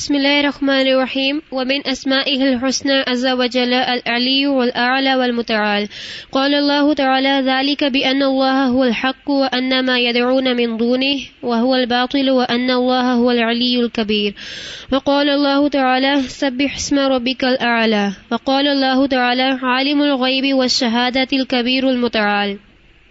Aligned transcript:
بسم 0.00 0.14
الله 0.14 0.40
الرحمن 0.40 0.86
الرحيم. 0.88 1.42
ومن 1.52 1.86
أسمائه 1.86 2.42
الحسنى 2.48 3.04
عز 3.08 3.26
وجل 3.26 3.72
العلي 3.74 4.46
والأعلى 4.46 5.14
والمتعال. 5.16 5.88
قال 6.32 6.54
الله 6.54 6.94
تعالى 6.94 7.42
ذلك 7.44 7.84
بأن 7.84 8.22
الله 8.22 8.66
هو 8.66 8.84
الحق 8.84 9.30
وأن 9.30 9.84
ما 9.84 9.98
يدعون 9.98 10.56
من 10.56 10.76
دونه 10.76 11.16
وهو 11.42 11.74
الباطل 11.74 12.30
وأن 12.30 12.70
الله 12.70 13.12
هو 13.12 13.30
العلي 13.30 13.80
الكبير. 13.80 14.34
وقال 14.92 15.28
الله 15.28 15.68
تعالى 15.68 16.22
سبح 16.22 16.74
اسم 16.76 16.98
ربك 16.98 17.44
الأعلى. 17.44 18.12
وقال 18.32 18.68
الله 18.68 19.06
تعالى 19.06 19.58
عالم 19.62 20.02
الغيب 20.02 20.56
والشهادة 20.56 21.28
الكبير 21.32 21.90
المتعال. 21.90 22.58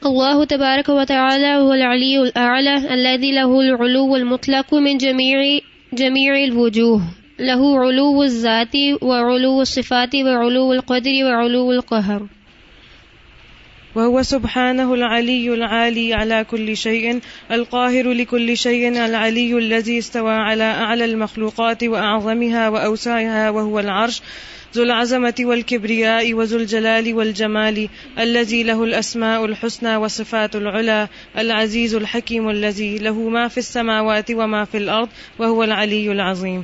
الله 0.06 0.46
تبارك 0.46 0.90
وتعالى 0.90 1.56
هو 1.56 1.74
العلي 1.74 2.22
الأعلى 2.22 2.94
الذي 2.94 3.32
له 3.32 3.62
العلو 3.62 4.16
المطلق 4.16 4.74
من 4.74 4.98
جميع 4.98 5.60
جميع 5.94 6.44
الوجوه. 6.44 7.02
له 7.40 7.80
علو 7.80 8.24
الذات 8.24 8.76
وعلو 9.02 9.62
الصفات 9.62 10.16
وعلو 10.16 10.74
القدر 10.74 11.12
وعلو 11.24 11.72
القهر. 11.72 12.28
وهو 13.96 14.22
سبحانه 14.22 14.94
العلي 14.94 15.54
العالي 15.54 16.14
على 16.14 16.44
كل 16.44 16.78
شيء، 16.78 17.20
القاهر 17.52 18.12
لكل 18.12 18.58
شيء، 18.58 19.06
العلي 19.06 19.58
الذي 19.58 20.00
استوى 20.00 20.34
على 20.34 20.64
أعلى 20.64 21.06
المخلوقات 21.06 21.84
وأعظمها 21.84 22.70
وأوسعها 22.70 23.50
وهو 23.50 23.80
العرش. 23.80 24.22
ذو 24.76 24.84
العظمة 24.84 25.34
والكبرياء 25.40 26.34
وذو 26.34 26.58
الجلال 26.58 27.14
والجمال 27.14 27.90
الذي 28.20 28.64
له 28.64 28.84
الأسماء 28.84 29.46
الحسنى 29.46 29.96
وصفات 29.96 30.56
العلا 30.56 31.08
العزيز 31.38 31.96
الحكيم 31.96 32.50
الذي 32.50 32.98
له 32.98 33.30
ما 33.30 33.48
في 33.48 33.58
السماوات 33.58 34.32
وما 34.32 34.66
في 34.66 34.78
الأرض 34.78 35.10
وهو 35.40 35.64
العلي 35.64 36.12
العظيم. 36.12 36.64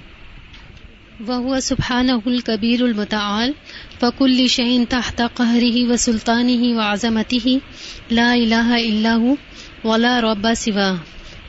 وهو 1.27 1.59
سبحانه 1.59 2.21
الكبير 2.27 2.85
المتعال، 2.85 3.53
فكل 3.99 4.49
شيء 4.49 4.85
تحت 4.85 5.21
قهره 5.21 5.91
وسلطانه 5.91 6.77
وعظمته، 6.77 7.61
لا 8.11 8.33
إله 8.33 8.89
إلا 8.89 9.13
هو 9.13 9.35
ولا 9.83 10.19
رب 10.19 10.53
سواه. 10.53 10.97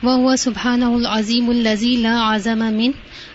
وهو 0.03 0.35
سبحانه 0.35 0.97
العظيم 0.97 1.51
الذي 1.51 2.03
لا 2.03 2.19
عظم 2.19 2.57
منه، 2.57 2.93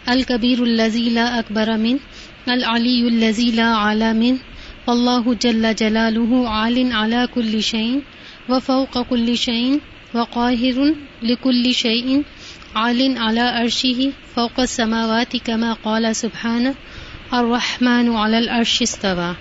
الكبير 0.09 0.65
الذي 0.65 1.11
لا 1.11 1.39
أكبر 1.39 1.77
منه 1.77 1.99
العلی 2.49 3.09
الذي 3.09 3.51
لا 3.51 3.77
عالى 3.77 4.13
منه 4.13 5.35
جل 5.35 5.75
جلاله 5.75 6.49
عال 6.49 6.93
على 6.93 7.29
كل 7.35 7.63
شيء، 7.63 8.03
وفوق 8.49 9.03
كل 9.03 9.37
شيء، 9.39 9.81
وقاهر 10.15 10.95
لكل 11.23 11.75
شيء، 11.75 12.23
عال 12.75 13.19
على 13.19 13.41
عرشه 13.41 14.13
فوق 14.37 14.61
السماوات 14.61 15.37
كما 15.37 15.73
قال 15.73 16.17
سبحانه، 16.17 16.75
الرحمن 17.35 18.17
على 18.17 18.39
العرش 18.39 18.83
استوى. 18.83 19.37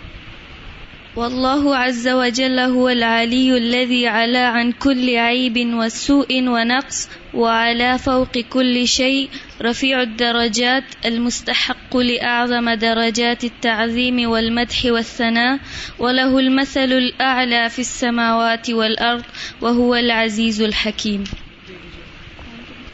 والله 1.16 1.75
عز 1.75 2.07
وجل 2.07 2.59
هو 2.59 2.89
العلي 2.89 3.57
الذي 3.57 4.07
علا 4.07 4.47
عن 4.47 4.72
كل 4.72 5.17
عيب 5.17 5.57
وسوء 5.73 6.49
ونقص 6.49 7.09
وعلى 7.33 7.97
فوق 7.97 8.38
كل 8.38 8.88
شيء 8.88 9.29
رفيع 9.62 10.02
الدرجات، 10.02 10.84
المستحق 11.06 11.98
لأعظم 11.98 12.70
درجات 12.70 13.44
التعظيم 13.44 14.30
والمدح 14.30 14.86
والثناء، 14.86 15.59
وله 16.00 16.40
المثل 16.40 16.92
الأعلى 16.92 17.70
في 17.70 17.80
السماوات 17.80 18.70
والأرض، 18.70 19.23
وهو 19.62 19.95
العزيز 19.95 20.62
الحكيم. 20.62 21.23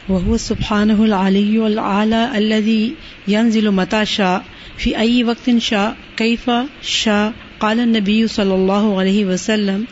وهو 0.08 0.36
سبحانه 0.36 1.04
العلي 1.04 1.66
العالى 1.66 2.38
الذي 2.38 2.94
ينزل 3.28 3.70
متى 3.70 4.06
شاء، 4.06 4.44
في 4.76 4.98
أي 4.98 5.24
وقت 5.24 5.58
شاء، 5.58 5.96
كيف 6.16 6.50
شاء. 6.82 7.32
قال 7.60 7.80
النبي 7.80 8.26
صلى 8.28 8.54
الله 8.54 8.98
عليه 8.98 9.24
وسلم، 9.24 9.86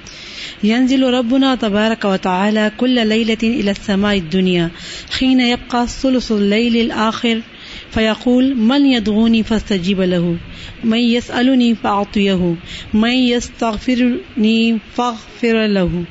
ينزل 0.65 1.03
ربنا 1.03 1.54
تبارك 1.54 2.04
وتعالى 2.04 2.72
كل 2.77 3.06
ليلة 3.09 3.43
إلى 3.43 3.71
السماء 3.71 4.16
الدنيا 4.16 4.71
حين 5.19 5.41
يبقى 5.41 5.87
ثلث 5.87 6.32
الليل 6.32 6.76
الآخر، 6.76 7.43
فيقول، 7.91 8.56
من 8.56 8.87
يدعوني 8.87 9.43
فاستجيب 9.43 10.00
له، 10.00 10.37
من 10.84 10.99
يسألني 10.99 11.75
فأعطيه، 11.75 12.55
من 12.94 13.10
يستغفرني 13.10 14.78
فاغفر 14.94 15.66
له. 15.66 16.05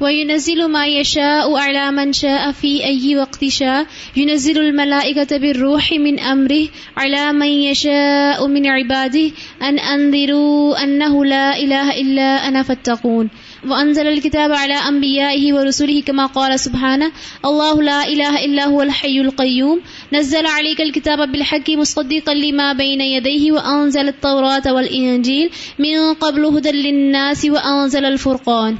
وينزل 0.00 0.68
ما 0.68 0.86
يشاء 0.86 1.56
على 1.56 1.90
من 1.90 2.12
شاء 2.12 2.52
في 2.52 2.84
أي 2.84 3.16
وقت 3.16 3.44
شاء 3.44 3.86
ينزل 4.16 4.58
الملائكة 4.58 5.36
بالروح 5.36 5.92
من 5.92 6.20
أمره 6.20 6.68
على 6.96 7.32
من 7.32 7.46
يشاء 7.46 8.46
من 8.46 8.66
عباده 8.66 9.30
أن 9.62 9.78
أنذروا 9.78 10.84
أنه 10.84 11.24
لا 11.24 11.58
إله 11.58 12.00
إلا 12.00 12.48
أنا 12.48 12.62
فاتقون 12.62 13.30
وأنزل 13.68 14.06
الكتاب 14.06 14.52
على 14.52 14.74
أنبيائه 14.74 15.52
ورسله 15.54 16.02
كما 16.02 16.26
قال 16.26 16.60
سبحانه 16.60 17.12
الله 17.44 17.82
لا 17.82 18.08
إله 18.08 18.44
إلا 18.44 18.64
هو 18.64 18.82
الحي 18.82 19.20
القيوم 19.20 19.80
نزل 20.12 20.46
عليك 20.46 20.80
الكتاب 20.80 21.32
بالحق 21.32 21.70
مصدقا 21.70 22.34
لما 22.34 22.72
بين 22.72 23.00
يديه 23.00 23.52
وأنزل 23.52 24.08
التوراة 24.08 24.72
والإنجيل 24.72 25.50
من 25.78 26.14
قبل 26.14 26.44
هدى 26.44 26.70
للناس 26.70 27.44
وأنزل 27.44 28.04
الفرقان 28.04 28.76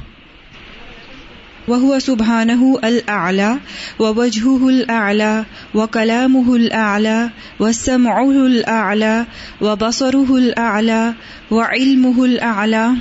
وهو 1.67 1.99
سبحانه 1.99 2.79
الأعلى 2.83 3.59
ووجهه 3.99 4.69
الأعلى 4.69 5.45
وكلامه 5.75 6.55
الأعلى 6.55 7.29
وسمعه 7.59 8.31
الأعلى 8.31 9.25
وبصره 9.61 10.35
الأعلى 10.37 11.13
وعلمه 11.51 12.25
الأعلى 12.25 12.91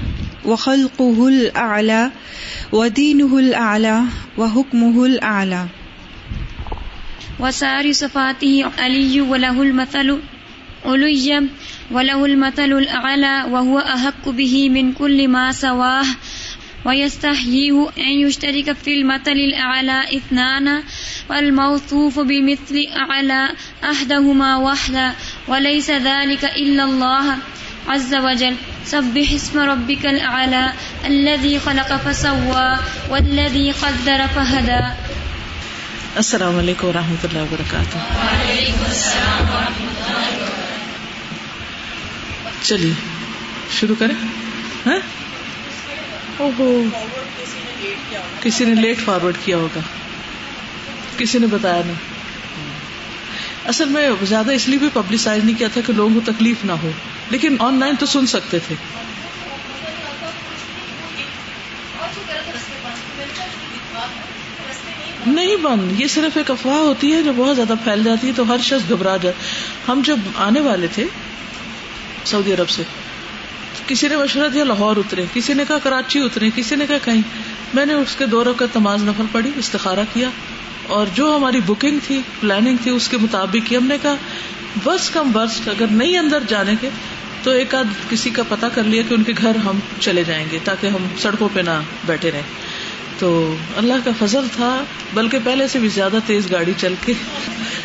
وخلقه 0.44 1.28
الأعلى 1.28 2.10
ودينه 2.72 3.38
الأعلى 3.38 4.02
وحكمه 4.38 5.04
الأعلى. 5.04 5.66
وسائر 7.40 7.92
صفاته 7.92 8.64
علي 8.78 9.20
وله 9.20 9.62
المثل 9.62 10.18
علي 10.84 11.48
وله 11.90 12.24
المثل 12.24 12.72
الأعلى 12.72 13.44
وهو 13.50 13.78
أحق 13.78 14.28
به 14.28 14.68
من 14.68 14.92
كل 14.92 15.28
ما 15.28 15.52
سواه 15.52 16.06
ويستحييه 16.86 17.88
أن 17.98 18.12
يشترك 18.26 18.76
في 18.84 18.94
المثل 18.94 19.38
الأعلى 19.48 19.98
اثنان 20.16 20.82
والموصوف 21.30 22.18
بمثل 22.18 22.76
أعلى 22.96 23.48
أحدهما 23.84 24.56
وحدا 24.56 25.10
وليس 25.48 25.90
ذلك 25.90 26.44
إلا 26.44 26.84
الله 26.84 27.34
عز 27.86 28.14
وجل 28.14 28.54
سبح 28.84 29.32
اسم 29.34 29.58
ربك 29.58 30.06
الأعلى 30.06 30.64
الذي 31.04 31.58
خلق 31.64 31.92
فسوى 32.04 32.78
والذي 33.08 33.70
قدر 33.80 34.20
فهدى 34.34 34.80
السلام 36.16 36.58
علیکم 36.58 36.86
و 36.86 36.92
رحمۃ 36.92 37.24
اللہ 37.24 37.38
وبرکاتہ۔ 37.38 37.98
چلیے، 42.62 42.92
شروع 43.80 43.96
کریں؟ 43.98 44.14
ہاں؟ 44.86 45.25
کسی 48.40 48.64
نے 48.64 48.74
لیٹ 48.74 48.98
فارورڈ 49.04 49.34
کیا 49.44 49.56
ہوگا۔ 49.56 49.80
کسی 51.16 51.38
نے 51.38 51.46
بتایا 51.46 51.82
نہیں۔ 51.86 52.16
اصل 53.64 53.84
میں 53.84 54.10
زیادہ 54.22 54.52
اس 54.52 54.68
لیے 54.68 54.78
بھی 54.78 54.88
پبلسائز 54.92 55.44
نہیں 55.44 55.58
کیا 55.58 55.68
تھا 55.68 55.80
کہ 55.86 55.92
لوگوں 55.92 56.14
کو 56.14 56.32
تکلیف 56.32 56.56
نہ 56.64 56.72
ہو۔ 56.72 56.90
لیکن 57.30 57.56
آن 57.58 57.80
لائن 57.80 57.96
تو 57.96 58.06
سن 58.06 58.26
سکتے 58.26 58.58
تھے۔ 58.58 58.74
نہیں 65.26 65.56
بند۔ 65.56 66.00
یہ 66.00 66.06
صرف 66.06 66.36
ایک 66.36 66.50
افواہ 66.50 66.76
ہوتی 66.76 67.12
ہے 67.12 67.22
جو 67.22 67.32
بہت 67.36 67.56
زیادہ 67.56 67.74
پھیل 67.84 68.04
جاتی 68.04 68.28
ہے 68.28 68.32
تو 68.36 68.48
ہر 68.48 68.58
شخص 68.58 68.88
گھبرا 68.88 69.16
جائے 69.16 69.34
ہم 69.88 70.02
جب 70.04 70.16
آنے 70.36 70.60
والے 70.60 70.86
تھے 70.94 71.04
سعودی 72.24 72.52
عرب 72.52 72.70
سے 72.70 72.82
کسی 73.86 74.08
نے 74.08 74.16
مشورہ 74.16 74.48
دیا 74.48 74.64
لاہور 74.64 74.96
اترے، 74.96 75.24
کسی 75.34 75.54
نے 75.54 75.64
کہا 75.68 75.78
کراچی 75.78 76.20
اترے، 76.20 76.50
کسی 76.54 76.74
نے 76.74 76.86
کہا 76.86 76.96
کہیں۔ 77.04 77.22
میں 77.74 77.86
نے 77.86 77.92
اس 77.92 78.16
کے 78.16 78.26
دوروں 78.26 78.54
کا 78.54 78.66
تماز 78.72 79.04
نفل 79.04 79.24
پڑی 79.32 79.50
استخارہ 79.56 80.00
کیا۔ 80.14 80.28
اور 80.86 81.06
جو 81.14 81.36
ہماری 81.36 81.60
بکنگ 81.66 81.98
تھی 82.06 82.20
پلاننگ 82.40 82.76
تھی، 82.82 82.90
اس 82.90 83.08
کے 83.08 83.16
مطابق 83.16 83.72
ہی 83.72 83.76
ہم 83.76 83.86
نے 83.86 83.96
کہا، 84.02 84.14
بس 84.84 85.10
کم 85.10 85.32
برس 85.32 85.68
اگر 85.68 85.86
نہیں 85.90 86.18
اندر 86.18 86.42
جانے 86.48 86.74
کے، 86.80 86.90
تو 87.42 87.50
ایک 87.50 87.74
آدھ 87.74 87.86
کسی 88.10 88.30
کا 88.30 88.42
پتا 88.48 88.68
کر 88.68 88.84
لیا 88.84 89.02
کہ 89.08 89.14
ان 89.14 89.22
کے 89.22 89.32
گھر 89.42 89.56
ہم 89.56 89.78
چلے 90.00 90.24
جائیں 90.24 90.46
گے، 90.52 90.58
تاکہ 90.64 90.86
ہم 90.86 91.06
سڑکوں 91.18 91.48
پہ 91.52 91.60
نہ 91.60 91.82
بیٹھے 92.06 92.30
رہیں۔ 92.30 92.42
تو 93.18 93.56
اللہ 93.76 93.94
کا 94.04 94.26
فضل 94.26 94.46
تھا، 94.56 94.84
بلکہ 95.14 95.38
پہلے 95.44 95.68
سے 95.68 95.78
بھی 95.78 95.88
زیادہ 95.88 96.16
تیز 96.26 96.52
گاڑی 96.52 96.72
چل 96.76 96.94
کے، 97.04 97.12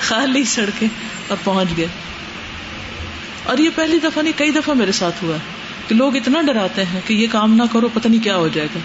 خالی 0.02 0.44
سڑکیں 0.44 0.88
اور 1.28 1.38
پہنچ 1.44 1.78
گئے۔ 1.78 1.88
اور 3.44 3.58
یہ 3.58 3.70
پہلی 3.76 4.00
دفعہ 4.00 4.24
نہیں، 4.24 4.34
کئی 4.36 4.52
دفعہ 4.52 4.76
میرے 4.76 4.92
ساتھ 4.92 5.24
ہوا۔ 5.24 5.38
کہ 5.92 5.96
لوگ 5.98 6.16
اتنا 6.16 6.42
ڈراتے 6.42 6.84
ہیں 6.86 7.02
کہ 7.08 7.14
یہ 7.14 7.28
کام 7.32 7.56
نہ 7.56 7.64
کرو، 7.72 7.88
پتہ 7.94 8.08
نہیں 8.08 8.24
کیا 8.24 8.36
ہو 8.36 8.48
جائے 8.48 8.68
گا۔ 8.76 8.80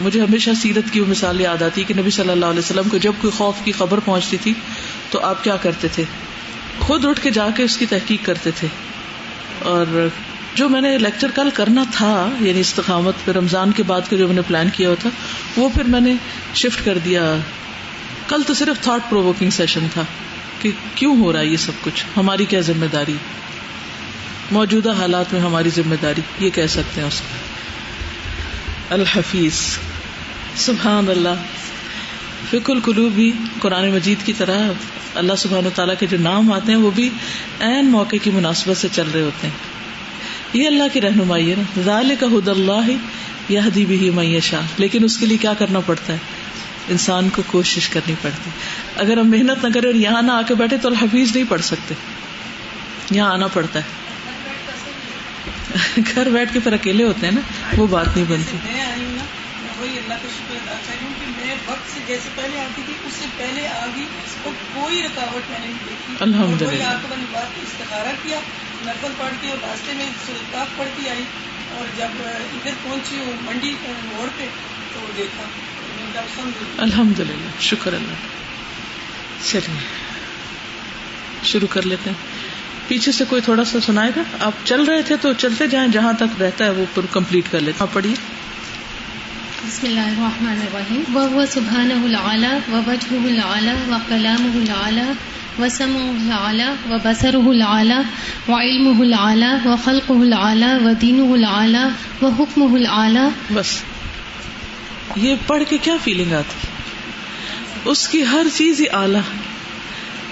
مجھے 0.00 0.20
ہمیشہ 0.20 0.50
سیرت 0.62 0.92
کی 0.92 1.00
وہ 1.00 1.06
مثال 1.08 1.40
یاد 1.40 1.62
آتی 1.62 1.84
کہ 1.84 1.94
نبی 1.94 2.10
صلی 2.10 2.30
اللہ 2.30 2.46
علیہ 2.46 2.58
وسلم 2.58 2.88
کو 2.88 2.96
جب 2.96 3.12
کوئی 3.20 3.30
خوف 3.30 3.54
کی 3.64 3.72
خبر 3.72 3.98
پہنچتی 3.98 4.36
تھی 4.36 4.54
تو 5.10 5.20
آپ 5.20 5.44
کیا 5.44 5.56
کرتے 5.56 5.88
تھے؟ 5.88 6.04
خود 6.78 7.04
اٹھ 7.04 7.20
کے 7.20 7.30
جا 7.30 7.48
کے 7.56 7.62
اس 7.62 7.76
کی 7.76 7.86
تحقیق 7.86 8.26
کرتے 8.26 8.50
تھے۔ 8.50 8.68
اور 9.58 10.08
جو 10.54 10.68
میں 10.68 10.80
نے 10.80 10.98
لیکچر 10.98 11.30
کل 11.34 11.48
کرنا 11.54 11.84
تھا 11.92 12.30
یعنی 12.40 12.60
استقامت 12.60 13.14
پہ 13.24 13.32
رمضان 13.32 13.72
کے 13.72 13.82
بعد 13.82 14.00
کا 14.10 14.16
جو 14.16 14.26
میں 14.26 14.34
نے 14.34 14.42
پلان 14.46 14.68
کیا 14.70 14.88
ہوا 14.88 14.96
تھا 15.02 15.10
وہ 15.56 15.68
پھر 15.68 15.84
میں 15.84 16.00
نے 16.00 16.14
شفٹ 16.54 16.84
کر 16.84 16.98
دیا۔ 16.98 17.36
کل 18.28 18.42
تو 18.46 18.54
صرف 18.54 18.84
تھاٹ 18.84 19.10
پروکنگ 19.10 19.50
سیشن 19.50 19.86
تھا 19.92 20.04
کہ 20.58 20.70
کیوں 20.94 21.16
ہو 21.16 21.32
رہا 21.32 21.40
ہے 21.40 21.46
یہ 21.46 21.56
سب 21.56 21.72
کچھ؟ 21.84 22.04
ہماری 22.16 22.44
کیا 22.44 22.60
ذمہ 22.60 22.86
داری؟ 22.92 23.14
موجودہ 24.50 24.92
حالات 24.92 25.32
میں 25.32 25.40
ہماری 25.40 25.70
ذمہ 25.70 25.94
داری، 26.02 26.20
یہ 26.38 26.50
کہہ 26.50 26.66
سکتے 26.66 27.00
ہیں 27.00 27.08
اس 27.08 27.20
کو۔ 27.20 27.36
الحفیظ۔ 28.94 29.78
سبحان 30.56 31.08
اللہ۔ 31.08 31.42
فک 32.50 32.70
القلوب 32.70 33.12
بھی 33.12 33.32
قرآن 33.60 33.90
مجید 33.90 34.26
کی 34.26 34.32
طرح 34.32 34.70
اللہ 35.14 35.32
سبحان 35.38 35.68
تعالیٰ 35.74 35.94
کے 35.98 36.06
جو 36.06 36.16
نام 36.18 36.52
آتے 36.52 36.72
ہیں، 36.72 36.78
وہ 36.78 36.90
بھی 36.94 37.10
عین 37.60 37.86
موقع 37.86 38.16
کی 38.22 38.30
مناسبت 38.30 38.76
سے 38.76 38.88
چل 38.92 39.10
رہے 39.14 39.22
ہوتے 39.22 39.46
ہیں۔ 39.46 39.54
یہ 40.52 40.66
اللہ 40.66 40.82
کی 40.92 41.00
رہنمائی 41.00 41.50
ہے 41.50 41.56
نا۔ 41.58 41.80
ظال 41.80 42.14
کا 42.20 42.26
حد 42.26 42.48
اللہ 42.48 42.90
یہ 43.48 43.60
بھی 43.74 44.10
معیشہ 44.10 44.56
لیکن 44.76 45.04
اس 45.04 45.16
کے 45.16 45.26
لیے 45.26 45.36
کیا 45.36 45.54
کرنا 45.54 45.80
پڑتا 45.80 46.12
ہے؟ 46.12 46.18
انسان 46.88 47.28
کو 47.28 47.42
کوشش 47.46 47.88
کرنی 47.88 48.14
پڑتی۔ 48.22 48.50
اگر 48.96 49.16
ہم 49.16 49.30
محنت 49.30 49.64
نہ 49.64 49.72
کریں 49.74 49.88
اور 49.88 49.94
یہاں 49.94 50.22
نہ 50.22 50.32
آ 50.32 50.42
کے 50.42 50.54
بیٹھے 50.54 50.76
تو 50.76 50.88
الحفیظ 50.88 51.34
نہیں 51.34 51.44
پڑھ 51.48 51.62
سکتے۔ 51.62 51.94
یہاں 53.10 53.32
آنا 53.32 53.46
پڑتا 53.46 53.78
ہے۔ 53.78 54.04
گھر 56.14 56.28
بیٹھ 56.28 56.52
کے 56.52 56.60
پھر 56.60 56.72
اکیلے 56.72 57.04
ہوتے 57.04 57.26
ہیں 57.26 57.34
نا 57.34 57.40
وہ 57.76 57.86
بات 57.86 58.06
نہیں 58.16 58.24
بنتی۔ 58.28 58.56
جیسے 62.06 62.28
پہلے 62.34 62.60
آتی 62.60 62.82
تھی 62.86 62.94
اس 63.04 63.12
سے 63.12 63.24
پہلے 63.36 63.68
آ 63.68 63.86
گئی 63.96 64.04
کوئی 64.74 65.02
رکاوٹ 65.02 65.50
میں 65.50 65.58
نہیں 65.58 65.72
دیکھی۔ 65.86 66.14
الحمد 66.20 66.62
للہ 66.62 67.38
استخارہ 67.62 68.12
کیا 68.22 68.40
نقل 68.82 69.12
پڑھ 69.18 69.32
کے 69.40 69.48
اور 69.50 69.58
راستے 69.62 69.92
میں 69.92 70.06
پڑھ 70.76 70.88
کے 70.96 71.10
آئی۔ 71.10 71.24
اور 71.74 71.86
جب 71.96 72.08
ادھر 72.24 72.70
پہنچی 72.82 73.18
ہوں 73.18 73.32
منڈی 73.42 73.74
موڑ 73.84 74.28
پہ 74.36 74.44
تو 74.92 75.06
دیکھا۔ 75.16 75.42
الحمد 76.78 77.20
للہ 77.20 77.60
شکر 77.60 77.92
اللہ 77.92 78.14
چلیے 79.44 79.80
شروع 81.44 81.68
کر 81.70 81.82
لیتے 81.82 82.10
ہیں۔ 82.10 82.53
پیچھے 82.88 83.12
سے 83.12 83.24
کوئی 83.28 83.42
تھوڑا 83.42 83.64
سا 83.64 83.78
سنائے 83.80 84.10
گا؟ 84.16 84.22
آپ 84.40 84.52
چل 84.64 84.82
رہے 84.82 85.02
تھے 85.02 85.16
تو 85.16 85.32
چلتے 85.32 85.66
جائیں 85.66 85.88
جہاں 85.88 86.12
تک 86.12 86.42
رہتا 86.42 86.64
ہے 86.64 86.70
وہ 86.70 86.84
پر 86.94 87.02
کمپلیٹ 87.12 87.44
کر 87.50 87.60
لیتے 87.60 87.78
آپ 87.80 87.88
پڑھیے۔ 87.92 88.14
بسم 89.66 89.86
اللہ 89.86 90.00
الرحمن 90.00 90.60
الرحیم۔ 90.60 91.16
وهو 91.16 91.44
سبحانه 91.50 92.04
العلى 92.04 92.58
ووجهه 92.72 93.28
العلى 93.28 93.72
وكلامه 93.88 94.60
العلى 94.60 95.12
وسمعه 95.58 96.16
العلى 96.16 96.68
وبصره 96.88 97.50
العلى 97.50 97.98
وعلمه 98.48 99.02
العلى 99.02 99.68
وخلقه 99.68 100.22
العلى 100.22 100.84
ودينه 100.84 101.34
العلى 101.34 101.84
وحكمه 102.22 102.76
العلى 102.76 103.28
بس۔ 103.52 103.80
یہ 105.16 105.34
پڑھ 105.46 105.62
کے 105.68 105.78
کیا 105.78 105.96
فیلنگ 106.04 106.32
آتی؟ 106.32 106.66
اس 107.84 108.08
کی 108.08 108.22
ہر 108.32 108.46
چیز 108.54 108.80
ہی 108.80 108.88
آلہ 108.88 109.18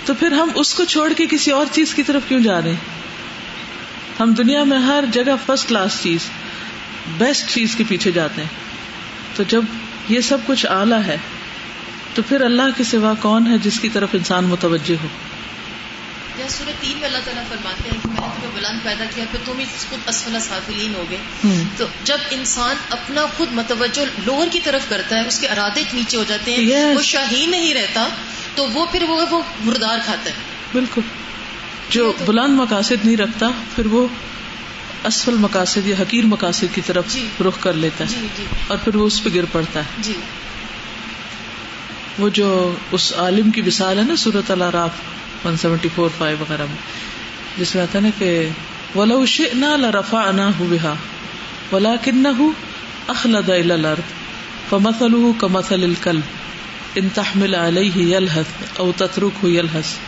تو 0.04 0.14
پھر 0.14 0.32
ہم 0.32 0.48
اس 0.54 0.74
کو 0.74 0.84
چھوڑ 0.84 1.12
کے 1.12 1.26
کسی 1.30 1.50
اور 1.50 1.66
چیز 1.72 1.94
کی 1.94 2.02
طرف 2.02 2.22
کیوں 2.28 2.40
جا 2.40 2.62
رہے 2.62 2.68
ہیں؟ 2.68 3.02
ہم 4.20 4.34
دنیا 4.34 4.64
میں 4.64 4.78
ہر 4.78 5.04
جگہ 5.12 5.32
فرسٹ 5.46 5.68
کلاس 5.68 5.98
چیز 6.02 6.20
بیسٹ 7.18 7.54
چیز 7.54 7.74
کے 7.74 7.84
پیچھے 7.88 8.10
جاتے 8.10 8.40
ہیں۔ 8.40 8.48
تو 9.36 9.42
جب 9.42 9.62
یہ 10.08 10.20
سب 10.20 10.38
کچھ 10.46 10.66
اعلی 10.66 11.06
ہے، 11.06 11.16
تو 12.14 12.22
پھر 12.28 12.40
اللہ 12.40 12.62
کے 12.76 12.84
سوا 12.84 13.14
کون 13.20 13.46
ہے 13.46 13.58
جس 13.58 13.80
کی 13.80 13.88
طرف 13.88 14.08
انسان 14.12 14.44
متوجہ 14.44 14.94
ہو؟ 15.02 15.08
یا 16.38 16.48
سورہ 16.48 16.70
تین 16.80 16.98
میں 16.98 17.08
اللہ 17.08 17.18
تعالیٰ 17.24 17.42
فرماتے 17.48 17.88
ہیں 17.92 17.98
کہ 18.02 18.08
میں 18.08 18.20
نے 18.20 18.26
تمہیں 18.36 18.50
بلند 18.54 18.84
پیدا 18.84 19.04
کیا 19.14 19.24
پھر 19.30 19.38
تم 19.44 19.58
ہی 19.58 19.64
خود 19.90 19.98
اسفل 20.06 20.40
سافلین 20.40 20.94
ہو 20.94 21.04
گئے 21.10 21.18
تو 21.76 21.86
جب 22.04 22.18
انسان 22.30 22.76
اپنا 22.90 23.26
خود 23.36 23.48
متوجہ 23.52 24.02
لوور 24.26 24.46
کی 24.52 24.60
طرف 24.60 24.80
کرتا 24.88 25.16
ہے 25.16 25.26
اس 25.26 25.38
کے 25.40 25.48
ارادے 25.48 25.82
نیچے 25.92 26.16
ہو 26.16 26.24
جاتے 26.28 26.54
ہیں 26.54 26.84
yes. 26.84 26.96
وہ 26.96 27.02
شاہین 27.02 27.50
نہیں 27.50 27.74
رہتا 27.74 28.08
تو 28.54 28.70
وہ 28.70 28.86
پھر 28.92 29.02
وہ 29.02 29.24
وہ 29.30 29.42
مردار 29.60 29.98
کھاتا 30.04 30.30
ہے۔ 30.30 30.34
بالکل۔ 30.72 31.00
جو 31.90 32.12
بلند 32.26 32.56
مقاصد 32.56 33.04
نہیں 33.04 33.16
رکھتا 33.16 33.46
پھر 33.76 33.86
وہ 33.86 34.06
اسفل 35.04 35.34
مقاصد 35.34 35.86
یا 35.86 35.96
حقیر 36.00 36.24
مقاصد 36.24 36.74
کی 36.74 36.80
طرف 36.86 37.04
جی. 37.08 37.28
رخ 37.40 37.54
کر 37.60 37.72
لیتا 37.72 38.04
ہے 38.04 38.08
جی 38.08 38.26
جی. 38.36 38.44
اور 38.68 38.78
پھر 38.84 38.96
وہ 38.96 39.06
اس 39.06 39.24
پہ 39.24 39.28
گر 39.34 39.44
پڑتا 39.52 39.80
ہے۔ 39.80 39.84
جی۔ 39.98 40.12
وہ 42.18 42.28
جو 42.28 42.74
اس 42.92 43.12
عالم 43.16 43.50
کی 43.50 43.62
مثال 43.62 43.98
ہے 43.98 44.02
نا 44.02 44.16
سورت 44.16 44.50
اللہ 44.50 44.70
راف 44.70 44.90
ون 45.44 45.56
سیونٹی 45.56 45.88
فور 45.94 46.08
فائیو 46.18 46.36
وغیرہ 46.40 46.62
میں۔ 46.62 46.76
جس 47.58 47.74
میں 47.74 47.82
آتا 47.82 48.00
نا 48.00 48.08
کہ 48.18 48.48
ولا 48.94 49.24
شئنا 49.24 49.76
لرفعنا 49.76 50.50
بها 50.60 50.94
ولكنه 51.72 52.50
اخلد 53.08 53.50
الى 53.50 53.72
الارض 53.72 54.10
فمثله 54.70 55.32
كمثل 55.38 55.84
الكلب 55.84 56.20
ان 56.94 57.08
تحمل 57.14 57.54
عليه 57.54 58.06
يلهث 58.06 58.80
او 58.80 58.92
تتركه 58.96 59.48
يلهث۔ 59.48 59.98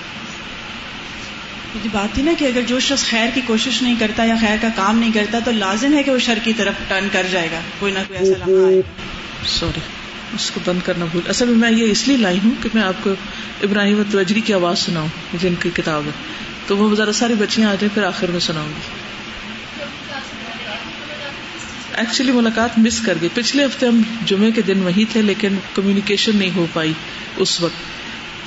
بات 1.92 2.14
تھی 2.14 2.22
نا 2.22 2.32
کہ 2.38 2.44
اگر 2.44 2.60
جو 2.66 2.81
شخص 2.81 3.04
خیر 3.04 3.28
کی 3.34 3.40
کوشش 3.46 3.82
نہیں 3.82 3.94
کرتا 3.98 4.25
یا 4.25 4.34
خیر 4.40 4.56
کا 4.60 4.69
کام 4.76 4.98
نہیں 4.98 5.12
کرتا 5.12 5.38
تو 5.44 5.50
لازم 5.50 5.92
ہے 5.94 6.02
کہ 6.02 6.10
وہ 6.10 6.19
شر 6.19 6.38
کی 6.44 6.52
طرف 6.52 6.75
ٹرن 6.88 7.08
کر 7.12 7.26
جائے 7.31 7.48
گا 7.52 7.60
کوئی 7.78 7.92
نہ 7.92 7.98
کوئی 8.08 8.19
ایسا 8.19 8.46
لمحہ 8.46 8.66
آئے۔ 8.66 8.81
سوری 9.46 9.81
اس 10.32 10.50
کو 10.50 10.60
بند 10.64 10.78
کرنا 10.84 11.04
بھول 11.04 11.22
اصل 11.28 11.46
میں 11.46 11.54
میں 11.54 11.78
یہ 11.78 11.90
اس 11.90 12.08
لیے 12.08 12.16
لائی 12.16 12.38
ہوں 12.44 12.50
کہ 12.62 12.68
میں 12.74 12.82
آپ 12.82 12.94
کو 13.02 13.10
ابراہیم 13.62 14.02
توجری 14.10 14.40
کی 14.40 14.54
آواز 14.54 14.78
سناؤں، 14.78 15.08
جن 15.40 15.54
کی 15.60 15.70
کتاب 15.74 16.02
ہے۔ 16.06 16.10
تو 16.66 16.76
وہ 16.76 16.94
ذرا 16.94 17.12
ساری 17.12 17.34
بچیاں 17.34 17.68
آ 17.68 17.74
جائیں، 17.74 17.94
پھر 17.94 18.02
آخر 18.02 18.26
میں 18.30 18.40
سناؤں 18.40 18.68
گی۔ 18.68 18.80
ایکچولی 21.94 22.32
ملاقات 22.32 22.78
مس 22.78 23.00
کر 23.00 23.14
گئی۔ 23.20 23.28
پچھلے 23.34 23.64
ہفتے 23.64 23.86
ہم 23.86 24.02
جمعے 24.26 24.50
کے 24.50 24.62
دن 24.62 24.82
وہی 24.82 25.04
تھے، 25.04 25.22
لیکن 25.22 25.56
کمیونیکیشن 25.74 26.36
نہیں 26.36 26.50
ہو 26.56 26.66
پائی 26.72 26.92
اس 27.36 27.60
وقت۔ 27.60 27.94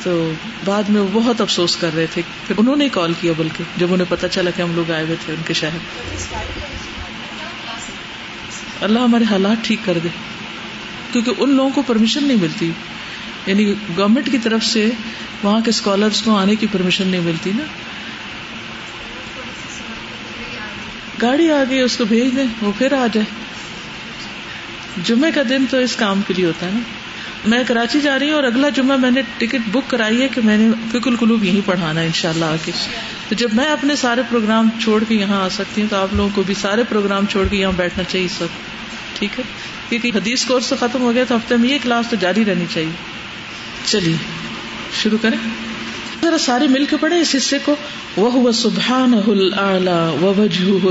تو 0.03 0.31
بعد 0.65 0.83
میں 0.89 1.01
وہ 1.01 1.07
بہت 1.13 1.41
افسوس 1.41 1.75
کر 1.75 1.95
رہے 1.95 2.05
تھے۔ 2.13 2.21
پھر 2.47 2.55
انہوں 2.57 2.75
نے 2.75 2.89
کال 2.89 3.13
کیا، 3.21 3.33
بلکہ 3.37 3.63
جب 3.77 3.93
انہیں 3.93 4.07
پتا 4.09 4.27
چلا 4.27 4.51
کہ 4.55 4.61
ہم 4.61 4.75
لوگ 4.75 4.91
آئے 4.91 5.03
ہوئے 5.03 5.15
تھے 5.25 5.33
ان 5.33 5.41
کے 5.47 5.53
شہر۔ 5.53 5.77
اللہ 8.81 8.99
ہمارے 8.99 9.23
حالات 9.23 9.57
ٹھیک 9.61 9.79
کر 9.85 9.97
دے۔ 10.03 10.07
کیونکہ 11.21 11.43
ان 11.43 11.55
لوگوں 11.55 11.69
کو 11.69 11.81
پرمیشن 11.81 12.23
نہیں 12.23 12.37
ملتی۔ 12.41 12.71
یعنی 13.45 13.73
گورنمنٹ 13.97 14.31
کی 14.31 14.37
طرف 14.37 14.63
سے 14.63 14.89
وہاں 15.43 15.61
کے 15.61 15.69
اسکالرس 15.69 16.21
کو 16.21 16.37
آنے 16.37 16.55
کی 16.55 16.67
پرمیشن 16.71 17.07
نہیں 17.07 17.21
ملتی 17.21 17.51
نا۔ 17.55 17.63
گاڑی 21.21 21.51
آ 21.51 21.63
گئی، 21.69 21.79
اس 21.81 21.97
کو 21.97 22.05
بھیج 22.05 22.35
دیں، 22.35 22.45
وہ 22.61 22.71
پھر 22.77 22.93
آ 22.93 23.07
جائے۔ 23.13 23.25
جمعے 25.03 25.31
کا 25.31 25.41
دن 25.49 25.65
تو 25.69 25.77
اس 25.77 25.95
کام 25.95 26.21
کے 26.27 26.33
لیے 26.37 26.45
ہوتا 26.45 26.65
ہے 26.65 26.71
نا۔ 26.73 26.79
میں 27.45 27.63
کراچی 27.67 28.01
جا 28.01 28.19
رہی 28.19 28.27
ہوں 28.27 28.35
اور 28.35 28.43
اگلا 28.43 28.69
جمعہ 28.69 28.97
میں 28.97 29.11
نے 29.11 29.21
ٹکٹ 29.37 29.69
بک 29.71 29.89
کرائی 29.89 30.21
ہے 30.21 30.27
کہ 30.27 30.41
میں 30.43 30.57
نے 30.57 30.99
فکل 30.99 31.15
کلوب 31.15 31.43
یہیں 31.43 31.61
پڑھانا 31.65 32.01
ہے 32.01 32.05
ان 32.05 32.13
شاء 32.13 32.29
اللہ 32.29 32.45
آ 32.45 32.55
کے 32.65 32.71
تو 33.29 33.35
جب 33.35 33.49
میں 33.53 33.65
اپنے 33.65 33.95
سارے 33.95 34.21
پروگرام 34.29 34.69
چھوڑ 34.81 35.03
کے 35.07 35.15
یہاں 35.15 35.43
آ 35.43 35.49
سکتی 35.49 35.81
ہوں 35.81 35.89
تو 35.89 35.95
آپ 35.95 36.07
لوگوں 36.13 36.29
کو 36.35 36.43
بھی 36.43 36.53
سارے 36.53 36.83
پروگرام 36.89 37.25
چھوڑ 37.25 37.47
کے 37.47 37.57
یہاں 37.57 37.71
بیٹھنا 37.75 38.03
چاہیے 38.03 38.25
اس 38.25 38.41
وقت 38.41 38.76
ٹھیک 39.19 39.39
ہے؟ 39.39 39.43
کیونکہ 39.89 40.11
حدیث 40.15 40.45
کورس 40.45 40.73
ختم 40.79 41.01
ہو 41.01 41.13
گیا 41.13 41.23
تو 41.27 41.35
ہفتے 41.35 41.55
میں 41.55 41.69
یہ 41.69 41.77
کلاس 41.83 42.05
تو 42.09 42.15
جاری 42.19 42.45
رہنی 42.45 42.65
چاہیے۔ 42.73 42.89
چلیے، 43.85 44.15
شروع 45.01 45.17
کریں۔ 45.21 45.37
ذرا 46.21 46.37
سارے 46.37 46.67
مل 46.67 46.85
کے 46.85 46.97
پڑھے 46.97 47.19
اس 47.19 47.35
حصے 47.37 47.57
کو۔ 47.65 47.75
وہ 48.17 48.31
ہوا 48.31 48.51
سبحان 48.51 49.13
و 49.13 50.33
وجہ 50.37 50.85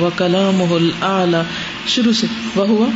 و 0.00 0.08
کلام 0.16 0.62
شروع 1.86 2.12
سے۔ 2.12 2.26
وہ 2.54 2.66
ہوا 2.66 2.86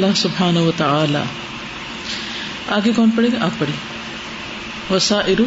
اللہ 0.00 0.14
سبحان 0.16 0.56
و 0.56 0.70
تعالی 0.76 1.18
آگے 2.68 2.92
کون 2.96 3.10
پڑھے 3.10 3.28
گا؟ 3.28 3.44
آپ 3.44 3.50
پڑھی۔ 3.58 3.72
وسائر 4.94 5.40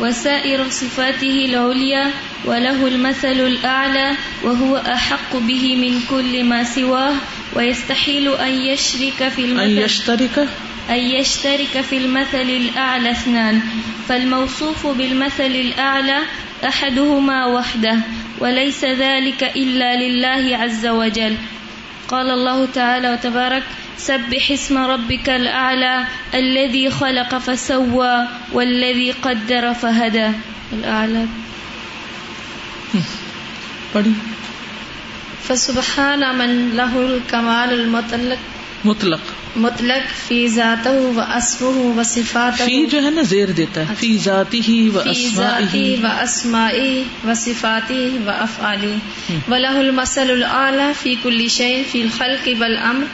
وسائر 0.00 0.58
صفاته 0.70 1.34
العليا 1.44 2.02
وله 2.44 2.88
المثل 2.88 3.40
الأعلى 3.40 4.10
وهو 4.42 4.76
أحق 4.86 5.36
به 5.46 5.76
من 5.76 5.98
كل 6.08 6.42
ما 6.42 6.62
سواه 6.74 7.12
ويستحيل 7.56 8.28
أن 8.28 8.66
يشرك 8.66 9.22
في 9.34 9.44
المثل 9.44 9.62
أن 9.62 9.78
يشترك 9.78 10.38
أن 10.88 10.98
يشترك 10.98 11.80
في 11.88 11.96
المثل 11.96 12.50
الأعلى 12.50 13.10
اثنان 13.10 13.60
فالموصوف 14.08 14.86
بالمثل 14.86 15.54
الأعلى 15.62 16.18
أحدهما 16.64 17.44
وحده 17.44 17.96
وليس 18.38 18.84
ذلك 18.84 19.42
إلا 19.56 19.96
لله 19.96 20.56
عز 20.56 20.86
وجل. 20.86 21.34
قال 22.08 22.30
الله 22.30 22.66
تعالى 22.66 23.10
وتبارك 23.10 23.62
سبح 23.98 24.50
اسم 24.50 24.78
ربك 24.78 25.28
الأعلى 25.30 26.04
الذي 26.34 26.90
خلق 26.90 27.38
فسوى 27.38 28.28
والذي 28.52 29.10
قدر 29.10 29.74
فهدى. 29.74 30.30
الأعلى. 30.72 31.26
فسبحان 35.48 36.38
من 36.38 36.72
له 36.76 37.06
الكمال 37.06 37.72
المطلق. 37.72 38.38
مطلق. 38.84 39.31
مطلق 39.56 40.12
فی 40.26 40.48
ذاته 40.48 40.90
و 40.90 41.20
اسمه 41.20 41.80
و 41.96 42.02
صفاته 42.02 42.64
فی 42.64 42.84
جو 42.86 43.02
ہے 43.04 43.10
نا 43.10 43.22
زیر 43.22 43.50
دیتا 43.56 43.88
ہے. 43.88 43.94
فی 43.98 44.16
ذاتی 44.18 44.60
ہی 44.68 44.88
و 44.94 45.02
ذاتی 45.34 45.96
و 46.02 46.06
اسمائی 46.20 47.04
و 47.24 47.34
صفاتی 47.34 48.18
و 48.26 48.30
افعالی. 48.30 48.94
ولہ 49.48 49.74
المثل 49.80 50.30
الاعلی 50.30 50.90
فی 51.02 51.14
کل 51.22 51.46
شیء 51.48 51.82
فی 51.90 52.02
الخلق 52.02 52.48
والامر 52.58 53.04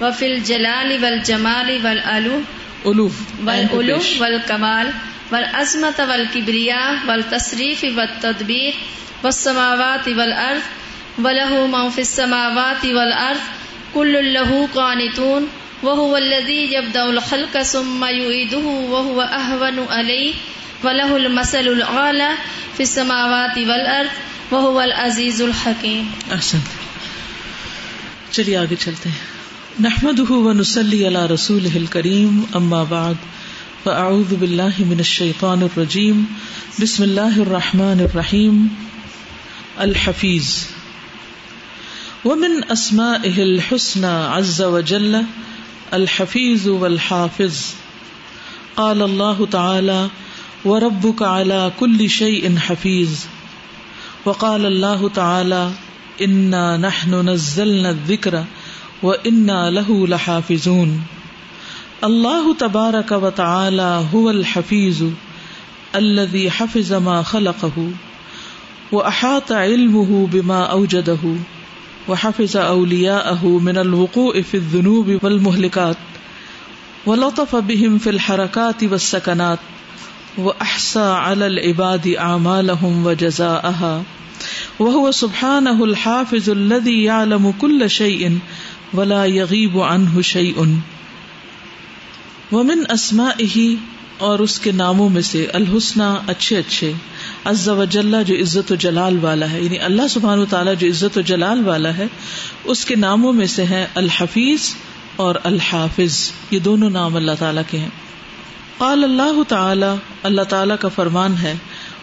و 0.00 0.10
فی 0.18 0.26
الجلال 0.26 0.96
والجمال 1.00 1.70
والعلو 1.82 2.40
الوف 2.84 3.20
والعلو 3.44 3.98
والکمال 4.18 4.90
والعظمت 5.30 6.00
والکبریاء 6.00 6.90
والتصریف 7.06 7.84
والتدبیر 7.94 8.82
والسماوات 9.22 10.08
والارض 10.16 11.22
ولہ 11.24 11.52
من 11.70 11.90
فی 11.94 12.00
السماوات 12.00 12.84
والارض 12.84 13.46
کل 13.92 14.18
له 14.32 14.66
قانتون 14.72 15.48
وهو 15.82 16.16
الذي 16.16 16.72
يبدأ 16.72 17.04
الخلق 17.04 17.62
ثم 17.62 18.04
يعيده 18.04 18.58
وهو 18.58 19.20
أهون 19.22 19.86
عليه 19.88 20.32
وله 20.84 21.16
المثل 21.16 21.68
الأعلى 21.68 22.28
في 22.76 22.82
السماوات 22.82 23.58
والأرض 23.58 24.10
وهو 24.50 24.80
العزيز 24.80 25.42
الحكيم. 25.42 26.04
احسن. 26.30 26.58
چلیے 28.30 28.56
آگے 28.56 28.74
چلتے 28.78 29.08
ہیں. 29.08 29.36
نحمده 29.80 30.30
ونصلي 30.30 31.06
على 31.06 31.26
رسوله 31.26 31.76
الكريم 31.76 32.40
اما 32.54 32.84
بعد 32.90 33.14
فاعوذ 33.84 34.34
بالله 34.34 34.72
من 34.78 35.00
الشيطان 35.00 35.62
الرجيم، 35.62 36.24
بسم 36.80 37.02
الله 37.02 37.42
الرحمن 37.42 38.06
الرحيم، 38.10 38.68
الحفيظ. 39.80 40.46
ومن 42.24 42.70
اسمائه 42.70 43.42
الحسنى 43.42 44.06
عز 44.06 44.62
وجل 44.62 45.24
الحفيظ 45.96 46.68
والحافظ۔ 46.68 47.56
قال 48.76 49.02
الله 49.02 49.46
تعالى 49.46 50.08
وربك 50.64 51.22
على 51.22 51.72
كل 51.80 52.10
شيء 52.10 52.58
حفيظ 52.58 53.08
وقال 54.24 54.66
الله 54.66 55.08
تعالى 55.08 55.70
انا 56.20 56.76
نحن 56.76 57.28
نزلنا 57.28 57.90
الذكر 57.90 58.44
وانا 59.02 59.70
له 59.70 60.06
لحافظون۔ 60.06 61.00
الله 62.04 62.54
تبارك 62.54 63.12
وتعالى 63.12 64.04
هو 64.14 64.30
الحفيظ 64.30 65.02
الذي 65.94 66.50
حفظ 66.50 66.92
ما 66.92 67.22
خلقه 67.22 67.90
واحاط 68.92 69.52
علمه 69.52 70.28
بما 70.32 70.72
اوجده 72.08 72.12
وحفظ 72.12 72.56
اولياءه 72.56 73.46
من 73.46 73.78
الوقوع 73.78 74.42
في 74.42 74.54
الذنوب 74.54 75.18
والمهلكات 75.22 75.96
ولطف 77.06 77.56
بهم 77.56 77.98
في 77.98 78.10
الحركات 78.10 78.84
والسكنات 78.84 79.58
واحصى 80.38 81.00
على 81.00 81.46
العباد 81.46 82.08
اعمالهم 82.08 83.06
وجزاءها 83.06 84.02
وهو 84.78 85.10
سبحانه 85.10 85.84
الحافظ 85.84 86.50
الذي 86.50 87.02
يعلم 87.02 87.54
كل 87.58 87.90
شيء 87.90 88.38
ولا 88.94 89.26
يغيب 89.26 89.78
عنه 89.78 90.22
شيء 90.22 90.76
ومن 92.52 92.90
اسمائه 92.90 93.76
اور 94.18 94.38
اس 94.38 94.60
کے 94.60 94.72
ناموں 94.72 95.08
میں 95.08 95.22
سے 95.22 95.46
الحسنہ 95.52 96.02
اچھے 96.26 96.56
اچھے 96.56 96.92
عز 97.46 97.68
و 97.68 97.84
جلہ 97.84 98.16
جو 98.26 98.34
عزت 98.34 98.72
و 98.72 98.74
جلال 98.74 99.18
والا 99.18 99.50
ہے 99.50 99.60
یعنی 99.60 99.78
اللہ 99.78 100.08
سبحانہ 100.10 100.40
و 100.40 100.44
تعالیٰ 100.44 100.74
جو 100.78 100.88
عزت 100.88 101.18
و 101.18 101.20
جلال 101.20 101.66
والا 101.66 101.96
ہے، 101.96 102.06
اس 102.64 102.84
کے 102.84 102.96
ناموں 102.96 103.32
میں 103.32 103.46
سے 103.46 103.64
ہیں 103.64 103.86
الحفیظ 103.94 104.74
اور 105.16 105.34
الحافظ۔ 105.44 106.32
یہ 106.50 106.58
دونوں 106.58 106.90
نام 106.90 107.16
اللہ 107.16 107.32
تعالیٰ 107.38 107.62
کے 107.70 107.78
ہیں۔ 107.78 107.88
قال 108.78 109.04
اللہ 109.04 109.42
تعالی، 109.48 109.94
اللہ 110.22 110.42
تعالیٰ 110.42 110.76
کا 110.80 110.88
فرمان 110.88 111.34
ہے 111.42 111.54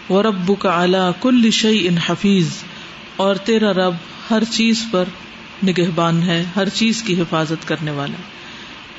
وہ 0.08 0.22
رب 0.22 0.52
کا 0.58 0.70
اعلیٰ 0.70 1.10
کل 1.20 1.50
شعی 1.50 1.88
ان 1.88 1.98
حفیظ۔ 1.98 2.48
اور 3.16 3.36
تیرا 3.36 3.72
رب 3.72 3.94
ہر 4.30 4.44
چیز 4.50 4.84
پر 4.90 5.04
نگہبان 5.66 6.22
ہے، 6.22 6.44
ہر 6.56 6.68
چیز 6.68 7.02
کی 7.02 7.20
حفاظت 7.20 7.68
کرنے 7.68 7.90
والا۔ 7.90 8.22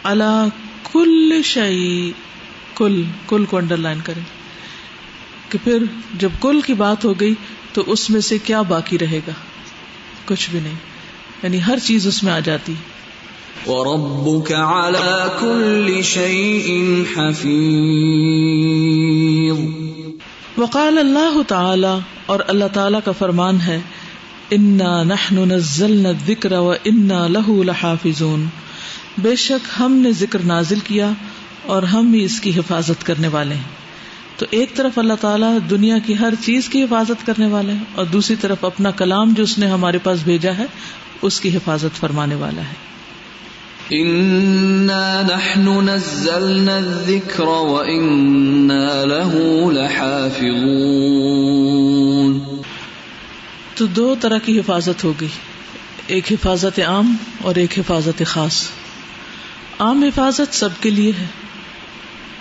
اللہ 0.04 0.48
کل 0.92 1.42
شعی 1.44 2.12
کل 2.76 3.04
کل 3.28 3.46
کو 3.46 3.58
انڈر 3.58 3.78
لائن 3.78 4.00
کرے 4.04 4.35
کہ 5.50 5.58
پھر 5.64 5.84
جب 6.18 6.30
کل 6.42 6.62
کی 6.62 6.74
بات 6.74 7.06
ہو 7.06 7.20
گئی 7.20 7.34
تو 7.74 7.84
اس 7.88 8.10
میں 8.10 8.22
سے 8.22 8.38
کیا 8.38 8.62
باقی 8.62 8.98
رہے 9.00 9.20
گا؟ 9.28 9.32
کچھ 10.26 10.50
بھی 10.50 10.60
نہیں۔ 10.60 10.96
یعنی 11.44 11.60
ہر 11.68 11.80
چیز 11.84 12.08
اس 12.08 12.24
میں 12.24 12.34
آ 12.34 12.40
جاتی۔ 12.40 12.74
وَرَبُّكَ 13.68 14.54
عَلَى 14.54 15.30
كُلِّ 15.40 16.02
شَيْءٍ 16.02 17.02
حَفِيظٌ 17.18 17.46
وقال 20.58 20.98
اللہ 20.98 21.42
تعالی 21.48 22.00
اور 22.26 22.40
اللہ 22.48 22.66
تعالی 22.74 22.98
کا 23.06 23.12
فرمان 23.12 23.62
ہے 23.62 23.80
انا 24.52 25.04
نحن 25.04 25.50
نزلنا 25.50 26.10
الذکر 26.10 26.52
و 26.52 26.74
انا 26.86 27.28
له 27.28 27.64
لحافظون۔ 27.64 28.46
بے 29.18 29.36
شک 29.36 29.70
ہم 29.80 29.94
نے 29.94 30.12
ذکر 30.12 30.40
نازل 30.46 30.80
کیا 30.80 31.12
اور 31.66 31.84
ہم 31.84 32.14
ہی 32.14 32.24
اس 32.24 32.42
کی 32.42 32.50
حفاظت 32.50 33.06
کرنے 33.06 33.28
والے 33.28 33.56
ہیں۔ 33.56 33.85
تو 34.38 34.46
ایک 34.50 34.76
طرف 34.76 35.00
اللہ 35.00 35.14
تعالیٰ 35.22 35.58
دنیا 35.70 35.96
کی 36.06 36.20
ہر 36.20 36.34
چیز 36.44 36.70
کی 36.70 36.84
حفاظت 36.84 37.26
کرنے 37.26 37.46
والے 37.46 37.72
ہیں 37.72 37.84
اور 37.96 38.06
دوسری 38.06 38.36
طرف 38.36 38.66
اپنا 38.66 38.92
کلام 38.92 39.34
جو 39.34 39.44
اس 39.44 39.58
نے 39.58 39.68
ہمارے 39.68 39.98
پاس 39.98 40.20
بھیجا 40.24 40.58
ہے 40.58 40.66
اس 41.22 41.40
کی 41.40 41.58
حفاظت 41.58 42.00
فرمانے 42.00 42.36
والا 42.36 42.62
ہے۔ 42.62 42.86
انا 43.90 45.22
نحن 45.22 45.86
نزلنا 45.86 46.76
الذکر 46.76 47.44
له 49.06 49.72
لحافظون۔ 49.72 52.56
تو 53.76 53.86
دو 53.86 54.16
طرح 54.20 54.38
کی 54.38 54.60
حفاظت 54.60 55.04
ہو 55.04 55.14
گئی 55.22 55.28
ایک 56.08 56.32
حفاظت 56.32 56.80
عام 56.80 57.16
اور 57.42 57.56
ایک 57.56 57.80
حفاظت 57.80 58.22
خاص۔ 58.26 58.70
عام 59.80 60.04
حفاظت 60.04 60.52
سب 60.52 60.70
کے 60.82 60.90
لیے 60.90 61.12
ہے۔ 61.20 61.26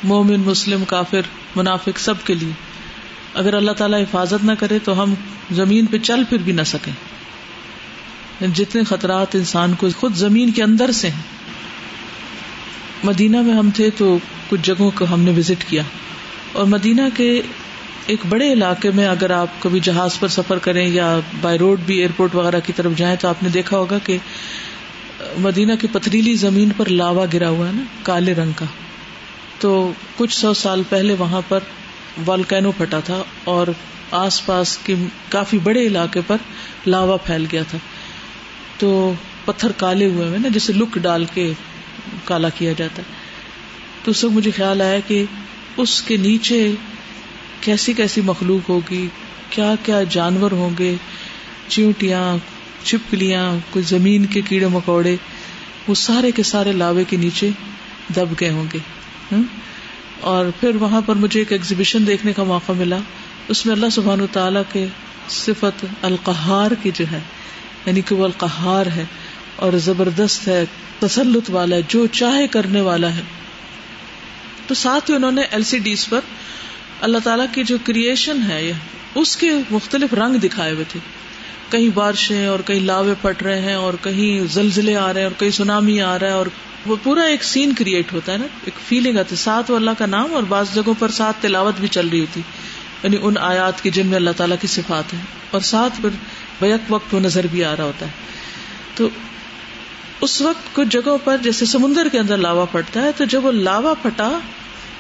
مومن، 0.04 0.40
مسلم، 0.40 0.84
کافر، 0.84 1.20
منافق 1.56 1.98
سب 1.98 2.14
کے 2.24 2.34
لیے۔ 2.34 2.52
اگر 3.34 3.54
اللہ 3.54 3.72
تعالیٰ 3.72 4.02
حفاظت 4.02 4.44
نہ 4.44 4.52
کرے 4.58 4.78
تو 4.78 5.02
ہم 5.02 5.14
زمین 5.50 5.86
پہ 5.86 5.98
چل 5.98 6.24
پھر 6.28 6.38
بھی 6.38 6.52
نہ 6.52 6.62
سکیں۔ 6.62 6.92
یعنی 8.40 8.52
جتنے 8.52 8.84
خطرات 8.84 9.34
انسان 9.34 9.74
کو 9.74 9.88
خود 9.96 10.14
زمین 10.14 10.50
کے 10.50 10.62
اندر 10.62 10.90
سے 10.90 11.10
ہیں۔ 11.10 11.22
مدینہ 13.04 13.42
میں 13.42 13.54
ہم 13.54 13.70
تھے 13.70 13.90
تو 13.90 14.18
کچھ 14.48 14.60
جگہوں 14.62 14.90
کو 14.94 15.04
ہم 15.10 15.20
نے 15.20 15.30
وزٹ 15.30 15.64
کیا۔ 15.70 15.82
اور 16.52 16.64
مدینہ 16.64 17.02
کے 17.14 17.42
ایک 18.06 18.18
بڑے 18.28 18.52
علاقے 18.52 18.90
میں 18.90 19.06
اگر 19.06 19.30
آپ 19.30 19.48
کبھی 19.58 19.80
جہاز 19.80 20.18
پر 20.20 20.28
سفر 20.28 20.58
کریں 20.58 20.88
یا 20.88 21.20
بائی 21.40 21.58
روڈ 21.58 21.80
بھی 21.80 21.96
ایئرپورٹ 21.96 22.34
وغیرہ 22.34 22.60
کی 22.66 22.72
طرف 22.76 22.92
جائیں 22.96 23.16
تو 23.16 23.28
آپ 23.28 23.42
نے 23.42 23.48
دیکھا 23.48 23.78
ہوگا 23.78 23.98
کہ 23.98 24.18
مدینہ 25.38 25.72
کی 25.80 25.86
پتریلی 25.92 26.34
زمین 26.34 26.68
پر 26.76 26.88
لاوا 26.88 27.24
گرا 27.32 27.48
ہوا 27.48 27.66
ہے 27.66 27.72
نا، 27.72 27.82
کالے 28.02 28.34
رنگ 28.34 28.52
کا۔ 28.56 28.64
تو 29.64 29.92
کچھ 30.16 30.36
سو 30.36 30.54
سال 30.54 30.82
پہلے 30.88 31.14
وہاں 31.18 31.40
پر 31.48 31.60
والکینو 32.26 32.72
پھٹا 32.72 33.00
تھا 33.00 33.22
اور 33.44 33.66
آس 34.10 34.46
پاس 34.46 34.76
کے 34.76 34.94
کافی 35.28 35.58
بڑے 35.58 35.86
علاقے 35.86 36.20
پر 36.26 36.36
لاوا 36.86 37.16
پھیل 37.16 37.46
گیا 37.52 37.62
تھا۔ 37.70 37.78
تو 38.78 39.14
پتھر 39.44 39.72
کالے 39.72 40.06
ہوئے 40.06 40.28
ہوئے 40.28 40.38
نا، 40.38 40.48
جسے 40.48 40.72
لک 40.72 40.98
ڈال 41.02 41.24
کے 41.34 41.52
کالا 42.24 42.48
کیا 42.48 42.72
جاتا 42.72 43.02
ہے۔ 43.02 43.12
تو 44.04 44.10
اس 44.10 44.24
وقت 44.24 44.34
مجھے 44.34 44.50
خیال 44.50 44.80
آیا 44.80 44.98
کہ 45.06 45.24
اس 45.76 46.02
کے 46.02 46.16
نیچے 46.16 46.72
کیسی 47.60 47.92
کیسی 47.92 48.20
مخلوق 48.20 48.68
ہوگی، 48.68 49.08
کیا 49.50 49.74
کیا 49.82 50.02
جانور 50.02 50.50
ہوں 50.52 50.70
گے، 50.78 50.94
چیونٹیاں، 51.68 52.36
چھپکلیاں، 52.84 53.56
کوئی 53.70 53.84
زمین 53.84 54.26
کے 54.26 54.40
کیڑے 54.40 54.66
مکوڑے، 54.66 55.16
وہ 55.88 55.94
سارے 55.94 56.30
کے 56.30 56.42
سارے 56.42 56.72
لاوے 56.72 57.04
کے 57.04 57.16
نیچے 57.16 57.50
دب 58.16 58.40
گئے 58.40 58.50
ہوں 58.50 58.64
گے۔ 58.72 58.78
اور 60.20 60.46
پھر 60.60 60.76
وہاں 60.76 61.00
پر 61.06 61.14
مجھے 61.14 61.40
ایک 61.40 61.52
ایگزیبیشن 61.52 62.06
دیکھنے 62.06 62.32
کا 62.32 62.44
موقع 62.44 62.72
ملا۔ 62.72 62.98
اس 63.48 63.66
میں 63.66 63.74
اللہ 63.74 63.86
سبحان 63.92 64.26
تعالیٰ 64.32 64.62
کے 64.72 64.86
صفت 65.28 65.86
القہار 66.02 66.70
کی 66.82 66.90
جو 66.94 67.04
ہے 67.12 67.20
یعنی 67.86 68.00
کہ 68.00 68.14
وہ 68.14 68.24
القہار 68.24 68.86
ہے 68.86 69.04
اور 69.56 69.72
زبردست 69.72 70.48
ہے، 70.48 70.64
تسلط 70.98 71.50
والا 71.50 71.76
ہے، 71.76 71.80
جو 71.88 72.06
چاہے 72.06 72.46
کرنے 72.46 72.80
والا 72.80 73.16
ہے۔ 73.16 73.22
تو 74.66 74.74
ساتھ 74.74 75.10
ہی 75.10 75.16
انہوں 75.16 75.32
نے 75.32 75.42
ایل 75.42 75.62
سی 75.62 75.78
ڈیز 75.78 76.08
پر 76.08 76.20
اللہ 77.00 77.18
تعالیٰ 77.24 77.46
کی 77.52 77.64
جو 77.64 77.76
کریشن 77.84 78.38
ہے 78.48 78.72
اس 79.14 79.36
کے 79.36 79.50
مختلف 79.70 80.14
رنگ 80.14 80.34
دکھائے 80.34 80.72
ہوئے 80.72 80.84
تھے۔ 80.88 81.00
کہیں 81.70 81.88
بارشیں 81.94 82.46
اور 82.46 82.58
کہیں 82.66 82.80
لاوے 82.80 83.14
پٹ 83.20 83.42
رہے 83.42 83.60
ہیں 83.60 83.74
اور 83.74 83.94
کہیں 84.02 84.46
زلزلے 84.52 84.96
آ 84.96 85.12
رہے 85.12 85.20
ہیں 85.20 85.28
اور 85.28 85.40
کہیں 85.40 85.50
سونامی 85.50 86.00
آ 86.00 86.18
رہا 86.18 86.26
ہے 86.26 86.32
اور 86.32 86.46
وہ 86.86 86.96
پورا 87.02 87.22
ایک 87.22 87.44
سین 87.44 87.74
کریٹ 87.74 88.12
ہوتا 88.12 88.32
ہے 88.32 88.38
نا، 88.38 88.46
ایک 88.64 88.74
فیلنگ 88.88 89.18
آتی 89.18 89.30
ہے، 89.30 89.36
ساتھ 89.36 89.70
وہ 89.70 89.76
اللہ 89.76 89.90
کا 89.98 90.06
نام 90.06 90.34
اور 90.34 90.42
بعض 90.42 90.74
جگہوں 90.74 90.94
پر 90.98 91.10
ساتھ 91.10 91.36
تلاوت 91.40 91.74
بھی 91.80 91.88
چل 91.88 92.08
رہی 92.08 92.20
ہوتی۔ 92.20 92.40
یعنی 93.02 93.16
ان 93.22 93.34
آیات 93.40 93.82
کی 93.82 93.90
جن 93.90 94.06
میں 94.06 94.16
اللہ 94.16 94.30
تعالیٰ 94.36 94.56
کی 94.60 94.66
صفات 94.66 95.14
ہے 95.14 95.18
اور 95.50 95.60
ساتھ 95.60 96.00
پھر 96.00 96.08
بیک 96.60 96.80
وقت 96.88 97.14
وہ 97.14 97.20
نظر 97.20 97.46
بھی 97.46 97.64
آ 97.64 97.76
رہا 97.76 97.84
ہوتا 97.84 98.06
ہے۔ 98.06 98.10
تو 98.94 99.08
اس 100.20 100.40
وقت 100.40 100.76
کچھ 100.76 100.88
جگہوں 100.88 101.18
پر 101.24 101.36
جیسے 101.36 101.66
سمندر 101.66 102.08
کے 102.12 102.18
اندر 102.18 102.36
لاوا 102.36 102.64
پھٹتا 102.64 103.02
ہے، 103.02 103.12
تو 103.16 103.24
جب 103.24 103.44
وہ 103.44 103.52
لاوا 103.52 103.94
پھٹا 103.94 104.38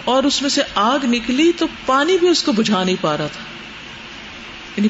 اور 0.04 0.24
اس 0.24 0.42
میں 0.42 0.50
سے 0.50 0.62
آگ 0.74 0.98
نکلی 1.04 1.52
تو 1.56 1.66
پانی 1.86 2.18
بھی 2.18 2.28
اس 2.28 2.42
کو 2.42 2.52
بجھا 2.52 2.84
نہیں 2.84 2.96
پا 3.00 3.16
رہا 3.16 3.26
تھا۔ 3.26 3.44
یعنی 4.76 4.88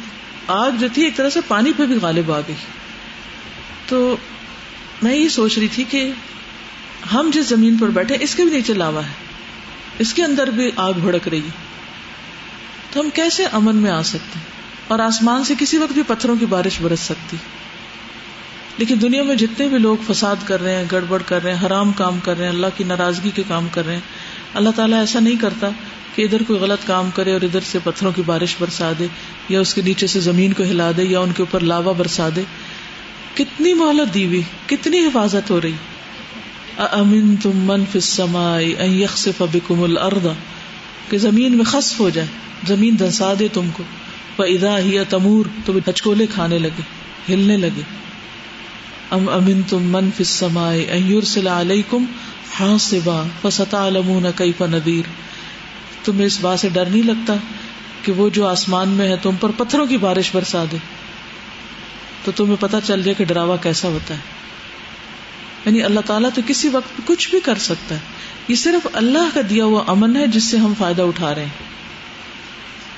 آگ 0.48 0.70
جو 0.70 0.86
تھی، 0.94 1.04
ایک 1.04 1.16
طرح 1.16 1.30
سے 1.30 1.40
پانی 1.48 1.72
پہ 1.76 1.86
بھی 1.86 1.94
غالب 2.02 2.32
آ 2.32 2.40
گئی۔ 2.40 2.54
تو 3.88 4.16
میں 5.02 5.16
یہ 5.16 5.28
سوچ 5.28 5.58
رہی 5.58 5.68
تھی 5.68 5.84
کہ 5.84 6.10
ہم 7.12 7.30
جس 7.34 7.48
زمین 7.48 7.76
پر 7.76 7.88
بیٹھے 7.88 8.16
اس 8.20 8.34
کے 8.34 8.42
بھی 8.42 8.52
نیچے 8.52 8.74
لاوا 8.74 9.06
ہے۔ 9.06 9.12
اس 9.98 10.14
کے 10.14 10.22
اندر 10.22 10.46
بھی 10.46 10.70
آگ 10.76 10.92
بھڑک 10.92 11.28
رہی 11.28 11.38
ہے۔ 11.38 11.50
تو 12.92 13.00
ہم 13.00 13.08
کیسے 13.14 13.44
امن 13.44 13.76
میں 13.76 13.90
آ 13.90 14.02
سکتے 14.02 14.38
ہیں؟ 14.38 14.46
اور 14.88 14.98
آسمان 14.98 15.44
سے 15.44 15.54
کسی 15.58 15.78
وقت 15.78 15.92
بھی 15.92 16.02
پتھروں 16.06 16.36
کی 16.40 16.46
بارش 16.46 16.80
برس 16.82 17.00
سکتی۔ 17.00 17.36
لیکن 18.78 18.94
دنیا 19.02 19.22
میں 19.22 19.34
جتنے 19.34 19.68
بھی 19.68 19.78
لوگ 19.78 19.96
فساد 20.12 20.36
کر 20.44 20.62
رہے 20.62 20.76
ہیں، 20.76 20.84
گڑبڑ 20.92 21.22
کر 21.26 21.42
رہے 21.42 21.54
ہیں، 21.54 21.66
حرام 21.66 21.92
کام 21.92 22.18
کر 22.24 22.36
رہے 22.36 22.44
ہیں، 22.44 22.52
اللہ 22.52 22.66
کی 22.76 22.84
ناراضگی 22.84 23.30
کے 23.34 23.42
کام 23.48 23.68
کر 23.72 23.86
رہے 23.86 23.92
ہیں، 23.92 24.00
اللہ 24.54 24.70
تعالیٰ 24.76 24.98
ایسا 24.98 25.20
نہیں 25.20 25.36
کرتا 25.36 25.68
کہ 26.14 26.22
ادھر 26.22 26.42
کوئی 26.42 26.60
غلط 26.60 26.86
کام 26.86 27.10
کرے 27.14 27.32
اور 27.32 27.40
ادھر 27.40 27.60
سے 27.60 27.78
پتھروں 27.84 28.12
کی 28.12 28.22
بارش 28.26 28.56
برسا 28.60 28.92
دے، 28.98 29.06
یا 29.48 29.60
اس 29.60 29.74
کے 29.74 29.82
نیچے 29.82 30.06
سے 30.06 30.20
زمین 30.20 30.52
کو 30.52 30.62
ہلا 30.62 30.90
دے، 30.96 31.04
یا 31.04 31.20
ان 31.20 31.32
کے 31.32 31.42
اوپر 31.42 31.60
لاوا 31.60 31.92
برسا 31.92 32.28
دے۔ 32.36 32.42
کتنی 33.34 33.74
مہلت 33.74 34.14
دی 34.14 34.26
ہوئی، 34.26 34.42
کتنی 34.66 34.98
حفاظت 34.98 35.50
ہو 35.50 35.60
رہی۔ 35.60 35.72
امن 36.78 37.36
تم 37.36 37.50
من 37.54 37.84
فسمائی 37.92 39.06
فسمائے 39.06 39.46
بکم 39.52 39.82
الردا 39.82 40.32
کہ 41.08 41.18
زمین 41.18 41.56
میں 41.56 41.64
خصف 41.64 42.00
ہو 42.00 42.10
جائے، 42.10 42.26
زمین 42.66 42.98
دنسا 42.98 43.32
دے 43.38 43.48
تم 43.52 43.68
کو۔ 43.72 43.82
ادا 44.38 44.78
ہی 44.78 44.98
تمور، 45.08 45.44
تو 45.64 45.72
ہچکولے 45.88 46.26
کھانے 46.26 46.58
لگے، 46.58 46.82
ہلنے 47.28 47.56
لگے۔ 47.56 47.82
ام 49.10 49.28
امن 49.28 49.62
تم 49.68 49.82
من 49.82 50.10
فسمائے 50.16 50.86
علیکم 51.46 52.04
ہاں 52.60 52.78
سے 52.78 53.00
فستا 53.42 53.86
علمون 53.86 54.26
کئی 54.34 54.52
ندیر 54.60 55.02
تمہیں 56.04 56.26
اس 56.26 56.38
بات 56.40 56.60
سے 56.60 56.68
ڈر 56.68 56.86
نہیں 56.86 57.02
لگتا 57.02 57.34
کہ 58.02 58.12
وہ 58.12 58.28
جو 58.28 58.46
آسمان 58.46 58.88
میں 58.88 59.08
ہے، 59.08 59.16
تم 59.22 59.36
پر 59.40 59.50
پتھروں 59.56 59.86
کی 59.86 59.96
بارش 59.96 60.30
برسا 60.34 60.64
دے۔ 60.72 60.76
تو 62.24 62.32
تمہیں 62.36 62.56
پتا 62.60 62.80
چل 62.80 63.02
جائے 63.02 63.14
کہ 63.14 63.24
ڈراوا 63.24 63.56
کیسا 63.56 63.88
ہوتا 63.88 64.14
ہے۔ 64.14 64.43
یعنی 65.66 65.82
اللہ 65.82 66.00
تعالیٰ 66.06 66.30
تو 66.34 66.42
کسی 66.46 66.68
وقت 66.68 67.00
کچھ 67.06 67.30
بھی 67.30 67.40
کر 67.40 67.54
سکتا 67.54 67.94
ہے۔ 67.94 68.00
یہ 68.48 68.54
صرف 68.54 68.86
اللہ 68.92 69.28
کا 69.34 69.40
دیا 69.50 69.64
ہوا 69.64 69.84
امن 69.86 70.16
ہے 70.16 70.26
جس 70.26 70.44
سے 70.44 70.56
ہم 70.56 70.72
فائدہ 70.78 71.02
اٹھا 71.02 71.34
رہے 71.34 71.42
ہیں۔ 71.42 71.74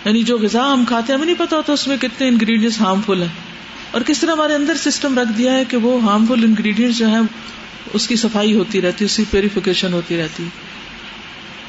یعنی 0.05 0.23
جو 0.23 0.39
غذا 0.39 0.73
ہم 0.73 0.85
کھاتے 0.89 1.13
ہیں، 1.13 1.19
ہمیں 1.19 1.27
نہیں 1.27 1.47
پتا 1.47 1.57
ہوتا 1.57 1.73
اس 1.73 1.89
میں 1.89 1.97
کتنے 1.97 2.29
انگریڈینٹس 2.29 2.81
ہارمفل 2.81 3.23
ہیں۔ 3.23 3.29
اور 3.91 4.01
کس 4.01 4.21
طرح 4.21 4.33
ہمارے 4.33 4.55
اندر 4.55 4.75
سسٹم 4.75 5.19
رکھ 5.19 5.39
دیا 5.39 5.53
ہے 5.53 5.65
کہ 5.65 5.77
وہ 5.77 6.03
ہارمفل 6.03 6.45
انگریڈینٹس 6.45 6.99
جو 6.99 7.09
ہیں، 7.09 7.21
اس 7.93 8.09
کی 8.09 8.17
صفائی 8.17 8.55
ہوتی 8.55 8.83
رہتی 8.83 9.05
ہے 9.05 9.07
اس 9.07 9.17
کی 9.17 9.25
پیوریفیکیشن 9.31 9.93
ہوتی 9.93 10.17
رہتی۔ 10.17 10.43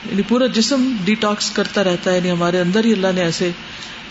یعنی 0.10 0.22
پورا 0.28 0.46
جسم 0.46 0.96
ڈیٹاکس 1.06 1.52
کرتا 1.52 1.84
رہتا 1.84 2.12
ہے۔ 2.12 2.16
یعنی 2.16 2.32
ہمارے 2.32 2.60
اندر 2.60 2.86
ہی 2.86 2.94
اللہ 2.94 3.08
نے 3.16 3.22
ایسے 3.22 3.52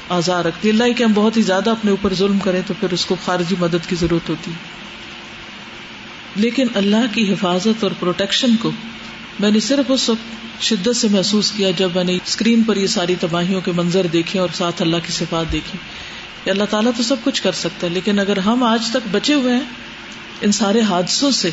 آزار 0.09 0.45
رکھ 0.45 0.57
دی 0.62 0.71
اللہ 0.71 0.93
کہ 0.93 1.05
ہم 1.05 1.12
بہت 1.14 1.37
ہی 1.37 1.43
زیادہ 1.43 1.71
اپنے 1.71 1.90
اوپر 1.90 2.14
ظلم 2.14 2.38
کریں 2.38 2.62
تو 2.66 2.75
پھر 2.81 2.93
اس 2.93 3.07
کو 3.07 3.16
خارجی 3.25 3.57
مدد 3.59 3.88
کی 3.88 3.97
ضرورت 3.97 4.28
ہوتی۔ 4.28 4.50
ہے 4.50 4.76
لیکن 6.37 6.66
اللہ 6.75 7.14
کی 7.14 7.33
حفاظت 7.33 7.85
اور 7.85 7.90
پروٹیکشن 8.00 8.57
کو 8.57 8.71
میں 9.40 9.50
نے 9.50 9.61
صرف 9.61 9.85
اس 9.88 10.09
وقت 10.09 10.37
شدت 10.62 10.97
سے 10.97 11.09
محسوس 11.11 11.52
کیا 11.52 11.71
جب 11.71 11.90
میں 11.95 12.05
نے 12.05 12.14
اسکرین 12.14 12.62
پر 12.62 12.76
یہ 12.76 12.87
ساری 12.87 13.15
تباہیوں 13.21 13.61
کے 13.61 13.73
منظر 13.73 14.06
دیکھے 14.13 14.39
اور 14.39 14.49
ساتھ 14.54 14.82
اللہ 14.82 14.97
کی 15.06 15.13
صفات 15.13 15.52
دیکھی 15.52 15.78
کہ 16.45 16.50
اللہ 16.50 16.65
تعالیٰ 16.71 16.93
تو 16.97 17.02
سب 17.02 17.17
کچھ 17.25 17.43
کر 17.43 17.52
سکتا 17.52 17.87
ہے، 17.87 17.93
لیکن 17.93 18.19
اگر 18.19 18.37
ہم 18.37 18.63
آج 18.63 18.82
تک 18.91 19.08
بچے 19.11 19.34
ہوئے 19.34 19.52
ہیں، 19.54 19.61
ان 20.41 20.52
سارے 20.52 20.80
حادثوں 20.80 21.30
سے، 21.30 21.50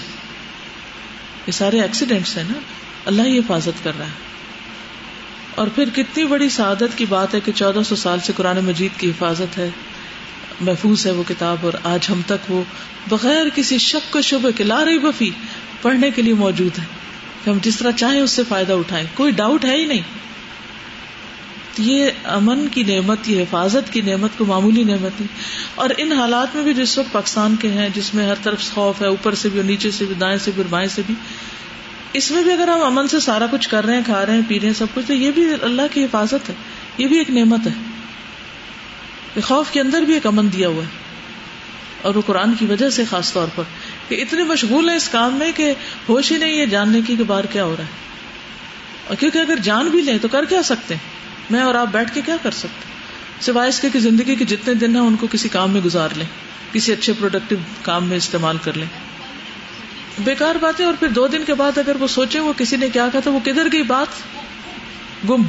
یہ 1.47 1.51
سارے 1.51 1.81
ایکسیڈینٹس 1.81 2.37
ہیں 2.37 2.43
نا، 2.43 2.59
اللہ 3.05 3.21
ہی 3.21 3.39
حفاظت 3.39 3.83
کر 3.83 3.91
رہا 3.97 4.05
ہے۔ 4.05 4.33
اور 5.55 5.67
پھر 5.75 5.89
کتنی 5.95 6.25
بڑی 6.25 6.49
سعادت 6.49 6.97
کی 6.97 7.05
بات 7.09 7.35
ہے 7.35 7.39
کہ 7.39 7.51
چودہ 7.55 7.79
سو 7.85 7.95
سال 7.95 8.19
سے 8.19 8.33
قرآن 8.35 8.65
مجید 8.65 8.99
کی 8.99 9.09
حفاظت 9.09 9.57
ہے۔ 9.57 9.69
محفوظ 10.61 11.05
ہے 11.05 11.11
وہ 11.11 11.23
کتاب 11.27 11.57
اور 11.61 11.73
آج 11.83 12.07
ہم 12.09 12.21
تک 12.25 12.51
وہ 12.51 12.63
بغیر 13.09 13.45
کسی 13.55 13.77
شک 13.77 14.15
و 14.15 14.21
شبہ 14.21 14.57
کے 14.57 14.63
لا 14.63 14.85
رہی 14.85 14.97
بفی 14.97 15.29
پڑھنے 15.81 16.11
کے 16.11 16.21
لیے 16.21 16.33
موجود 16.33 16.79
ہے 16.79 16.83
کہ 17.43 17.49
ہم 17.49 17.57
جس 17.61 17.77
طرح 17.77 17.91
چاہیں 17.91 18.21
اس 18.21 18.31
سے 18.31 18.43
فائدہ 18.47 18.73
اٹھائیں 18.73 19.05
کوئی 19.13 19.31
ڈاؤٹ 19.31 19.65
ہے 19.65 19.77
ہی 19.77 19.85
نہیں 19.85 20.01
یہ 21.77 22.09
امن 22.23 22.67
کی 22.67 22.83
نعمت، 22.83 23.29
یہ 23.29 23.41
حفاظت 23.41 23.93
کی 23.93 24.01
نعمت 24.01 24.29
کو 24.37 24.45
معمولی 24.45 24.83
نعمت 24.83 25.21
نہیں 25.21 25.27
اور 25.75 25.89
ان 25.97 26.11
حالات 26.11 26.55
میں 26.55 26.63
بھی 26.63 26.73
جس 26.73 26.97
وقت 26.97 27.11
پاکستان 27.11 27.55
کے 27.55 27.67
ہیں، 27.67 27.89
جس 27.95 28.13
میں 28.13 28.25
ہر 28.25 28.33
طرف 28.43 28.71
خوف 28.73 29.01
ہے، 29.01 29.07
اوپر 29.07 29.35
سے 29.35 29.49
بھی 29.49 29.59
اور 29.59 29.65
نیچے 29.65 29.91
سے 29.91 30.05
بھی، 30.05 30.15
دائیں 30.15 30.37
سے 30.37 30.51
بھی 30.55 30.63
بائیں 30.69 30.89
سے 30.89 31.01
بھی۔ 31.05 31.15
اس 32.13 32.31
میں 32.31 32.43
بھی 32.43 32.51
اگر 32.51 32.67
ہم 32.67 32.81
امن 32.81 33.07
سے 33.07 33.19
سارا 33.19 33.45
کچھ 33.51 33.69
کر 33.69 33.85
رہے 33.85 33.95
ہیں، 33.95 34.01
کھا 34.05 34.25
رہے 34.25 34.33
ہیں، 34.33 34.41
پی 34.47 34.59
رہے 34.59 34.67
ہیں، 34.67 34.75
سب 34.75 34.85
کچھ، 34.93 35.05
تو 35.05 35.13
یہ 35.13 35.31
بھی 35.31 35.45
اللہ 35.61 35.81
کی 35.91 36.03
حفاظت 36.03 36.49
ہے۔ 36.49 36.53
یہ 36.97 37.07
بھی 37.07 37.17
ایک 37.17 37.29
نعمت 37.29 37.67
ہے۔ 37.67 37.92
خوف 39.41 39.71
کے 39.71 39.81
اندر 39.81 40.01
بھی 40.01 40.13
ایک 40.13 40.25
امن 40.25 40.53
دیا 40.53 40.67
ہوا 40.67 40.83
ہے۔ 40.83 41.03
اور 42.01 42.15
وہ 42.15 42.21
قرآن 42.25 42.53
کی 42.53 42.65
وجہ 42.65 42.89
سے 42.89 43.03
خاص 43.09 43.33
طور 43.33 43.47
پر 43.55 43.63
کہ 44.07 44.21
اتنے 44.21 44.43
مشغول 44.43 44.89
ہیں 44.89 44.95
اس 44.95 45.09
کام 45.09 45.33
میں 45.33 45.51
کہ 45.55 45.73
ہوش 46.09 46.31
ہی 46.31 46.37
نہیں 46.37 46.59
ہے 46.59 46.65
جاننے 46.65 47.01
کی 47.07 47.15
کہ 47.15 47.23
باہر 47.23 47.45
کیا 47.45 47.63
ہو 47.63 47.75
رہا 47.77 47.83
ہے۔ 47.83 47.89
اور 49.07 49.15
کیونکہ 49.15 49.39
اگر 49.39 49.55
جان 49.55 49.87
بھی 49.87 50.01
لیں 50.01 50.17
تو 50.17 50.27
کر 50.27 50.45
کیا 50.45 50.63
سکتے 50.63 50.93
ہیں؟ 50.93 51.01
میں 51.49 51.61
اور 51.61 51.75
آپ 51.75 51.87
بیٹھ 51.91 52.13
کے 52.13 52.21
کیا 52.25 52.37
کر 52.43 52.51
سکتے 52.51 52.93
سوائے 53.41 53.69
اس 53.69 53.79
کے 53.79 53.89
کہ 53.93 53.99
زندگی 53.99 54.35
کے 54.35 54.45
جتنے 54.45 54.73
دن 54.73 54.95
ہیں 54.95 55.03
ان 55.03 55.15
کو 55.15 55.27
کسی 55.31 55.49
کام 55.49 55.71
میں 55.71 55.81
گزار 55.81 56.09
لیں، 56.15 56.25
کسی 56.73 56.93
اچھے 56.93 57.13
پروڈکٹیو 57.19 57.57
کام 57.81 58.07
میں 58.07 58.17
استعمال 58.17 58.57
کر 58.63 58.73
لیں۔ 58.73 58.87
بیکار 60.23 60.55
باتیں 60.55 60.85
اور 60.85 60.93
پھر 60.99 61.07
دو 61.07 61.27
دن 61.27 61.43
کے 61.45 61.53
بعد 61.53 61.77
اگر 61.77 61.95
وہ 61.99 62.07
سوچے 62.07 62.39
وہ 62.39 62.53
کسی 62.57 62.77
نے 62.77 62.89
کیا 62.89 63.07
کہا 63.11 63.19
تو 63.23 63.33
وہ 63.33 63.39
کدھر 63.43 63.67
گئی 63.71 63.83
بات؟ 63.83 64.07
گم۔ 65.29 65.43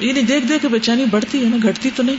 یہ 0.00 0.12
نہیں 0.12 0.22
دیکھ 0.22 0.46
دیکھ 0.46 0.62
کے 0.62 0.68
بےچانی 0.68 1.04
بڑھتی 1.04 1.44
ہے 1.44 1.48
نا، 1.48 1.56
گھٹتی 1.62 1.90
تو 1.96 2.02
نہیں۔ 2.02 2.16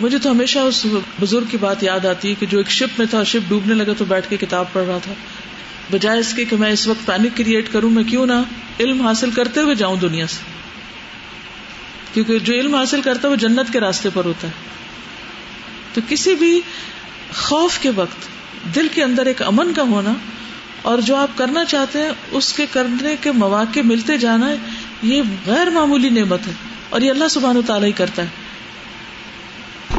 مجھے 0.00 0.18
تو 0.18 0.30
ہمیشہ 0.30 0.58
اس 0.58 0.86
بزرگ 1.20 1.44
کی 1.50 1.56
بات 1.56 1.82
یاد 1.82 2.04
آتی 2.04 2.30
ہے 2.30 2.34
کہ 2.34 2.46
جو 2.46 2.58
ایک 2.58 2.70
شپ 2.70 2.98
میں 2.98 3.06
تھا، 3.06 3.22
شپ 3.22 3.48
ڈوبنے 3.48 3.74
لگا 3.74 3.92
تو 3.98 4.04
بیٹھ 4.04 4.26
کے 4.28 4.36
کتاب 4.36 4.72
پڑھ 4.72 4.86
رہا 4.86 4.98
تھا۔ 5.02 5.12
بجائے 5.90 6.20
اس 6.20 6.34
کے 6.34 6.44
کہ 6.44 6.56
میں 6.56 6.70
اس 6.70 6.88
وقت 6.88 7.06
پینک 7.06 7.36
کریٹ 7.36 7.72
کروں، 7.72 7.90
میں 7.90 8.04
کیوں 8.04 8.26
نہ 8.26 8.32
علم 8.80 9.02
حاصل 9.02 9.30
کرتے 9.30 9.60
ہوئے 9.60 9.74
جاؤں 9.74 9.96
دنیا 9.96 10.26
سے۔ 10.26 10.52
کیونکہ 12.14 12.38
جو 12.38 12.54
علم 12.54 12.74
حاصل 12.74 13.00
کرتا 13.00 13.28
ہے 13.28 13.32
وہ 13.32 13.36
جنت 13.36 13.72
کے 13.72 13.80
راستے 13.80 14.08
پر 14.14 14.24
ہوتا 14.24 14.48
ہے۔ 14.48 14.52
تو 15.94 16.00
کسی 16.08 16.34
بھی 16.34 16.60
خوف 17.36 17.78
کے 17.78 17.90
وقت، 17.90 18.28
دل 18.74 18.88
کے 18.94 19.02
اندر 19.02 19.26
ایک 19.26 19.42
امن 19.42 19.72
کا 19.72 19.82
ہونا 19.82 20.14
اور 20.82 20.98
جو 20.98 21.16
آپ 21.16 21.38
کرنا 21.38 21.64
چاہتے 21.64 22.02
ہیں، 22.02 22.10
اس 22.30 22.52
کے 22.52 22.66
کرنے 22.70 23.16
کے 23.20 23.32
مواقع 23.32 23.80
ملتے 23.84 24.18
جانا، 24.18 24.54
یہ 25.02 25.22
غیر 25.46 25.70
معمولی 25.70 26.08
نعمت 26.08 26.46
ہے۔ 26.46 26.71
اور 26.92 27.00
یہ 27.00 27.10
اللہ 27.10 27.28
سبحان 27.28 27.56
و 27.56 27.62
تعالیٰ 27.62 27.86
ہی 27.86 27.92
کرتا 27.92 28.22
ہے۔ 28.22 28.28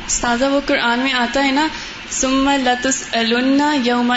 استاذہ 0.08 0.46
وہ 0.46 0.62
قرآن 0.66 1.00
میں 1.00 1.14
آتا 1.14 1.44
ہے 1.44 1.52
نا 1.52 1.68
سم 2.10 2.50
لتس 2.50 3.04
یوم 3.84 4.14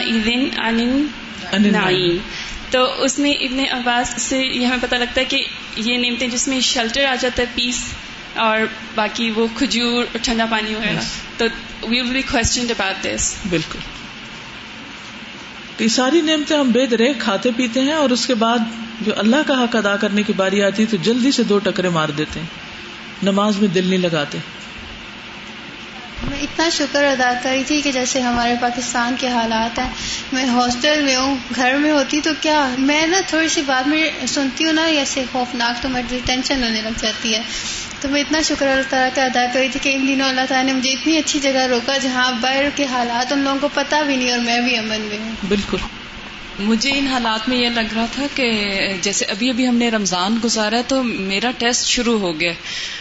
نعیم 1.52 2.16
تو 2.70 3.04
اس 3.04 3.18
میں 3.18 3.30
ابن 3.30 3.60
عباس 3.70 4.14
سے 4.18 4.38
یہ 4.38 4.66
ہمیں 4.66 4.78
پتہ 4.80 4.94
لگتا 4.94 5.20
ہے 5.20 5.24
کہ 5.24 5.44
یہ 5.76 5.98
نعمتیں 5.98 6.28
جس 6.28 6.48
میں 6.48 6.60
شیلٹر 6.60 7.04
آ 7.04 7.14
جاتا 7.14 7.42
ہے 7.42 7.46
پیس 7.54 7.84
اور 8.34 8.58
باقی 8.94 9.30
وہ 9.30 9.46
کھجور 9.58 9.92
اور 9.92 10.18
ٹھنڈا 10.22 10.46
پانی 10.50 10.74
وغیرہ۔ 10.74 11.00
تو 11.36 11.44
we 11.88 12.00
will 12.00 12.08
be 12.08 12.22
questioned 12.22 12.70
about 12.70 13.04
this 13.04 13.34
بالکل۔ 13.48 13.78
یہ 15.78 15.88
ساری 15.88 16.20
نعمتیں 16.20 16.58
ہم 16.58 16.70
بے 16.70 16.86
درے 16.86 17.12
کھاتے 17.18 17.50
پیتے 17.56 17.80
ہیں 17.80 17.92
اور 17.92 18.10
اس 18.10 18.26
کے 18.26 18.34
بعد 18.34 18.58
جو 19.00 19.12
اللہ 19.16 19.36
کا 19.46 19.64
حق 19.64 19.76
ادا 19.76 19.96
کرنے 19.96 20.22
کی 20.22 20.32
باری 20.32 20.62
آتی 20.62 20.82
ہے 20.82 20.86
تو 20.90 20.96
جلدی 20.96 21.32
سے 21.32 21.42
دو 21.42 21.58
ٹکرے 21.58 21.88
مار 21.88 22.08
دیتے 22.08 22.40
ہیں۔ 22.40 22.65
نماز 23.22 23.56
میں 23.56 23.68
دل 23.68 23.86
نہیں 23.86 23.98
لگاتے۔ 23.98 24.38
میں 26.22 26.38
اتنا 26.42 26.68
شکر 26.68 27.04
ادا 27.04 27.32
کری 27.42 27.64
تھی 27.66 27.80
کہ 27.80 27.92
جیسے 27.92 28.20
ہمارے 28.20 28.54
پاکستان 28.60 29.14
کے 29.18 29.28
حالات 29.28 29.78
ہیں۔ 29.78 29.90
میں 30.32 30.46
ہاسٹل 30.46 31.02
میں 31.02 31.16
ہوں 31.16 31.36
گھر 31.56 31.74
میں 31.74 31.90
ہوتی 31.90 32.20
تو 32.20 32.30
کیا؟ 32.40 32.74
میں 32.78 33.06
نا 33.06 33.16
تھوڑی 33.26 33.48
سی 33.48 33.62
بات 33.66 33.88
میں 33.88 34.26
سنتی 34.26 34.64
ہوں 34.64 34.72
نا 34.72 34.84
ایسے 34.84 35.24
خوفناک 35.32 35.82
تو 35.82 35.88
میری 35.88 36.20
ٹینشن 36.24 36.62
ہونے 36.62 36.82
لگ 36.82 37.00
جاتی 37.00 37.34
ہے۔ 37.34 37.42
تو 38.00 38.08
میں 38.08 38.20
اتنا 38.20 38.42
شکر 38.42 38.66
اللہ 38.66 38.82
تعالیٰ 38.90 39.14
کا 39.14 39.24
ادا 39.24 39.52
کری 39.52 39.68
تھی 39.68 39.80
کہ 39.82 39.96
ان 39.96 40.06
دنوں 40.08 40.28
اللہ 40.28 40.40
تعالیٰ 40.48 40.72
نے 40.72 40.78
مجھے 40.78 40.90
اتنی 40.90 41.16
اچھی 41.16 41.40
جگہ 41.40 41.66
روکا 41.66 41.96
جہاں 41.96 42.32
باہر 42.40 42.64
کے 42.74 42.84
حالات 42.84 43.32
ان 43.32 43.38
لوگوں 43.38 43.58
کو 43.60 43.68
پتا 43.74 44.02
بھی 44.02 44.16
نہیں 44.16 44.30
اور 44.30 44.38
میں 44.38 44.60
بھی 44.60 44.76
امن 44.76 45.00
میں 45.00 45.18
ہوں۔ 45.18 45.32
بالکل۔ 45.48 45.76
مجھے 46.58 46.90
ان 46.98 47.06
حالات 47.06 47.48
میں 47.48 47.56
یہ 47.58 47.68
لگ 47.68 47.94
رہا 47.94 48.06
تھا 48.12 48.26
کہ 48.34 48.52
جیسے 49.02 49.24
ابھی 49.24 49.50
ابھی 49.50 49.68
ہم 49.68 49.76
نے 49.76 49.90
رمضان 49.90 50.38
گزارا 50.44 50.80
تو 50.88 51.02
میرا 51.02 51.50
ٹیسٹ 51.58 51.86
شروع 51.86 52.18
ہو 52.18 52.40
گیا 52.40 52.52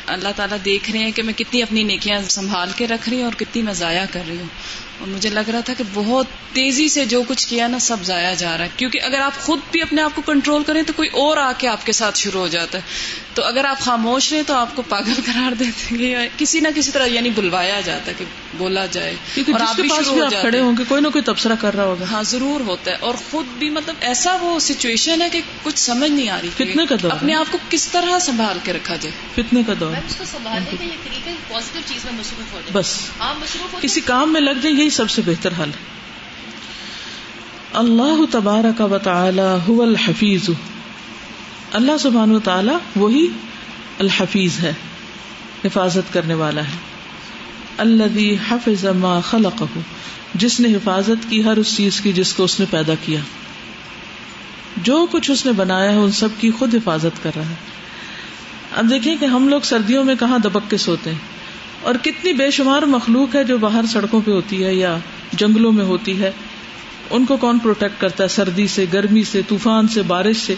اللہ 0.08 0.30
تعالیٰ 0.36 0.58
دیکھ 0.66 0.92
رہے 0.92 1.00
ہیں 1.00 1.12
کہ 1.12 1.24
میں 1.24 1.34
کتنی 1.34 1.62
اپنی 1.62 1.84
نیکیاں 1.84 2.22
سنبھال 2.30 2.70
کے 2.76 2.88
رکھ 2.88 3.10
رہی 3.10 3.18
ہوں 3.18 3.24
اور 3.24 3.34
کتنی 3.34 3.62
میں 3.62 3.74
ضائع 3.74 4.06
کر 4.12 4.22
رہی 4.28 4.40
ہوں۔ 4.40 4.48
اور 5.00 5.08
مجھے 5.08 5.30
لگ 5.30 5.50
رہا 5.54 5.60
تھا 5.60 5.74
کہ 5.74 5.84
بہت 5.94 6.26
تیزی 6.54 6.88
سے 6.88 7.06
جو 7.06 7.24
کچھ 7.28 7.48
کیا 7.48 7.68
نا 7.68 7.80
سب 7.80 7.98
ضائع 8.04 8.34
جا 8.34 8.58
رہا 8.58 8.64
ہے۔ 8.66 8.70
کیونکہ 8.78 9.00
اگر 9.02 9.20
آپ 9.20 9.40
خود 9.40 9.60
بھی 9.72 9.82
اپنے 9.82 10.02
آپ 10.02 10.12
کو 10.16 10.22
کنٹرول 10.22 10.64
کریں 10.64 10.84
تو 10.84 10.94
کوئی 10.94 11.10
اور 11.10 11.38
آ 11.38 11.52
کے 11.58 11.68
آپ 11.68 11.86
کے 11.86 11.92
ساتھ 11.92 12.18
شروع 12.18 12.42
ہو 12.42 12.48
جاتا 12.48 12.78
ہے۔ 12.78 12.84
تو 13.34 13.44
اگر 13.44 13.66
آپ 13.66 13.80
خاموش 13.80 14.34
رہیں 14.34 14.44
تو 14.48 14.54
آپ 14.54 14.76
کو 14.76 14.82
پاگل 14.82 15.14
قرار 15.26 15.54
دیتے 15.54 16.00
گے 16.00 16.06
یا 16.06 16.20
کسی 16.38 16.60
نہ 16.60 16.68
کسی 16.76 16.92
طرح 16.92 17.06
یعنی 17.06 17.30
بلوایا 17.30 17.82
جاتا 17.82 18.08
ہے 18.08 18.14
کہ 18.18 18.26
بولا 18.58 18.86
جائے۔ 18.86 19.16
اور 19.38 19.60
آپ 19.60 19.76
بھی 19.76 19.90
شروع 19.90 20.14
ہو 20.14 20.30
کھڑے 20.42 20.60
ہوں 20.60 20.74
گے 20.78 20.84
کوئی 20.88 21.02
نہ 21.02 21.08
کوئی 21.08 21.22
تبصرہ 21.24 21.56
کر 21.62 21.76
رہا 21.76 21.84
ہوگا۔ 21.84 22.06
ہاں 22.12 22.24
ضرور 22.24 22.60
ہوتا 22.60 22.92
ہے۔ 22.92 22.96
اور 23.00 23.14
خود 23.32 23.46
بھی 23.46 23.70
مطلب 23.70 23.96
ایسا 24.02 24.38
وہ 24.42 24.60
سچویشن 24.60 25.22
ہے 25.22 25.30
کہ 25.30 25.42
کچھ 25.64 25.80
سمجھ 25.80 26.12
نہیں 26.12 26.30
آ 26.30 26.38
رہی 26.42 26.50
کتنے 26.66 26.86
کا 26.86 26.96
دور 27.04 27.12
اپنے 27.12 27.34
آپ 27.34 27.46
کو 27.52 27.58
کس 27.70 27.88
طرح 27.88 28.20
سنبھال 28.20 28.58
کے 28.64 28.74
رکھا 28.74 28.96
جائے۔ 28.96 29.44
کتنے 29.44 29.62
کا 29.68 29.74
دور 29.80 29.92
اس 30.08 30.16
کو 30.16 30.26
سنبھالنے 30.26 30.78
کا 30.78 30.84
یہ 30.84 30.90
طریقہ 31.04 31.54
پازیٹو 31.54 31.80
چیز 31.86 32.06
میں 32.06 32.14
مصروف 32.14 32.54
ہو 32.54 32.60
جائے۔ 32.60 32.72
بس۔ 32.74 32.96
آپ 33.20 33.36
مصروف 33.40 33.74
ہو 33.74 33.80
کسی 33.82 34.02
کام 34.02 34.34
میں 34.34 34.42
لگ 34.42 34.52
جائے 34.52 34.85
یہی 34.86 34.94
سب 34.94 35.10
سے 35.10 35.22
بہتر 35.26 35.50
حل 35.60 35.70
ہے۔ 35.70 35.96
اللہ 37.74 38.26
تبارک 38.32 38.82
و 38.82 38.98
تعالی 38.98 39.74
هو 39.74 39.82
الحفیظ۔ 39.82 40.50
اللہ 41.74 41.92
سبحان 42.00 42.32
و 42.32 42.40
تعالی 42.40 42.72
وہی 42.96 43.28
الحفیظ 44.00 44.60
ہے، 44.60 44.74
حفاظت 45.66 46.14
کرنے 46.14 46.34
والا 46.34 46.62
ہے۔ 46.62 46.78
الذي 47.78 48.36
حفظ 48.50 48.86
ما 48.86 49.20
خلقه 49.20 49.80
جس 50.36 50.60
نے 50.60 50.76
حفاظت 50.76 51.30
کی 51.30 51.44
ہر 51.44 51.58
اس 51.58 51.78
چیز 51.78 52.02
کی 52.02 52.14
جس 52.14 52.34
کو 52.34 52.44
اس 52.44 52.60
نے 52.60 52.66
پیدا 52.70 52.94
کیا۔ 53.06 53.20
جو 54.78 55.08
کچھ 55.12 55.32
اس 55.32 55.46
نے 55.46 55.52
بنایا 55.52 55.92
ہے، 55.92 55.98
ان 55.98 56.12
سب 56.12 56.30
کی 56.40 56.52
خود 56.52 56.76
حفاظت 56.76 57.24
کر 57.24 57.32
رہا 57.36 57.50
ہے۔ 57.50 57.56
اب 58.76 58.90
دیکھیں 58.90 59.16
کہ 59.20 59.26
ہم 59.26 59.48
لوگ 59.48 59.62
سردیوں 59.62 60.04
میں 60.04 60.16
کہاں 60.16 60.40
دبک 60.40 60.70
کے 60.70 60.78
سوتے 60.78 61.12
ہیں۔ 61.12 61.36
اور 61.86 61.96
کتنی 62.04 62.34
بے 62.34 62.52
شمار 62.52 62.82
مخلوق 62.82 63.36
ہے 63.36 63.44
جو 63.44 63.58
باہر 63.58 63.86
سڑکوں 63.86 64.22
پہ 64.26 64.32
ہوتی 64.32 64.64
ہے 64.64 64.76
یا 64.76 64.98
جنگلوں 65.34 65.72
میں 65.72 65.86
ہوتی 65.86 66.20
ہے۔ 66.20 66.32
ان 67.10 67.26
کو 67.26 67.38
کون 67.38 67.60
پروٹیکٹ 67.60 68.02
کرتا 68.02 68.24
ہے؟ 68.24 68.28
سردی 68.28 68.68
سے، 68.68 68.86
گرمی 68.94 69.24
سے، 69.24 69.42
طوفان 69.48 69.88
سے، 69.88 70.02
بارش 70.02 70.38
سے۔ 70.38 70.56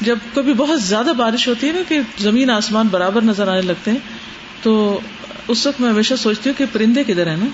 جب 0.00 0.18
کبھی 0.34 0.52
بہت 0.52 0.82
زیادہ 0.82 1.12
بارش 1.16 1.48
ہوتی 1.48 1.66
ہے 1.66 1.72
نا 1.72 1.80
کہ 1.88 2.00
زمین 2.18 2.50
آسمان 2.50 2.88
برابر 2.90 3.22
نظر 3.22 3.48
آنے 3.48 3.62
لگتے 3.62 3.90
ہیں، 3.90 3.98
تو 4.62 5.00
اس 5.48 5.66
وقت 5.66 5.80
میں 5.80 5.90
ہمیشہ 5.90 6.14
سوچتی 6.14 6.50
ہوں 6.50 6.58
کہ 6.58 6.64
پرندے 6.72 7.04
کدھر 7.04 7.26
ہیں 7.26 7.36
نا؟ 7.36 7.46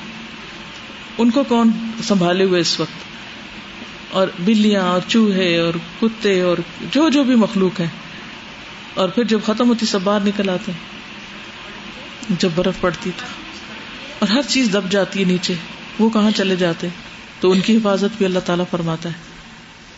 ان 1.18 1.30
کو 1.30 1.44
کون 1.44 1.70
سنبھالے 2.02 2.44
ہوئے 2.44 2.60
اس 2.60 2.80
وقت؟ 2.80 3.08
اور 4.10 4.28
بلیاں 4.44 4.82
اور 4.82 5.00
چوہے 5.08 5.58
اور 5.58 5.74
کتے 6.00 6.40
اور 6.40 6.56
جو 6.90 7.08
جو 7.08 7.24
بھی 7.24 7.34
مخلوق 7.34 7.80
ہے 7.80 7.88
اور 8.94 9.08
پھر 9.08 9.24
جب 9.24 9.38
ختم 9.46 9.68
ہوتی 9.68 9.86
سب 9.86 9.98
باہر 10.04 10.20
نکل 10.24 10.48
آتے 10.48 10.72
جب 12.38 12.48
برف 12.54 12.80
پڑتی 12.80 13.10
تو۔ 13.16 13.24
اور 14.18 14.28
ہر 14.28 14.42
چیز 14.48 14.68
دب 14.72 14.90
جاتی 14.90 15.20
ہے 15.20 15.24
نیچے۔ 15.24 15.54
وہ 15.98 16.10
کہاں 16.10 16.30
چلے 16.36 16.56
جاتے؟ 16.56 16.88
تو 17.40 17.50
ان 17.50 17.60
کی 17.60 17.76
حفاظت 17.76 18.18
بھی 18.18 18.26
اللہ 18.26 18.38
تعالیٰ 18.38 18.64
فرماتا 18.70 19.08
ہے۔ 19.08 19.14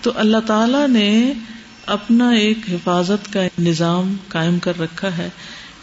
تو 0.02 0.12
اللہ 0.14 0.36
تعالی 0.46 0.92
نے 0.92 1.32
اپنا 1.86 2.30
ایک 2.30 2.58
حفاظت 2.72 3.32
کا 3.32 3.40
نظام 3.58 4.16
قائم 4.28 4.58
کر 4.58 4.80
رکھا 4.80 5.18
ہے، 5.18 5.28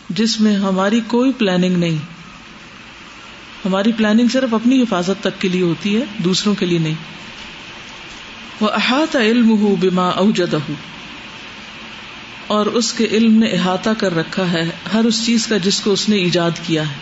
جس 0.09 0.41
میں 0.41 0.55
ہماری 0.55 0.99
کوئی 1.07 1.31
پلاننگ 1.31 1.77
نہیں۔ 1.77 1.97
ہماری 3.65 3.91
پلاننگ 3.91 4.27
صرف 4.27 4.53
اپنی 4.53 4.81
حفاظت 4.81 5.23
تک 5.23 5.41
کے 5.41 5.47
لیے 5.47 5.61
ہوتی 5.61 5.95
ہے، 5.95 6.01
دوسروں 6.17 6.55
کے 6.55 6.65
لیے 6.65 6.79
نہیں۔ 6.79 6.95
وہ 8.61 8.69
احاطہ 8.69 9.17
علم 9.17 9.49
ہو 9.49 9.75
بیما 9.75 10.07
اوجد 10.07 10.53
اور 12.47 12.65
اس 12.65 12.93
کے 12.93 13.05
علم 13.05 13.39
نے 13.39 13.47
احاطہ 13.47 13.89
کر 13.97 14.15
رکھا 14.15 14.51
ہے، 14.51 14.69
ہر 14.93 15.03
اس 15.03 15.25
چیز 15.25 15.47
کا 15.47 15.57
جس 15.57 15.79
کو 15.79 15.91
اس 15.91 16.09
نے 16.09 16.15
ایجاد 16.15 16.51
کیا 16.63 16.89
ہے۔ 16.89 16.95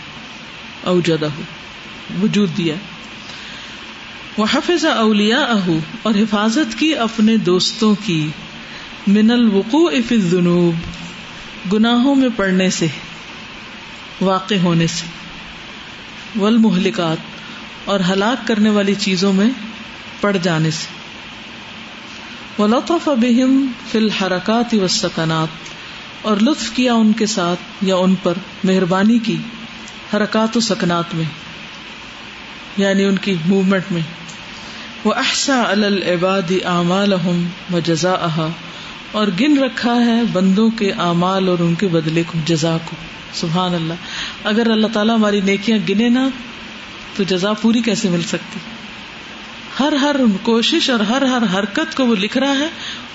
اوجدہ 0.83 1.27
وجود 2.23 2.49
دیا۔ 2.57 2.75
وہ 4.37 4.45
حفظ 4.53 4.85
اولیا 4.85 5.39
اہو 5.39 5.79
اور 6.01 6.15
حفاظت 6.15 6.79
کی 6.79 6.95
اپنے 6.95 7.37
دوستوں 7.37 7.95
کی۔ 8.05 8.27
من 9.07 9.31
الوقوع 9.31 9.91
فی 10.07 10.15
الذنوب، 10.15 10.75
گناہوں 11.73 12.15
میں 12.15 12.29
پڑنے 12.35 12.69
سے، 12.69 12.87
واقع 14.21 14.55
ہونے 14.63 14.87
سے۔ 14.87 15.05
والمہلکات، 16.39 17.17
اور 17.85 17.99
ہلاک 18.09 18.47
کرنے 18.47 18.69
والی 18.69 18.93
چیزوں 18.95 19.33
میں 19.33 19.49
پڑ 20.21 20.37
جانے 20.43 20.71
سے۔ 20.71 21.04
ولطف 22.59 23.07
بہم 23.07 23.65
فی 23.91 23.97
الحرکات 23.97 24.73
والسکنات، 24.73 25.47
اور 26.21 26.37
لطف 26.37 26.69
کیا 26.71 26.93
ان 26.93 27.11
کے 27.13 27.25
ساتھ 27.25 27.83
یا 27.85 27.95
ان 27.95 28.15
پر 28.23 28.33
مہربانی 28.63 29.19
کی 29.19 29.37
حرکات 30.13 30.57
و 30.57 30.59
سکنات 30.59 31.15
میں 31.15 31.23
یعنی 32.77 33.03
ان 33.03 33.17
کی 33.17 33.35
موومنٹ 33.45 33.91
میں۔ 33.91 34.01
وہ 35.03 35.13
احسا 35.13 35.61
العباد 35.61 36.51
اعمال 36.65 37.13
و 37.13 37.79
جزا 37.79 38.47
اور 39.11 39.27
گن 39.39 39.57
رکھا 39.57 39.95
ہے 39.95 40.21
بندوں 40.33 40.69
کے 40.69 40.91
اعمال 40.91 41.47
اور 41.47 41.59
ان 41.59 41.75
کے 41.75 41.87
بدلے 41.87 42.23
کو، 42.27 42.39
جزا 42.45 42.77
کو۔ 42.85 42.95
سبحان 43.33 43.75
اللہ۔ 43.75 43.93
اگر 44.43 44.71
اللہ 44.71 44.87
تعالیٰ 44.93 45.15
ہماری 45.15 45.41
نیکیاں 45.41 45.77
گنے 45.89 46.09
نا، 46.09 46.27
تو 47.15 47.23
جزا 47.23 47.53
پوری 47.53 47.81
کیسے 47.81 48.09
مل 48.09 48.21
سکتی؟ 48.21 48.59
ہر 49.79 49.93
ہر 49.93 50.15
کوشش 50.43 50.89
اور 50.89 50.99
ہر 50.99 51.21
ہر 51.21 51.59
حرکت 51.59 51.95
کو 51.95 52.05
وہ 52.05 52.15
لکھ 52.15 52.37
رہا 52.37 52.59
ہے 52.59 52.67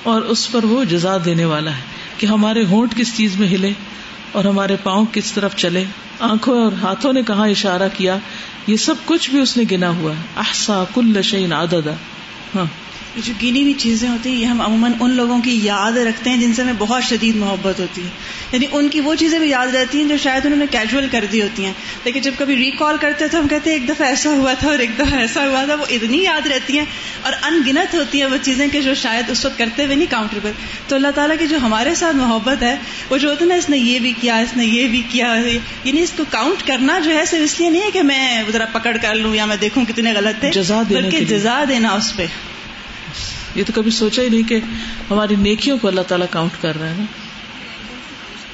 اور 0.02 0.22
اس 0.22 0.52
پر 0.52 0.64
وہ 0.64 0.84
جزا 0.84 1.16
دینے 1.24 1.44
والا 1.44 1.70
ہے 1.70 1.82
کہ 2.18 2.26
ہمارے 2.26 2.64
ہونٹ 2.64 2.94
کس 2.96 3.16
چیز 3.16 3.36
میں 3.36 3.48
ہلے 3.48 3.70
اور 4.32 4.44
ہمارے 4.44 4.76
پاؤں 4.82 5.06
کس 5.12 5.32
طرف 5.32 5.56
چلے۔ 5.56 5.84
آنکھوں 6.20 6.64
اور 6.64 6.72
ہاتھوں 6.72 7.12
نے 7.12 7.22
کہاں 7.22 7.48
اشارہ 7.48 7.88
کیا؟ 7.96 8.16
یہ 8.66 8.76
سب 8.76 8.94
کچھ 9.04 9.30
بھی 9.30 9.40
اس 9.40 9.56
نے 9.56 9.62
گنا 9.70 9.88
ہوا 9.88 10.12
ہے۔ 10.12 10.22
احسا 10.36 10.84
کل 10.94 11.22
شعین 11.22 11.52
عدد 11.52 11.86
ہاں۔ 12.54 12.89
جو 13.16 13.32
گنی 13.42 13.62
ہوئی 13.62 13.72
چیزیں 13.72 14.08
ہوتی 14.08 14.30
ہیں 14.30 14.36
یہ 14.36 14.46
ہم 14.46 14.60
عموماً 14.60 14.92
ان 15.00 15.10
لوگوں 15.10 15.40
کی 15.42 15.60
یاد 15.62 15.92
رکھتے 15.92 16.30
ہیں 16.30 16.36
جن 16.36 16.54
سے 16.54 16.62
ہمیں 16.62 16.72
بہت 16.78 17.04
شدید 17.04 17.36
محبت 17.36 17.80
ہوتی 17.80 18.02
ہے۔ 18.02 18.08
یعنی 18.52 18.66
ان 18.72 18.88
کی 18.88 19.00
وہ 19.00 19.14
چیزیں 19.14 19.38
بھی 19.38 19.48
یاد 19.48 19.74
رہتی 19.74 20.00
ہیں 20.00 20.08
جو 20.08 20.16
شاید 20.16 20.46
انہوں 20.46 20.58
نے 20.58 20.66
کیجول 20.70 21.06
کر 21.10 21.24
دی 21.32 21.42
ہوتی 21.42 21.64
ہیں۔ 21.64 21.72
لیکن 22.04 22.20
جب 22.20 22.32
کبھی 22.38 22.56
ریکال 22.56 22.96
کرتے 23.00 23.28
تو 23.28 23.38
ہم 23.38 23.48
کہتے 23.48 23.70
ہیں 23.70 23.78
ایک 23.78 23.88
دفعہ 23.88 24.06
ایسا 24.06 24.30
ہوا 24.30 24.52
تھا 24.52 24.68
اور 24.68 24.78
ایک 24.78 24.90
دفعہ 24.98 25.18
ایسا 25.18 25.48
ہوا 25.48 25.64
تھا 25.64 25.74
وہ 25.74 25.84
اتنی 25.90 26.22
یاد 26.22 26.46
رہتی 26.46 26.78
ہیں 26.78 26.84
اور 27.22 27.32
ان 27.42 27.62
گنت 27.66 27.94
ہوتی 27.94 28.18
ہیں 28.18 28.26
وہ 28.26 28.36
چیزیں 28.42 28.68
کہ 28.68 28.80
جو 28.80 28.94
شاید 28.94 29.30
اس 29.30 29.44
وقت 29.44 29.58
کرتے 29.58 29.84
ہوئے 29.84 29.96
نہیں 29.96 30.10
کاؤنٹر 30.10 30.50
تو 30.88 30.96
اللہ 30.96 31.08
تعالیٰ 31.14 31.36
کی 31.38 31.46
جو 31.46 31.56
ہمارے 31.56 31.94
ساتھ 31.94 32.16
محبت 32.16 32.62
ہے 32.62 32.76
وہ 33.10 33.18
جو 33.18 33.30
ہوتا 33.30 33.44
ہے 33.44 33.48
نا 33.48 33.54
اس 33.54 33.68
نے 33.70 33.78
یہ 33.78 33.98
بھی 33.98 34.12
کیا 34.20 34.36
اس 34.36 34.56
نے 34.56 34.64
یہ 34.66 34.88
بھی 34.88 35.02
کیا 35.08 35.34
یعنی 35.84 36.02
اس 36.02 36.12
کو 36.16 36.24
کاؤنٹ 36.30 36.66
کرنا 36.66 36.98
جو 36.98 37.10
ہے 37.10 37.24
صرف 37.24 37.40
اس 37.44 37.60
لیے 37.60 37.70
نہیں 37.70 37.82
ہے 37.82 37.90
کہ 37.90 38.02
میں 38.02 38.42
ذرا 38.52 38.64
پکڑ 38.64 38.96
کر 39.02 39.14
لوں 39.14 39.34
یا 39.34 39.44
میں 39.44 39.56
دیکھوں 39.60 39.84
کتنے 39.84 40.12
غلط 40.12 40.40
تھے 40.40 40.50
بلکہ 40.94 41.18
جزا 41.38 41.64
دینا 41.68 41.88
اس 41.88 42.16
پہ۔ 42.16 42.26
یہ 43.54 43.64
تو 43.66 43.72
کبھی 43.74 43.90
سوچا 43.90 44.22
ہی 44.22 44.28
نہیں 44.28 44.48
کہ 44.48 44.60
ہماری 45.10 45.36
نیکیوں 45.36 45.78
کو 45.78 45.88
اللہ 45.88 46.00
تعالیٰ 46.00 46.26
کاؤنٹ 46.30 46.62
کر 46.62 46.78
رہا 46.80 46.90
ہے 46.90 46.94
نا۔ 46.98 47.04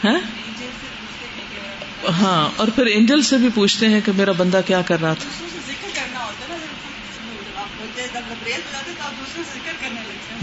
ہاں, 0.05 0.19
ہاں، 2.13 2.49
اور 2.57 2.69
پھر 2.75 2.87
اینجل 2.87 3.23
سے 3.23 3.37
بھی 3.37 3.49
پوچھتے 3.55 3.89
ہیں 3.89 4.01
کہ 4.05 4.13
میرا 4.17 4.33
بندہ 4.33 4.61
کیا 4.67 4.83
کر 4.83 5.01
رہا 5.01 5.15
تھا۔ 5.15 5.45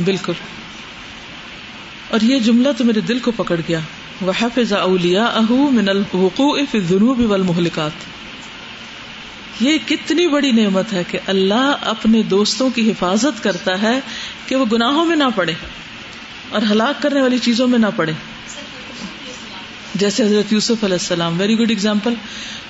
بالکل۔ 0.06 0.34
اور 2.10 2.22
یہ 2.22 2.40
جملہ 2.40 2.70
تو 2.78 2.84
میرے 2.84 3.02
دل 3.02 3.20
کو 3.20 3.32
پکڑ 3.32 3.62
گیا۔ 3.68 3.80
وہ 4.22 4.32
حفظ 4.40 4.74
اولیا 4.74 5.26
اہو 5.26 5.70
من 5.72 5.90
الوقوع 5.90 6.60
فی 6.72 6.78
الذنوب 6.78 7.32
والمہلکات 7.32 7.92
یہ 9.60 9.78
کتنی 9.86 10.28
بڑی 10.28 10.52
نعمت 10.52 10.94
ہے 10.94 11.04
کہ 11.08 11.20
اللہ 11.28 11.76
اپنے 11.82 12.22
دوستوں 12.22 12.70
کی 12.70 12.92
حفاظت 12.92 13.44
کرتا 13.44 13.82
ہے 13.82 14.00
کہ 14.48 14.56
وہ 14.56 14.66
گناہوں 14.72 15.06
میں 15.06 15.16
نہ 15.16 15.24
پڑے 15.36 15.54
اور 16.50 16.62
ہلاک 16.72 17.02
کرنے 17.02 17.22
والی 17.22 17.40
چیزوں 17.40 17.68
میں 17.68 17.80
نہ 17.80 17.88
پڑے۔ 17.96 18.12
جیسے 19.96 20.24
حضرت 20.24 20.54
یوسف 20.54 20.84
علیہ 20.84 21.02
السلام 21.02 21.40
ویری 21.40 21.60
گڈ 21.60 21.72
اگزامپل 21.72 22.14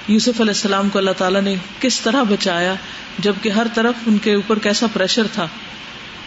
یوسف 0.08 0.42
علیہ 0.42 0.54
السلام 0.54 0.90
کو 0.90 1.00
اللہ 1.00 1.12
تعالیٰ 1.18 1.42
نے 1.42 1.56
کس 1.80 2.00
طرح 2.00 2.24
بچایا، 2.24 2.76
جبکہ 3.20 3.50
ہر 3.50 3.68
طرف 3.74 3.94
ان 4.08 4.18
کے 4.18 4.34
اوپر 4.34 4.60
کیسا 4.60 4.88
پریشر 4.94 5.28
تھا۔ 5.34 5.48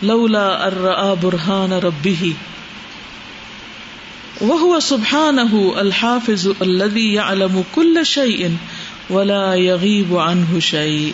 لولا 0.03 0.47
ارآ 0.49 1.15
برہان 1.15 1.73
ربی 1.73 2.33
وہ 4.41 4.81
سبحان 4.81 5.39
الحافظ 5.77 6.47
الذي 6.61 7.09
يعلم 7.13 7.61
كل 7.75 8.05
شيء 8.05 8.49
ولا 9.11 9.55
یغیب 9.55 10.19
عنہ 10.19 10.59
شعی 10.61 11.13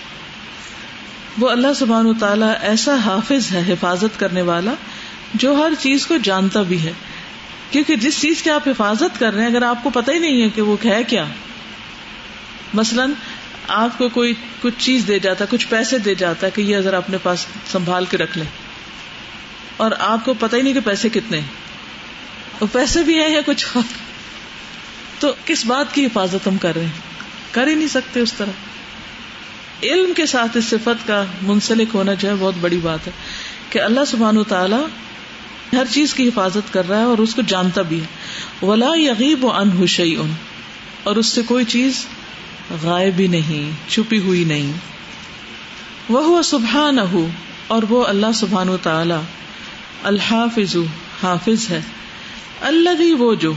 وہ 1.38 1.48
اللہ 1.48 1.72
سبحان 1.76 2.06
و 2.06 2.12
تعالیٰ 2.14 2.52
ایسا 2.60 2.94
حافظ 2.94 3.52
ہے، 3.52 3.72
حفاظت 3.72 4.20
کرنے 4.20 4.42
والا، 4.42 4.72
جو 5.34 5.54
ہر 5.54 5.72
چیز 5.78 6.06
کو 6.06 6.16
جانتا 6.22 6.62
بھی 6.62 6.82
ہے۔ 6.82 6.92
کیونکہ 7.70 7.96
جس 7.96 8.20
چیز 8.20 8.42
کی 8.42 8.50
آپ 8.50 8.68
حفاظت 8.68 9.20
کر 9.20 9.34
رہے 9.34 9.42
ہیں، 9.42 9.50
اگر 9.50 9.62
آپ 9.62 9.82
کو 9.82 9.90
پتہ 9.90 10.10
ہی 10.10 10.18
نہیں 10.18 10.42
ہے 10.42 10.48
کہ 10.48 10.62
وہ 10.62 10.76
ہے 10.84 11.04
کیا۔ 11.04 11.24
مثلاً، 12.74 13.10
آپ 13.68 13.98
کو 13.98 14.08
کوئی 14.08 14.34
کچھ 14.62 14.74
چیز 14.78 15.04
دے 15.08 15.18
جاتا، 15.18 15.44
کچھ 15.50 15.68
پیسے 15.68 15.98
دے 15.98 16.14
جاتا 16.14 16.46
ہے 16.46 16.52
کہ 16.54 16.60
یہ 16.60 16.76
اگر 16.76 16.94
اپنے 16.94 17.18
پاس 17.22 17.46
سنبھال 17.72 18.04
کے 18.04 18.16
رکھ 18.16 18.38
لیں 18.38 18.46
اور 19.76 19.90
آپ 19.98 20.24
کو 20.24 20.34
پتہ 20.34 20.56
ہی 20.56 20.62
نہیں 20.62 20.74
کہ 20.74 20.80
پیسے 20.80 21.08
کتنے 21.08 21.38
ہیں۔ 21.38 21.46
وہ 22.60 22.66
پیسے 22.72 23.02
بھی 23.02 23.20
ہیں 23.20 23.28
یا 23.28 23.40
کچھ 23.46 23.66
اور۔ 23.74 23.92
تو 25.18 25.32
کس 25.44 25.66
بات 25.66 25.94
کی 25.94 26.06
حفاظت 26.06 26.46
ہم 26.46 26.58
کر 26.58 26.72
رہے 26.74 26.84
ہیں؟ 26.84 26.90
کر 27.50 27.66
ہی 27.66 27.74
نہیں 27.74 27.88
سکتے 27.88 28.20
اس 28.20 28.32
طرح۔ 28.32 28.71
علم 29.82 30.12
کے 30.16 30.26
ساتھ 30.26 30.56
اس 30.56 30.64
صفت 30.64 31.06
کا 31.06 31.24
منسلک 31.42 31.88
ہونا 31.94 32.14
جو 32.14 32.28
ہے 32.28 32.34
بہت 32.38 32.54
بڑی 32.60 32.78
بات 32.82 33.06
ہے 33.06 33.12
کہ 33.70 33.78
اللہ 33.78 34.00
سبحان 34.06 34.38
و 34.38 34.44
تعالی 34.44 34.76
ہر 35.76 35.84
چیز 35.90 36.14
کی 36.14 36.28
حفاظت 36.28 36.72
کر 36.72 36.88
رہا 36.88 36.98
ہے 36.98 37.02
اور 37.02 37.18
اس 37.18 37.34
کو 37.34 37.42
جانتا 37.46 37.82
بھی 37.82 38.00
ہے۔ 38.00 38.06
ولا 38.66 38.90
یغیب 38.96 39.44
و 39.44 39.50
ان 39.50 39.86
شعی 39.86 40.16
ان 40.16 40.32
اور 41.02 41.16
اس 41.16 41.26
سے 41.26 41.42
کوئی 41.42 41.64
چیز 41.64 42.06
غائب 42.82 43.14
بھی 43.14 43.26
نہیں، 43.26 43.90
چھپی 43.90 44.18
ہوئی 44.18 44.44
نہیں۔ 44.44 44.72
وہ 46.08 46.42
سبحان 46.42 46.98
اور 47.66 47.82
وہ 47.88 48.06
اللہ 48.06 48.32
سبحان 48.34 48.68
و 48.68 48.76
تعالی 48.76 49.14
الحافظ، 50.02 50.76
حافظ 51.22 51.70
ہے۔ 51.70 51.80
اللہ 52.60 53.14
وہ 53.18 53.34
جو 53.34 53.52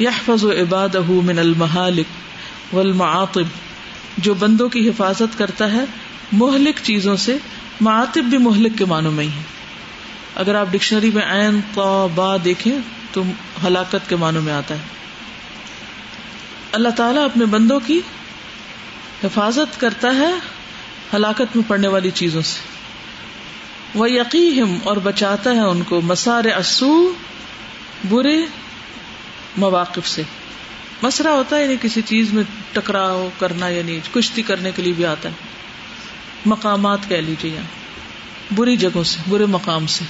یحفظ 0.00 0.44
عباد 0.44 0.94
من 1.08 1.38
المحالک 1.38 2.06
والمعاطب۔ 2.74 3.73
جو 4.18 4.34
بندوں 4.34 4.68
کی 4.68 4.88
حفاظت 4.88 5.38
کرتا 5.38 5.72
ہے، 5.72 5.84
مہلک 6.32 6.80
چیزوں 6.82 7.16
سے، 7.16 7.36
معاطب 7.80 8.22
بھی 8.22 8.38
مہلک 8.38 8.78
کے 8.78 8.84
معنوں 8.84 9.12
میں 9.12 9.24
ہی 9.24 9.30
اگر 10.34 10.54
آپ 10.54 10.66
ڈکشنری 10.70 11.10
میں 11.14 11.22
عین 11.22 11.60
تو 11.74 12.08
با 12.14 12.36
دیکھیں، 12.44 12.78
تو 13.12 13.22
ہلاکت 13.66 14.08
کے 14.08 14.16
معنوں 14.16 14.42
میں 14.42 14.52
آتا 14.52 14.74
ہے۔ 14.74 14.80
اللہ 16.72 16.88
تعالیٰ 16.88 17.24
اپنے 17.24 17.44
بندوں 17.44 17.80
کی 17.86 18.00
حفاظت 19.24 19.80
کرتا 19.80 20.16
ہے 20.16 20.32
ہلاکت 21.14 21.56
میں 21.56 21.68
پڑنے 21.68 21.88
والی 21.88 22.10
چیزوں 22.10 22.42
سے۔ 22.42 22.60
وہ 23.94 24.10
یقین 24.10 24.78
اور 24.84 24.96
بچاتا 24.96 25.50
ہے 25.50 25.60
ان 25.60 25.82
کو 25.82 26.00
مسار 26.00 26.44
اسو 26.44 27.12
برے 28.08 28.36
مواقف 29.56 30.08
سے۔ 30.08 30.22
مسئلہ 31.04 31.28
ہوتا 31.28 31.56
ہے 31.56 31.62
یعنی 31.62 31.74
کسی 31.82 32.02
چیز 32.02 32.32
میں 32.32 32.42
ٹکراؤ 32.72 33.28
کرنا 33.38 33.68
یعنی 33.68 33.98
کشتی 34.14 34.42
کرنے 34.42 34.70
کے 34.76 34.82
لیے 34.82 34.92
بھی 34.92 35.06
آتا 35.06 35.28
ہے۔ 35.28 35.34
مقامات 36.46 36.98
کہہ 37.08 37.16
لیجیے 37.16 37.60
بری 38.54 38.76
جگہوں 38.76 39.04
سے، 39.04 39.18
برے 39.28 39.46
مقام 39.46 39.86
سے۔ 39.86 40.04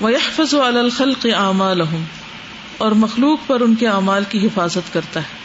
وہ 0.00 0.12
یحفظ 0.12 0.54
الخل 0.54 1.14
کے 1.14 1.32
اعمال 1.32 1.80
اور 2.78 2.92
مخلوق 2.92 3.38
پر 3.46 3.60
ان 3.60 3.74
کے 3.74 3.88
اعمال 3.88 4.24
کی 4.28 4.46
حفاظت 4.46 4.92
کرتا 4.92 5.20
ہے۔ 5.20 5.36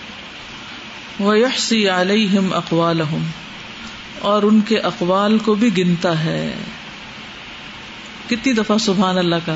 وہ 1.19 1.34
علیہم 1.89 2.53
اور 4.19 4.43
ان 4.43 4.62
کے 4.62 4.77
اقوال 4.77 5.38
کو 5.38 5.53
بھی 5.53 5.77
گنتا 5.77 6.23
ہے۔ 6.23 6.53
کتنی 8.27 8.53
دفعہ 8.53 8.77
سبحان 8.77 9.17
اللہ 9.17 9.36
کا، 9.45 9.56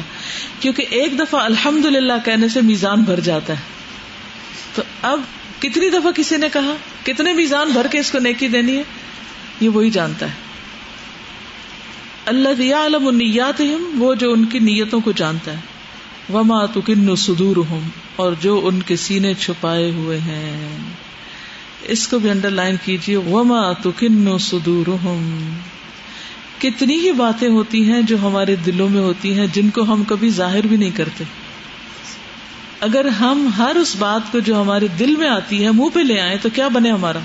کیونکہ 0.60 0.86
ایک 0.90 1.20
دفعہ 1.20 1.42
الحمد 1.42 1.86
للہ 1.86 2.14
کہنے 2.26 2.48
سے 2.48 2.62
میزان 2.62 3.02
بھر 3.02 3.20
جاتا 3.20 3.54
ہے۔ 3.54 3.77
تو 4.78 4.84
اب 5.02 5.22
کتنی 5.60 5.90
دفعہ 5.90 6.12
کسی 6.12 6.38
نے 6.38 6.48
کہا؟ 6.54 6.76
کتنے 7.06 7.34
میزان 7.34 7.72
بھر 7.72 7.88
کے 7.92 8.00
اس 8.00 8.12
کو 8.12 8.20
نیکی 8.20 8.48
دینی 8.48 8.78
ہے؟ 8.78 8.84
یہ 9.62 9.70
وہی 9.70 9.90
جانتا 9.90 10.26
ہے۔ 10.26 10.32
اللہ 12.26 12.50
دیا 12.58 12.86
علم 12.86 13.10
نیات 13.10 13.62
وہ 13.96 14.16
جو 14.16 14.32
ان 14.32 14.46
کی 14.46 14.60
نیتوں 14.60 15.00
کو 15.00 15.12
جانتا 15.12 15.52
ہے۔ 15.52 15.60
وما 16.34 16.66
تو 16.66 16.82
کن 16.82 17.16
سدور 17.16 17.58
ہوں 17.58 17.82
اور 18.16 18.34
جو 18.42 18.62
ان 18.64 18.82
کے 18.82 18.96
سینے 18.96 19.34
چھپائے 19.34 19.92
ہوئے 19.92 20.20
ہیں۔ 20.20 20.78
اس 21.82 22.08
کو 22.08 22.20
بھی 22.20 22.30
انڈر 22.30 22.50
لائن 22.50 22.76
کیجیے 22.86 23.18
وما 23.18 23.74
تو 23.74 23.92
سدور 24.40 24.88
ہوں 24.88 25.50
کتنی 26.60 26.96
ہی 26.96 27.12
باتیں 27.12 27.50
ہوتی 27.50 27.92
ہیں 27.92 28.02
جو 28.02 28.18
ہمارے 28.22 28.56
دلوں 28.56 28.90
میں 28.90 29.02
ہوتی 29.02 29.40
ہیں، 29.40 29.48
جن 29.54 29.70
کو 29.70 29.82
ہم 29.82 30.04
کبھی 30.04 30.30
ظاہر 30.30 30.68
بھی 30.68 30.78
نہیں 30.78 30.92
کرتے۔ 30.92 31.24
اگر 32.82 33.06
ہم 33.06 33.50
ہر 33.58 33.76
اس 33.76 33.96
بات 33.96 34.32
کو 34.32 34.40
جو 34.40 34.62
ہمارے 34.62 34.88
دل 34.88 35.16
میں 35.16 35.30
آتی 35.30 35.66
ہے، 35.66 35.72
منہ 35.72 35.90
پہ 35.94 36.00
لے 36.00 36.22
آئے 36.22 36.38
تو 36.38 36.50
کیا 36.50 36.68
بنے 36.68 36.92
ہمارا؟ 36.92 37.20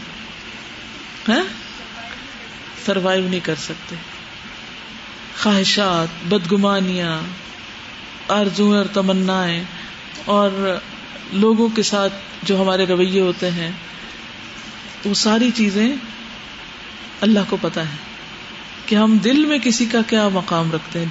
سروائو 2.87 3.29
نہیں 3.29 3.41
کر 3.43 3.55
سکتے۔ 3.55 3.97
خواہشات، 5.43 6.27
بدگمانیاں، 6.29 7.21
آرزو 8.29 8.75
اور 8.75 8.85
تمنا 8.93 9.47
اور 10.25 10.79
لوگوں 11.33 11.69
کے 11.69 11.83
ساتھ 11.83 12.13
جو 12.43 12.63
ہمارے 12.63 12.87
رویے 12.87 13.21
ہوتے 13.21 13.51
ہیں 13.51 13.71
وہ 15.05 15.15
ساری 15.15 15.51
چیزیں 15.55 15.89
اللہ 17.21 17.41
کو 17.49 17.57
پتا 17.61 17.81
ہے 17.81 17.97
کہ 18.87 18.95
ہم 18.95 19.19
دل 19.19 19.45
میں 19.45 19.59
کسی 19.59 19.87
کا 19.87 19.99
کیا 20.07 20.29
مقام 20.29 20.73
رکھتے 20.73 20.99
ہیں۔ 20.99 21.07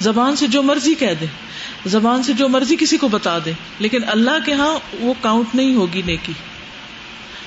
زبان 0.00 0.36
سے 0.36 0.46
جو 0.46 0.62
مرضی 0.62 0.94
کہہ 0.94 1.14
دے 1.20 1.26
زبان 1.86 2.22
سے 2.22 2.32
جو 2.32 2.48
مرضی 2.48 2.76
کسی 2.76 2.96
کو 2.96 3.08
بتا 3.08 3.38
دے، 3.44 3.52
لیکن 3.78 3.98
اللہ 4.06 4.46
کے 4.46 4.52
ہاں 4.52 4.78
وہ 5.00 5.14
کاؤنٹ 5.20 5.54
نہیں 5.54 5.74
ہوگی 5.74 6.02
نیکی۔ 6.06 6.32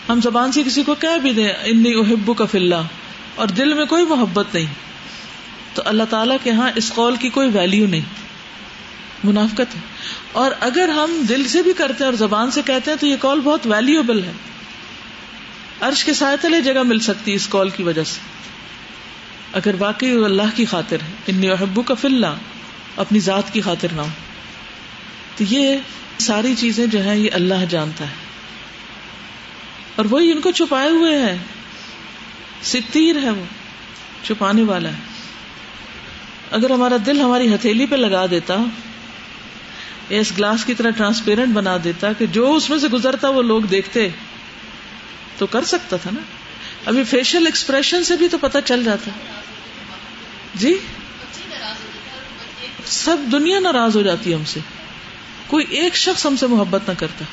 ہم 0.09 0.21
زبان 0.21 0.51
سے 0.51 0.63
کسی 0.63 0.83
کو 0.83 0.95
کہہ 0.95 1.17
بھی 1.17 1.33
دیں، 1.33 1.49
انی 1.63 1.93
احبو 1.93 2.33
کا 2.33 2.45
فلّہ 2.45 2.75
اور 3.35 3.47
دل 3.47 3.73
میں 3.73 3.85
کوئی 3.85 4.05
محبت 4.05 4.45
نہیں۔ 4.53 4.65
تو 5.73 5.81
اللہ 5.85 6.03
تعالیٰ 6.09 6.37
کے 6.43 6.51
ہاں 6.51 6.71
اس 6.75 6.93
قول 6.93 7.15
کی 7.15 7.29
کوئی 7.29 7.49
ویلو 7.53 7.87
نہیں۔ 7.87 8.01
منافقت 9.23 9.75
ہے۔ 9.75 9.79
اور 10.31 10.51
اگر 10.59 10.89
ہم 10.89 11.25
دل 11.29 11.47
سے 11.47 11.61
بھی 11.61 11.73
کرتے 11.73 11.93
ہیں 11.93 12.05
اور 12.05 12.13
زبان 12.13 12.51
سے 12.51 12.61
کہتے 12.65 12.91
ہیں، 12.91 12.97
تو 12.97 13.07
یہ 13.07 13.15
کال 13.19 13.39
بہت 13.39 13.67
ویلوبل 13.67 14.23
ہے۔ 14.23 14.31
عرش 15.81 16.05
کے 16.05 16.13
سائے 16.13 16.37
تلے 16.41 16.61
جگہ 16.61 16.83
مل 16.83 16.99
سکتی 16.99 17.33
اس 17.33 17.47
کال 17.47 17.69
کی 17.69 17.83
وجہ 17.83 18.03
سے۔ 18.03 18.19
اگر 19.53 19.71
واقعی 19.79 20.23
اللہ 20.23 20.55
کی 20.55 20.65
خاطر 20.65 20.97
ہے 21.01 21.13
ان 21.27 21.51
احبو 21.51 21.81
کا 21.81 21.93
فلّہ 21.93 22.33
اپنی 22.97 23.19
ذات 23.19 23.53
کی 23.53 23.61
خاطر 23.61 23.87
نہ 23.93 24.01
ہو۔ 24.01 24.07
تو 25.37 25.43
یہ 25.43 25.77
ساری 26.17 26.55
چیزیں 26.55 26.87
جو 26.87 27.03
ہیں، 27.03 27.15
یہ 27.15 27.29
اللہ 27.33 27.65
جانتا 27.69 28.07
ہے۔ 28.07 28.13
اور 29.95 30.05
وہی 30.05 30.31
ان 30.31 30.41
کو 30.41 30.51
چھپائے 30.51 30.89
ہوئے 30.89 31.17
ہے 31.17 31.37
ستیر 32.63 33.15
ہے 33.23 33.29
وہ، 33.29 33.43
چھپانے 34.25 34.63
والا 34.63 34.89
ہے۔ 34.89 34.99
اگر 36.51 36.69
ہمارا 36.69 36.95
دل 37.05 37.21
ہماری 37.21 37.55
ہتھیلی 37.55 37.85
پہ 37.85 37.95
لگا 37.95 38.25
دیتا، 38.25 38.55
یا 40.09 40.19
اس 40.19 40.31
گلاس 40.37 40.65
کی 40.65 40.73
طرح 40.73 40.89
ٹرانسپیرنٹ 40.89 41.53
بنا 41.53 41.77
دیتا 41.83 42.13
کہ 42.13 42.25
جو 42.25 42.53
اس 42.53 42.69
میں 42.69 42.77
سے 42.77 42.87
گزرتا، 42.87 43.29
وہ 43.29 43.41
لوگ 43.41 43.61
دیکھتے، 43.61 44.09
تو 45.37 45.45
کر 45.45 45.63
سکتا 45.63 45.97
تھا 45.97 46.09
نا۔ 46.13 46.21
ابھی 46.85 47.03
فیشل 47.03 47.45
ایکسپریشن 47.45 48.03
سے 48.03 48.15
بھی 48.15 48.27
تو 48.27 48.37
پتا 48.37 48.61
چل 48.61 48.83
جاتا۔ 48.83 49.11
جی؟ 50.55 50.77
سب 52.85 53.17
دنیا 53.31 53.59
ناراض 53.59 53.97
ہو 53.97 54.01
جاتی 54.01 54.29
ہے 54.29 54.35
ہم 54.35 54.43
سے۔ 54.45 54.59
کوئی 55.47 55.65
ایک 55.69 55.95
شخص 55.95 56.25
ہم 56.25 56.35
سے 56.35 56.47
محبت 56.47 56.89
نہ 56.89 56.93
کرتا۔ 56.97 57.25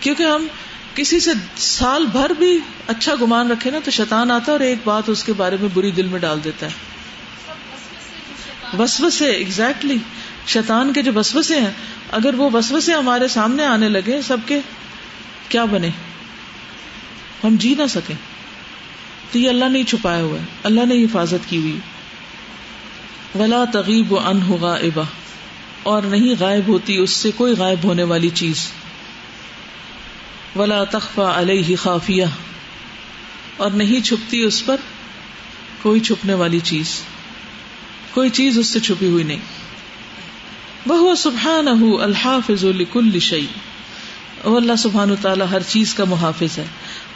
کیونکہ 0.00 0.22
ہم 0.22 0.46
کسی 0.94 1.20
سے 1.20 1.30
سال 1.56 2.06
بھر 2.06 2.30
بھی 2.30 2.58
اچھا 2.86 3.14
گمان 3.22 3.50
رکھے 3.50 3.70
نا 3.70 3.78
تو 3.84 3.90
شیطان 3.90 4.30
آتا 4.30 4.44
ہے 4.46 4.52
اور 4.52 4.60
ایک 4.60 4.78
بات 4.84 5.02
اس 5.06 5.24
کے 5.24 5.32
بارے 5.32 5.56
میں 5.60 5.68
بری 5.74 5.90
دل 5.90 6.06
میں 6.06 6.20
ڈال 6.20 6.44
دیتا 6.44 6.66
ہے۔ 6.66 6.72
وسوسے 8.78 9.26
ایگزیکٹلی 9.26 9.96
شیطان 10.46 10.92
کے 10.92 11.02
جو 11.02 11.12
وسوسے 11.14 11.60
ہیں، 11.60 11.70
اگر 12.10 12.34
وہ 12.34 12.50
وسوسے 12.52 12.92
ہمارے 12.92 13.28
سامنے 13.28 13.64
آنے 13.64 13.88
لگے 13.88 14.22
سب 14.22 14.36
کے، 14.46 14.60
کیا 15.48 15.64
بنے؟ 15.64 15.88
ہم 17.44 17.56
جی 17.56 17.74
نہ 17.78 17.86
سکیں۔ 17.88 18.16
تو 19.32 19.38
یہ 19.38 19.48
اللہ 19.48 19.64
نے 19.64 19.82
چھپایا 19.84 20.22
ہوا 20.22 20.38
ہے۔ 20.38 20.44
اللہ 20.62 20.84
نے 20.84 21.04
حفاظت 21.04 21.50
کی 21.50 21.56
ہوئی۔ 21.60 21.78
ولا 23.38 23.64
تغیب 23.72 24.12
و 24.12 24.18
ان 24.18 24.42
ہوگا 24.42 24.74
ابا 24.74 25.02
اور 25.82 26.02
نہیں 26.02 26.34
غائب 26.40 26.68
ہوتی 26.68 26.96
اس 26.96 27.10
سے 27.10 27.30
کوئی 27.30 27.54
غائب 27.54 27.84
ہونے 27.84 28.02
والی 28.02 28.28
چیز۔ 28.28 28.68
ولا 30.56 30.84
تخفا 30.84 31.40
علیہ 31.40 31.76
خافیہ، 31.76 32.24
اور 33.56 33.70
نہیں 33.70 34.04
چھپتی 34.04 34.42
اس 34.42 34.66
پر 34.66 34.76
کوئی 35.82 36.00
چھپنے 36.00 36.34
والی 36.34 36.60
چیز۔ 36.60 37.00
کوئی 38.14 38.30
چیز 38.30 38.58
اس 38.58 38.66
سے 38.66 38.80
چھپی 38.80 39.06
ہوئی 39.06 39.24
نہیں۔ 39.24 39.40
وہ 40.86 41.14
سبحان 41.14 41.68
الحافظ 42.00 42.64
الکل 42.64 43.18
شعی 43.18 43.46
وہ 44.44 44.56
اللہ 44.56 44.76
سبحان 44.78 45.14
تعالیٰ 45.20 45.46
ہر 45.50 45.62
چیز 45.62 45.94
کا 45.94 46.04
محافظ 46.04 46.58
ہے۔ 46.58 46.64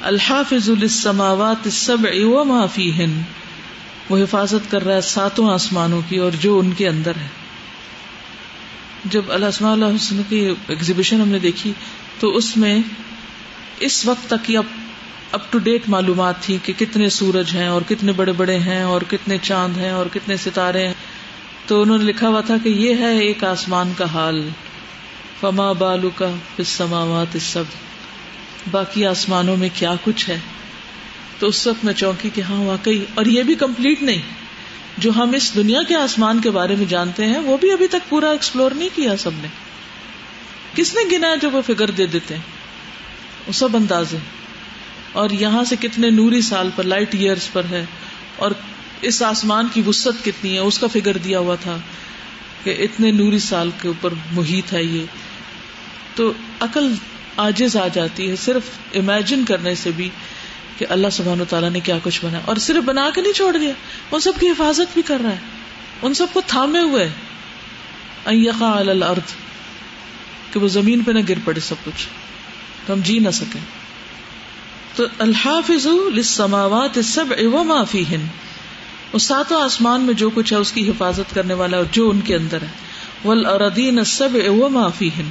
الحافظ 0.00 0.70
السماوات 0.70 1.56
السبع 1.64 2.10
وما 2.16 2.66
فیہن۔ 2.66 3.22
وہ 4.08 4.18
حفاظت 4.18 4.70
کر 4.70 4.84
رہا 4.84 4.94
ہے 4.94 5.00
ساتوں 5.00 5.50
آسمانوں 5.50 6.00
کی 6.08 6.16
اور 6.16 6.30
جو 6.40 6.58
ان 6.58 6.72
کے 6.72 6.88
اندر 6.88 7.12
ہے۔ 7.16 7.28
جب 9.04 9.22
اللہ 9.28 9.46
اللہ 9.60 9.84
حسن 9.84 10.22
کی 10.28 10.48
ایگزیبیشن 10.68 11.20
ہم 11.20 11.28
نے 11.28 11.38
دیکھی، 11.38 11.72
تو 12.20 12.36
اس 12.36 12.56
میں 12.56 12.78
اس 13.80 14.06
وقت 14.06 14.30
تک 14.30 14.50
اب 14.58 14.64
اپ 15.30 15.52
ٹو 15.52 15.58
ڈیٹ 15.58 15.82
معلومات 15.88 16.40
تھی 16.40 16.58
کہ 16.62 16.72
کتنے 16.78 17.08
سورج 17.08 17.50
ہیں 17.54 17.68
اور 17.68 17.82
کتنے 17.88 18.12
بڑے 18.12 18.32
بڑے 18.32 18.58
ہیں 18.58 18.82
اور 18.82 19.00
کتنے 19.10 19.38
چاند 19.42 19.76
ہیں 19.76 19.90
اور 19.90 20.06
کتنے 20.12 20.36
ستارے 20.36 20.86
ہیں۔ 20.86 20.94
تو 21.66 21.82
انہوں 21.82 21.98
نے 21.98 22.04
لکھا 22.04 22.28
ہوا 22.28 22.40
تھا 22.40 22.54
کہ 22.62 22.68
یہ 22.68 22.94
ہے 22.94 23.18
ایک 23.18 23.44
آسمان 23.44 23.92
کا 23.98 24.04
حال۔ 24.04 24.48
فما 25.40 25.72
بالو 25.72 26.10
کا 26.10 26.30
سماوات 26.66 27.36
سب 27.40 27.64
باقی 28.70 29.06
آسمانوں 29.06 29.56
میں 29.56 29.68
کیا 29.74 29.94
کچھ 30.04 30.30
ہے؟ 30.30 30.38
تو 31.38 31.46
اس 31.46 31.66
وقت 31.66 31.84
میں 31.84 31.94
چونکی 31.94 32.30
کہ 32.34 32.40
ہاں 32.40 32.64
واقعی، 32.64 33.04
اور 33.14 33.26
یہ 33.26 33.42
بھی 33.42 33.54
کمپلیٹ 33.54 34.02
نہیں۔ 34.02 34.22
جو 34.98 35.10
ہم 35.16 35.32
اس 35.32 35.54
دنیا 35.54 35.82
کے 35.82 35.94
آسمان 35.94 36.40
کے 36.40 36.50
بارے 36.50 36.74
میں 36.74 36.84
جانتے 36.84 37.24
ہیں، 37.24 37.38
وہ 37.38 37.56
بھی 37.56 37.72
ابھی 37.72 37.86
تک 37.86 38.08
پورا 38.08 38.30
ایکسپلور 38.30 38.70
نہیں 38.70 38.88
کیا 38.94 39.16
سب 39.16 39.30
نے۔ 39.42 39.48
کس 40.74 40.94
نے 40.94 41.16
گنا 41.16 41.34
جو 41.34 41.50
وہ 41.50 41.62
فگر 41.66 41.90
دے 41.90 42.06
دیتے 42.06 42.34
ہیں؟ 42.34 42.42
وہ 43.46 43.52
سب 43.52 43.76
اندازے 43.76 44.16
اور 45.12 45.30
یہاں 45.30 45.64
سے 45.64 45.76
کتنے 45.80 46.10
نوری 46.10 46.40
سال 46.40 46.70
پر، 46.76 46.84
لائٹ 46.84 47.14
ایئرس 47.14 47.52
پر 47.52 47.62
ہے۔ 47.70 47.84
اور 48.36 48.50
اس 49.00 49.22
آسمان 49.22 49.66
کی 49.74 49.82
وسط 49.86 50.24
کتنی 50.24 50.54
ہے؟ 50.54 50.58
اس 50.58 50.78
کا 50.78 50.86
فگر 50.86 51.16
دیا 51.16 51.38
ہوا 51.38 51.54
تھا 51.54 51.78
کہ 52.64 52.76
اتنے 52.78 53.10
نوری 53.10 53.38
سال 53.38 53.70
کے 53.82 53.88
اوپر 53.88 54.14
محیط 54.32 54.72
ہے 54.72 54.84
یہ۔ 54.84 55.04
تو 56.14 56.32
عقل 56.60 56.94
آجز 57.36 57.76
آ 57.76 57.88
جاتی 57.88 58.30
ہے، 58.30 58.36
صرف 58.36 58.62
امیجن 58.94 59.44
کرنے 59.44 59.74
سے 59.74 59.90
بھی۔ 59.96 60.08
کہ 60.78 60.86
اللہ 60.88 61.06
سبحان 61.12 61.38
تعالیٰ 61.48 61.70
نے 61.70 61.80
کیا 61.80 61.98
کچھ 62.02 62.24
بنا 62.24 62.40
اور 62.44 62.56
صرف 62.56 62.84
بنا 62.84 63.10
کے 63.14 63.20
نہیں 63.20 63.32
چھوڑ 63.32 63.56
دیا 63.56 63.72
ان 64.10 64.20
سب 64.20 64.32
کی 64.40 64.48
حفاظت 64.48 64.94
بھی 64.94 65.02
کر 65.02 65.20
رہا 65.24 65.30
ہے۔ 65.30 65.38
ان 66.02 66.14
سب 66.14 66.26
کو 66.32 66.40
تھامے 66.46 66.80
ہوئے۔ 66.80 67.08
الارض، 68.24 69.32
کہ 70.52 70.60
وہ 70.60 70.68
زمین 70.68 71.02
پہ 71.02 71.12
نہ 71.12 71.18
گر 71.28 71.34
پڑے 71.44 71.60
سب 71.60 71.74
کچھ۔ 71.84 72.06
تو 72.86 72.92
ہم 72.92 73.00
جی 73.00 73.18
نہ 73.18 73.30
سکیں۔ 73.30 73.60
تو 74.96 75.04
الحافظ 75.18 75.86
للسماوات 76.14 76.96
السبع 76.96 77.48
وما 77.52 77.84
فیہن۔ 77.84 78.26
اس 79.12 79.22
ساتوں 79.22 79.62
آسمان 79.62 80.00
میں 80.00 80.14
جو 80.14 80.30
کچھ 80.30 80.52
ہے، 80.52 80.58
اس 80.58 80.72
کی 80.72 80.90
حفاظت 80.90 81.34
کرنے 81.34 81.54
والا 81.54 81.76
اور 81.76 81.84
جو 81.90 82.10
ان 82.10 82.20
کے 82.20 82.36
اندر 82.36 82.62
ہے۔ 82.62 82.68
والاردین 83.24 83.98
السبع 83.98 84.50
وما 84.50 84.88
فیہن۔ 84.88 85.28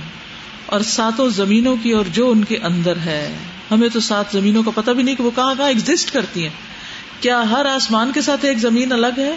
اور 0.66 0.82
ساتوں 0.82 1.30
زمینوں 1.30 1.76
کی 1.84 1.92
اور 1.92 2.06
جو 2.14 2.32
ان 2.32 2.44
کے 2.44 2.58
اندر 2.58 2.98
ہے۔ 2.98 3.36
ہمیں 3.72 3.90
تو 3.90 4.00
سات 4.00 4.26
زمینوں 4.32 4.64
کا 4.64 4.72
پتہ 4.76 4.92
بھی 4.92 5.04
نہیں 5.04 5.16
کہ 5.16 5.24
وہ 5.24 5.32
کہاں 5.36 5.56
کہاں 5.56 5.68
ایگزٹ 5.68 6.12
کرتی 6.12 6.44
ہیں۔ 6.44 6.50
کیا 7.22 7.52
ہر 7.52 7.66
آسمان 7.66 8.12
کے 8.12 8.22
ساتھ 8.22 8.46
ایک 8.46 8.58
زمین 8.58 8.92
الگ 8.92 9.18
ہے؟ 9.18 9.36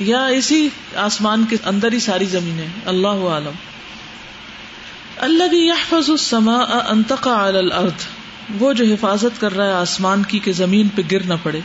یا 0.00 0.26
اسی 0.26 0.68
آسمان 0.96 1.44
کے 1.50 1.56
اندر 1.64 1.92
ہی 1.92 1.98
ساری 1.98 2.24
زمینیں 2.24 2.66
اللہ 2.86 3.08
عالم 3.08 3.52
اللہ 5.16 5.44
بھی 5.44 5.66
یحفظ 5.66 6.10
السماء 6.10 6.64
ان 6.88 7.02
علی 7.24 7.58
الارض۔ 7.58 8.06
وہ 8.60 8.72
جو 8.72 8.84
حفاظت 8.84 9.40
کر 9.40 9.56
رہا 9.56 9.66
ہے 9.66 9.72
آسمان 9.72 10.22
کی 10.22 10.38
کہ 10.38 10.52
زمین 10.52 10.88
پہ 10.88 11.02
گر 11.12 11.22
نہ 11.22 11.34
پڑے۔ 11.42 11.60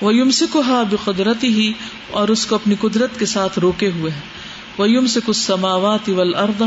وہ 0.00 0.14
یمسکها 0.14 0.82
بقدرته 0.90 1.60
اور 2.10 2.28
اس 2.28 2.46
کو 2.46 2.54
اپنی 2.54 2.74
قدرت 2.80 3.18
کے 3.18 3.26
ساتھ 3.26 3.58
روکے 3.58 3.90
ہوئے 3.90 4.12
ہے 4.12 4.20
وہ 4.78 4.90
یمسک 4.90 5.28
السماوات 5.28 6.08
والارض 6.08 6.62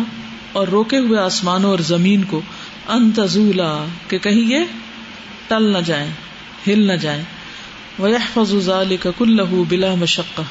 اور 0.51 0.67
روکے 0.67 0.97
ہوئے 0.97 1.19
آسمانوں 1.19 1.69
اور 1.69 1.79
زمین 1.79 2.23
کو۔ 2.23 2.41
انتظولا 2.87 3.85
کہ 4.07 4.17
کہیں 4.17 4.51
یہ 4.51 4.59
ٹل 5.47 5.73
نہ 5.73 5.77
جائیں، 5.77 6.11
ہل 6.67 6.87
نہ 6.87 6.93
جائیں۔ 6.93 7.23
وَيَحْفَظُ 7.99 8.61
ذَلِكَ 8.61 9.09
كُلَّهُ 9.17 9.65
بِلَا 9.65 9.95
مَشَقَّةٍ۔ 9.95 10.47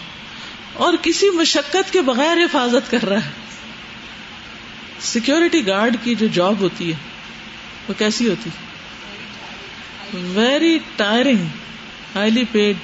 اور 0.72 0.94
کسی 1.02 1.30
مشقت 1.30 1.92
کے 1.92 2.00
بغیر 2.00 2.36
حفاظت 2.36 2.90
کر 2.90 3.02
رہا 3.02 3.24
ہے۔ 3.24 3.30
سیکورٹی 5.00 5.66
گارڈ 5.66 5.96
کی 6.02 6.14
جو 6.14 6.26
جاب 6.26 6.54
ہوتی 6.60 6.90
ہے، 6.90 6.96
وہ 7.88 7.94
کیسی 7.98 8.28
ہوتی؟ 8.28 8.50
ویری 10.14 10.78
ٹائرنگ 10.96 11.46
ہائیلی 12.16 12.44
پیڈ 12.52 12.76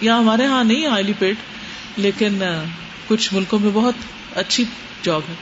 یا 0.00 0.18
ہمارے 0.18 0.46
ہاں 0.46 0.64
نہیں 0.64 0.86
ہائیلی 0.86 1.12
پیڈ 1.18 1.34
لیکن 1.96 2.42
کچھ 3.06 3.34
ملکوں 3.34 3.58
میں 3.58 3.70
بہت 3.74 3.94
اچھی 4.34 4.64
جاب 5.02 5.20
ہے۔ 5.28 5.34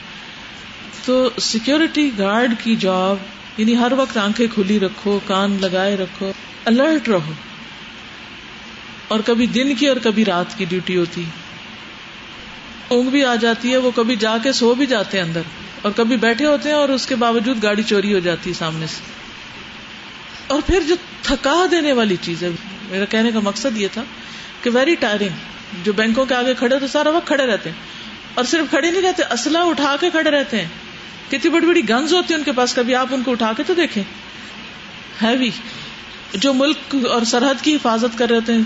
تو 1.05 1.31
سیکورٹی 1.40 2.11
گارڈ 2.18 2.55
کی 2.64 2.76
جاب 2.76 3.16
یعنی 3.57 3.77
ہر 3.77 3.92
وقت 3.92 4.16
آنکھیں 4.16 4.47
کھلی 4.55 4.81
رکھو، 4.81 5.21
کان 5.27 5.57
لگائے 5.61 5.97
رکھو 5.97 6.33
الرٹ 6.64 7.09
رہو۔ 7.09 7.33
اور 9.09 9.21
کبھی 9.27 9.47
دن 9.47 9.75
کی 9.75 9.87
اور 9.87 9.97
کبھی 9.97 10.25
رات 10.25 10.59
کی 10.59 10.64
ڈیوٹی 10.64 10.97
ہوتی۔ 10.97 11.25
اونگ 12.88 13.11
بھی 13.11 13.25
آ 13.25 13.35
جاتی 13.35 13.73
ہے، 13.73 13.77
وہ 13.77 13.90
کبھی 13.90 14.16
جا 14.16 14.38
کے 14.42 14.53
سو 14.53 14.75
بھی 14.75 14.87
جاتے 14.87 15.19
ہیں 15.19 15.25
اندر۔ 15.25 15.40
اور 15.83 15.92
کبھی 15.97 16.16
بیٹھے 16.16 16.47
ہوتے 16.47 16.69
ہیں 16.69 16.77
اور 16.77 16.88
اس 16.88 17.07
کے 17.07 17.16
باوجود 17.16 17.62
گاڑی 17.62 17.83
چوری 17.83 18.14
ہو 18.14 18.19
جاتی 18.19 18.51
ہے 18.51 18.55
سامنے 18.55 18.87
سے۔ 18.87 19.03
اور 20.47 20.61
پھر 20.66 20.81
جو 20.88 20.95
تھکا 21.23 21.66
دینے 21.71 21.92
والی 21.92 22.16
چیز 22.21 22.42
ہے، 22.42 22.49
میرا 22.90 23.05
کہنے 23.05 23.31
کا 23.33 23.40
مقصد 23.40 23.77
یہ 23.77 23.88
تھا 23.92 24.05
کہ 24.62 24.71
ویری 24.75 24.95
ٹائرنگ 24.95 25.29
جو 25.85 25.92
بینکوں 25.92 26.27
کے 26.27 26.35
آگے 26.35 26.55
کھڑے 26.55 26.79
تو 26.79 26.87
سارا 26.87 27.11
وقت 27.11 27.27
کھڑے 27.27 27.47
رہتے 27.47 27.71
ہیں۔ 27.71 27.77
اور 28.35 28.45
صرف 28.45 28.71
کھڑے 28.71 28.90
نہیں 28.90 29.03
رہتے، 29.03 29.23
اسلحہ 29.31 29.62
اٹھا 29.62 29.97
کے 30.01 30.11
کھڑے 30.11 30.31
رہتے 30.31 30.61
ہیں۔ 30.61 30.69
کتنی 31.29 31.49
بڑی 31.51 31.67
بڑی 31.67 31.89
گنز 31.89 32.15
ہوتی 32.15 32.35
ہیں 32.35 32.39
ان 32.39 32.45
کے 32.45 32.53
پاس، 32.53 32.75
کبھی 32.75 32.95
آپ 32.95 33.07
ان 33.11 33.23
کو 33.23 33.31
اٹھا 33.31 33.53
کے 33.57 33.62
تو 33.62 33.75
دیکھیں۔ 33.75 34.03
ہیوی 35.23 35.51
جو 36.35 36.55
ملک 36.55 36.97
اور 37.07 37.23
سرحد 37.23 37.62
کی 37.62 37.75
حفاظت 37.75 38.19
کر 38.19 38.29
رہے 38.29 38.37
ہوتے 38.37 38.53
ہیں، 38.53 38.62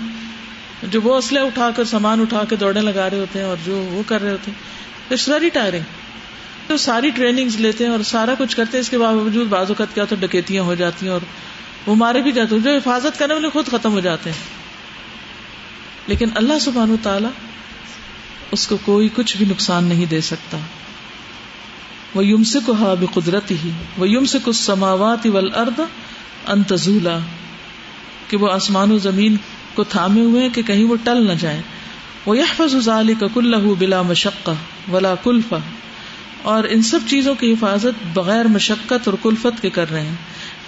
جو 0.83 1.01
وہ 1.01 1.15
اسلحہ 1.15 1.43
اٹھا 1.43 1.69
کر، 1.75 1.83
سامان 1.83 2.21
اٹھا 2.21 2.43
کے 2.49 2.55
دوڑنے 2.55 2.81
لگا 2.81 3.09
رہے 3.09 3.19
ہوتے 3.19 3.39
ہیں 3.39 3.45
اور 3.45 3.57
جو 3.65 3.77
وہ 3.77 4.03
کر 4.07 4.21
رہے 4.21 4.31
ہوتے 4.31 4.51
ہیں۔ 4.51 4.63
اٹس 5.11 5.29
ویری 5.29 5.49
ٹائرنگ 5.49 5.83
تو 6.67 6.77
ساری 6.77 7.09
ٹریننگ 7.09 7.49
لیتے 7.57 7.83
ہیں 7.83 7.91
اور 7.91 7.99
سارا 8.03 8.33
کچھ 8.37 8.55
کرتے 8.55 8.77
ہیں۔ 8.77 8.81
اس 8.81 8.89
کے 8.89 8.97
باوجود 8.97 9.47
بعض 9.47 9.67
اوقات 9.67 9.87
کیا 9.93 10.05
تو 10.05 10.15
ڈکیتیاں 10.19 10.63
ہو 10.63 10.75
جاتی 10.75 11.05
ہیں 11.05 11.13
اور 11.13 11.21
وہ 11.85 11.95
مارے 11.95 12.21
بھی 12.21 12.31
جاتے 12.31 12.55
ہیں۔ 12.55 12.61
جو 12.61 12.71
حفاظت 12.71 13.19
کرنے 13.19 13.33
والے 13.33 13.49
خود 13.49 13.67
ختم 13.67 13.91
ہو 13.91 13.99
جاتے 13.99 14.31
ہیں۔ 14.31 14.37
لیکن 16.07 16.29
اللہ 16.35 16.59
سبحانہ 16.61 16.93
تعالی 17.03 17.27
اس 18.51 18.67
کو 18.67 18.77
کوئی 18.85 19.09
کچھ 19.15 19.37
بھی 19.37 19.45
نقصان 19.45 19.83
نہیں 19.83 20.05
دے 20.05 20.21
سکتا۔ 20.21 20.57
وہ 22.15 22.25
یم 22.25 22.43
سے 22.43 22.59
کو 22.65 22.73
بے 22.99 23.05
قدرت 23.13 23.51
ہی 23.51 23.69
وہ 23.97 24.09
یم 24.09 24.25
سے 24.25 24.37
کچھ 24.43 24.55
سماوات 24.55 25.27
ارد 25.55 25.79
انتظولا 26.47 27.17
کہ 28.27 28.37
وہ 28.37 28.51
آسمان 28.51 28.91
و 28.91 28.97
زمین 28.97 29.37
کو 29.73 29.83
تھامے 29.83 30.21
ہوئے 30.21 30.49
کہ 30.49 30.61
کہیں 30.61 30.83
وہ 30.83 30.95
ٹل 31.03 31.27
نہ 31.27 31.33
جائے 31.39 31.61
وہ 32.25 32.37
یہ 32.37 32.43
فضال 32.57 33.13
کا 33.19 33.27
کل 33.33 33.73
بلا 33.79 34.01
مشقہ 34.01 34.51
ولا 34.91 35.15
کلفا 35.15 35.57
اور 36.41 36.63
ان 36.69 36.81
سب 36.81 36.99
چیزوں 37.07 37.35
کی 37.35 37.51
حفاظت 37.51 38.05
بغیر 38.13 38.45
مشقت 38.45 39.07
اور 39.07 39.13
کلفت 39.23 39.61
کے 39.61 39.69
کر 39.69 39.91
رہے 39.91 40.01
ہیں۔ 40.01 40.15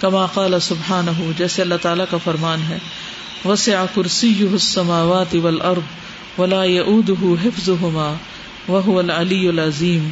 کما 0.00 0.26
قال 0.26 0.54
سبحان 0.60 1.08
ہو 1.08 1.32
جیسے 1.38 1.62
اللہ 1.62 1.74
تعالیٰ 1.82 2.04
کا 2.10 2.16
فرمان 2.24 2.62
ہے۔ 2.68 2.78
وسع 3.44 3.84
کرسی 3.94 4.48
السماوات 4.52 5.34
والارض 5.34 5.82
ولا 6.40 6.64
يؤوده 6.64 7.34
حفظهما، 7.44 8.14
وهو 8.68 8.98
العلی 8.98 9.48
العظیم 9.48 10.10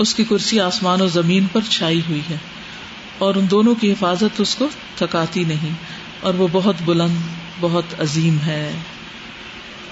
اس 0.00 0.14
کی 0.14 0.24
کرسی 0.24 0.60
آسمان 0.60 1.00
و 1.00 1.06
زمین 1.06 1.46
پر 1.52 1.60
چھائی 1.70 2.00
ہوئی 2.08 2.20
ہے 2.30 2.36
اور 3.18 3.34
ان 3.34 3.46
دونوں 3.50 3.74
کی 3.74 3.92
حفاظت 3.92 4.28
اس 4.38 4.54
کو 4.54 4.68
تھکاتی 4.96 5.44
نہیں 5.44 5.70
اور 6.20 6.34
وہ 6.34 6.48
بہت 6.52 6.74
بلند 6.84 7.16
بہت 7.60 8.00
عظیم 8.00 8.36
ہے۔ 8.46 8.72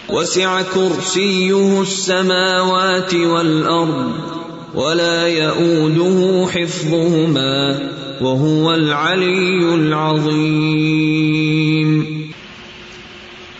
وسع 0.09 0.61
كرسيه 0.75 1.79
السماوات 1.79 3.15
والأرض 3.15 4.21
ولا 4.75 5.27
يؤوده 5.27 6.49
حفظهما 6.53 7.73
وهو 8.21 8.71
العلي 8.71 9.73
العظيم 9.73 12.03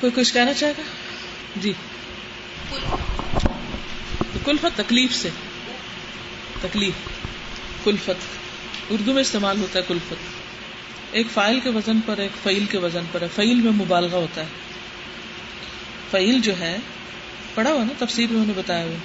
کوئی 0.01 0.13
کچھ 0.15 0.35
کہنا 0.35 0.55
چاہے 0.55 0.73
گا؟ 0.79 0.83
جی۔ 1.57 1.73
کلفت 4.45 4.77
تکلیف 4.77 5.15
سے۔ 5.15 5.29
تکلیف، 6.61 6.93
کلفت۔ 7.85 8.27
اردو 8.91 9.13
میں 9.13 9.21
استعمال 9.21 9.61
ہوتا 9.61 9.79
ہے 9.79 9.85
کلفت۔ 9.89 10.15
ایک 11.13 11.27
فائل 11.35 11.61
کے 11.61 11.71
وزن 11.71 12.01
پر، 12.07 12.19
ایک 12.19 12.31
فعیل 12.43 12.65
کے 12.65 12.79
وزن 12.79 13.05
پر۔ 13.13 13.23
ہے 13.23 13.27
فعیل 13.37 13.55
میں 13.55 13.73
مبالغہ 13.73 14.17
ہوتا 14.17 14.41
ہے۔ 14.41 14.47
فعیل 16.11 16.41
جو 16.41 16.59
ہے، 16.59 16.77
پڑھا 17.55 17.73
ہوا 17.73 17.85
نا 17.85 18.05
تفصیل 18.05 18.27
میں 18.31 18.41
انہیں 18.41 18.55
بتایا 18.57 18.85
ہوا۔ 18.85 18.97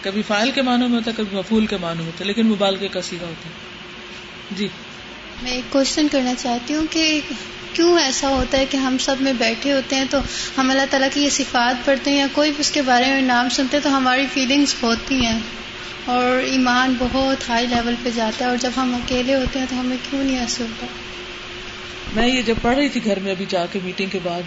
کبھی 0.00 0.22
فائل 0.22 0.50
کے 0.50 0.62
معنوں 0.62 0.88
میں 0.88 0.98
ہوتا 0.98 1.10
ہے، 1.10 1.16
کبھی 1.16 1.36
مفول 1.36 1.66
کے 1.66 1.76
معنوں 1.76 1.96
میں 1.96 2.06
ہوتا 2.06 2.20
ہے، 2.20 2.24
لیکن 2.24 2.46
مبالغے 2.46 2.88
کا 2.88 3.02
سیدھا 3.02 3.26
ہوتا 3.26 3.48
ہے۔ 3.48 3.54
جی۔ 4.50 4.68
میں 5.42 5.52
ایک 5.52 5.72
کوشچن 5.72 6.08
کرنا 6.08 6.34
چاہتی 6.34 6.74
ہوں 6.74 6.86
کہ 6.90 7.20
کیوں 7.72 7.98
ایسا 7.98 8.28
ہوتا 8.28 8.58
ہے 8.58 8.66
کہ 8.66 8.76
ہم 8.76 8.98
سب 8.98 9.16
میں 9.20 9.32
بیٹھے 9.32 9.72
ہوتے 9.72 9.96
ہیں 9.96 10.04
تو 10.10 10.18
ہم 10.58 10.70
اللہ 10.70 10.82
تعالیٰ 10.90 11.08
کی 11.12 11.22
یہ 11.22 11.30
صفات 11.30 11.86
پڑھتے 11.86 12.10
ہیں 12.10 12.18
یا 12.18 12.26
کوئی 12.32 12.50
بھی 12.50 12.60
اس 12.60 12.70
کے 12.70 12.82
بارے 12.82 13.06
میں 13.06 13.20
نام 13.20 13.48
سنتے 13.48 13.76
ہیں 13.76 13.84
تو 13.84 13.96
ہماری 13.96 14.26
فیلنگس 14.32 14.74
ہوتی 14.82 15.26
ہیں؟ 15.26 15.40
اور 16.06 16.42
ایمان 16.42 16.94
بہت 16.98 17.48
ہائی 17.48 17.66
لیول 17.66 17.94
پہ 18.02 18.10
جاتا 18.14 18.44
ہے 18.44 18.50
اور 18.50 18.56
جب 18.60 18.70
ہم 18.76 18.94
اکیلے 18.94 19.34
ہوتے 19.34 19.58
ہیں 19.58 19.66
تو 19.70 19.80
ہمیں 19.80 19.96
کیوں 20.10 20.24
نہیں 20.24 20.38
ایسے 20.38 20.62
ہوتا؟ 20.62 20.86
میں 22.14 22.28
یہ 22.28 22.42
جب 22.42 22.54
پڑھ 22.62 22.76
رہی 22.76 22.88
تھی 22.88 23.04
گھر 23.04 23.18
میں 23.18 23.30
ابھی 23.30 23.44
جا 23.48 23.66
کے 23.72 23.78
میٹنگ 23.84 24.08
کے 24.08 24.18
بعد، 24.22 24.42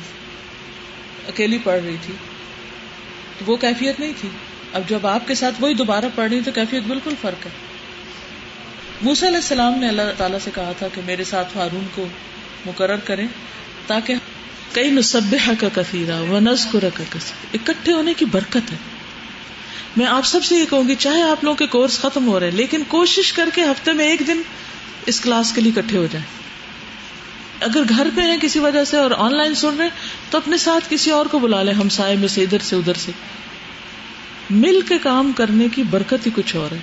اکیلی 1.27 1.57
پڑھ 1.57 1.84
رہی 1.84 1.95
تھی، 2.01 2.13
تو 3.39 3.51
وہ 3.51 3.57
کیفیت 3.57 3.99
نہیں 3.99 4.13
تھی۔ 4.21 4.29
اب 4.73 4.82
جب 4.88 5.07
آپ 5.07 5.27
کے 5.27 5.36
ساتھ 5.36 5.55
وہی 5.59 5.73
دوبارہ 5.73 6.05
پڑھ 6.15 6.29
رہی 6.29 6.41
تو 6.41 6.51
کیفیت 6.51 6.84
بالکل 6.84 7.13
فرق 7.21 7.45
ہے۔ 7.45 7.51
موسا 9.01 9.27
علیہ 9.27 9.38
السلام 9.38 9.73
نے 9.73 9.88
اللہ 9.88 10.01
تعالیٰ 10.17 10.39
سے 10.43 10.51
کہا 10.55 10.71
تھا 10.77 10.88
کہ 10.93 11.01
میرے 11.05 11.23
ساتھ 11.23 11.57
ہارون 11.57 11.88
کو 11.95 12.07
مقرر 12.65 12.95
کریں 12.95 13.27
تاکہ 13.88 14.15
کئی 14.73 14.91
نصبح 14.91 15.49
کا 15.59 15.67
کثیرہ 15.73 16.21
و 16.21 16.39
نزکر 16.39 16.86
کا 16.93 17.03
کثیر 17.09 17.47
اکٹھے 17.53 17.93
ہونے 17.93 18.13
کی 18.13 18.25
برکت 18.25 18.71
ہے۔ 18.71 18.94
میں 19.95 20.05
آپ 20.05 20.25
سب 20.25 20.43
سے 20.43 20.55
یہ 20.55 20.65
کہوں 20.69 20.87
گی، 20.87 20.95
چاہے 20.95 21.21
آپ 21.21 21.43
لوگوں 21.43 21.55
کے 21.55 21.67
کورس 21.67 21.99
ختم 21.99 22.27
ہو 22.27 22.39
رہے 22.39 22.49
ہیں، 22.49 22.57
لیکن 22.57 22.83
کوشش 22.87 23.33
کر 23.33 23.49
کے 23.53 23.63
ہفتے 23.63 23.93
میں 23.93 24.05
ایک 24.05 24.21
دن 24.27 24.41
اس 25.05 25.21
کلاس 25.21 25.51
کے 25.51 25.61
لیے 25.61 25.71
اکٹھے 25.75 25.97
ہو 25.97 26.07
جائیں۔ 26.11 26.45
اگر 27.61 27.81
گھر 27.89 28.07
پہ 28.15 28.21
ہیں 28.21 28.37
کسی 28.41 28.59
وجہ 28.59 28.83
سے 28.83 28.97
اور 28.97 29.11
آن 29.17 29.37
لائن 29.37 29.55
سن 29.55 29.75
رہے 29.77 29.89
تو 30.29 30.37
اپنے 30.37 30.57
ساتھ 30.57 30.85
کسی 30.89 31.11
اور 31.11 31.25
کو 31.25 31.39
بلا 31.39 31.63
لیں 31.63 31.73
ہم 31.73 31.89
سائے 31.89 32.15
میں 32.15 32.27
سے، 32.27 32.43
ادھر 32.43 32.57
سے 32.59 32.75
ادھر 32.75 32.93
سے۔ 32.93 33.11
مل 34.49 34.81
کے 34.87 34.97
کام 34.97 35.31
کرنے 35.31 35.67
کی 35.75 35.83
برکت 35.83 36.25
ہی 36.25 36.31
کچھ 36.35 36.55
اور 36.55 36.71
ہے۔ 36.71 36.77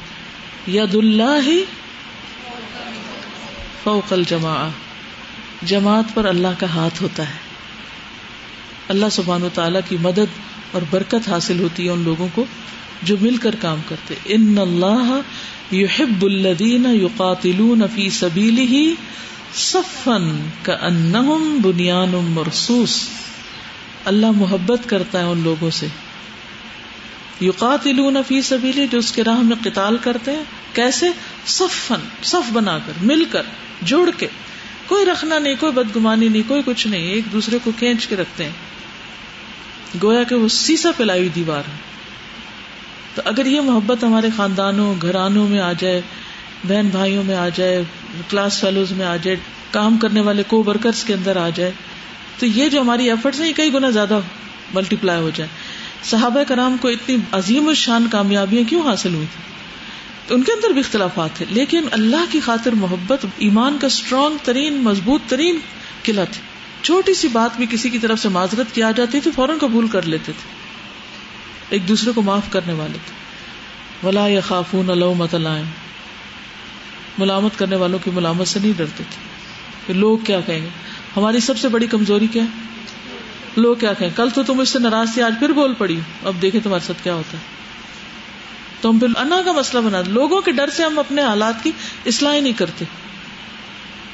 ید 0.66 0.94
اللہ 0.94 1.46
ہی 1.46 1.64
فوق 3.82 4.12
الجما 4.12 4.68
جماعت 5.62 6.04
پر 6.14 6.24
اللہ 6.24 6.48
کا 6.58 6.66
ہاتھ 6.66 7.02
ہوتا 7.02 7.28
ہے۔ 7.28 7.34
اللہ 8.88 9.06
سبحان 9.12 9.42
و 9.42 9.48
تعالی 9.54 9.78
کی 9.88 9.96
مدد 10.00 10.40
اور 10.72 10.82
برکت 10.90 11.28
حاصل 11.28 11.60
ہوتی 11.60 11.84
ہے 11.84 11.90
ان 11.90 12.02
لوگوں 12.02 12.28
کو۔ 12.34 12.44
جو 13.02 13.16
مل 13.20 13.36
کر 13.36 13.54
کام 13.60 13.80
کرتے۔ 13.88 14.14
ان 14.24 14.58
اللہ 14.58 15.20
یحب 15.74 16.24
الذین 16.24 16.86
یقاتلون 16.86 17.82
فی 17.94 18.10
سبیلہ 18.10 18.94
صفن 19.54 20.48
کا 20.62 20.88
بنیان 21.62 22.08
مرصوص۔ 22.08 23.08
اللہ 24.04 24.30
محبت 24.30 24.88
کرتا 24.88 25.18
ہے 25.18 25.24
ان 25.24 25.40
لوگوں 25.44 25.70
سے۔ 25.70 25.86
یقاتلون 27.40 28.16
فی 28.28 28.42
سبیلی 28.42 28.86
جو 28.90 28.98
اس 28.98 29.12
کے 29.12 29.24
راہ 29.24 29.38
میں 29.38 29.56
قتال 29.64 29.96
کرتے 29.96 30.30
ہیں۔ 30.30 30.44
کیسے؟ 30.72 31.06
صفن 31.46 32.00
صف 32.22 32.52
بنا 32.52 32.78
کر، 32.78 32.92
مل 33.02 33.24
کر، 33.30 33.42
جوڑ 33.82 34.10
کے۔ 34.18 34.26
کوئی 34.86 35.06
رکھنا 35.06 35.38
نہیں، 35.38 35.54
کوئی 35.60 35.72
بدگمانی 35.72 36.28
نہیں، 36.28 36.42
کوئی 36.46 36.62
کچھ 36.66 36.86
نہیں، 36.86 37.02
ایک 37.02 37.24
دوسرے 37.32 37.58
کو 37.64 37.70
کھینچ 37.78 38.06
کے 38.06 38.16
رکھتے 38.16 38.44
ہیں۔ 38.44 38.50
گویا 40.02 40.22
کہ 40.22 40.34
وہ 40.34 40.48
سیسا 40.48 40.90
پلائی 40.96 41.28
دیوار 41.28 41.62
ہے۔ 41.68 41.91
تو 43.14 43.22
اگر 43.24 43.46
یہ 43.46 43.60
محبت 43.60 44.04
ہمارے 44.04 44.28
خاندانوں، 44.36 44.94
گھرانوں 45.02 45.48
میں 45.48 45.60
آ 45.60 45.72
جائے، 45.72 46.00
بہن 46.68 46.88
بھائیوں 46.92 47.24
میں 47.24 47.34
آ 47.34 47.48
جائے 47.54 47.82
کلاس 48.30 48.60
فیلوز 48.60 48.92
میں 48.92 49.06
آ 49.06 49.16
جائے، 49.16 49.36
کام 49.70 49.96
کرنے 49.96 50.20
والے 50.20 50.42
کو 50.46 50.64
ورکرس 50.66 51.04
کے 51.04 51.14
اندر 51.14 51.36
آ 51.36 51.48
جائے، 51.54 51.70
تو 52.38 52.46
یہ 52.46 52.68
جو 52.68 52.80
ہماری 52.80 53.10
ایفرٹس 53.10 53.40
ہیں، 53.40 53.48
یہ 53.48 53.52
کئی 53.56 53.74
گنا 53.74 53.90
زیادہ 53.90 54.20
ملٹی 54.74 54.96
پلائی 54.96 55.22
ہو 55.22 55.30
جائے۔ 55.34 55.48
صحابہ 56.04 56.42
کرام 56.48 56.76
کو 56.80 56.88
اتنی 56.88 57.16
عظیم 57.32 57.68
الشان 57.68 58.06
کامیابیاں 58.10 58.68
کیوں 58.68 58.82
حاصل 58.82 59.14
ہوئی؟ 59.14 59.26
تھی 59.34 59.52
ان 60.34 60.42
کے 60.42 60.52
اندر 60.52 60.68
بھی 60.68 60.80
اختلافات 60.80 61.36
تھے 61.36 61.46
لیکن 61.50 61.84
اللہ 61.90 62.24
کی 62.30 62.40
خاطر 62.40 62.72
محبت 62.72 63.26
ایمان 63.38 63.78
کا 63.80 63.86
اسٹرانگ 63.86 64.36
ترین، 64.42 64.74
مضبوط 64.74 65.20
ترین 65.28 65.58
قلعہ 66.02 66.24
تھی۔ 66.24 66.40
چھوٹی 66.82 67.14
سی 67.14 67.28
بات 67.28 67.56
بھی 67.56 67.66
کسی 67.70 67.90
کی 67.90 67.98
طرف 67.98 68.18
سے 68.18 68.28
معذرت 68.28 68.74
کی 68.74 68.82
آ 68.82 68.90
جاتی 68.90 69.20
تھی، 69.20 69.30
فوراً 69.30 69.58
قبول 69.58 69.88
کر 69.88 70.02
لیتے 70.02 70.32
تھے۔ 70.32 70.61
ایک 71.72 71.88
دوسرے 71.88 72.12
کو 72.12 72.22
معاف 72.22 72.42
کرنے 72.50 72.72
والے 72.72 72.98
تھے۔ 73.06 73.22
ولا 74.06 74.26
یا 74.26 74.40
خافون 74.40 74.86
متلائم 75.18 75.64
ملامت 77.18 77.58
کرنے 77.58 77.76
والوں 77.76 77.98
کی 78.04 78.10
ملامت 78.10 78.48
سے 78.48 78.60
نہیں 78.60 78.72
ڈرتے 78.76 79.04
تھے۔ 79.10 79.28
کہ 79.86 79.92
لوگ 79.92 80.18
کیا 80.18 80.40
کہیں 80.40 80.60
گے؟ 80.60 80.68
ہماری 81.16 81.40
سب 81.40 81.58
سے 81.58 81.68
بڑی 81.68 81.86
کمزوری 81.86 82.26
کیا 82.26 82.42
ہے؟ 82.42 82.48
لوگ 83.56 83.76
کیا 83.76 83.92
کہیں؟ 83.92 84.10
کل 84.16 84.30
تو 84.30 84.42
تم 84.42 84.60
اس 84.60 84.68
سے 84.68 84.78
ناراض 84.78 85.14
تھی 85.14 85.22
آج 85.22 85.34
پھر 85.38 85.48
بول 85.48 85.74
پڑی۔ 85.74 86.00
اب 86.24 86.34
دیکھیں 86.42 86.60
تمہارے 86.60 86.86
ساتھ 86.86 87.04
کیا 87.04 87.14
ہوتا 87.14 87.38
ہے۔ 87.38 87.42
تو 88.80 88.90
ہم 88.90 88.98
پھر 88.98 89.08
انا 89.16 89.42
کا 89.44 89.52
مسئلہ 89.52 89.82
بنا 89.82 90.02
لوگوں 90.06 90.40
کے 90.40 90.52
ڈر 90.52 90.70
سے 90.70 90.84
ہم 90.84 90.98
اپنے 90.98 91.22
حالات 91.22 91.54
کی 91.62 91.72
اصلاح 92.06 92.40
نہیں 92.40 92.52
کرتے۔ 92.52 92.84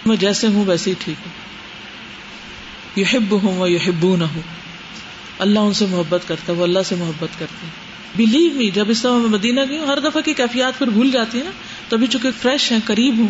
میں 0.07 0.17
جیسے 0.17 0.47
ہوں 0.47 0.65
ویسے 0.67 0.91
ہی 0.91 0.95
ٹھیک 0.99 1.17
ہوں۔ 1.27 1.33
یہ 2.97 3.05
ہب 3.17 3.43
ہوں 3.43 3.57
وہ 3.57 3.71
یہ 3.71 3.79
ہبو 3.89 4.17
نہ 4.17 4.25
ہوں 4.25 4.58
اللہ 5.39 5.59
ان 5.59 5.73
سے 5.73 5.87
محبت 5.87 6.21
کرتا 6.29 6.53
ہے، 6.53 6.59
وہ 6.59 6.63
اللہ 6.63 6.79
سے 6.85 6.95
محبت 6.95 7.39
کرتے 7.39 7.67
بلیو 8.17 8.51
می 8.55 8.71
جب 8.71 8.91
اس 8.91 9.03
طرح 9.03 9.13
میں 9.13 9.29
مدینہ 9.29 9.61
گئی 9.69 9.79
ہوں، 9.79 9.87
ہر 9.87 9.99
دفعہ 9.99 10.21
کی 10.21 10.35
کیفیات 10.35 10.79
پھر 10.79 10.87
بھول 10.87 11.11
جاتی 11.11 11.39
ہے 11.39 11.45
نا۔ 11.45 11.51
تو 11.89 11.97
ابھی 11.97 12.07
چونکہ 12.07 12.31
فریش 12.43 12.73
ہیں، 12.73 12.79
قریب 12.85 13.19
ہوں۔ 13.19 13.29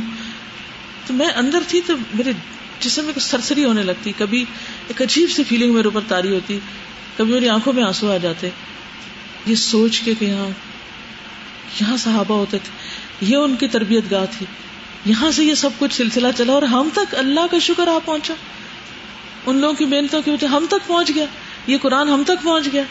تو 1.06 1.14
میں 1.14 1.26
اندر 1.26 1.58
تھی 1.68 1.80
تو 1.86 1.94
میرے 2.14 2.32
جسم 2.80 3.04
میں 3.04 3.18
سرسری 3.18 3.64
ہونے 3.64 3.82
لگتی۔ 3.82 4.12
کبھی 4.18 4.44
ایک 4.88 5.02
عجیب 5.02 5.30
سی 5.30 5.44
فیلنگ 5.44 5.72
میرے 5.72 5.84
اوپر 5.84 6.00
تاری 6.08 6.34
ہوتی۔ 6.34 6.58
کبھی 7.16 7.32
میری 7.32 7.48
آنکھوں 7.48 7.72
میں 7.72 7.82
آنسو 7.82 8.12
آ 8.12 8.16
جاتے۔ 8.16 8.50
یہ 9.46 9.54
سوچ 9.54 10.00
کے 10.00 10.14
کہ 10.18 10.24
یہاں 10.24 10.48
یہاں 11.80 11.96
صحابہ 11.96 12.34
ہوتے 12.34 12.58
تھے۔ 12.58 12.86
یہ 13.20 13.36
ان 13.36 13.56
کی 13.56 13.68
تربیت 13.68 14.04
گاہ 14.10 14.24
تھی۔ 14.38 14.46
یہاں 15.04 15.30
سے 15.30 15.44
یہ 15.44 15.54
سب 15.54 15.70
کچھ 15.78 15.94
سلسلہ 15.94 16.28
چلا 16.36 16.52
اور 16.52 16.62
ہم 16.62 16.88
تک 16.92 17.14
اللہ 17.18 17.40
کا 17.50 17.58
شکر 17.58 17.88
آ 17.88 17.98
پہنچا۔ 18.04 18.34
ان 19.46 19.56
لوگوں 19.56 19.74
کی 19.74 19.84
محنتوں 19.84 20.22
کی 20.22 20.30
وجہ 20.30 20.46
ہم 20.46 20.66
تک 20.68 20.86
پہنچ 20.86 21.12
گیا۔ 21.14 21.24
یہ 21.68 21.78
قرآن 21.78 22.08
ہم 22.08 22.22
تک 22.26 22.44
پہنچ 22.44 22.68
گیا۔ 22.72 22.82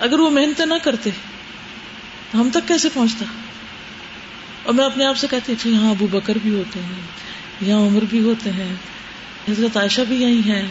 اگر 0.00 0.18
وہ 0.18 0.30
محنت 0.30 0.60
نہ 0.60 0.74
کرتے 0.82 1.10
ہم 2.34 2.48
تک 2.52 2.68
کیسے 2.68 2.88
پہنچتا؟ 2.94 3.24
اور 4.62 4.74
میں 4.74 4.84
اپنے 4.84 5.04
آپ 5.04 5.16
سے 5.16 5.26
کہتی 5.30 5.52
اچھا 5.52 5.70
یہاں 5.70 5.90
ابو 5.90 6.06
بکر 6.06 6.38
بھی 6.42 6.54
ہوتے 6.54 6.80
ہیں، 6.80 7.02
یہاں 7.60 7.80
عمر 7.80 8.02
بھی 8.10 8.20
ہوتے 8.20 8.50
ہیں، 8.52 8.74
حضرت 9.48 9.76
عائشہ 9.76 10.00
بھی 10.08 10.22
یہی 10.22 10.50
ہے 10.50 10.66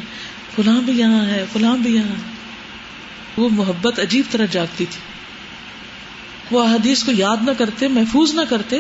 فلاں 0.56 0.82
بھی 0.82 1.00
یہاں 1.00 1.26
ہے، 1.26 1.46
فلاں 1.54 1.78
بھی 1.78 1.96
یہاں۔ 1.96 2.16
وہ 3.38 3.50
محبت 3.50 4.00
عجیب 4.00 4.26
طرح 4.32 4.46
جاگتی 4.46 4.86
تھی۔ 4.86 5.02
وہ 6.52 6.64
حدیث 6.64 7.04
کو 7.04 7.12
یاد 7.12 7.38
نہ 7.42 7.52
کرتے، 7.58 7.88
محفوظ 7.88 8.34
نہ 8.34 8.42
کرتے، 8.50 8.80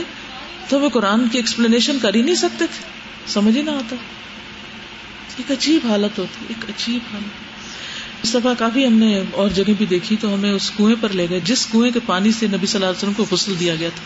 تو 0.69 0.79
وہ 0.79 0.89
قرآن 0.89 1.29
کی 1.29 1.37
ایکسپلینیشن 1.37 1.99
کر 2.01 2.13
ہی 2.13 2.21
نہیں 2.21 2.35
سکتے 2.35 2.65
تھے۔ 2.67 2.83
سمجھ 3.27 3.57
ہی 3.57 3.61
نہ 3.61 3.69
آتا۔ 3.69 3.95
ایک 5.37 5.51
عجیب 5.51 5.87
حالت 5.87 6.19
ہوتی، 6.19 6.45
ایک 6.49 6.69
عجیب 6.69 7.01
حالت۔ 7.13 7.48
اس 8.23 8.33
دفعہ 8.33 8.53
کافی 8.57 8.87
ہم 8.87 8.93
نے 8.93 9.21
اور 9.31 9.49
جگہ 9.49 9.71
بھی 9.77 9.85
دیکھی 9.85 10.15
تو 10.21 10.33
ہمیں 10.33 10.51
اس 10.51 10.71
کنویں 10.77 10.95
پر 11.01 11.09
لے 11.09 11.27
گئے، 11.29 11.39
جس 11.43 11.65
کنویں 11.65 11.91
کے 11.91 11.99
پانی 12.05 12.31
سے 12.31 12.47
نبی 12.47 12.65
صلی 12.65 12.75
اللہ 12.75 12.85
علیہ 12.85 12.97
وسلم 12.97 13.13
کو 13.13 13.25
غسل 13.31 13.53
دیا 13.59 13.75
گیا 13.75 13.89
تھا۔ 13.95 14.03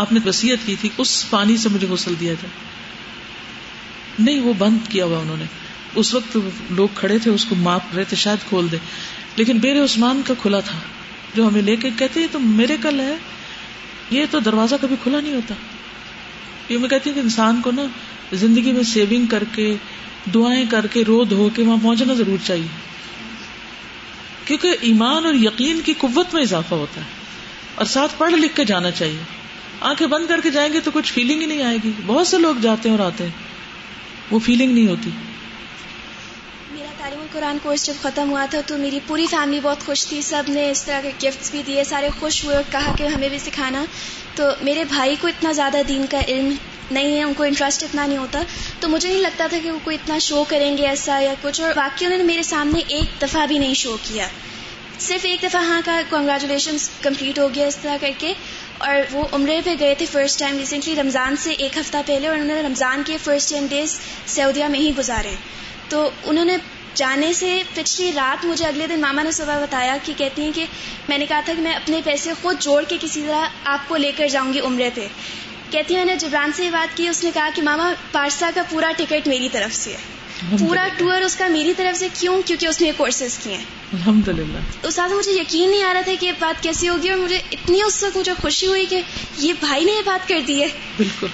آپ 0.00 0.12
نے 0.12 0.20
وسیعت 0.26 0.66
کی 0.66 0.74
تھی، 0.80 0.88
اس 0.98 1.30
پانی 1.30 1.56
سے 1.56 1.68
مجھے 1.68 1.86
غسل 1.86 2.14
دیا 2.20 2.32
جائے 2.32 2.50
نہیں، 4.18 4.40
وہ 4.40 4.52
بند 4.58 4.78
کیا 4.88 5.04
ہوا 5.04 5.18
انہوں 5.18 5.36
نے۔ 5.36 5.44
اس 5.94 6.14
وقت 6.14 6.38
لوگ 6.70 6.88
کھڑے 6.94 7.18
تھے، 7.18 7.30
اس 7.30 7.44
کو 7.44 7.54
ماپ 7.54 7.82
رہے 7.96 8.04
تھے، 8.04 8.16
شاید 8.16 8.48
کھول 8.48 8.66
دے 8.72 8.76
لیکن 9.36 9.58
بیر 9.58 9.84
عثمان 9.84 10.22
کا 10.26 10.34
کھلا 10.42 10.60
تھا، 10.60 10.78
جو 11.34 11.48
ہمیں 11.48 11.62
لے 11.62 11.76
کے 11.76 11.90
کہتے 11.98 12.26
تو 12.32 12.38
میرے 12.38 12.76
کل 12.82 13.00
ہے۔ 13.00 13.16
یہ 14.10 14.24
تو 14.30 14.40
دروازہ 14.40 14.74
کبھی 14.80 14.96
کھلا 15.02 15.20
نہیں 15.20 15.34
ہوتا۔ 15.34 15.54
یہ 16.68 16.78
میں 16.78 16.88
کہتی 16.88 17.10
ہوں 17.10 17.14
کہ 17.14 17.20
انسان 17.20 17.60
کو 17.60 17.70
نا، 17.70 17.82
زندگی 18.32 18.72
میں 18.72 18.82
سیونگ 18.82 19.26
کر 19.26 19.44
کے، 19.52 19.76
دعائیں 20.34 20.64
کر 20.70 20.86
کے، 20.86 21.02
رو 21.06 21.24
دھو 21.24 21.48
کے 21.54 21.62
وہاں 21.62 21.76
پہنچنا 21.82 22.14
ضرور 22.14 22.46
چاہیے۔ 22.46 22.93
کیونکہ 24.44 24.76
ایمان 24.80 25.26
اور 25.26 25.34
یقین 25.34 25.80
کی 25.80 25.94
قوت 25.98 26.34
میں 26.34 26.42
اضافہ 26.42 26.74
ہوتا 26.74 27.00
ہے 27.00 27.06
اور 27.74 27.84
ساتھ 27.84 28.12
پڑھ 28.18 28.32
لکھ 28.32 28.56
کے 28.56 28.64
جانا 28.64 28.90
چاہیے۔ 28.90 29.20
آنکھیں 29.80 30.06
بند 30.06 30.26
کر 30.26 30.40
کے 30.40 30.50
جائیں 30.50 30.72
گے 30.72 30.80
تو 30.80 30.90
کچھ 30.94 31.12
فیلنگ 31.12 31.40
ہی 31.40 31.46
نہیں 31.46 31.62
آئے 31.62 31.76
گی۔ 31.84 31.90
بہت 32.06 32.26
سے 32.26 32.38
لوگ 32.38 32.54
جاتے 32.62 32.88
ہیں 32.88 32.96
اور 32.96 33.06
آتے 33.06 33.24
ہیں۔ 33.24 33.30
وہ 34.30 34.38
فیلنگ 34.38 34.72
نہیں 34.74 34.88
ہوتی۔ 34.88 35.10
میرا 36.70 36.92
تعلیم 36.98 37.26
قرآن 37.32 37.58
کورس 37.62 37.86
جب 37.86 37.94
ختم 38.02 38.30
ہوا 38.30 38.46
تھا 38.50 38.60
تو 38.66 38.78
میری 38.78 39.00
پوری 39.06 39.26
فیملی 39.26 39.60
بہت 39.62 39.86
خوش 39.86 40.06
تھی۔ 40.06 40.22
سب 40.22 40.42
نے 40.48 40.70
اس 40.70 40.82
طرح 40.82 41.00
کے 41.00 41.28
گفٹس 41.28 41.50
بھی 41.50 41.62
دیے، 41.66 41.84
سارے 41.84 42.08
خوش 42.20 42.44
ہوئے 42.44 42.56
اور 42.56 42.72
کہا 42.72 42.94
کہ 42.98 43.02
ہمیں 43.02 43.28
بھی 43.28 43.38
سکھانا۔ 43.38 43.84
تو 44.34 44.44
میرے 44.62 44.84
بھائی 44.84 45.16
کو 45.20 45.26
اتنا 45.28 45.52
زیادہ 45.52 45.76
دین 45.88 46.06
کا 46.10 46.20
علم 46.28 46.54
نہیں 46.90 47.16
ہے، 47.16 47.22
ان 47.22 47.34
کو 47.34 47.42
انٹرسٹ 47.42 47.82
اتنا 47.82 48.06
نہیں 48.06 48.18
ہوتا۔ 48.18 48.42
تو 48.80 48.88
مجھے 48.88 49.08
نہیں 49.08 49.20
لگتا 49.20 49.46
تھا 49.46 49.58
کہ 49.62 49.70
وہ 49.70 49.78
کوئی 49.84 49.96
اتنا 49.96 50.18
شو 50.18 50.44
کریں 50.48 50.76
گے 50.78 50.86
ایسا 50.86 51.18
یا 51.18 51.34
کچھ، 51.42 51.60
اور 51.60 51.72
باقی 51.76 52.04
انہوں 52.04 52.18
نے 52.18 52.24
میرے 52.24 52.42
سامنے 52.42 52.80
ایک 52.88 53.22
دفعہ 53.22 53.46
بھی 53.46 53.58
نہیں 53.58 53.74
شو 53.74 53.96
کیا۔ 54.02 54.26
صرف 54.98 55.24
ایک 55.24 55.42
دفعہ 55.42 55.62
ہاں 55.64 55.80
کا 55.84 56.00
کنگریچولیشن 56.10 56.76
کمپلیٹ 57.02 57.38
ہو 57.38 57.48
گیا 57.54 57.66
اس 57.66 57.76
طرح 57.76 57.96
کر 58.00 58.10
کے۔ 58.18 58.32
اور 58.78 58.96
وہ 59.12 59.24
عمرے 59.32 59.60
پہ 59.64 59.74
گئے 59.80 59.94
تھے 59.94 60.06
فرسٹ 60.06 60.38
ٹائم 60.38 60.58
ریسنٹلی 60.58 60.94
رمضان 60.96 61.36
سے 61.36 61.52
ایک 61.52 61.76
ہفتہ 61.78 61.96
پہلے، 62.06 62.28
اور 62.28 62.36
انہوں 62.36 62.56
نے 62.56 62.62
رمضان 62.62 63.02
کے 63.06 63.16
فرسٹ 63.24 63.50
ٹین 63.50 63.66
ڈیز 63.66 63.98
سعودیہ 64.26 64.64
میں 64.64 64.80
ہی 64.80 64.92
گزارے۔ 64.98 65.34
تو 65.88 66.08
انہوں 66.24 66.44
نے 66.44 66.56
جانے 66.94 67.32
سے 67.32 67.62
پچھلی 67.74 68.10
رات 68.12 68.44
مجھے 68.44 68.66
اگلے 68.66 68.86
دن 68.86 69.00
ماما 69.00 69.22
نے 69.22 69.30
صبح 69.30 69.58
بتایا 69.58 69.96
کہ 70.02 70.12
کہتی 70.16 70.42
ہیں 70.42 70.52
کہ 70.54 70.64
میں 71.08 71.18
نے 71.18 71.26
کہا 71.26 71.40
تھا 71.40 71.52
کہ 71.52 71.62
میں 71.62 71.74
اپنے 71.74 72.00
پیسے 72.04 72.32
خود 72.42 72.60
جوڑ 72.60 72.82
کے 72.88 72.96
کسی 73.00 73.22
طرح 73.22 73.48
آپ 73.64 73.88
کو 73.88 73.96
لے 73.96 74.12
کر 74.16 74.28
جاؤں 74.28 74.52
گی 74.52 74.60
عمرے 74.60 74.90
پہ۔ 74.94 75.06
کہتی 75.74 75.94
میں 75.94 76.04
نے 76.04 76.16
جبران 76.16 76.52
سے 76.52 76.64
یہ 76.64 76.70
بات 76.70 76.96
کی 76.96 77.08
اس 77.08 77.24
نے 77.24 77.30
کہا 77.34 77.48
کہ 77.54 77.62
ماما 77.62 77.92
پارسا 78.12 78.50
کا 78.54 78.62
پورا 78.70 78.92
ٹکٹ 78.96 79.28
میری 79.28 79.48
طرف 79.52 79.74
سے 79.74 79.90
ہے۔ 79.90 80.14
پورا 80.60 80.88
ٹور 80.98 81.22
اس 81.22 81.36
کا 81.36 81.48
میری 81.48 81.74
طرف 81.76 81.98
سے 81.98 82.08
کیوں؟ 82.12 82.42
کیونکہ 82.46 82.66
اس 82.66 82.80
نے 82.80 82.92
کورسز 82.96 83.38
کیے 83.38 83.56
ہیں۔ 83.56 83.64
الحمد 83.92 84.28
للہ 84.28 84.58
استاد 84.82 85.08
مجھے 85.08 85.32
یقین 85.32 85.70
نہیں 85.70 85.84
آ 85.84 85.94
رہا 85.94 86.00
تھا 86.00 86.12
کہ 86.20 86.26
یہ 86.26 86.32
بات 86.38 86.62
کیسی 86.62 86.88
ہوگی 86.88 87.08
اور 87.08 87.18
مجھے 87.18 87.38
اتنی 87.52 87.82
اس 87.82 88.02
وقت 88.02 88.16
مجھے 88.16 88.32
خوشی 88.42 88.66
ہوئی 88.66 88.86
کہ 88.86 89.00
یہ 89.38 89.52
بھائی 89.60 89.84
نے 89.84 89.92
یہ 89.92 90.02
بات 90.04 90.28
کر 90.28 90.40
دی 90.46 90.62
ہے۔ 90.62 90.68
بالکل۔ 90.96 91.26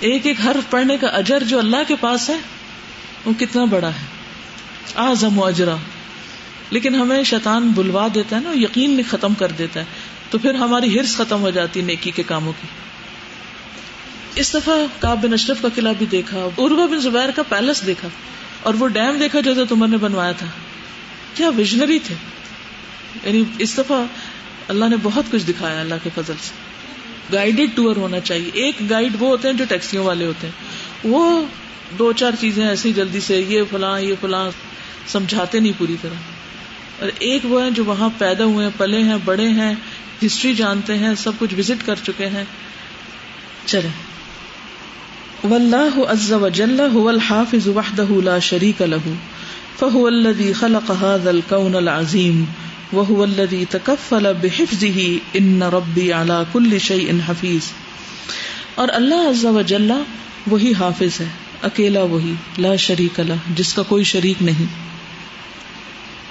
ایک 0.00 0.26
ایک 0.26 0.36
حرف 0.46 0.70
پڑھنے 0.70 0.96
کا 0.96 1.06
اجر 1.06 1.42
جو 1.42 1.58
اللہ 1.58 1.76
کے 1.88 1.94
پاس 2.00 2.30
ہے 2.30 2.36
وہ 3.24 3.32
کتنا 3.38 3.64
بڑا 3.64 3.88
ہے۔ 3.88 4.06
آزم 4.94 5.38
و 5.38 5.44
اجرا۔ 5.44 5.76
لیکن 6.70 6.94
ہمیں 6.94 7.22
شیطان 7.22 7.68
بلوا 7.68 8.08
دیتا 8.14 8.36
ہے 8.36 8.40
نا 8.40 8.52
یقین 8.54 8.90
میں 8.90 9.04
ختم 9.10 9.34
کر 9.34 9.48
دیتا 9.48 9.80
ہے۔ 9.80 9.84
تو 10.30 10.38
پھر 10.38 10.54
ہماری 10.54 11.00
ہرس 11.00 11.16
ختم 11.16 11.40
ہو 11.40 11.50
جاتی 11.50 11.80
نیکی 11.80 12.10
کے 12.10 12.22
کاموں 12.22 12.52
کی۔ 12.60 12.87
اس 14.38 14.54
دفعہ 14.54 14.74
کاب 14.98 15.24
بن 15.24 15.32
اشرف 15.32 15.62
کا 15.62 15.68
قلعہ 15.74 15.92
بھی 15.98 16.06
دیکھا 16.06 16.48
اروا 16.58 16.86
بن 16.86 17.00
زبیر 17.00 17.30
کا 17.30 17.42
پیلس 17.48 17.86
دیکھا، 17.86 18.08
اور 18.62 18.74
وہ 18.74 18.88
ڈیم 18.88 19.16
دیکھا 19.20 19.40
جو 19.40 19.64
تمہر 19.64 19.88
نے 19.88 19.96
بنوایا 19.96 20.32
تھا۔ 20.32 20.46
کیا 21.34 21.48
ویژنری 21.48 21.98
تھے؟ 21.98 22.14
یعنی 23.24 23.42
اس 23.58 23.78
دفعہ 23.78 24.04
اللہ 24.68 24.84
نے 24.84 24.96
بہت 25.02 25.24
کچھ 25.30 25.46
دکھایا 25.46 25.80
اللہ 25.80 25.94
کے 26.02 26.10
فضل 26.14 26.34
سے۔ 26.42 26.54
گائیڈیڈ 27.32 27.70
ٹور 27.74 27.96
ہونا 27.96 28.20
چاہیے۔ 28.20 28.50
ایک 28.54 28.90
گائیڈ 28.90 29.12
وہ 29.18 29.28
ہوتے 29.28 29.48
ہیں 29.48 29.54
جو 29.54 29.64
ٹیکسیوں 29.68 30.04
والے 30.04 30.26
ہوتے 30.26 30.46
ہیں۔ 30.46 30.54
وہ 31.04 31.44
دو 31.98 32.12
چار 32.12 32.30
چیزیں 32.40 32.68
ایسی 32.68 32.92
جلدی 32.92 33.20
سے 33.20 33.44
یہ 33.48 33.62
فلاں 33.70 34.00
یہ 34.00 34.14
فلاں 34.20 34.50
سمجھاتے 35.06 35.60
نہیں 35.60 35.72
پوری 35.78 35.96
طرح۔ 36.02 36.20
اور 37.00 37.10
ایک 37.18 37.40
وہ 37.44 37.62
ہیں 37.62 37.70
جو 37.70 37.84
وہاں 37.84 38.08
پیدا 38.18 38.44
ہوئے 38.44 38.66
ہیں، 38.66 38.72
پلے 38.76 39.02
ہیں، 39.02 39.16
بڑے 39.24 39.48
ہیں، 39.48 39.74
ہسٹری 40.26 40.54
جانتے 40.54 40.98
ہیں، 40.98 41.14
سب 41.14 41.32
کچھ 41.38 41.54
وزٹ 41.58 41.86
کر 41.86 41.94
چکے 42.06 42.26
ہیں۔ 42.26 42.44
چلے 43.66 43.88
واللہ 45.44 45.98
عز 46.08 46.32
وجل 46.32 46.80
هو 46.92 47.08
الحافظ 47.08 47.66
وحده 47.68 48.20
لا 48.24 48.38
شريك 48.38 48.82
له، 48.82 49.12
فهو 49.78 50.06
الذي 50.06 50.52
خلق 50.52 50.90
هذا 50.90 51.30
الكون 51.30 51.74
العظيم 51.74 52.44
وهو 52.92 53.22
الذي 53.22 53.64
تكفل 53.70 54.32
بحفظه 54.40 55.04
ان 55.34 55.62
ربي 55.62 56.12
على 56.12 56.42
كل 56.52 56.78
شيء 56.78 57.12
حفيظ 57.28 57.60
اور 58.74 58.88
اللہ 58.92 59.14
عز 59.14 59.44
وجل 59.44 59.92
وہی 60.46 60.72
حافظ 60.74 61.20
ہے، 61.20 61.26
اکیلا 61.62 62.02
وہی، 62.02 62.34
لا 62.58 62.76
شریک 62.76 63.20
اللہ 63.20 63.48
جس 63.54 63.74
کا 63.74 63.82
کوئی 63.82 64.04
شریک 64.04 64.42
نہیں۔ 64.42 64.66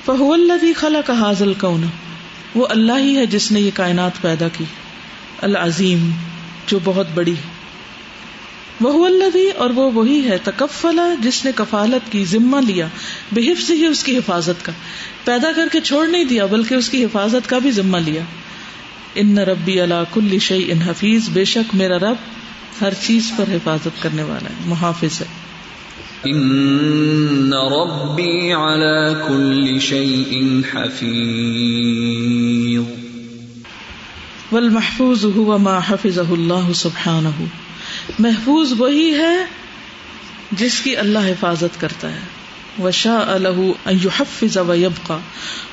فہو 0.06 0.34
الذي 0.34 0.74
خلق 0.74 1.10
هذا 1.10 1.46
الكون، 1.46 1.86
وہ 2.56 2.68
اللہ 2.70 3.00
ہی 3.00 3.18
ہے 3.18 3.26
جس 3.26 3.52
نے 3.52 3.60
یہ 3.60 3.72
کائنات 3.74 4.22
پیدا 4.22 4.48
کی، 4.48 4.64
العظیم، 5.42 6.12
جو 6.68 6.80
بہت 6.84 7.08
بڑی 7.14 7.34
ہے۔ 7.34 7.57
وہ 8.82 9.06
اللہ 9.06 9.58
اور 9.58 9.70
وہ 9.70 9.92
وہی 9.92 10.26
ہے 10.30 10.38
تکفلا 10.44 11.14
جس 11.20 11.46
نے 11.46 11.52
کفالت 11.56 12.12
کی 12.12 12.26
ذمہ 12.26 12.58
لیا 12.68 12.88
بحف 13.32 13.62
سے 13.62 13.74
ہی 13.74 13.86
اس 13.86 14.04
کی 14.04 14.18
حفاظت 14.18 14.66
کا۔ 14.66 14.72
پیدا 15.24 15.52
کر 15.56 15.68
کے 15.72 15.80
چھوڑ 15.80 16.08
نہیں 16.08 16.24
دیا 16.24 16.46
بلکہ 16.46 16.76
اس 16.76 16.90
کی 16.90 17.04
حفاظت 17.04 17.50
کا 17.50 17.60
بھی 17.60 17.72
ذمہ 17.72 17.98
لیا۔ 17.98 18.22
ان 19.16 19.38
ربی 19.38 19.82
اللہ 19.82 20.04
کل 20.14 20.40
شعی 20.40 20.72
ان 20.72 20.82
حفیظ 20.82 21.30
بے 21.30 21.46
شک 21.46 21.76
میرا 21.76 21.98
رب 21.98 22.16
ہر 22.82 22.94
چیز 23.08 23.32
پر 23.36 23.52
حفاظت 23.52 24.02
کرنے 24.02 24.24
والا 24.24 24.50
ہے 24.50 24.56
محافظ 24.66 25.22
ہے۔ 25.22 25.26
ان 26.24 27.54
ربی 27.54 28.54
علی 28.54 29.14
کل 29.28 29.80
شیء 29.80 30.42
حفیظ۔ 30.74 31.18
والمحفوظ 34.52 35.26
هو 35.26 35.58
ما 35.58 35.80
حفظه 35.88 36.32
اللہ 36.32 36.74
سبحانہ 36.74 37.44
محفوظ 38.20 38.74
وہی 38.78 39.18
ہے 39.20 39.46
جس 40.52 40.80
کی 40.80 40.98
اللہ 40.98 41.20
حفاظت 41.20 41.80
کرتا 41.82 42.12
ہے۔ 42.12 42.20
وشا 42.84 43.38
الحفظ 43.86 44.58
ویبقا 44.58 45.18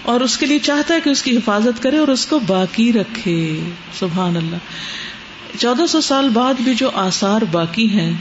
اور 0.02 0.20
اس 0.20 0.38
کے 0.38 0.46
لیے 0.46 0.58
چاہتا 0.58 0.94
ہے 0.94 1.00
کہ 1.00 1.10
اس 1.10 1.22
کی 1.22 1.36
حفاظت 1.36 1.82
کرے 1.82 1.98
اور 1.98 2.08
اس 2.08 2.26
کو 2.26 2.38
باقی 2.38 2.92
رکھے۔ 2.92 3.60
سبحان 3.98 4.36
اللہ 4.36 4.56
چودہ 5.58 5.86
سو 5.86 6.00
سال 6.00 6.28
بعد 6.28 6.54
بھی 6.60 6.74
جو 6.74 6.90
آثار 6.94 7.42
باقی 7.52 7.88
ہیں، 7.88 8.12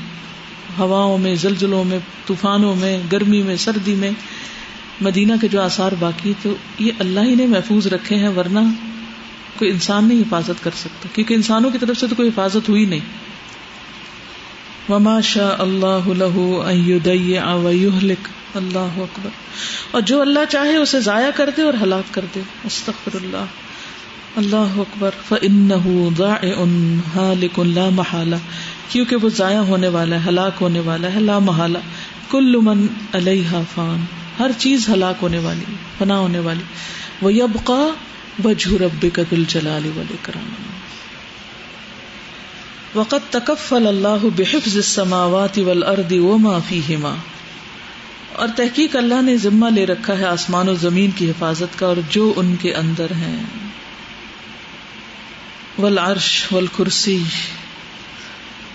ہواؤں 0.77 1.17
میں، 1.17 1.35
زلزلوں 1.35 1.83
میں، 1.83 1.99
طوفانوں 2.25 2.75
میں، 2.75 2.99
گرمی 3.11 3.41
میں، 3.41 3.55
سردی 3.55 3.95
میں، 3.95 4.11
مدینہ 5.01 5.33
کے 5.41 5.47
جو 5.47 5.61
آثار 5.61 5.91
باقی 5.99 6.33
تو 6.41 6.55
یہ 6.79 6.91
اللہ 6.99 7.19
ہی 7.19 7.35
نے 7.35 7.45
محفوظ 7.45 7.87
رکھے 7.87 8.15
ہیں، 8.15 8.29
ورنہ 8.29 8.59
کوئی 9.57 9.71
انسان 9.71 10.07
نہیں 10.07 10.19
حفاظت 10.19 10.63
کر 10.63 10.71
سکتا۔ 10.79 11.09
کیونکہ 11.13 11.33
انسانوں 11.33 11.71
کی 11.71 11.77
طرف 11.77 11.97
سے 11.97 12.07
تو 12.07 12.15
کوئی 12.15 12.29
حفاظت 12.29 12.69
ہوئی 12.69 12.85
نہیں۔ 12.85 13.32
وما 14.89 15.21
شاء 15.21 15.55
اللہ 15.59 16.09
اللہ 18.55 18.97
اکبر۔ 18.97 19.29
اور 19.91 20.01
جو 20.01 20.21
اللہ 20.21 20.39
چاہے 20.49 20.75
اسے 20.75 20.99
ضائع 20.99 21.29
کر 21.35 21.49
دے 21.57 21.61
اور 21.61 21.73
ہلاک 21.81 22.13
کر 22.13 22.25
دے۔ 22.35 22.39
استغفر 22.63 23.15
اللہ 23.15 23.45
اللہ 24.35 24.55
اکبر 24.55 25.11
لا 27.63 27.89
محالہ۔ 27.89 28.35
کیونکہ 28.89 29.15
وہ 29.15 29.29
ضائع 29.29 29.57
ہونے 29.57 29.87
والا 29.87 30.15
ہے، 30.15 30.29
ہلاک 30.29 30.53
ہونے 30.61 30.79
والا 30.79 31.13
ہے، 31.13 31.19
لا 31.19 31.39
محالہ۔ 31.39 31.77
کل 32.31 32.55
من 32.61 32.87
علیہ 33.13 33.61
فان۔ 33.75 34.05
ہر 34.39 34.51
چیز 34.57 34.89
ہلاک 34.89 35.15
ہونے 35.21 35.39
والی 35.39 35.73
فنا 35.97 36.17
ہونے 36.17 36.39
والی۔ 36.39 36.63
وہ 37.21 37.33
یبقا 37.33 37.87
وجہ 38.45 38.83
رب 38.83 39.05
کا 39.13 39.21
دل 39.31 39.43
جلال 39.47 39.91
والکرام 39.95 40.49
وقت 42.95 43.33
تکفل 43.33 43.87
اللہ 43.87 44.25
بحفظ 44.35 44.75
السماوات 44.75 45.57
والارض 45.57 46.11
وما 46.11 46.59
فیہما۔ 46.69 47.15
اور 48.33 48.47
تحقیق 48.55 48.95
اللہ 48.95 49.21
نے 49.21 49.37
ذمہ 49.37 49.69
لے 49.69 49.85
رکھا 49.85 50.17
ہے 50.17 50.25
آسمان 50.25 50.69
و 50.69 50.73
زمین 50.73 51.11
کی 51.11 51.29
حفاظت 51.29 51.79
کا 51.79 51.85
اور 51.85 51.97
جو 52.09 52.33
ان 52.35 52.55
کے 52.61 52.73
اندر 52.73 53.11
ہیں۔ 53.11 53.43
والعرش 55.77 56.45
والکرسی۔ 56.51 57.23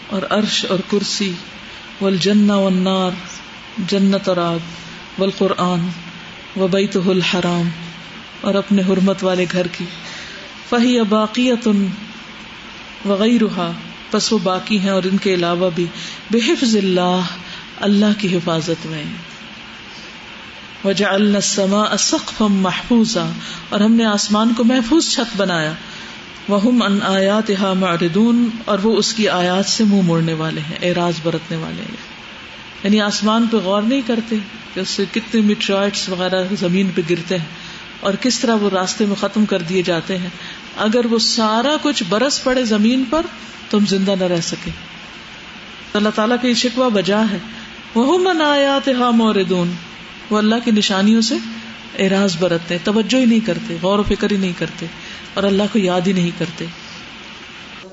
اور 0.06 0.22
عرش 0.30 0.66
اور 0.68 0.78
کرسی۔ 0.90 1.32
والجنہ 2.00 2.52
والنار۔ 2.52 3.10
جنت 3.88 4.28
اور 4.28 4.36
آگ۔ 4.36 4.58
والقرآن۔ 5.18 5.88
وبیتہ 6.60 6.98
الحرام۔ 6.98 7.68
اور 8.40 8.54
اپنے 8.54 8.82
حرمت 8.82 9.24
والے 9.24 9.46
گھر 9.52 9.66
کی۔ 9.66 9.84
فہی 10.68 11.02
باقیت 11.02 11.68
وغیرہ 13.04 13.72
بس 14.12 14.32
وہ 14.32 14.38
باقی 14.38 14.78
ہیں 14.78 14.90
اور 14.90 15.02
ان 15.02 15.16
کے 15.16 15.34
علاوہ 15.34 15.70
بھی۔ 15.74 15.86
بحفظ 16.30 16.76
اللہ 16.76 17.36
اللہ 17.80 18.18
کی 18.18 18.34
حفاظت 18.36 18.86
میں۔ 18.86 19.02
وجہ 20.84 21.06
السماء 21.06 21.84
محفوظا، 22.40 23.26
اور 23.68 23.80
ہم 23.80 23.92
نے 23.92 24.04
آسمان 24.04 24.52
کو 24.54 24.64
محفوظ 24.64 25.08
چھت 25.08 25.36
بنایا۔ 25.36 25.72
وہ 26.48 26.60
ان 26.82 27.02
آیات 27.02 27.50
معردون 27.78 28.48
اور 28.64 28.78
وہ 28.82 28.96
اس 28.96 29.12
کی 29.14 29.28
آیات 29.28 29.66
سے 29.66 29.84
منہ 29.84 30.02
موڑنے 30.02 30.34
والے 30.34 30.60
ہیں 30.60 30.78
اعراض 30.82 31.20
برتنے 31.22 31.56
والے۔ 31.56 31.82
ہیں 31.82 32.06
یعنی 32.84 33.00
آسمان 33.00 33.46
پہ 33.50 33.56
غور 33.56 33.82
نہیں 33.82 34.02
کرتے 34.06 34.36
کہ 34.74 34.80
اس 34.80 34.88
سے 34.88 35.04
کتنے 35.12 35.40
میٹرائٹس 35.40 36.08
وغیرہ 36.08 36.42
زمین 36.60 36.90
پہ 36.94 37.02
گرتے 37.10 37.38
ہیں، 37.38 37.44
اور 38.00 38.14
کس 38.14 38.38
طرح 38.40 38.54
وہ 38.54 38.70
راستے 38.70 39.06
میں 39.06 39.16
ختم 39.20 39.44
کر 39.44 39.62
دیے 39.62 39.82
جاتے 39.82 40.18
ہیں۔ 40.18 40.28
اگر 40.76 41.06
وہ 41.06 41.18
سارا 41.18 41.76
کچھ 41.82 42.02
برس 42.08 42.44
پڑے 42.44 42.64
زمین 42.64 43.04
پر، 43.10 43.22
تم 43.70 43.86
زندہ 43.86 44.14
نہ 44.18 44.24
رہ 44.24 44.40
سکے۔ 44.40 44.70
اللہ 45.94 46.08
تعالیٰ 46.14 46.36
کی 46.42 46.54
شکوا 46.54 46.88
بجا 46.88 47.22
ہے۔ 47.30 47.38
وہ 47.94 48.18
من 48.18 48.42
آیات 48.42 48.88
ہاں 48.88 49.12
موردون 49.12 49.72
وہ 50.30 50.38
اللہ 50.38 50.54
کی 50.64 50.70
نشانیوں 50.70 51.20
سے 51.20 51.34
اعراض 51.98 52.36
برتتے، 52.38 52.78
توجہ 52.84 53.16
ہی 53.16 53.24
نہیں 53.24 53.46
کرتے، 53.46 53.76
غور 53.82 53.98
و 53.98 54.02
فکر 54.02 54.30
ہی 54.30 54.36
نہیں 54.36 54.52
کرتے، 54.58 54.86
اور 55.34 55.44
اللہ 55.44 55.62
کو 55.72 55.78
یاد 55.78 56.00
ہی 56.06 56.12
نہیں 56.12 56.30
کرتے۔ 56.38 56.64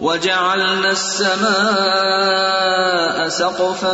وجعلنا 0.02 0.88
السماء 0.88 3.30
سقفا 3.30 3.94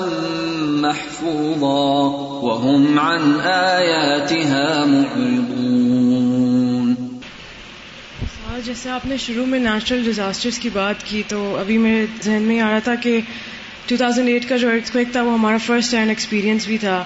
محفوظا۔ 0.59 2.45
وهم 2.45 2.99
عن 2.99 3.37
آياتها 3.45 4.83
معرضون۔ 4.87 6.10
جیسے 8.65 8.89
آپ 8.89 9.05
نے 9.05 9.17
شروع 9.17 9.45
میں 9.45 9.59
نیچرل 9.59 10.03
ڈیزاسٹرز 10.03 10.59
کی 10.59 10.69
بات 10.73 10.95
کی 11.03 11.23
تو 11.27 11.57
ابھی 11.57 11.77
میرے 11.77 12.05
ذہن 12.23 12.41
میں 12.41 12.59
آ 12.59 12.71
رہا 12.71 12.79
تھا 12.79 12.95
کہ 12.95 13.19
2008 13.91 14.47
کا 14.47 14.57
جو 14.57 14.69
ارتھ 14.69 14.93
کویک 14.93 15.07
تھا 15.11 15.21
وہ 15.21 15.33
ہمارا 15.33 15.57
فرسٹ 15.57 15.93
ہینڈ 15.93 16.09
ایکسپیرینس 16.09 16.67
بھی 16.67 16.77
تھا۔ 16.77 17.03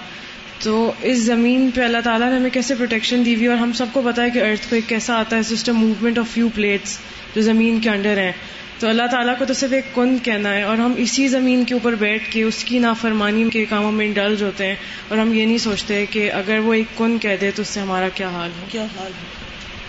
تو 0.60 0.92
اس 1.02 1.18
زمین 1.18 1.70
پہ 1.76 1.82
اللہ 1.82 1.98
تعالیٰ 2.04 2.30
نے 2.30 2.36
ہمیں 2.36 2.50
کیسے 2.50 2.76
پروٹیکشن 2.76 3.26
دی 3.26 3.36
ہوئی 3.36 3.48
اور 3.48 3.58
ہم 3.58 3.72
سب 3.72 3.86
کو 3.94 4.02
پتا 4.06 4.24
ہے 4.24 4.30
کہ 4.30 4.40
ارتھ 4.40 4.70
کویک 4.70 4.90
کیسا 4.90 5.20
آتا 5.20 5.36
ہے۔ 5.36 5.44
System 5.44 5.76
movement 5.76 6.20
of 6.20 6.26
few 6.34 6.50
plates 6.56 6.98
جو 7.36 7.42
زمین 7.42 7.80
کے 7.80 7.90
انڈر 7.90 8.18
ہیں۔ 8.18 8.32
تو 8.80 8.88
اللہ 8.88 9.08
تعالیٰ 9.12 9.38
کو 9.38 9.46
تو 9.46 9.54
صرف 9.54 9.74
ایک 9.74 9.96
کن 9.96 10.18
کہنا 10.24 10.54
ہے 10.54 10.62
اور 10.62 10.78
ہم 10.78 10.94
اسی 10.98 11.28
زمین 11.28 11.64
کے 11.64 11.74
اوپر 11.74 11.96
بیٹھ 11.96 12.32
کے 12.32 12.44
اس 12.44 12.64
کی 12.64 12.80
نافرمانی 12.80 13.50
کے 13.50 13.66
کاموں 13.66 13.92
میں 13.92 14.06
انڈلج 14.06 14.44
ہوتے 14.44 14.68
ہیں 14.68 14.76
اور 15.08 15.18
ہم 15.18 15.34
یہ 15.34 15.46
نہیں 15.46 15.58
سوچتے 15.58 16.06
کہ 16.06 16.32
اگر 16.32 16.58
وہ 16.58 16.74
ایک 16.74 16.98
کن 16.98 17.18
کہہ 17.18 17.36
دے 17.42 17.52
تو 17.56 17.62
اس 17.62 17.68
سے 17.68 17.80
ہمارا 17.80 18.10
کیا 18.10 18.30
حال 18.30 18.50
ہے؟ 18.62 18.66
کیا 18.72 18.84
حال 18.84 19.12
ہے؟ 19.12 19.46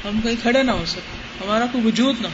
ہم 0.08 0.20
کہیں 0.20 0.34
کھڑے 0.42 0.62
نہ 0.62 0.70
ہو 0.70 0.84
سکتے 0.86 1.15
ہمارا 1.40 1.66
کوئی 1.72 1.86
وجود 1.86 2.20
نہ 2.20 2.26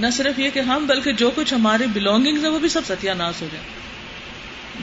نہ 0.00 0.06
صرف 0.12 0.38
یہ 0.38 0.50
کہ 0.50 0.60
ہم، 0.60 0.86
بلکہ 0.86 1.12
جو 1.12 1.30
کچھ 1.34 1.54
ہمارے 1.54 1.86
بلونگنگ 1.86 2.42
ہے 2.42 2.48
وہ 2.48 2.58
بھی 2.58 2.68
سب 2.68 2.80
ستیہ 2.88 3.12
ناس 3.12 3.42
ہو 3.42 3.48
جائے 3.52 3.64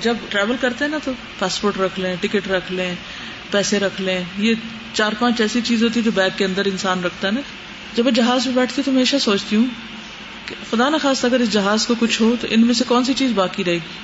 جب 0.02 0.18
ٹریول 0.30 0.56
کرتے 0.62 0.86
ہیں 0.86 0.92
نا 0.92 0.98
تو 1.04 1.12
پاسپورٹ 1.40 1.78
رکھ 1.78 2.00
لیں 2.00 2.16
ٹکٹ 2.22 2.48
رکھ 2.48 2.72
لیں، 2.72 2.96
پیسے 3.52 3.80
رکھ 3.80 4.02
لیں۔ 4.02 4.24
یہ 4.38 4.54
چار 4.94 5.14
پانچ 5.20 5.42
ایسی 5.42 5.62
چیز 5.62 5.84
ہوتی 5.84 6.00
ہے 6.00 6.06
جو 6.06 6.12
بیگ 6.12 6.30
کے 6.38 6.46
اندر 6.46 6.66
انسان 6.66 7.04
رکھتا 7.04 7.28
ہے 7.28 7.34
نا۔ 7.34 7.42
جب 7.96 8.04
میں 8.04 8.12
جہاز 8.12 8.46
میں 8.46 8.56
بیٹھتی 8.56 8.82
تو 8.82 8.92
ہمیشہ 8.92 9.16
سوچتی 9.18 9.56
ہوں 9.56 9.66
کہ 10.46 10.56
خدا 10.72 10.90
نہ 10.90 10.98
خاص 10.98 11.26
اگر 11.26 11.40
اس 11.40 11.52
جہاز 11.52 11.88
کو 11.88 11.96
کچھ 12.00 12.22
ہو 12.22 12.36
تو 12.42 12.48
ان 12.50 12.66
میں 12.66 12.74
سے 12.74 12.84
کون 12.88 13.04
سی 13.04 13.14
چیز 13.14 13.32
باقی 13.32 13.64
رہے 13.64 13.74
گی؟ 13.74 14.00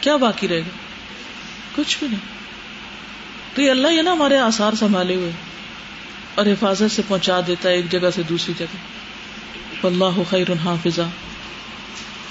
کیا 0.00 0.16
باقی 0.16 0.48
رہے 0.48 0.60
گا؟ 0.60 0.76
کچھ 1.76 1.98
بھی 1.98 2.08
نہیں۔ 2.08 2.20
تو 3.54 3.62
یہ 3.62 3.70
اللہ 3.70 3.88
یہ 3.88 4.02
نا 4.02 4.12
ہمارے 4.12 4.38
آسار 4.38 4.72
سنبھالے 4.72 5.14
ہوئے۔ 5.14 5.30
اور 6.38 6.46
حفاظت 6.46 6.90
سے 6.90 7.02
پہنچا 7.08 7.40
دیتا 7.46 7.68
ہے 7.68 7.74
ایک 7.74 7.90
جگہ 7.90 8.10
سے 8.14 8.22
دوسری 8.28 8.54
جگہ۔ 8.58 9.86
اللہ 9.86 10.22
خیر 10.30 10.46
حافظ 10.64 10.98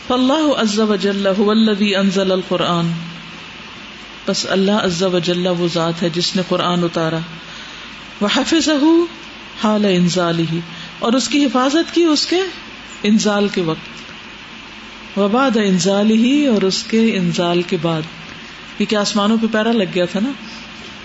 اللہ 0.10 0.54
عز 0.58 0.80
وجل 0.80 1.28
هو 1.28 1.52
الذي 1.52 1.96
انزل 1.96 2.32
القرآن۔ 2.32 2.92
بس 4.28 4.46
اللہ 4.50 4.72
عز 4.72 5.04
وجل 5.04 5.48
وہ 5.48 5.68
ذات 5.74 6.02
ہے 6.02 6.10
جس 6.10 6.36
نے 6.36 6.42
قرآن 6.48 6.84
اتارا۔ 6.84 7.18
وحفظه 8.22 8.96
حال 9.64 9.86
انزاله۔ 9.86 10.60
اور 11.00 11.14
اس 11.14 11.28
کی 11.28 11.46
حفاظت 11.46 11.96
کی 11.96 12.04
اس 12.04 12.26
کے 12.26 12.40
انزال 13.04 13.48
کے 13.48 13.62
وقت۔ 13.62 13.88
وباد 15.20 15.58
انزال 15.58 16.12
ہی 16.12 16.46
اور 16.46 16.62
اس 16.62 16.84
کے 16.84 17.12
انزال 17.14 17.62
کے 17.62 17.78
بعد۔ 17.82 18.02
کیونکہ 18.78 18.96
آسمانوں 18.96 19.38
پہ 19.42 19.48
پیرا 19.52 19.72
لگ 19.72 19.84
گیا 19.96 20.06
تھا 20.06 20.20
نا؟ 20.24 20.32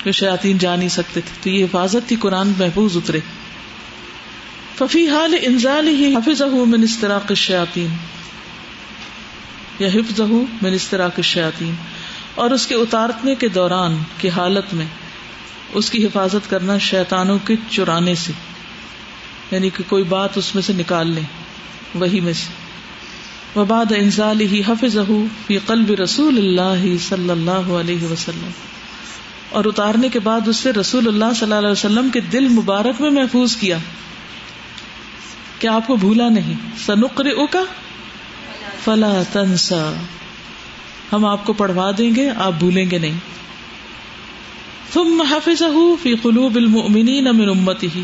کہ 0.04 0.12
شیاتین 0.12 0.58
جا 0.58 0.76
نہیں 0.76 0.88
سکتے 0.88 1.20
تھے، 1.20 1.42
تو 1.42 1.50
یہ 1.50 1.64
حفاظت 1.64 2.08
تھی 2.08 2.16
قرآن 2.16 2.52
محفوظ 2.58 2.96
اترے۔ 2.96 3.20
ففی 4.78 5.08
حال 5.08 5.34
انزال 5.42 5.88
ہی 5.88 6.14
حفظ 6.14 6.42
من 6.42 6.82
استراق 6.82 7.32
شیاتین 7.34 7.86
یا 9.78 9.88
حفظ 9.88 10.20
من 10.62 10.72
استراق 10.72 11.20
شیاتین 11.20 11.74
اور 12.34 12.50
اس 12.50 12.66
کے 12.66 12.74
اتارنے 12.74 13.34
کے 13.34 13.48
دوران 13.48 14.02
کی 14.18 14.28
حالت 14.28 14.74
میں 14.74 14.86
اس 15.72 15.90
کی 15.90 16.06
حفاظت 16.06 16.50
کرنا 16.50 16.78
شیطانوں 16.78 17.38
کے 17.44 17.54
چرانے 17.70 18.14
سے 18.14 18.32
یعنی 19.50 19.70
کہ 19.70 19.82
کوئی 19.88 20.04
بات 20.04 20.38
اس 20.38 20.54
میں 20.54 20.62
سے 20.62 20.72
نکال 20.72 21.10
لیں 21.10 21.22
وہی 21.94 22.20
میں 22.20 22.32
سے۔ 22.32 23.60
وباد 23.60 23.92
انزال 23.96 24.40
ہی 24.40 24.62
حفظ 24.68 24.96
فی 25.46 25.58
قلب 25.58 25.90
رسول 25.90 26.38
اللہ 26.38 26.96
صلی 27.08 27.30
اللہ 27.30 27.72
علیہ 27.80 28.12
وسلم۔ 28.12 28.50
اور 29.52 29.64
اتارنے 29.64 30.08
کے 30.08 30.18
بعد 30.18 30.48
اس 30.48 30.56
سے 30.56 30.72
رسول 30.72 31.08
اللہ 31.08 31.24
صلی 31.24 31.42
اللہ 31.42 31.54
علیہ 31.54 31.68
وسلم 31.68 32.08
کے 32.12 32.20
دل 32.20 32.48
مبارک 32.48 33.00
میں 33.00 33.10
محفوظ 33.10 33.56
کیا 33.56 33.78
کہ 35.58 35.66
آپ 35.66 35.86
کو 35.86 35.96
بھولا 35.96 36.28
نہیں۔ 36.28 36.54
سنقر 36.86 37.26
کا 37.50 37.64
فلا 38.84 39.22
تنسا۔ 39.32 39.92
ہم 41.12 41.24
آپ 41.24 41.46
کو 41.46 41.52
پڑھوا 41.52 41.90
دیں 41.98 42.14
گے، 42.16 42.30
آپ 42.30 42.52
بھولیں 42.58 42.90
گے 42.90 42.98
نہیں۔ 42.98 43.18
ثم 44.94 45.22
حفظه 45.30 45.74
في 46.02 46.14
قلوب 46.14 46.56
المؤمنين 46.56 47.24
من 47.24 47.48
امته 47.48 48.00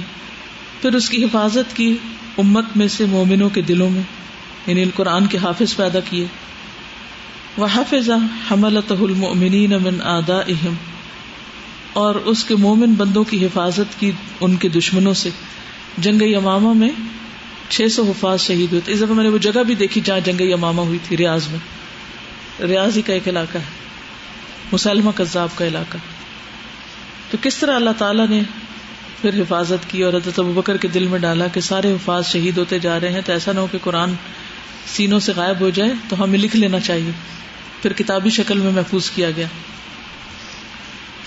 پھر 0.83 0.95
اس 0.95 1.11
کی 1.11 1.25
حفاظت 1.25 1.77
کی 1.77 1.97
امت 2.39 2.65
میں 2.77 2.89
سے 2.89 3.05
مومنوں 3.05 3.49
کے 3.49 3.63
دلوں 3.63 3.91
میں 3.91 4.03
یعنی 4.67 4.85
قرآن 4.97 5.27
کے 5.27 5.39
حافظ 5.39 5.77
پیدا 5.77 5.99
کیے۔ 6.01 6.27
وحفظ 7.59 8.11
حملته 8.51 9.05
المؤمنين 9.05 9.71
من 9.71 10.03
آدائهم 10.03 10.75
اور 11.99 12.15
اس 12.15 12.45
کے 12.45 12.57
مومن 12.57 12.95
بندوں 12.95 13.25
کی 13.25 13.47
حفاظت 13.47 14.01
کی 14.01 14.13
ان 14.41 14.57
کے 14.57 14.69
دشمنوں 14.69 15.15
سے۔ 15.15 15.31
جنگ 15.99 16.23
یمامہ 16.23 16.73
میں 16.73 16.91
چھ 17.69 17.87
سو 17.93 18.03
حفاظ 18.03 18.41
شہید 18.41 18.73
ہوتے 18.73 18.93
اس 18.93 18.99
دفعہ 18.99 19.13
میں 19.13 19.25
نے 19.25 19.31
وہ 19.31 19.39
جگہ 19.39 19.63
بھی 19.63 19.75
دیکھی 19.75 20.01
جہاں 20.05 20.21
جنگ 20.21 20.41
یمامہ 20.41 20.81
ہوئی 20.81 20.99
تھی، 21.03 21.17
ریاض 21.17 21.49
میں۔ 21.49 21.59
ریاض 22.63 22.97
ہی 22.97 23.03
کا 23.03 23.13
ایک 23.13 23.29
علاقہ 23.29 23.59
ہے۔ 23.59 23.63
مسلمہ 24.73 25.11
کذاب 25.15 25.49
کا 25.55 25.67
علاقہ۔ 25.67 25.99
تو 27.31 27.37
کس 27.43 27.57
طرح 27.57 27.77
اللہ 27.77 27.91
تعالیٰ 27.99 28.29
نے 28.29 28.43
پھر 29.21 29.41
حفاظت 29.41 29.91
کی 29.91 30.03
اور 30.03 30.13
حضرت 30.13 30.41
بکر 30.41 30.77
کے 30.77 30.89
دل 30.89 31.07
میں 31.07 31.19
ڈالا 31.19 31.47
کہ 31.47 31.61
سارے 31.61 31.93
حفاظ 31.93 32.27
شہید 32.27 32.59
ہوتے 32.59 32.79
جا 32.79 33.01
رہے 33.01 33.13
ہیں 33.13 33.21
تو 33.27 33.33
ایسا 33.33 33.53
نہ 33.53 33.61
ہو 33.61 33.67
کہ 33.73 33.79
قرآن 33.85 34.13
سینوں 34.87 35.21
سے 35.21 35.33
غائب 35.37 35.61
ہو 35.61 35.71
جائے 35.71 35.91
تو 36.09 36.25
ہمیں 36.25 36.39
لکھ 36.39 36.57
لینا 36.57 36.81
چاہیے۔ 36.81 37.11
پھر 37.83 37.93
کتابی 37.93 38.31
شکل 38.31 38.59
میں 38.59 38.73
محفوظ 38.73 39.11
کیا 39.11 39.31
گیا۔ 39.31 39.47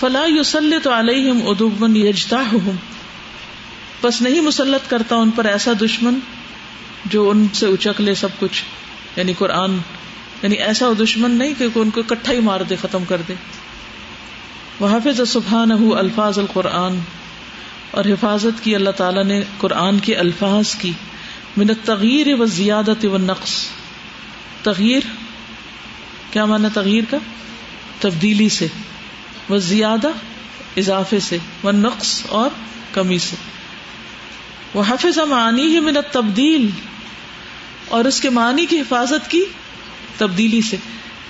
فلاح 0.01 0.25
یوسل 0.25 0.73
تو 0.83 0.99
علیہم 0.99 1.39
ادوبن 1.45 1.95
یجتا 1.95 2.43
بس 4.03 4.21
نہیں 4.21 4.41
مسلط 4.41 4.89
کرتا 4.89 5.15
ان 5.15 5.31
پر 5.31 5.45
ایسا 5.45 5.71
دشمن 5.81 6.19
جو 7.05 7.29
ان 7.29 7.47
سے 7.53 7.65
اچک 7.65 8.01
لے 8.01 8.15
سب 8.15 8.27
کچھ۔ 8.39 8.63
یعنی 9.15 9.33
قرآن 9.37 9.77
یعنی 10.43 10.55
ایسا 10.55 10.85
دشمن 11.03 11.31
نہیں 11.31 11.53
کہ 11.57 11.67
ان 11.75 11.89
کو 11.89 12.01
کٹھا 12.07 12.33
ہی 12.33 12.39
مار 12.39 12.61
دے، 12.61 12.75
ختم 12.75 13.03
کر 13.05 13.21
دے۔ 13.27 13.33
وہ 14.79 14.87
حافظ 14.87 15.29
سبحان 15.29 15.71
الفاظ 15.71 16.39
القرآن۔ 16.39 16.99
اور 17.91 18.05
حفاظت 18.05 18.63
کی 18.63 18.75
اللہ 18.75 18.89
تعالیٰ 18.89 19.23
نے 19.23 19.41
قرآن 19.57 19.99
کے 19.99 20.15
الفاظ 20.15 20.75
کی۔ 20.75 20.91
منت 21.57 21.77
تغیر 21.85 22.41
و 22.41 22.45
زیادت 22.45 23.05
و 23.05 23.17
نقص۔ 23.17 23.65
تغیر 24.63 25.01
کیا 26.31 26.45
مانا 26.45 26.67
تغیر 26.73 27.01
کا؟ 27.09 27.17
تبدیلی 27.99 28.49
سے۔ 28.49 28.67
وہ 29.49 29.57
زیادہ 29.57 30.07
اضافے 30.77 31.19
سے، 31.19 31.37
وہ 31.63 31.71
نقص 31.71 32.23
اور 32.29 32.49
کمی 32.93 33.17
سے۔ 33.17 33.35
وہ 34.73 34.83
حفظ 34.89 35.17
معنی 35.17 35.63
ہی 35.63 35.79
منت 35.79 36.13
تبدیل 36.13 36.69
اور 37.87 38.05
اس 38.05 38.21
کے 38.21 38.29
معنی 38.29 38.65
کی 38.65 38.79
حفاظت 38.79 39.31
کی 39.31 39.43
تبدیلی 40.17 40.61
سے۔ 40.61 40.77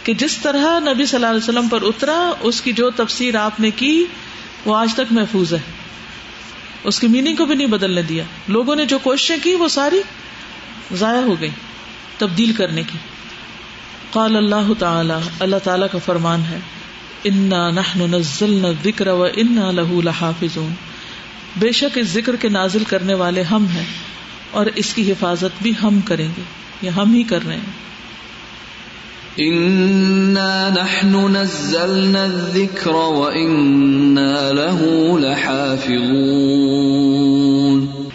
کہ 0.03 0.13
جس 0.13 0.37
طرح 0.37 0.79
نبی 0.79 1.05
صلی 1.05 1.15
اللہ 1.15 1.27
علیہ 1.27 1.39
وسلم 1.39 1.67
پر 1.67 1.81
اترا، 1.81 2.31
اس 2.39 2.61
کی 2.61 2.73
جو 2.73 2.91
تفسیر 2.91 3.35
آپ 3.35 3.59
نے 3.59 3.71
کی، 3.71 4.05
وہ 4.65 4.77
آج 4.77 4.93
تک 4.93 5.11
محفوظ 5.11 5.53
ہے۔ 5.53 5.59
اس 6.83 6.99
کی 6.99 7.07
میننگ 7.07 7.35
کو 7.35 7.45
بھی 7.45 7.55
نہیں 7.55 7.67
بدلنے 7.67 8.01
دیا۔ 8.01 8.23
لوگوں 8.47 8.75
نے 8.75 8.85
جو 8.85 8.99
کوششیں 8.99 9.37
کی، 9.43 9.55
وہ 9.55 9.67
ساری 9.67 10.01
ضائع 10.93 11.21
ہو 11.21 11.41
گئی 11.41 11.49
تبدیل 12.17 12.53
کرنے 12.53 12.83
کی۔ 12.83 12.97
قال 14.11 14.35
اللہ 14.35 14.73
تعالی 14.79 15.13
اللہ 15.39 15.55
تعالی 15.63 15.85
کا 15.91 15.97
فرمان 16.05 16.41
ہے۔ 16.41 16.59
انا 17.23 17.71
نحن 17.71 18.15
نزلنا 18.15 18.67
الذکر 18.67 19.07
و 19.07 19.23
انا 19.23 19.71
له 19.71 20.01
لحافظون 20.01 20.73
بے 21.57 21.71
شک 21.71 21.97
اس 21.97 22.07
ذکر 22.07 22.35
کے 22.35 22.49
نازل 22.49 22.83
کرنے 22.83 23.13
والے 23.13 23.41
ہم 23.41 23.67
ہیں 23.67 23.85
اور 24.51 24.65
اس 24.75 24.93
کی 24.93 25.11
حفاظت 25.11 25.61
بھی 25.61 25.71
ہم 25.83 25.99
کریں 26.05 26.29
گے 26.37 26.41
یا 26.81 26.91
ہم 26.95 27.13
ہی 27.13 27.23
کر 27.23 27.39
رہے 27.47 27.55
ہیں۔ 27.55 27.91
نحن 30.75 31.33
نزلنا 31.33 32.23
الذكر 32.23 32.93
له 34.53 35.19
لحافظون 35.19 38.09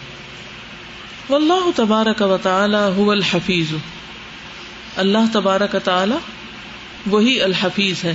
والله 1.30 1.70
تبارك 1.76 2.22
وتعالى 2.22 2.88
هو 2.96 3.10
الحفيظ 3.10 3.66
اللہ 4.96 5.18
تبارک 5.32 5.76
تعالی 5.84 6.14
وہی 7.06 7.40
الحفیظ 7.40 8.04
ہے۔ 8.04 8.14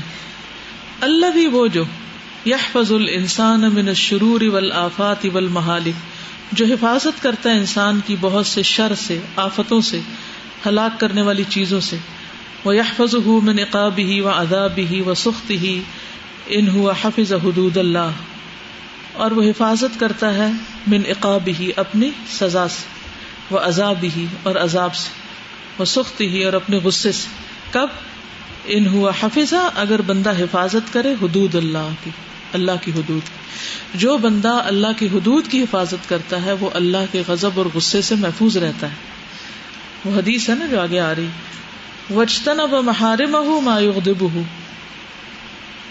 اللہ 1.02 1.26
بھی 1.26 1.48
وہ 1.48 1.68
جو 1.68 1.84
یحفظ 2.46 2.92
الانسان 2.92 3.62
من 3.62 3.88
الشرور 3.88 4.42
والآفات 4.42 5.26
والمہالک 5.34 5.94
جو 6.52 6.66
حفاظت 6.66 7.24
کرتا 7.24 7.50
ہے 7.50 7.58
انسان 7.58 8.00
کی 8.06 8.16
بہت 8.22 8.46
سے 8.46 8.64
شر 8.64 8.96
سے، 8.96 9.20
آفتوں 9.36 9.82
سے، 9.82 10.00
ہلاک 10.66 11.00
کرنے 11.00 11.22
والی 11.22 11.44
چیزوں 11.50 11.80
سے۔ 11.80 11.98
وہ 12.66 12.76
یحفظ 12.76 13.16
من 13.16 13.56
نقاب 13.56 13.98
ہی 13.98 14.22
و 14.22 14.30
اداب 14.30 14.78
ہی 14.78 15.02
و 15.02 15.14
سخت 15.14 15.50
ہی 15.50 15.82
ان 16.48 16.70
ہوا 16.70 16.94
حفظ 17.02 17.34
حدود 17.34 17.78
اللہ 17.78 18.12
اور 19.14 19.32
وہ 19.32 19.44
حفاظت 19.44 20.00
کرتا 20.00 20.34
ہے 20.34 20.52
من 20.88 21.02
اقاب 21.08 21.50
ہی 21.60 21.72
اپنی 21.76 22.10
سزا 22.30 22.68
سے 22.68 22.86
وہ 23.52 23.60
عذاب 23.60 24.06
ہی 24.16 24.26
اور 24.44 24.56
عذاب 24.56 24.96
سے 24.96 25.10
وہ 25.80 25.86
سخت 25.86 26.22
ہی 26.22 26.44
اور 26.44 26.54
اپنے 26.54 26.78
غصے 26.78 27.12
سے۔ 27.12 27.28
کب؟ 27.72 27.88
ان 28.66 28.88
ہوا 28.88 29.12
حفظہ، 29.24 29.70
اگر 29.76 30.02
بندہ 30.02 30.30
حفاظت 30.30 30.94
کرے 30.94 31.16
حدود 31.22 31.56
اللہ 31.56 31.90
کی 32.04 32.10
اللہ 32.54 32.72
کی 32.82 32.92
حدود۔ 32.92 33.22
جو 33.96 34.18
بندہ 34.18 34.62
اللہ 34.66 34.88
کی 34.98 35.06
حدود 35.06 35.48
کی 35.48 35.62
حفاظت 35.62 36.10
کرتا 36.10 36.46
ہے، 36.46 36.54
وہ 36.54 36.70
اللہ 36.74 36.98
کے 37.12 37.24
غضب 37.28 37.50
اور 37.56 37.66
غصے 37.74 38.02
سے 38.02 38.16
محفوظ 38.16 38.58
رہتا 38.58 38.90
ہے۔ 38.90 38.96
وہ 40.06 40.18
حدیث 40.18 40.50
ہے 40.50 40.56
نا 40.56 40.66
جو 40.66 40.82
آگے 40.82 41.00
آ 41.00 41.16
رہی۔ 41.16 41.28
وجتنا 42.16 42.66
ب 42.66 42.74
محارم 42.74 43.36
ہو 43.36 43.62
مایوب 43.62 44.22
ہو 44.22 44.42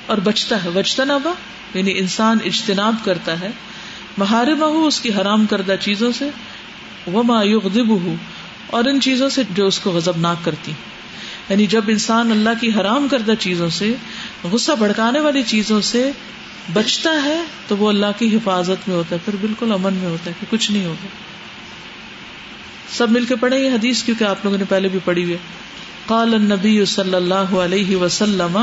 اور 0.07 0.19
بچتا 0.19 0.65
ہے۔ 0.65 0.69
وجتنا 0.69 1.19
با 1.19 1.33
یعنی 1.75 1.99
انسان 1.99 2.39
اجتناب 2.45 2.95
کرتا 3.05 3.41
ہے۔ 3.41 3.51
محارم 4.19 4.63
ہو 4.63 4.87
اس 4.87 5.01
کی 5.01 5.11
حرام 5.15 5.47
کردہ 5.47 5.75
چیزوں 5.81 6.13
سے۔ 6.19 6.31
وہ 7.07 7.23
مایوب 7.23 7.79
ہو 7.91 8.15
اور 8.67 8.85
ان 8.85 9.01
چیزوں 9.01 9.29
سے 9.29 9.43
جو 9.51 9.67
اس 9.67 9.79
کو 9.79 9.91
غزب 9.91 10.17
ناک 10.17 10.45
کرتی۔ 10.45 10.73
یعنی 11.51 11.67
جب 11.67 11.85
انسان 11.89 12.31
اللہ 12.31 12.51
کی 12.61 12.71
حرام 12.81 13.09
کردہ 13.09 13.33
چیزوں 13.39 13.69
سے، 13.69 13.95
غصہ 14.45 14.73
بھڑکانے 14.73 15.21
والی 15.21 15.43
چیزوں 15.43 15.81
سے 15.81 16.11
بچتا 16.73 17.11
ہے، 17.25 17.43
تو 17.69 17.77
وہ 17.77 17.89
اللہ 17.89 18.19
کی 18.19 18.37
حفاظت 18.37 18.89
میں 18.89 18.97
ہوتا 18.97 19.17
ہے، 19.17 19.21
پھر 19.25 19.37
بالکل 19.41 19.73
امن 19.73 19.95
میں 19.95 20.09
ہوتا 20.09 20.31
ہے 20.31 20.35
کہ 20.41 20.47
کچھ 20.51 20.71
نہیں 20.73 20.85
ہوگا۔ 20.85 21.07
سب 22.97 23.11
مل 23.11 23.25
کے 23.25 23.37
پڑھے 23.37 23.59
یہ 23.59 23.71
حدیث، 23.71 24.03
کیونکہ 24.03 24.25
آپ 24.25 24.45
لوگوں 24.45 24.59
نے 24.59 24.65
پہلے 24.69 24.89
بھی 24.89 24.99
پڑھی 25.05 25.25
ہوئی 25.25 25.37
قال 26.07 26.35
النبی 26.35 26.85
صلی 26.85 27.15
اللہ 27.15 27.55
علیہ 27.57 27.97
وسلم 27.97 28.59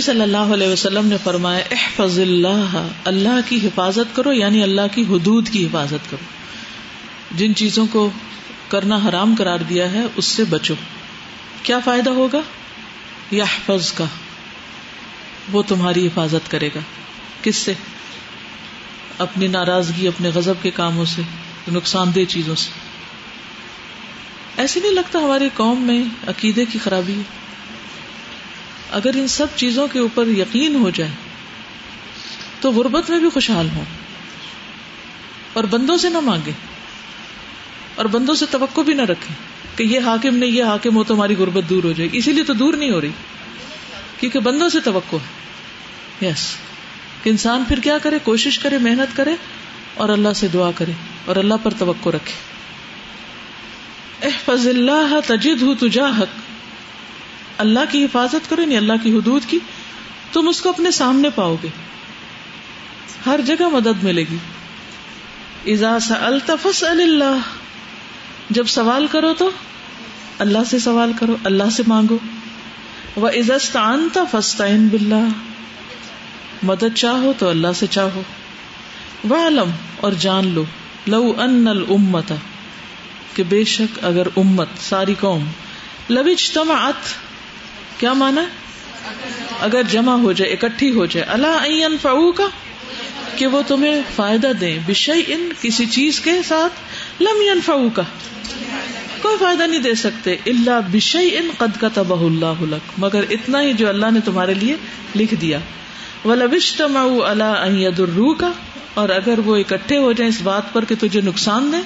نبی 0.00 0.12
صلی 0.12 0.20
اللہ 0.20 0.54
علیہ 0.54 0.68
وسلم 0.68 1.06
نے 1.06 1.16
فرمایا، 1.24 1.64
احفظ 1.70 2.18
اللہ 2.18 2.88
اللہ 3.04 3.40
کی 3.48 3.66
حفاظت 3.66 4.16
کرو 4.16 4.32
یعنی 4.32 4.62
اللہ 4.62 4.80
کی 4.94 5.02
حدود 5.02 5.48
کی 5.48 5.66
حفاظت 5.66 6.10
کرو۔ 6.10 6.24
جن 7.30 7.54
چیزوں 7.54 7.86
کو 7.92 8.10
کرنا 8.68 8.98
حرام 9.08 9.34
قرار 9.38 9.58
دیا 9.58 9.92
ہے، 9.92 10.00
اس 10.16 10.24
سے 10.24 10.44
بچو۔ 10.44 10.74
کیا 11.62 11.78
فائدہ 11.78 12.10
ہوگا؟ 12.10 12.40
یا 13.30 13.44
حفظ 13.44 13.92
کا 13.92 14.04
وہ 15.52 15.62
تمہاری 15.68 16.06
حفاظت 16.06 16.50
کرے 16.50 16.68
گا۔ 16.74 16.80
کس 17.42 17.56
سے؟ 17.56 17.74
اپنی 19.18 19.46
ناراضگی، 19.46 20.08
اپنے 20.08 20.28
غضب 20.28 20.54
کے 20.62 20.70
کاموں 20.70 21.04
سے، 21.04 21.22
نقصان 21.72 22.14
دہ 22.14 22.20
چیزوں 22.28 22.54
سے۔ 22.54 22.70
ایسے 24.56 24.80
نہیں 24.80 24.92
لگتا 24.92 25.18
ہماری 25.18 25.48
قوم 25.54 25.82
میں 25.82 26.04
عقیدے 26.26 26.64
کی 26.64 26.78
خرابی 26.78 27.14
ہے۔ 27.14 27.49
اگر 28.90 29.10
ان 29.14 29.28
سب 29.28 29.46
چیزوں 29.56 29.88
کے 29.88 29.98
اوپر 29.98 30.26
یقین 30.26 30.74
ہو 30.74 30.90
جائے، 30.90 31.10
تو 32.60 32.72
غربت 32.72 33.10
میں 33.10 33.18
بھی 33.18 33.28
خوشحال 33.28 33.68
ہوں۔ 33.76 33.84
اور 35.52 35.64
بندوں 35.64 35.96
سے 35.96 36.08
نہ 36.08 36.20
مانگے، 36.20 36.50
اور 37.94 38.04
بندوں 38.04 38.34
سے 38.34 38.46
توقع 38.50 38.80
بھی 38.80 38.94
نہ 38.94 39.02
رکھے 39.02 39.34
کہ 39.76 39.82
یہ 39.82 40.00
حاکم 40.00 40.36
نہیں، 40.36 40.50
یہ 40.50 40.64
حاکم 40.64 40.96
ہو 40.96 41.04
تو 41.04 41.14
ہماری 41.14 41.34
غربت 41.34 41.70
دور 41.70 41.84
ہو 41.84 41.92
جائے۔ 41.92 42.12
گی 42.12 42.18
اسی 42.18 42.32
لیے 42.32 42.44
تو 42.44 42.52
دور 42.52 42.74
نہیں 42.74 42.90
ہو 42.90 43.00
رہی، 43.00 43.10
کیونکہ 44.20 44.38
بندوں 44.38 44.68
سے 44.68 44.80
توقع 44.80 45.16
ہے۔ 45.16 46.26
یس 46.26 46.56
کہ 47.22 47.30
انسان 47.30 47.64
پھر 47.68 47.80
کیا 47.80 47.98
کرے؟ 47.98 48.18
کوشش 48.24 48.58
کرے، 48.58 48.78
محنت 48.78 49.16
کرے، 49.16 49.34
اور 49.94 50.08
اللہ 50.08 50.32
سے 50.34 50.48
دعا 50.48 50.70
کرے، 50.74 50.92
اور 51.24 51.36
اللہ 51.36 51.54
پر 51.62 51.70
توقع 51.78 52.08
رکھے۔ 52.08 52.34
احفظ 54.22 54.68
اللہ 54.68 55.14
تجد 55.26 55.62
ہوں 55.62 55.74
تجا 55.74 56.06
حق 56.18 56.49
اللہ 57.60 57.80
کی 57.90 58.04
حفاظت 58.04 58.50
کرو 58.50 58.62
یعنی 58.62 58.76
اللہ 58.76 58.92
کی 59.02 59.12
حدود 59.12 59.42
کی، 59.46 59.58
تم 60.32 60.48
اس 60.48 60.60
کو 60.60 60.68
اپنے 60.68 60.90
سامنے 60.90 61.30
پاؤ 61.30 61.56
گے۔ 61.62 61.68
ہر 63.26 63.40
جگہ 63.46 63.68
مدد 63.68 64.04
ملے 64.04 64.24
گی۔ 64.30 64.36
ازا 65.72 65.98
التفس 66.10 66.84
اللہ۔ 66.84 67.38
جب 68.50 68.64
سوال 68.66 69.06
کرو 69.06 69.34
تو 69.34 69.50
اللہ 70.38 70.58
سے 70.66 70.78
سوال 70.78 71.12
کرو، 71.20 71.36
اللہ 71.44 71.70
سے 71.72 71.82
مانگو۔ 71.86 72.18
وہ 73.16 73.28
عزستان 73.28 74.08
فسطین 74.30 74.88
بلّہ 74.88 75.28
مدد 76.62 76.96
چاہو 76.96 77.32
تو 77.38 77.48
اللہ 77.48 77.68
سے 77.74 77.86
چاہو۔ 77.86 78.22
وہ 79.24 79.46
علم 79.46 79.70
اور 80.00 80.12
جان 80.12 80.48
لو۔ 80.48 80.64
لو 81.06 81.32
ان 81.38 81.68
الامت 81.68 82.32
کہ 83.34 83.42
بے 83.42 83.64
شک 83.64 84.04
اگر 84.04 84.26
امت، 84.36 84.68
ساری 84.80 85.14
قوم 85.20 85.44
لوچ 86.10 86.50
تمعت 86.50 87.29
کیا 88.00 88.12
مانا؟ 88.12 88.44
اگر 89.60 89.82
جمع 89.90 90.12
ہو 90.12 90.32
جائے، 90.32 90.52
اکٹھی 90.52 90.90
ہو 90.90 91.06
جائے 91.06 91.26
اللہ 91.26 91.64
این 91.64 91.96
فاؤ 92.02 92.30
کا 92.32 92.46
کہ 93.36 93.46
وہ 93.46 93.62
تمہیں 93.66 94.00
فائدہ 94.16 94.52
دیں۔ 94.60 94.78
بشئی 94.86 95.22
ان 95.26 95.52
کسی 95.60 95.86
چیز 95.86 96.20
کے 96.20 96.32
ساتھ، 96.48 96.72
لم 97.22 97.60
فاؤ 97.64 97.88
کا 97.88 98.02
کوئی 99.22 99.36
فائدہ 99.40 99.62
نہیں 99.62 99.80
دے 99.80 99.94
سکتے۔ 99.94 100.36
اللہ 100.46 100.80
بشئی 100.92 101.36
ان 101.36 101.50
قد 101.58 101.80
کا 101.80 101.88
تباہ 101.94 102.18
اللہ 102.18 102.74
مگر 102.98 103.24
اتنا 103.30 103.62
ہی 103.62 103.72
جو 103.72 103.88
اللہ 103.88 104.10
نے 104.10 104.20
تمہارے 104.24 104.54
لیے 104.54 104.76
لکھ 105.16 105.34
دیا۔ 105.34 105.58
اللہ 106.24 107.54
الرو 107.98 108.34
کا 108.34 108.52
اور 108.94 109.08
اگر 109.08 109.38
وہ 109.38 109.56
اکٹھے 109.56 109.98
ہو 109.98 110.12
جائیں 110.12 110.28
اس 110.28 110.40
بات 110.42 110.72
پر 110.72 110.84
کہ 110.84 110.94
تجھے 111.00 111.20
نقصان 111.20 111.72
دے 111.72 111.76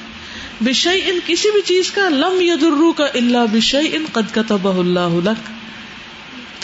بشئی 0.65 1.01
ان 1.07 1.19
کسی 1.27 1.51
بھی 1.51 1.61
چیز 1.63 1.91
کا، 1.91 2.09
لم 2.09 2.41
ید 2.41 2.63
الرو 2.63 2.93
کا 2.93 3.07
اللہ 3.15 3.45
بشئی 3.53 3.97
ان 3.97 4.05
قد 4.13 4.35
کا 4.35 4.43
تباہ 4.47 4.79
اللہ 4.79 5.21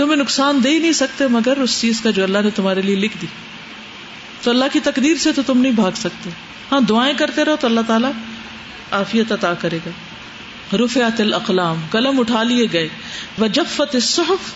تمہیں 0.01 0.17
نقصان 0.17 0.61
دے 0.65 0.71
ہی 0.71 0.79
نہیں 0.79 0.93
سکتے، 0.93 1.27
مگر 1.27 1.57
اس 1.57 1.81
چیز 1.81 2.01
کا 2.01 2.11
جو 2.11 2.23
اللہ 2.23 2.39
نے 2.45 2.51
تمہارے 2.51 2.83
لیے 2.83 2.97
لکھ 2.97 3.17
دی۔ 3.23 3.27
تو 4.43 4.51
اللہ 4.51 4.65
کی 4.73 4.81
تقدیر 4.81 5.15
سے 5.17 5.33
تو 5.33 5.43
تم 5.47 5.59
نہیں 5.59 5.73
بھاگ 5.73 5.91
سکتے۔ 5.97 6.31
ہاں 6.73 6.81
دعائیں 6.81 7.15
کرتے 7.19 7.45
رہو 7.45 7.57
تو 7.61 7.67
اللہ 7.67 7.81
تعالیٰ 7.87 8.11
عافیت 8.91 9.33
عطا 9.33 9.55
کرے 9.55 9.79
گا۔ 9.87 9.91
رفعت 10.77 11.21
الاقلام، 11.21 11.77
قلم 11.91 12.21
اٹھا 12.21 12.43
لیے 12.43 12.67
گئے۔ 12.73 12.89
وجفت 13.39 13.95
الصحف، 13.95 14.55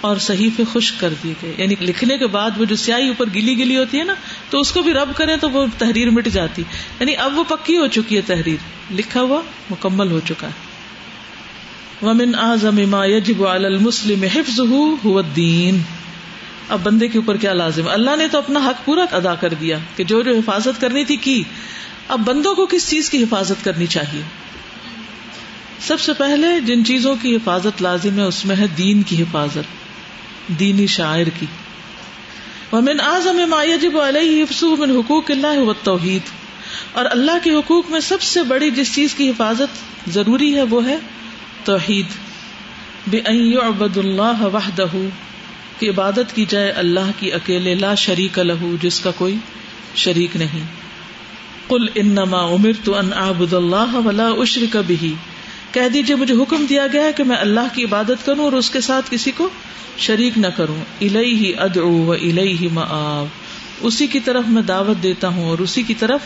اور 0.00 0.16
صحیح 0.16 0.50
خشک 0.72 1.00
کر 1.00 1.08
دیے 1.22 1.34
گئے۔ 1.42 1.54
یعنی 1.58 1.74
لکھنے 1.80 2.18
کے 2.18 2.26
بعد 2.26 2.50
وہ 2.56 2.64
جو 2.64 2.76
سیاہی 2.76 3.08
اوپر 3.08 3.26
گلی 3.34 3.58
گلی 3.58 3.76
ہوتی 3.76 3.98
ہے 3.98 4.04
نا، 4.04 4.14
تو 4.50 4.60
اس 4.60 4.72
کو 4.72 4.82
بھی 4.82 4.92
رب 4.92 5.16
کریں 5.16 5.36
تو 5.36 5.50
وہ 5.50 5.66
تحریر 5.78 6.10
مٹ 6.10 6.28
جاتی۔ 6.28 6.62
یعنی 7.00 7.16
اب 7.16 7.38
وہ 7.38 7.44
پکی 7.44 7.76
ہو 7.76 7.86
چکی 7.86 8.16
ہے 8.16 8.20
تحریر۔ 8.20 8.56
لکھا 8.90 9.20
ہوا 9.20 9.42
مکمل 9.70 10.10
ہو 10.10 10.20
چکا 10.28 10.46
ہے۔ 10.46 10.69
ومن 12.02 12.34
اعظم 12.34 12.90
ما 12.90 13.04
يجب 13.04 13.46
على 13.46 13.66
المسلم 13.66 14.22
حفظه 14.22 14.76
هو 15.04 15.18
الدين 15.18 15.78
اب 16.68 16.80
بندے 16.82 17.08
کے 17.08 17.18
اوپر 17.18 17.36
کیا 17.36 17.52
لازم؟ 17.52 17.88
اللہ 17.88 18.16
نے 18.16 18.28
تو 18.28 18.38
اپنا 18.38 18.60
حق 18.66 18.84
پورا 18.84 19.04
ادا 19.10 19.34
کر 19.34 19.54
دیا 19.54 19.78
کہ 19.96 20.04
جو 20.04 20.22
جو 20.22 20.30
حفاظت 20.34 20.80
کرنی 20.80 21.04
تھی 21.04 21.16
کی۔ 21.16 21.42
اب 22.08 22.20
بندوں 22.20 22.54
کو 22.54 22.66
کس 22.66 22.90
چیز 22.90 23.10
کی 23.10 23.22
حفاظت 23.22 23.64
کرنی 23.64 23.86
چاہیے؟ 23.86 24.22
سب 25.80 26.00
سے 26.00 26.12
پہلے 26.12 26.60
جن 26.60 26.84
چیزوں 26.84 27.14
کی 27.22 27.36
حفاظت 27.36 27.82
لازم 27.82 28.16
ہے، 28.16 28.22
اس 28.22 28.44
میں 28.44 28.56
ہے 28.56 28.66
دین 28.66 29.02
کی 29.02 29.22
حفاظت، 29.22 29.62
دینی 30.58 30.86
شاعر 30.86 31.26
کی۔ 31.38 31.46
ومن 32.72 33.00
اعظم 33.00 33.50
ما 33.50 33.64
يجب 33.64 34.00
عليه 34.00 34.42
حفظه 34.42 34.74
من 34.78 34.90
حقوق 34.96 35.30
الله 35.30 35.62
هو 35.62 35.68
التوحید۔ 35.68 36.22
اور 36.92 37.04
اللہ 37.10 37.32
کے 37.42 37.50
حقوق 37.50 37.90
میں 37.90 38.00
سب 38.00 38.22
سے 38.22 38.42
بڑی 38.42 38.70
جس 38.70 38.94
چیز 38.94 39.14
کی 39.14 39.30
حفاظت 39.30 39.90
ضروری 40.10 40.56
ہے، 40.56 40.62
وہ 40.62 40.88
ہے 40.88 40.96
توحید 41.64 42.06
بأن 43.06 43.52
يعبد 43.52 43.96
الله 43.96 44.48
وحده 44.52 45.08
کہ 45.78 45.90
عبادت 45.90 46.36
کی 46.36 46.44
جائے 46.48 46.70
اللہ 46.70 47.10
کی 47.18 47.32
اکیلے 47.32 47.74
لا 47.74 47.94
شریک 47.94 48.38
له 48.38 48.66
جس 48.82 49.00
کا 49.00 49.10
کوئی 49.10 49.36
شریک 49.94 50.36
نہیں۔ 50.36 50.66
قل 51.66 51.86
انما 51.94 52.38
امرت 52.38 52.88
ان 52.88 53.12
اعبد 53.12 53.52
الله 53.52 54.00
ولا 54.04 54.28
اشرك 54.28 54.76
به 54.76 55.06
کہہ 55.72 55.88
دیجیے 55.92 56.16
مجھے 56.16 56.34
حکم 56.34 56.66
دیا 56.68 56.86
گیا 56.92 57.02
ہے 57.02 57.12
کہ 57.16 57.24
میں 57.24 57.36
اللہ 57.36 57.68
کی 57.74 57.84
عبادت 57.84 58.26
کروں 58.26 58.44
اور 58.44 58.52
اس 58.52 58.70
کے 58.70 58.80
ساتھ 58.80 59.06
کسی 59.10 59.30
کو 59.30 59.48
شریک 59.98 60.38
نہ 60.38 60.46
کروں۔ 60.46 60.80
الہی 61.00 61.52
ادعو 61.58 61.92
و 61.92 62.12
الہی 62.12 62.68
مآب 62.72 63.26
اسی 63.80 64.06
کی 64.06 64.20
طرف 64.20 64.44
میں 64.46 64.62
دعوت 64.62 65.02
دیتا 65.02 65.28
ہوں 65.28 65.44
اور 65.44 65.58
اسی 65.58 65.82
کی 65.82 65.94
طرف 65.94 66.20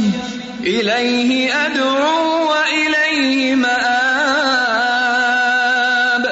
الیہ 0.60 1.54
ادعو 1.54 2.46
و 2.46 2.54
الیہ 2.54 3.56
مآب. 3.56 6.28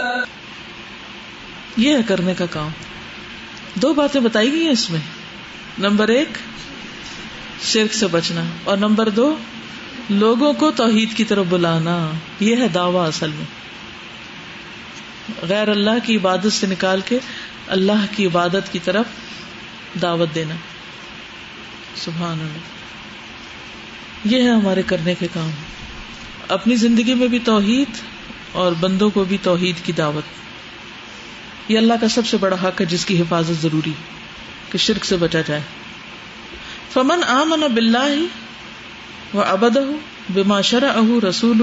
یہ 1.78 1.98
ہے 1.98 2.02
کرنے 2.08 2.34
کا 2.34 2.46
کام. 2.50 2.70
دو 3.76 3.94
باتیں 3.94 4.22
بتائی 4.22 4.52
گئی 4.52 4.62
ہیں 4.62 4.70
اس 4.70 4.90
میں. 4.90 5.00
نمبر 5.80 6.08
ایک، 6.08 6.30
شرک 7.64 7.94
سے 7.94 8.08
بچنا. 8.08 8.44
اور 8.64 8.78
نمبر 8.78 9.10
دو، 9.10 9.36
لوگوں 10.10 10.54
کو 10.54 10.72
توحید 10.72 11.18
کی 11.18 11.24
طرف 11.24 11.46
بلانا. 11.50 12.12
یہ 12.40 12.56
ہے 12.56 12.68
دعوی 12.68 13.08
اصل 13.08 13.30
میں. 13.30 13.64
غیر 15.42 15.68
اللہ 15.68 15.90
کی 16.04 16.16
عبادت 16.16 16.54
سے 16.54 16.68
نکال 16.68 17.02
کے 17.06 17.20
اللہ 17.68 18.06
کی 18.16 18.26
عبادت 18.26 18.72
کی 18.72 18.80
طرف 18.84 19.06
دعوت 20.02 20.36
دینا۔ 20.36 20.56
سبحان 21.96 22.40
اللہ۔ 22.40 22.74
یہ 24.26 24.44
ہے 24.44 24.50
ہمارے 24.50 24.82
کرنے 24.82 25.16
کے 25.16 25.28
کام۔ 25.34 25.50
اپنی 26.48 26.76
زندگی 26.76 27.14
میں 27.14 27.28
بھی 27.28 27.40
توحید 27.40 27.88
اور 28.52 28.72
بندوں 28.80 29.10
کو 29.10 29.24
بھی 29.24 29.38
توحید 29.44 29.76
کی 29.86 29.92
دعوت۔ 29.92 30.24
یہ 31.72 31.78
اللہ 31.78 31.94
کا 32.02 32.08
سب 32.08 32.28
سے 32.28 32.38
بڑا 32.38 32.56
حق 32.64 32.82
ہے 32.82 32.86
جس 32.86 33.06
کی 33.06 33.22
حفاظت 33.22 33.62
ضروری 33.62 33.92
کہ 34.72 34.78
شرک 34.78 35.06
سے 35.06 35.18
بچا 35.18 35.42
جائے۔ 35.42 35.62
فمن 36.94 37.24
آمن 37.24 37.74
بلّہ 37.74 38.26
و 39.34 39.42
ابد 39.42 39.78
بما 40.30 40.62
شرع 40.62 41.00
رسول 41.30 41.62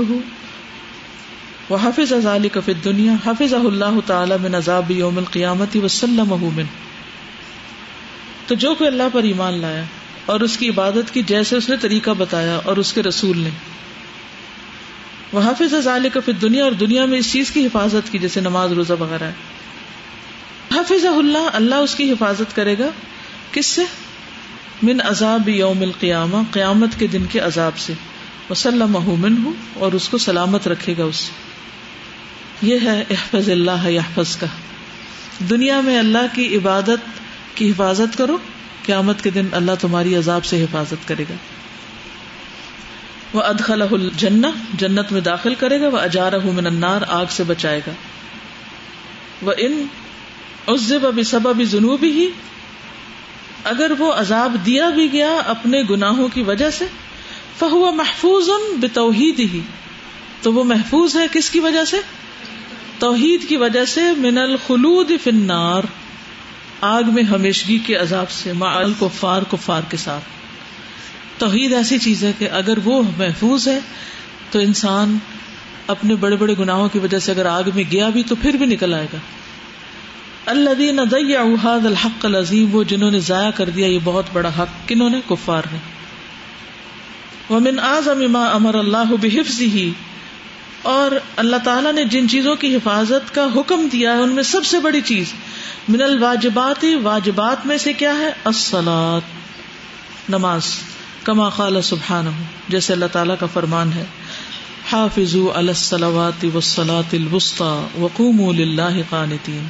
و 1.71 1.77
حافظ 1.77 2.13
ازالی 2.13 2.49
کف 2.49 2.69
دنیا 2.85 3.13
حافظ 3.25 3.53
اللہ 3.55 3.99
تعالی 4.07 4.35
من 4.43 4.55
عذاب 4.55 4.91
یوم 4.91 5.19
القیامت 5.19 5.77
وسلم 5.77 6.33
من 6.55 6.65
تو 8.47 8.55
جو 8.55 8.75
کوئی 8.75 8.89
اللہ 8.89 9.09
پر 9.13 9.23
ایمان 9.23 9.61
لایا 9.61 9.83
اور 10.27 10.41
اس 10.41 10.57
کی 10.57 10.69
عبادت 10.69 11.13
کی 11.15 11.23
جیسے 11.23 11.57
اس 11.57 11.69
نے 11.69 11.77
طریقہ 11.81 12.11
بتایا 12.19 12.57
اور 12.65 12.77
اس 12.77 12.93
کے 12.93 13.03
رسول 13.03 13.39
نے. 13.39 13.51
وہ 15.33 15.41
حافظ 15.41 15.75
ازال 15.75 16.09
کف 16.13 16.29
دنیا 16.43 16.65
اور 16.65 16.73
دنیا 16.73 17.05
میں 17.05 17.19
اس 17.19 17.33
چیز 17.33 17.51
کی 17.51 17.67
حفاظت 17.67 18.13
کی 18.13 18.19
جیسے 18.19 18.41
نماز 18.41 18.73
روزہ 18.73 18.93
وغیرہ 19.01 19.25
ہے. 19.25 19.33
حفظ 20.75 21.05
اللہ 21.07 21.49
اللہ 21.53 21.75
اس 21.75 21.95
کی 21.95 22.11
حفاظت 22.13 22.57
کرے 22.57 22.75
گا 22.79 22.89
کس 23.53 23.67
سے؟ 23.67 23.85
من 24.83 25.01
عذاب 25.05 25.49
یوم 25.49 25.81
القیامہ، 25.83 26.37
قیامت 26.51 26.99
کے 26.99 27.07
دن 27.07 27.27
کے 27.27 27.41
عذاب 27.41 27.79
سے. 27.79 27.95
وسلم 28.51 28.99
من 29.21 29.37
ہوں 29.45 29.53
اور 29.75 29.93
اس 29.93 30.09
کو 30.09 30.19
سلامت 30.19 30.69
رکھے 30.69 30.95
گا 30.99 31.05
اس 31.05 31.17
سے. 31.17 31.50
یہ 32.63 32.79
ہے 32.83 33.05
احفظ 33.11 33.51
اللہ 33.51 33.89
یحفظ 33.89 34.37
کا۔ 34.37 34.47
دنیا 35.51 35.81
میں 35.81 35.99
اللہ 35.99 36.27
کی 36.33 36.57
عبادت 36.57 37.21
کی 37.55 37.71
حفاظت 37.71 38.19
کرو، 38.19 38.37
قیامت 38.87 39.23
کے 39.23 39.31
دن 39.31 39.47
اللہ 39.53 39.73
تمہاری 39.81 40.17
عذاب 40.17 40.45
سے 40.45 40.65
حفاظت 40.65 41.09
کرے 41.09 41.25
گا۔ 41.31 41.35
وہ 43.33 43.43
ادخل 43.43 43.83
الجنہ 43.83 44.47
جنت 44.75 45.13
میں 45.13 45.21
داخل 45.21 45.55
کرے 45.55 45.81
گا۔ 45.81 45.89
وہ 45.89 45.99
اجارہ 45.99 46.35
من 46.45 46.67
النار، 46.67 47.01
آگ 47.09 47.27
سے 47.31 47.45
بچائے 47.45 47.81
گا۔ 47.87 47.93
وہ 49.43 49.53
ان 49.59 49.87
عزب 50.69 51.07
اب 51.07 51.21
سبب 51.27 51.63
جنوب 51.71 52.03
ہی 52.03 52.29
اگر 53.65 53.93
وہ 53.99 54.13
عذاب 54.13 54.57
دیا 54.67 54.89
بھی 54.89 55.13
گیا 55.13 55.37
اپنے 55.47 55.83
گناہوں 55.91 56.29
کی 56.29 56.43
وجہ 56.43 56.71
سے 56.71 56.85
فہو 57.59 57.93
محفوظ 57.93 58.51
ان 58.51 58.81
بتوحید 58.81 59.39
ہی 59.39 59.61
تو 60.43 60.53
وہ 60.53 60.65
محفوظ 60.65 61.17
ہے 61.17 61.27
کس 61.33 61.51
کی 61.51 61.61
وجہ 61.61 61.85
سے؟ 61.85 61.97
توحید 63.01 63.49
کی 63.49 63.57
وجہ 63.57 63.85
سے 63.85 64.01
من 64.17 64.39
الخلود 64.39 65.13
فی 65.25 65.31
النار، 65.31 65.83
آگ 66.81 67.03
میں 67.13 67.23
ہمیشگی 67.23 67.79
کے 67.79 67.95
عذاب 67.97 68.31
سے، 68.31 68.53
مع 68.53 68.75
الکفار 68.75 69.43
کفار 69.51 69.83
کے 69.89 69.97
ساتھ۔ 69.97 70.25
توحید 71.39 71.73
ایسی 71.73 71.99
چیز 71.99 72.25
ہے 72.25 72.33
کہ 72.39 72.51
اگر 72.51 72.79
وہ 72.85 73.03
محفوظ 73.19 73.69
ہے، 73.69 73.79
تو 74.51 74.59
انسان 74.59 75.19
اپنے 75.87 76.15
بڑے 76.15 76.37
بڑے 76.37 76.55
گناہوں 76.59 76.89
کی 76.89 76.99
وجہ 76.99 77.19
سے 77.19 77.31
اگر 77.33 77.47
آگ 77.47 77.63
میں 77.75 77.85
گیا 77.93 78.09
بھی 78.09 78.23
تو 78.23 78.35
پھر 78.35 78.55
بھی 78.55 78.67
نکل 78.67 78.95
آئے 78.95 79.07
گا۔ 79.13 79.19
اللہ 80.47 81.65
الحق 81.65 82.27
العظیم، 82.27 82.75
وہ 82.75 82.83
جنہوں 82.83 83.11
نے 83.11 83.19
ضائع 83.19 83.51
کر 83.51 83.71
دیا 83.71 83.87
یہ 83.87 83.99
بہت 84.05 84.25
بڑا 84.33 84.51
حق، 84.59 84.89
کنہوں 84.89 85.11
نے؟ 85.11 85.21
کفار 85.29 85.63
نے۔ 85.73 85.79
ومن 87.55 87.79
اعظم 87.79 88.33
ما 88.33 88.45
امر 88.45 88.75
اللہ 88.75 89.13
بحفظ 89.21 89.61
ہی 89.61 89.91
اور 90.83 91.13
اللہ 91.37 91.57
تعالیٰ 91.65 91.93
نے 91.93 92.05
جن 92.05 92.29
چیزوں 92.29 92.55
کی 92.57 92.75
حفاظت 92.77 93.35
کا 93.35 93.47
حکم 93.57 93.89
دیا 93.93 94.13
ہے، 94.13 94.19
ان 94.19 94.31
میں 94.31 94.43
سب 94.43 94.65
سے 94.65 94.79
بڑی 94.79 95.01
چیز 95.01 95.33
من 95.89 96.03
الواجبات، 96.03 96.85
واجبات 97.03 97.67
میں 97.67 97.79
سے 97.79 97.93
کیا 97.93 98.15
ہے؟ 98.19 98.31
الصلاۃ 98.45 99.21
نماز، 100.29 100.63
کما 101.25 101.49
قال 101.49 101.83
سبحان 101.83 102.31
جیسے 102.69 102.93
اللہ 102.93 103.13
تعالیٰ 103.13 103.37
کا 103.41 103.47
فرمان 103.47 103.93
ہے 103.93 104.05
حافظ 104.93 105.37
الصلاوات 105.55 106.45
والصلاة 106.45 107.11
الوسطى 107.13 108.01
وقوموا 108.01 108.53
للہ 108.53 109.03
قانتین۔ 109.11 109.67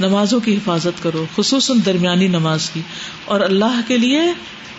نمازوں 0.00 0.40
کی 0.40 0.56
حفاظت 0.56 1.02
کرو، 1.02 1.24
خصوصاً 1.36 1.78
درمیانی 1.86 2.28
نماز 2.28 2.70
کی، 2.70 2.80
اور 3.24 3.40
اللہ 3.40 3.80
کے 3.86 3.98
لیے 3.98 4.22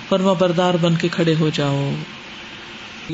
فرما 0.09 0.33
بردار 0.33 0.73
بن 0.81 0.95
کے 0.95 1.07
کھڑے 1.07 1.35
ہو 1.39 1.49
جاؤ۔ 1.53 1.91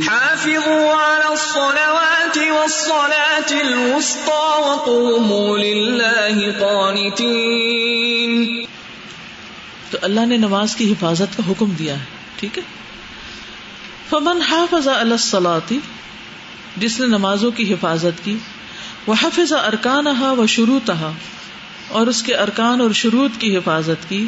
حافظوا 0.06 0.94
على 0.96 1.28
الصلوات 1.32 2.38
والصلاة 2.38 3.52
الوسطى 3.62 4.48
وقوموا 4.66 5.58
لله 5.58 6.52
قانتين. 6.60 8.36
تو 9.92 9.98
اللہ 10.02 10.26
نے 10.26 10.38
نماز 10.38 10.76
کی 10.76 10.92
حفاظت 10.92 11.38
کا 11.38 11.44
حکم 11.50 11.72
دیا 11.72 11.94
ہے، 11.94 12.06
ٹھیک 12.40 12.58
ہے؟ 12.58 12.64
فمن 14.10 14.42
حافظ 14.42 14.88
على 14.88 15.12
الصلاة، 15.12 15.74
جس 16.78 17.00
نے 17.00 17.08
نمازوں 17.08 17.52
کی 17.52 17.74
حفاظت 17.74 18.26
کی 18.26 18.38
وہ 19.08 19.14
حفظ 19.22 19.54
ارکانها 19.54 20.34
وشروطها، 20.38 21.12
اور 21.90 22.08
اس 22.08 22.24
کے 22.24 22.36
ارکان 22.36 22.82
اور 22.82 22.92
شروط 22.92 23.32
کی 23.40 23.58
حفاظت 23.58 24.10
کی 24.10 24.28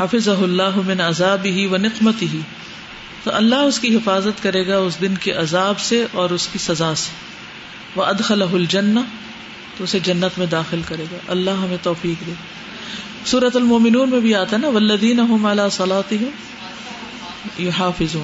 حفظ 0.00 0.28
اللہ 0.28 0.76
من 0.86 1.00
عذاب 1.00 1.44
ہی 1.44 1.66
و 1.66 1.76
نقمت 1.76 2.22
ہی 2.22 2.40
تو 3.24 3.34
اللہ 3.34 3.54
اس 3.54 3.78
کی 3.78 3.96
حفاظت 3.96 4.42
کرے 4.42 4.68
گا 4.68 4.76
اس 4.76 5.00
دن 5.00 5.14
کے 5.14 5.32
عذاب 5.32 5.80
سے 5.80 6.06
اور 6.12 6.30
اس 6.30 6.48
کی 6.52 6.58
سزا 6.58 6.94
سے۔ 6.94 7.10
وہ 7.96 8.04
ادخل 8.04 8.42
الجن 8.42 8.94
تو 9.76 9.84
اسے 9.84 9.98
جنت 9.98 10.38
میں 10.38 10.46
داخل 10.46 10.80
کرے 10.88 11.04
گا۔ 11.12 11.16
اللہ 11.28 11.50
ہمیں 11.50 11.76
توفیق 11.82 12.26
دے۔ 12.26 12.32
سورت 13.24 13.56
المومنون 13.56 14.10
میں 14.10 14.20
بھی 14.20 14.34
آتا 14.34 14.56
ہے 14.56 14.60
نا 14.60 14.68
ولدین 14.68 15.20
صلاحی 15.72 16.16
یو 17.58 17.70
حافظ 17.70 18.16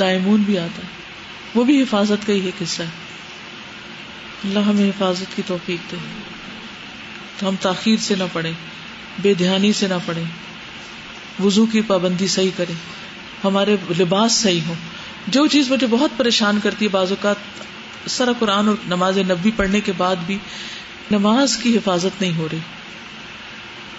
دائمون 0.00 0.40
بھی 0.40 0.58
آتا 0.58 0.82
ہے۔ 0.82 0.88
وہ 1.54 1.64
بھی 1.64 1.82
حفاظت 1.82 2.26
کا 2.26 2.32
ہی 2.32 2.44
ایک 2.44 2.62
حصہ 2.62 2.82
ہے۔ 2.82 2.88
اللہ 4.44 4.58
ہمیں 4.58 4.88
حفاظت 4.88 5.36
کی 5.36 5.42
توفیق 5.46 5.92
دے۔ 5.92 5.96
تو 7.38 7.48
ہم 7.48 7.54
تاخیر 7.60 7.96
سے 7.96 8.14
نہ 8.14 8.24
پڑھیں، 8.32 8.52
بے 9.22 9.34
دھیانی 9.34 9.72
سے 9.72 9.86
نہ 9.86 9.94
پڑھیں۔ 10.06 10.24
وضو 11.42 11.66
کی 11.66 11.80
پابندی 11.80 12.26
صحیح 12.26 12.50
کریں۔ 12.56 13.01
ہمارے 13.44 13.76
لباس 13.98 14.32
صحیح 14.32 14.60
ہوں۔ 14.68 14.74
جو 15.26 15.46
چیز 15.46 15.70
مجھے 15.70 15.86
بہت 15.90 16.10
پریشان 16.16 16.58
کرتی 16.62 16.84
ہے 16.84 16.90
بعض 16.90 17.10
اوقات 17.10 17.36
سرا 18.10 18.30
قرآن 18.38 18.68
اور 18.68 18.76
نماز 18.86 19.18
نبی 19.18 19.50
پڑھنے 19.56 19.80
کے 19.80 19.92
بعد 19.96 20.16
بھی 20.26 20.38
نماز 21.10 21.56
کی 21.56 21.76
حفاظت 21.76 22.20
نہیں 22.20 22.36
ہو 22.36 22.48
رہی۔ 22.52 22.58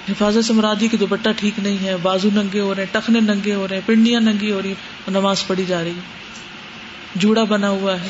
حفاظت 0.10 0.46
سے 0.46 0.54
مرادی 0.54 0.88
کی 0.88 0.98
دوپٹہ 0.98 1.30
ٹھیک 1.38 1.60
نہیں 1.60 1.78
ہے، 1.84 1.96
بازو 2.02 2.30
ننگے 2.34 2.60
ہو 2.60 2.76
رہے 2.76 2.84
ہیں، 2.84 2.94
ٹخنے 2.94 3.20
ننگے 3.20 3.54
ہو 3.54 3.68
رہے 3.68 3.76
ہیں، 3.76 3.88
پنڈیاں 3.88 4.22
ننگی 4.22 4.52
ہو 4.52 4.62
رہی 4.62 4.72
اور 4.72 5.12
نماز 5.12 5.48
پڑھی 5.48 5.66
جا 5.68 5.84
رہی 5.84 5.92
جوڑا 7.16 7.44
بنا 7.44 7.70
ہوا 7.70 8.02
ہے، 8.02 8.08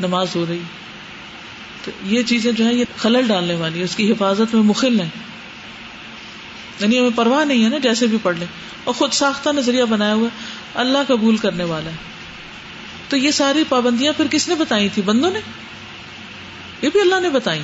نماز 0.00 0.26
ہو 0.36 0.44
رہی۔ 0.48 0.58
تو 1.84 1.90
یہ 2.02 2.22
چیزیں 2.22 2.52
جو 2.52 2.66
ہے 2.66 2.74
یہ 2.74 2.84
خلل 2.96 3.26
ڈالنے 3.26 3.54
والی 3.54 3.78
ہے 3.78 3.84
اس 3.84 3.96
کی 3.96 4.12
حفاظت 4.12 4.54
میں 4.54 4.62
مخل 4.62 5.00
ہے 5.00 5.08
یعنی 6.80 6.98
ہمیں 6.98 7.10
پرواہ 7.16 7.44
نہیں 7.44 7.64
ہے 7.64 7.68
نا 7.68 7.78
جیسے 7.78 8.06
بھی 8.06 8.18
پڑھ 8.22 8.38
لیں۔ 8.38 8.46
اور 8.84 8.94
خود 8.94 9.12
ساختہ 9.12 9.50
نظریہ 9.50 9.84
بنایا 9.84 10.14
ہوا 10.14 10.28
اللہ 10.74 10.98
قبول 11.08 11.36
کرنے 11.36 11.64
والا 11.64 11.90
ہے۔ 11.90 11.96
تو 13.08 13.16
یہ 13.16 13.30
ساری 13.30 13.64
پابندیاں 13.68 14.12
پھر 14.16 14.26
کس 14.30 14.48
نے 14.48 14.54
بتائی 14.54 14.88
تھی؟ 14.88 15.02
بندوں 15.02 15.30
نے؟ 15.30 15.38
یہ 16.82 16.88
بھی 16.92 17.00
اللہ 17.00 17.20
نے 17.20 17.28
بتائی۔ 17.28 17.62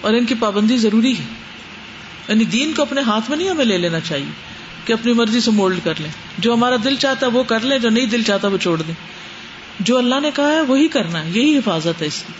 اور 0.00 0.14
ان 0.14 0.26
کی 0.26 0.34
پابندی 0.34 0.76
ضروری 0.76 1.18
ہے۔ 1.18 1.24
یعنی 2.28 2.44
دین 2.44 2.72
کو 2.72 2.82
اپنے 2.82 3.00
ہاتھ 3.00 3.30
میں 3.30 3.38
نہیں 3.38 3.50
ہمیں 3.50 3.64
لے 3.64 3.78
لینا 3.78 4.00
چاہیے 4.00 4.30
کہ 4.84 4.92
اپنی 4.92 5.12
مرضی 5.12 5.40
سے 5.40 5.50
مولڈ 5.50 5.78
کر 5.84 5.94
لیں۔ 5.98 6.10
جو 6.38 6.54
ہمارا 6.54 6.76
دل 6.84 6.96
چاہتا 6.96 7.26
ہے 7.26 7.30
وہ 7.30 7.42
کر 7.42 7.60
لیں، 7.60 7.78
جو 7.78 7.90
نہیں 7.90 8.06
دل 8.06 8.22
چاہتا 8.22 8.48
وہ 8.48 8.58
چھوڑ 8.58 8.82
دیں۔ 8.82 8.94
جو 9.80 9.98
اللہ 9.98 10.20
نے 10.20 10.30
کہا 10.34 10.52
ہے 10.52 10.60
وہی 10.60 10.88
کرنا 10.88 11.24
ہے، 11.24 11.30
یہی 11.30 11.58
حفاظت 11.58 12.02
ہے 12.02 12.06
اس 12.06 12.24
کی۔ 12.26 12.32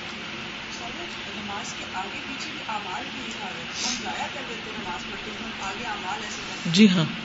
جی 6.66 6.88
ہاں۔ 6.88 7.21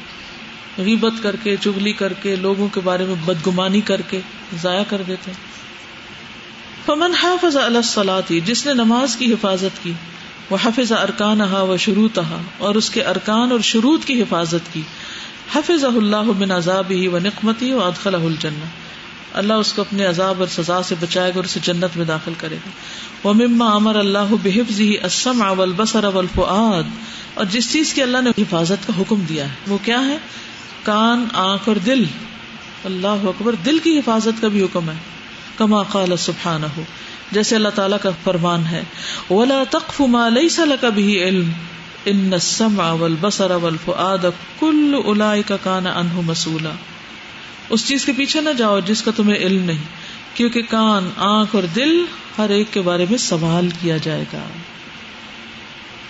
غیبت 0.78 1.23
کر 1.23 1.36
کے، 1.36 1.55
چگلی 1.61 1.93
کر 1.93 2.13
کے، 2.13 2.36
لوگوں 2.36 2.67
کے 2.67 2.80
بارے 2.84 3.05
میں 3.05 3.15
بدگمانی 3.25 3.82
کر 3.82 4.01
کے 4.01 4.19
ضائع 4.61 4.84
کر 4.88 5.01
دیتے 5.07 5.32
فمن 6.86 7.15
حافظ 7.23 7.57
الصلاتی 7.57 8.39
جس 8.39 8.65
نے 8.65 8.73
نماز 8.73 9.15
کی 9.15 9.34
حفاظت 9.34 9.84
کی 9.84 9.91
وہ 10.49 10.57
حفظ 10.63 10.91
ارکان 10.91 11.41
و 11.41 11.78
شروط 11.80 12.19
اور 12.57 12.75
اس 12.75 12.89
کے 12.89 13.03
ارکان 13.03 13.51
اور 13.51 13.59
شروط 13.59 14.05
کی 14.05 14.21
حفاظت 14.21 14.73
کی۔ 14.73 14.82
حفظ 15.53 15.84
اللہ 15.84 16.32
بن 16.38 16.51
عذاب 16.51 16.91
ہی 16.91 17.07
و 17.07 17.19
نقمتی 17.19 17.73
و 17.73 17.84
ادخل 17.84 18.15
الجن 18.15 18.59
اللہ 19.34 19.53
اس 19.53 19.73
کو 19.73 19.82
اپنے 19.82 20.05
عذاب 20.05 20.36
اور 20.39 20.47
سزا 20.47 20.84
سے 20.84 20.95
بچائے 20.99 21.30
گا 21.30 21.36
اور 21.36 21.43
اسے 21.43 21.59
جنت 21.63 21.97
میں 21.97 22.05
داخل 22.05 22.34
کرے 22.38 22.55
گا۔ 22.55 22.69
وہ 23.23 23.34
مما 23.34 23.75
امر 23.75 23.95
اللہ 23.95 24.34
بحفظ 24.43 24.80
ہی 24.80 24.95
اسم 25.03 25.41
اول 25.41 25.73
بسر 25.75 26.03
اول 26.03 26.25
فعاد 26.36 26.84
اور 27.34 27.45
جس 27.45 27.73
چیز 27.73 27.93
کی 27.93 28.01
اللہ 28.01 28.17
نے 28.17 28.30
حفاظت 28.41 28.88
کا 28.88 29.01
حکم 29.01 29.21
دیا 29.30 29.43
ہے، 29.43 29.53
وہ 29.67 29.78
کیا 29.86 30.05
ہے؟ 30.05 30.17
کان، 30.88 31.26
آنکھ 31.34 31.70
اور 31.70 31.76
دل۔ 31.76 32.04
اللہ 32.86 33.08
اکبر، 33.08 33.56
دل 33.66 33.80
کی 33.80 34.00
حفاظت 34.00 34.42
کا 34.42 34.48
بھی 34.48 34.64
حکم 34.64 34.90
ہے۔ 34.90 34.96
کما 35.58 35.84
قال 35.84 36.18
سبحان 36.18 36.64
ہو 36.78 36.84
جیسے 37.32 37.56
اللہ 37.56 37.70
تعالیٰ 37.70 37.98
کا 38.02 38.10
فرمان 38.24 38.64
ہے۔ 38.72 38.84
ولا 39.30 39.64
تقف 39.70 40.02
ما 40.02 40.30
ليس 40.30 40.60
لك 40.60 40.86
به 40.86 41.12
علم 41.12 41.52
ان 42.06 42.34
السمع 42.34 42.92
والبصر 42.92 43.52
والفؤاد 43.52 44.26
كل 44.60 44.96
اولئك 45.06 45.52
كان 45.64 45.88
عنه 45.88 46.22
مسؤولا 46.26 46.72
اس 47.70 47.88
چیز 47.88 48.06
کے 48.06 48.12
پیچھے 48.18 48.42
نہ 48.42 48.50
جاؤ 48.58 48.80
جس 48.80 49.02
کا 49.02 49.12
تمہیں 49.16 49.38
علم 49.38 49.64
نہیں، 49.64 49.84
کیونکہ 50.34 50.62
کان، 50.62 51.10
آنکھ 51.18 51.56
اور 51.56 51.64
دل 51.76 52.06
ہر 52.38 52.50
ایک 52.50 52.74
کے 52.74 52.82
بارے 52.82 53.06
میں 53.10 53.18
سوال 53.18 53.70
کیا 53.82 53.98
جائے 53.98 54.26
گا۔ 54.34 54.44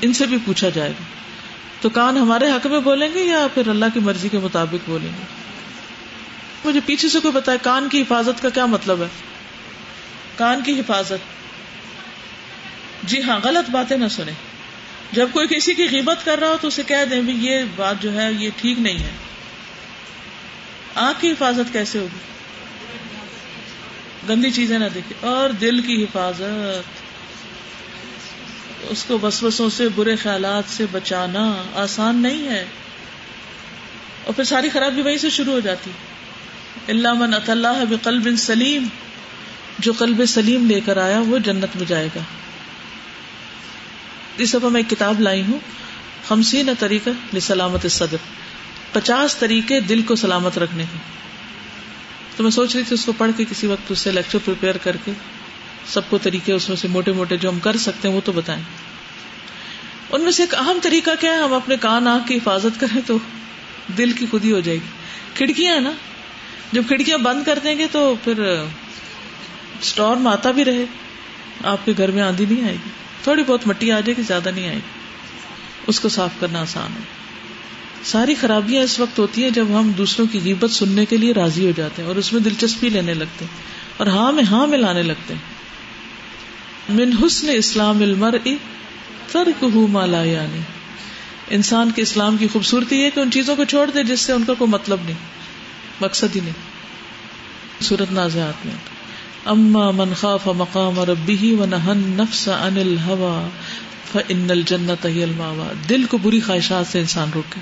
ان 0.01 0.13
سے 0.13 0.25
بھی 0.25 0.37
پوچھا 0.45 0.69
جائے 0.69 0.89
گا۔ 0.89 1.26
تو 1.81 1.89
کان 1.89 2.17
ہمارے 2.17 2.51
حق 2.51 2.67
میں 2.67 2.79
بولیں 2.79 3.13
گے 3.13 3.23
یا 3.23 3.47
پھر 3.53 3.67
اللہ 3.67 3.85
کی 3.93 3.99
مرضی 3.99 4.29
کے 4.29 4.37
مطابق 4.37 4.89
بولیں 4.89 5.09
گے؟ 5.09 5.23
مجھے 6.65 6.79
پیچھے 6.85 7.09
سے 7.09 7.19
کوئی 7.19 7.31
بتایا 7.31 7.57
کان 7.61 7.89
کی 7.89 8.01
حفاظت 8.01 8.41
کا 8.41 8.49
کیا 8.49 8.65
مطلب 8.65 9.01
ہے؟ 9.01 9.07
کان 10.35 10.63
کی 10.63 10.79
حفاظت۔ 10.79 11.17
جی 13.03 13.21
ہاں 13.21 13.39
غلط 13.43 13.69
باتیں 13.69 13.97
نہ 13.97 14.07
سنیں۔ 14.07 14.33
جب 15.11 15.27
کوئی 15.33 15.47
کسی 15.47 15.73
کی 15.73 15.89
غیبت 15.89 16.25
کر 16.25 16.39
رہا 16.39 16.47
ہو 16.47 16.57
تو 16.61 16.67
اسے 16.67 16.83
کہہ 16.83 17.05
دیں 17.09 17.21
بھی 17.21 17.33
یہ 17.33 17.63
بات 17.75 17.95
جو 18.01 18.13
ہے 18.13 18.33
یہ 18.33 18.49
ٹھیک 18.57 18.79
نہیں 18.79 18.99
ہے۔ 18.99 19.11
آنکھ 20.95 21.21
کی 21.21 21.31
حفاظت 21.31 21.73
کیسے 21.73 21.99
ہوگی؟ 21.99 22.17
گندی 24.29 24.51
چیزیں 24.51 24.79
نہ 24.79 24.85
دیکھے 24.93 25.27
اور 25.27 25.49
دل 25.49 25.81
کی 25.81 26.03
حفاظت۔ 26.03 27.06
اس 28.81 29.03
کو 29.03 29.19
وسوسوں 29.23 29.69
سے، 29.69 29.89
برے 29.89 30.15
خیالات 30.15 30.63
سے 30.67 30.85
بچانا 30.91 31.63
آسان 31.75 32.15
نہیں 32.15 32.47
ہے۔ 32.47 32.65
اور 34.23 34.33
پھر 34.33 34.43
ساری 34.43 34.69
خرابی 34.69 35.01
وہیں 35.01 35.17
سے 35.17 35.29
شروع 35.29 35.53
ہو 35.53 35.59
جاتی۔ 35.59 35.91
اللہ 36.87 37.13
من 37.13 37.33
اللہ 37.33 37.83
بقلب 37.89 38.27
سلیم 38.37 38.87
جو 39.79 39.93
قلب 39.93 40.25
سلیم 40.25 40.65
لے 40.65 40.79
کر 40.79 40.97
آیا، 40.97 41.19
وہ 41.19 41.37
جنت 41.37 41.75
میں 41.75 41.85
جائے 41.87 42.07
گا۔ 42.15 42.21
جی 44.37 44.43
اس 44.43 44.53
دفعہ 44.53 44.69
میں 44.69 44.81
ایک 44.81 44.89
کتاب 44.89 45.19
لائی 45.19 45.41
ہوں۔ 45.41 45.59
خمسین 46.27 46.69
طریقہ 46.79 47.09
لسلامت 47.33 47.85
صدر 47.89 48.17
پچاس 48.91 49.35
طریقے 49.35 49.79
دل 49.79 50.01
کو 50.01 50.15
سلامت 50.15 50.57
رکھنے 50.57 50.83
کے۔ 50.93 50.97
تو 52.37 52.43
میں 52.43 52.51
سوچ 52.51 52.75
رہی 52.75 52.83
تھی 52.83 52.93
اس 52.93 53.05
کو 53.05 53.11
پڑھ 53.17 53.31
کے 53.37 53.45
کسی 53.49 53.67
وقت 53.67 53.91
اس 53.91 53.99
سے 53.99 54.11
لیکچر 54.11 54.37
پریپیئر 54.45 54.77
کر 54.77 54.97
کے 55.05 55.11
سب 55.87 56.01
کو 56.09 56.17
طریقے 56.17 56.53
اس 56.53 56.69
میں 56.69 56.77
سے 56.77 56.87
موٹے 56.87 57.11
موٹے 57.11 57.37
جو 57.37 57.49
ہم 57.49 57.59
کر 57.59 57.77
سکتے 57.77 58.07
ہیں 58.07 58.15
وہ 58.15 58.21
تو 58.25 58.31
بتائیں۔ 58.31 58.61
ان 60.11 60.21
میں 60.21 60.31
سے 60.31 60.43
ایک 60.43 60.55
اہم 60.55 60.79
طریقہ 60.81 61.11
کیا 61.19 61.31
ہے؟ 61.31 61.37
ہم 61.37 61.53
اپنے 61.53 61.75
کان، 61.77 62.07
آنکھ 62.07 62.27
کی 62.27 62.35
حفاظت 62.35 62.79
کریں 62.79 63.01
تو 63.05 63.17
دل 63.97 64.11
کی 64.11 64.25
خود 64.31 64.45
ہی 64.45 64.51
ہو 64.51 64.59
جائے 64.59 64.77
گی۔ 64.77 64.89
کھڑکیاں 65.33 65.73
ہیں 65.73 65.81
نا؟ 65.81 65.91
جب 66.71 66.81
کھڑکیاں 66.87 67.17
بند 67.17 67.43
کر 67.43 67.59
دیں 67.63 67.77
گے 67.77 67.87
تو 67.91 68.15
پھر 68.23 68.39
اسٹور 69.81 70.15
آتا 70.25 70.51
بھی 70.51 70.65
رہے۔ 70.65 70.85
آپ 71.63 71.85
کے 71.85 71.93
گھر 71.97 72.11
میں 72.11 72.23
آندھی 72.23 72.45
نہیں 72.49 72.63
آئے 72.63 72.73
گی۔ 72.73 72.89
تھوڑی 73.23 73.43
بہت 73.47 73.67
مٹی 73.67 73.91
آ 73.91 73.99
جائے 73.99 74.17
گی، 74.17 74.21
زیادہ 74.21 74.49
نہیں 74.55 74.65
آئے 74.65 74.75
گی۔ 74.75 74.97
اس 75.87 75.99
کو 75.99 76.09
صاف 76.09 76.29
کرنا 76.39 76.61
آسان 76.61 76.91
ہے۔ 76.95 77.17
ساری 78.03 78.35
خرابیاں 78.35 78.83
اس 78.83 78.99
وقت 78.99 79.19
ہوتی 79.19 79.43
ہیں 79.43 79.49
جب 79.49 79.65
ہم 79.79 79.91
دوسروں 79.91 80.25
کی 80.31 80.39
غیبت 80.43 80.71
سننے 80.71 81.05
کے 81.05 81.17
لیے 81.17 81.33
راضی 81.33 81.65
ہو 81.65 81.71
جاتے 81.75 82.01
ہیں 82.01 82.07
اور 82.09 82.15
اس 82.15 82.33
میں 82.33 82.41
دلچسپی 82.41 82.89
لینے 82.89 83.13
لگتے 83.13 83.45
ہیں 83.45 83.57
اور 83.97 84.07
ہاں 84.07 84.31
میں 84.31 84.43
ہاں 84.43 84.67
میں 84.67 84.77
لانے 84.77 85.03
لگتے 85.03 85.33
ہیں۔ 85.33 85.41
من 86.89 87.11
حسن 87.23 87.47
اسلام 87.49 88.01
المر 88.01 88.35
ترک 89.31 89.63
مالا 89.63 90.23
یعنی۔ 90.23 90.59
انسان 91.49 91.91
کے 91.91 92.01
اسلام 92.01 92.37
کی 92.37 92.47
خوبصورتی 92.47 93.03
ہے 93.03 93.09
کہ 93.09 93.19
ان 93.19 93.31
چیزوں 93.31 93.55
کو 93.55 93.63
چھوڑ 93.63 93.89
دے 93.89 94.03
جس 94.03 94.19
سے 94.19 94.33
ان 94.33 94.43
کا 94.43 94.53
کوئی 94.53 94.71
مطلب 94.71 94.99
نہیں، 95.05 95.15
مقصد 96.01 96.35
ہی 96.35 96.39
نہیں۔ 96.39 96.53
صورت 97.81 98.11
نازیات 98.11 98.65
میں۔ 98.65 98.75
اما 99.45 99.91
من 99.91 100.13
خاف 100.13 100.47
مقام 100.47 100.99
ربه 100.99 101.63
ونهى 101.63 101.91
النفس 101.91 102.49
عن 102.49 102.77
الهوى 102.77 103.49
فان 104.11 104.51
الجنه 104.51 105.09
هي 105.11 105.23
الماوى 105.23 105.89
دل 105.89 106.03
کو 106.03 106.17
بری 106.17 106.39
خواہشات 106.39 106.87
سے 106.87 106.99
انسان 106.99 107.29
روکے۔ 107.35 107.59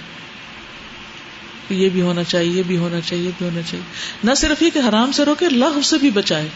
یہ 1.69 1.89
بھی 1.89 2.01
ہونا 2.01 2.23
چاہیے، 2.23 2.51
یہ 2.51 2.63
بھی 2.67 2.77
ہونا 2.77 3.01
چاہیے، 3.01 3.25
یہ 3.25 3.31
بھی 3.37 3.45
ہونا 3.45 3.61
چاہیے۔ 3.61 3.85
نہ 4.23 4.33
صرف 4.33 4.61
یہ 4.61 4.69
کہ 4.69 4.79
حرام 4.89 5.11
سے 5.11 5.25
روکے 5.25 5.45
اللہ 5.45 5.81
سے 5.83 5.97
بھی 5.97 6.09
بچائے۔ 6.09 6.49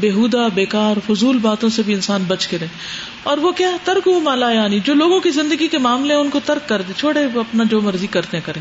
بےحدا 0.00 0.48
بیکار، 0.48 0.96
فضول 1.06 1.38
باتوں 1.38 1.68
سے 1.68 1.82
بھی 1.82 1.94
انسان 1.94 2.24
بچ 2.26 2.46
کے 2.46 2.58
رہے۔ 2.58 2.66
اور 3.22 3.38
وہ 3.38 3.52
کیا؟ 3.52 3.70
ترک 3.84 4.08
مالا 4.08 4.50
یعنی 4.50 4.80
جو 4.80 4.94
لوگوں 4.94 5.20
کی 5.20 5.30
زندگی 5.30 5.68
کے 5.68 5.78
معاملے 5.78 6.14
ان 6.14 6.30
کو 6.30 6.40
ترک 6.44 6.68
کر 6.68 6.82
دے، 6.82 6.92
چھوڑے، 6.96 7.26
وہ 7.26 7.40
اپنا 7.40 7.64
جو 7.64 7.80
مرضی 7.80 8.06
کرتے 8.06 8.40
کرے 8.40 8.60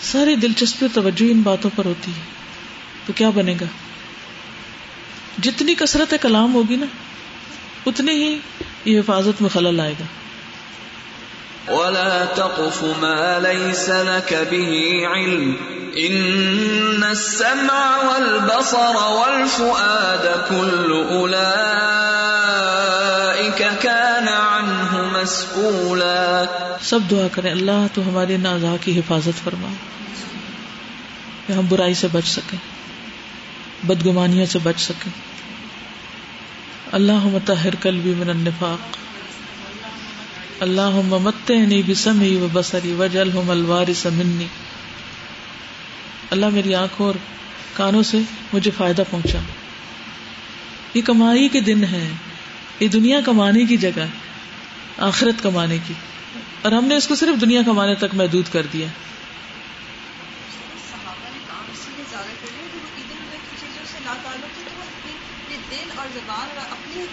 ساری 0.00 0.36
دلچسپی 0.36 0.86
توجہ 0.92 1.30
ان 1.30 1.40
باتوں 1.40 1.70
پر 1.76 1.84
ہوتی 1.84 2.10
ہے۔ 2.10 2.22
تو 3.06 3.12
کیا 3.16 3.30
بنے 3.30 3.54
گا؟ 3.60 3.66
جتنی 5.42 5.74
کثرت 5.74 6.14
کلام 6.22 6.54
ہوگی 6.54 6.76
نا، 6.76 6.86
اتنی 7.86 8.12
ہی 8.12 8.38
یہ 8.84 9.00
حفاظت 9.00 9.42
میں 9.42 9.50
خلل 9.50 9.80
آئے 9.80 9.94
گا۔ 10.00 10.04
ولا 11.68 12.24
تقف 12.34 12.82
ما 12.82 13.38
ليس 13.38 13.88
لك 13.88 14.34
به 14.50 15.06
علم 15.14 15.52
ان 15.94 17.04
السمع 17.04 17.96
والبصر 18.04 18.96
والفؤاد 18.96 20.48
كل 20.48 21.04
اولئك 21.10 21.82
كان 23.80 24.28
عنه 24.28 25.20
مسؤولا 25.20 26.44
سب 26.82 27.00
دعا 27.10 27.28
کریں، 27.32 27.50
اللہ 27.50 27.86
تو 27.94 28.02
ہمارے 28.02 28.36
نازا 28.36 28.76
کی 28.80 28.98
حفاظت 28.98 29.44
فرما۔ 29.44 29.68
کہ 31.46 31.52
ہم 31.52 31.64
برائی 31.68 31.94
سے 31.94 32.06
بچ 32.12 32.28
سکیں 32.28 32.58
بدگمانیوں 33.86 34.46
سے 34.46 34.58
بچ 34.62 34.80
سکیں۔ 34.80 35.12
اللہ 36.92 37.24
متحر 37.24 37.74
قلبی 37.80 38.14
من 38.16 38.30
النفاق۔ 38.30 39.05
اللہ 40.60 40.90
متنی 41.04 41.82
بسمی 41.82 42.36
و 42.36 42.48
بسری 42.52 42.92
وجل 42.92 43.30
ہم 43.30 43.50
الوار 43.50 43.92
سمنی 43.94 44.46
اللہ 46.30 46.46
میری 46.52 46.74
آنکھوں 46.74 47.06
اور 47.06 47.14
کانوں 47.72 48.02
سے 48.02 48.18
مجھے 48.52 48.70
فائدہ 48.76 49.02
پہنچا۔ 49.10 49.38
یہ 50.94 51.02
کمائی 51.02 51.48
کے 51.48 51.60
دن 51.60 51.84
ہے 51.84 52.08
یہ 52.80 52.88
دنیا 52.88 53.20
کمانے 53.20 53.64
کی 53.64 53.76
جگہ، 53.76 54.06
آخرت 54.98 55.42
کمانے 55.42 55.78
کی۔ 55.86 55.94
اور 56.62 56.72
ہم 56.72 56.84
نے 56.84 56.96
اس 56.96 57.08
کو 57.08 57.14
صرف 57.14 57.40
دنیا 57.40 57.62
کمانے 57.66 57.94
تک 57.94 58.14
محدود 58.14 58.44
کر 58.52 58.66
دیا۔ 58.72 58.86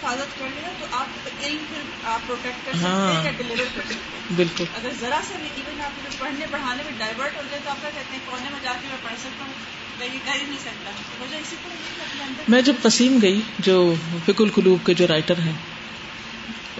حفاظت 0.04 0.38
کر 0.38 0.46
لیا 0.54 0.72
تو 0.80 0.86
آپ 0.92 1.44
علم 1.44 1.64
پھر 1.68 1.82
آپ 2.04 2.26
پروٹیکٹ 2.26 2.66
کر 2.66 2.72
ہاں۔ 2.82 3.12
سکتے 3.12 3.28
ہیں 3.28 3.36
ڈلیور 3.38 3.76
کر 3.76 3.82
سکتے 3.82 3.94
ہیں. 3.94 4.36
بالکل. 4.36 4.64
اگر 4.74 4.90
ذرا 5.00 5.20
سا 5.28 5.38
بھی 5.40 5.48
ایون 5.56 5.80
آپ 5.80 6.18
پڑھنے 6.18 6.46
پڑھانے 6.50 6.82
میں 6.82 6.92
ڈائیورٹ 6.98 7.36
ہو 7.36 7.42
جائے 7.50 7.62
تو 7.64 7.70
آپ 7.70 7.80
کیا 7.80 7.90
کہتے 7.90 8.12
ہیں 8.12 8.20
کونے 8.26 8.50
میں 8.52 8.60
جا 8.62 8.72
کے 8.72 8.88
میں 8.88 8.96
پڑھ 9.02 9.18
سکتا 9.18 9.44
ہوں؟ 9.44 9.52
کر 9.98 10.04
ہی 10.04 10.46
نہیں 10.48 10.58
سکتا. 10.58 10.90
وجہ 11.20 11.36
اسی 11.36 11.56
طرح 11.64 12.42
میں 12.48 12.62
جب 12.62 12.74
قسیم 12.82 13.18
گئی 13.22 13.40
جو 13.58 13.94
فک 14.26 14.40
القلوب 14.40 14.86
کے 14.86 14.94
جو 14.94 15.06
رائٹر 15.06 15.38
ہیں 15.38 15.52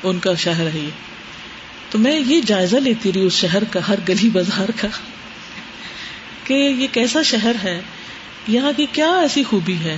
ان 0.02 0.18
کا 0.18 0.34
شہر 0.34 0.66
ہے 0.74 0.78
یہ 0.78 0.90
تو 1.90 1.98
میں 1.98 2.18
یہ 2.18 2.40
جائزہ 2.40 2.76
لیتی 2.76 3.12
رہی 3.12 3.26
اس 3.26 3.32
شہر 3.32 3.64
کا 3.64 3.80
ہر 3.88 3.98
گلی 4.08 4.28
بازار 4.28 4.70
کا 4.80 4.88
کہ 6.44 6.54
یہ 6.54 6.86
کیسا 6.92 7.22
شہر 7.22 7.56
ہے 7.64 7.80
یہاں 8.48 8.72
کی 8.76 8.86
کیا 8.92 9.10
ایسی 9.16 9.42
خوبی 9.42 9.78
ہے 9.84 9.96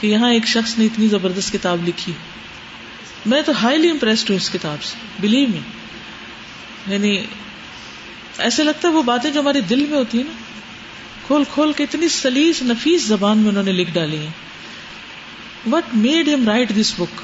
کہ 0.00 0.06
یہاں 0.06 0.30
ایک 0.32 0.46
شخص 0.46 0.78
نے 0.78 0.84
اتنی 0.84 1.06
زبردست 1.06 1.52
کتاب 1.52 1.88
لکھی 1.88 2.12
میں 3.26 3.42
تو 3.42 3.52
ہائیلی 3.62 3.90
امپریسڈ 3.90 4.30
ہوں 4.30 4.36
اس 4.36 4.50
کتاب 4.50 4.82
سے 4.82 4.96
بلیو 5.20 5.48
میں 5.48 5.60
یعنی 6.86 7.24
ایسے 8.38 8.64
لگتا 8.64 8.88
ہے 8.88 8.92
وہ 8.92 9.02
باتیں 9.02 9.30
جو 9.30 9.40
ہمارے 9.40 9.60
دل 9.60 9.86
میں 9.86 9.98
ہوتی 9.98 10.18
ہیں 10.18 10.24
نا، 10.24 10.32
کھول 11.26 11.44
کھول 11.54 11.72
کے 11.72 11.82
اتنی 11.82 12.08
سلیس 12.08 12.62
نفیس 12.62 13.02
زبان 13.02 13.38
میں 13.38 13.48
انہوں 13.48 13.62
نے 13.62 13.72
لکھ 13.72 13.90
ڈالی 13.90 14.16
ہیں۔ 14.16 14.30
What 15.72 15.84
made 15.94 16.28
him 16.28 16.48
write 16.48 16.72
this 16.80 16.94
book 16.98 17.20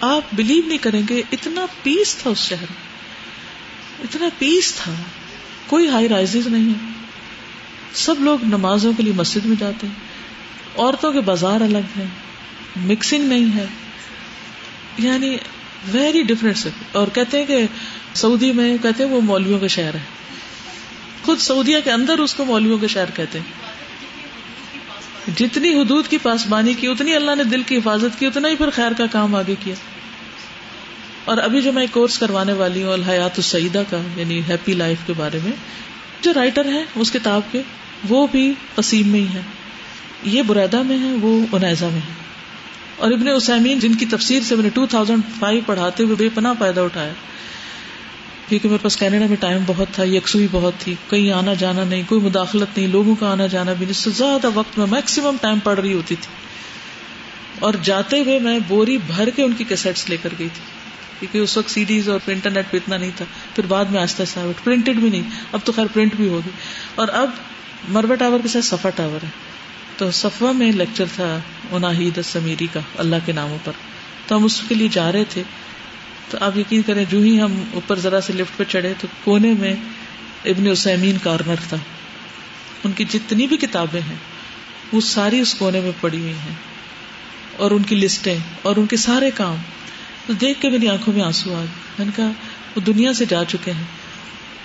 آپ 0.00 0.22
بلیو 0.32 0.62
نہیں 0.66 0.78
کریں 0.78 1.02
گے، 1.08 1.22
اتنا 1.32 1.66
پیس 1.82 2.16
تھا 2.16 2.30
اس 2.30 2.38
شہر 2.38 2.66
میں۔ 2.70 2.90
اتنا 4.04 4.28
پیس 4.38 4.74
تھا۔ 4.74 4.94
کوئی 5.66 5.88
ہائی 5.88 6.08
رائز 6.08 6.36
نہیں 6.36 6.92
سب 7.94 8.14
لوگ 8.18 8.44
نمازوں 8.44 8.92
کے 8.96 9.02
لیے 9.02 9.12
مسجد 9.12 9.46
میں 9.46 9.56
جاتے 9.60 9.86
ہیں۔ 9.86 9.94
عورتوں 10.78 11.12
کے 11.12 11.20
بازار 11.20 11.60
الگ 11.60 11.98
ہیں۔ 11.98 12.06
مکسنگ 12.76 13.24
نہیں 13.24 13.56
ہے۔ 13.56 13.66
یعنی 14.98 15.36
ویری 15.92 16.22
ڈفرینٹ 16.22 16.56
سے 16.56 16.68
اور 16.92 17.06
کہتے 17.12 17.38
ہیں 17.38 17.46
کہ 17.46 17.66
سعودی 18.14 18.52
میں 18.52 18.76
کہتے 18.82 19.04
ہیں 19.04 19.10
وہ 19.10 19.20
مولویوں 19.20 19.58
کا 19.58 19.66
شہر 19.66 19.94
ہے۔ 19.94 20.00
خود 21.22 21.38
سعودیہ 21.38 21.76
کے 21.84 21.90
اندر 21.90 22.18
اس 22.18 22.34
کو 22.34 22.44
مولویوں 22.44 22.78
کا 22.78 22.86
شہر 22.86 23.10
کہتے 23.14 23.38
ہیں۔ 23.38 23.70
جتنی 25.36 25.74
حدود 25.74 26.08
کی 26.08 26.18
پاسبانی 26.18 26.74
کی، 26.74 26.86
اتنی 26.86 27.14
اللہ 27.14 27.30
نے 27.36 27.44
دل 27.44 27.62
کی 27.62 27.76
حفاظت 27.76 28.18
کی، 28.18 28.26
اتنا 28.26 28.48
ہی 28.48 28.56
پھر 28.56 28.70
خیر 28.70 28.92
کا 28.92 29.06
کام 29.06 29.34
آگے 29.34 29.54
کیا۔ 29.60 29.74
اور 31.24 31.38
ابھی 31.38 31.62
جو 31.62 31.72
میں 31.72 31.82
ایک 31.82 31.90
کورس 31.92 32.18
کروانے 32.18 32.52
والی 32.52 32.82
ہوں، 32.82 32.92
الحیات 32.92 33.30
السعیدہ 33.36 33.82
کا 33.90 34.00
یعنی 34.16 34.40
ہیپی 34.48 34.72
لائف 34.72 34.98
کے 35.06 35.12
بارے 35.16 35.38
میں، 35.42 35.52
جو 36.20 36.32
رائٹر 36.34 36.64
ہیں 36.64 36.84
اس 36.94 37.12
کتاب 37.12 37.40
کے، 37.52 37.62
وہ 38.08 38.26
بھی 38.30 38.52
قسیم 38.74 39.08
میں 39.08 39.20
ہی 39.20 39.26
ہے 39.34 39.40
یہ 40.22 40.42
برادہ 40.42 40.82
میں 40.82 40.98
ہے 40.98 41.12
وہ 41.12 41.46
انیزا 41.52 41.88
میں 41.88 42.00
ہے 42.00 42.29
اور 43.00 43.10
ابن 43.10 43.28
اسامین 43.28 43.78
جن 43.78 43.94
کی 43.94 44.06
تفسیر 44.06 44.42
سے 44.42 44.54
میں 44.54 44.62
نے 44.62 44.68
ٹو 44.68 44.86
تھاؤزینڈ 44.86 45.22
فائیو 45.38 45.60
پڑھاتے 45.66 46.02
ہوئے 46.02 46.14
بے 46.14 46.28
پناہ 46.34 46.52
پیدا 46.58 46.82
اٹھایا، 46.82 47.12
کیونکہ 48.48 48.68
میرے 48.68 48.78
پاس 48.82 48.96
کینیڈا 48.96 49.26
میں 49.26 49.36
ٹائم 49.40 49.62
بہت 49.66 49.88
تھا 49.92 50.04
یکسوئی 50.04 50.46
بہت 50.50 50.72
تھی، 50.78 50.94
کہیں 51.10 51.32
آنا 51.32 51.54
جانا 51.54 51.84
نہیں، 51.84 52.02
کوئی 52.08 52.20
مداخلت 52.20 52.78
نہیں، 52.78 52.88
لوگوں 52.88 53.14
کا 53.14 53.32
آنا 53.32 53.46
جانا 53.46 53.72
بھی 53.72 53.80
نہیں، 53.80 53.90
اس 53.90 53.96
سے 53.96 54.10
زیادہ 54.10 54.50
وقت 54.54 54.78
میں 54.78 54.86
میکسیمم 54.86 55.36
ٹائم 55.40 55.58
پڑھ 55.58 55.80
رہی 55.80 55.92
ہوتی 55.92 56.14
تھی۔ 56.14 56.34
اور 57.58 57.74
جاتے 57.82 58.20
ہوئے 58.20 58.38
میں 58.38 58.58
بوری 58.68 58.98
بھر 59.06 59.30
کے 59.30 59.42
ان 59.42 59.52
کی 59.52 59.64
کیسٹس 59.64 60.10
لے 60.10 60.16
کر 60.16 60.28
گئی 60.38 60.48
تھی، 60.54 60.62
کیونکہ 61.20 61.38
اس 61.38 61.56
وقت 61.56 61.70
سی 61.70 61.84
ڈیز 61.84 62.08
اور 62.08 62.20
انٹرنیٹ 62.26 62.70
پہ 62.70 62.76
اتنا 62.76 62.96
نہیں 62.96 63.10
تھا۔ 63.16 63.24
پھر 63.54 63.66
بعد 63.66 63.84
میں 63.84 64.00
آہستہ 64.00 64.22
آہستہ 64.22 64.40
پرنٹڈ 64.64 64.96
بھی 64.96 65.10
نہیں، 65.10 65.22
اب 65.52 65.60
تو 65.64 65.72
خیر 65.72 65.86
پرنٹ 65.92 66.14
بھی 66.14 66.28
ہوگی۔ 66.28 66.50
اور 66.94 67.08
اب 67.08 67.30
مربع 67.88 68.14
ٹاور 68.14 68.40
کے 68.42 68.48
ساتھ 68.48 68.64
سفا 68.64 68.90
ٹاور 68.90 69.24
ہے۔ 69.24 69.50
تو 70.00 70.10
صفا 70.10 70.52
میں 70.52 70.72
لیکچر 70.72 71.04
تھا 71.14 71.38
اناہید 71.70 72.20
سمیری 72.24 72.66
کا، 72.72 72.80
اللہ 72.98 73.16
کے 73.26 73.32
ناموں 73.32 73.58
پر۔ 73.64 73.72
تو 74.26 74.36
ہم 74.36 74.44
اس 74.44 74.62
کے 74.68 74.74
لیے 74.74 74.88
جا 74.88 75.12
رہے 75.12 75.24
تھے۔ 75.24 75.42
تو 76.30 76.38
آپ 76.40 76.58
یقین 76.58 76.82
کریں، 76.82 77.04
جو 77.10 77.20
ہی 77.20 77.40
ہم 77.40 77.64
اوپر 77.74 77.98
ذرا 77.98 78.20
سے 78.20 78.32
لفٹ 78.32 78.58
پہ 78.58 78.64
چڑھے 78.64 78.94
تو 79.00 79.06
کونے 79.24 79.52
میں 79.58 79.74
ابن 80.44 80.66
اسمین 80.66 81.16
کارنر 81.22 81.54
تھا۔ 81.68 81.76
ان 82.84 82.92
کی 82.92 83.04
جتنی 83.04 83.46
بھی 83.46 83.56
کتابیں 83.56 84.00
ہیں، 84.00 84.16
وہ 84.92 85.00
ساری 85.00 85.40
اس 85.40 85.54
کونے 85.54 85.80
میں 85.80 85.92
پڑی 86.00 86.20
ہوئی 86.20 86.32
ہیں۔ 86.32 86.54
اور 87.56 87.70
ان 87.70 87.82
کی 87.82 87.96
لسٹیں 87.96 88.38
اور 88.62 88.76
ان 88.76 88.86
کے 88.86 88.96
سارے 88.96 89.30
کام۔ 89.34 89.56
تو 90.26 90.32
دیکھ 90.32 90.60
کے 90.60 90.68
میری 90.68 90.88
آنکھوں 90.88 91.14
میں 91.14 91.22
آنسو 91.22 91.54
آ 91.54 91.58
گئے 91.58 91.66
میں 91.98 92.06
نے 92.06 92.12
کہا، 92.16 92.30
وہ 92.76 92.80
دنیا 92.80 93.12
سے 93.12 93.24
جا 93.24 93.44
چکے 93.44 93.72
ہیں۔ 93.72 93.84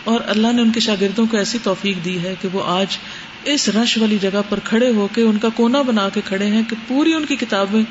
اور 0.03 0.19
اللہ 0.25 0.53
نے 0.53 0.61
ان 0.61 0.71
کے 0.71 0.79
شاگردوں 0.79 1.25
کو 1.31 1.37
ایسی 1.37 1.57
توفیق 1.63 2.05
دی 2.05 2.23
ہے 2.23 2.35
کہ 2.41 2.47
وہ 2.53 2.63
آج 2.67 2.97
اس 3.45 3.69
رش 3.69 3.97
والی 3.97 4.17
جگہ 4.21 4.41
پر 4.49 4.59
کھڑے 4.63 4.89
ہو 4.89 5.07
کے 5.15 5.21
ان 5.21 5.37
کا 5.37 5.49
کونا 5.49 5.81
بنا 5.81 6.09
کے 6.09 6.21
کھڑے 6.25 6.45
ہیں 6.45 6.61
کہ 6.69 6.75
پوری 6.87 7.13
ان 7.13 7.25
کی 7.25 7.35
کتابیں 7.35 7.83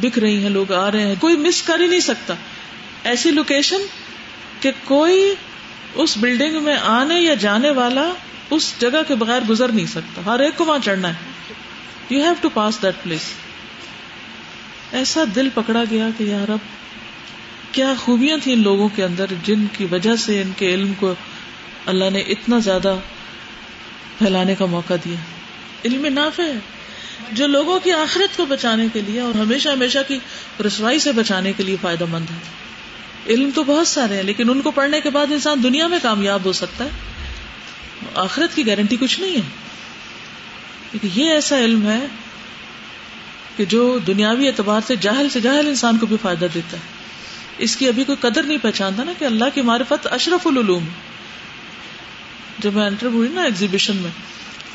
بک 0.00 0.18
رہی 0.18 0.42
ہیں، 0.42 0.50
لوگ 0.50 0.72
آ 0.72 0.90
رہے 0.92 1.06
ہیں۔ 1.06 1.14
کوئی 1.20 1.36
مس 1.36 1.62
کر 1.62 1.80
ہی 1.80 1.86
نہیں 1.86 2.00
سکتا۔ 2.00 2.34
ایسی 3.04 3.30
لوکیشن 3.30 3.82
کہ 4.60 4.70
کوئی 4.84 5.34
اس 5.94 6.16
بلڈنگ 6.16 6.62
میں 6.62 6.76
آنے 6.76 7.20
یا 7.20 7.34
جانے 7.34 7.70
والا 7.70 8.12
اس 8.50 8.74
جگہ 8.78 9.02
کے 9.08 9.14
بغیر 9.14 9.40
گزر 9.48 9.72
نہیں 9.72 9.86
سکتا۔ 9.86 10.22
ہر 10.24 10.40
ایک 10.40 10.56
کو 10.56 10.64
وہاں 10.64 10.78
چڑھنا 10.84 11.08
ہے۔ 11.08 11.54
You 12.10 12.22
have 12.22 12.32
to 12.40 12.48
pass 12.48 12.82
that 12.82 12.94
place 13.02 13.20
ایسا 14.92 15.24
دل 15.34 15.48
پکڑا 15.54 15.84
گیا 15.90 16.08
کہ 16.18 16.24
یار 16.24 16.48
اب 16.48 16.58
کیا 17.72 17.94
خوبیاں 17.98 18.36
تھیں 18.42 18.54
ان 18.54 18.62
لوگوں 18.62 18.88
کے 18.94 19.04
اندر 19.04 19.26
جن 19.44 19.66
کی 19.72 19.86
وجہ 19.90 20.16
سے 20.16 20.42
ان 20.42 20.50
کے 20.56 20.74
علم 20.74 20.92
کو 20.94 21.14
اللہ 21.86 22.04
نے 22.12 22.20
اتنا 22.20 22.58
زیادہ 22.58 22.96
پھیلانے 24.18 24.54
کا 24.54 24.66
موقع 24.66 24.94
دیا۔ 25.04 25.14
علم 25.84 26.06
نافع 26.06 26.42
ہے۔ 26.42 26.58
جو 27.32 27.46
لوگوں 27.46 27.80
کی 27.80 27.92
آخرت 27.92 28.36
کو 28.36 28.46
بچانے 28.46 28.86
کے 28.92 29.00
لیے 29.00 29.20
اور 29.20 29.34
ہمیشہ 29.34 29.68
ہمیشہ 29.68 29.98
کی 30.08 30.18
رسوائی 30.66 30.98
سے 30.98 31.12
بچانے 31.12 31.52
کے 31.52 31.62
لیے 31.62 31.76
فائدہ 31.80 32.04
مند 32.10 32.26
ہے۔ 32.30 32.36
علم 33.32 33.50
تو 33.54 33.64
بہت 33.64 33.88
سارے 33.88 34.16
ہیں، 34.16 34.22
لیکن 34.22 34.50
ان 34.50 34.60
کو 34.60 34.70
پڑھنے 34.70 35.00
کے 35.00 35.10
بعد 35.10 35.26
انسان 35.32 35.62
دنیا 35.62 35.86
میں 35.86 35.98
کامیاب 36.02 36.44
ہو 36.44 36.52
سکتا 36.52 36.84
ہے۔ 36.84 36.88
آخرت 38.14 38.56
کی 38.56 38.66
گارنٹی 38.66 38.96
کچھ 39.00 39.20
نہیں 39.20 39.36
ہے۔ 39.36 39.40
یہ 41.14 41.30
ایسا 41.30 41.58
علم 41.58 41.88
ہے 41.88 42.06
کہ 43.56 43.64
جو 43.64 43.98
دنیاوی 44.06 44.46
اعتبار 44.46 44.80
سے 44.86 44.96
جاہل 44.96 45.28
سے 45.28 45.40
جاہل 45.40 45.66
انسان 45.66 45.98
کو 45.98 46.06
بھی 46.06 46.16
فائدہ 46.22 46.46
دیتا 46.54 46.76
ہے۔ 46.76 46.82
اس 47.58 47.76
کی 47.76 47.88
ابھی 47.88 48.04
کوئی 48.04 48.18
قدر 48.20 48.42
نہیں 48.42 48.58
پہچانتا 48.62 49.04
نا 49.04 49.12
کہ 49.18 49.24
اللہ 49.24 49.44
کی 49.54 49.62
معرفت 49.62 50.06
اشرف 50.10 50.46
العلوم 50.46 50.84
جب 52.58 52.74
میں 52.74 52.86
انٹر 52.86 53.06
ہوئی 53.06 53.28
نا 53.28 53.42
ایگزیبیشن 53.42 53.96
میں، 53.96 54.10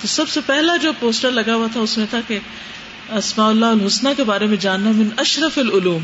تو 0.01 0.07
سب 0.07 0.29
سے 0.29 0.39
پہلا 0.45 0.75
جو 0.75 0.91
پوسٹر 0.99 1.31
لگا 1.31 1.55
ہوا 1.55 1.67
تھا، 1.73 1.79
اس 1.79 1.97
میں 1.97 2.05
تھا 2.09 2.19
کہ 2.27 2.39
اسماء 3.09 3.47
اللہ 3.47 3.65
الحسنہ 3.65 4.09
کے 4.17 4.23
بارے 4.23 4.45
میں 4.45 4.57
جاننا 4.57 4.91
من 4.91 5.09
اشرف 5.17 5.57
العلوم۔ 5.57 6.03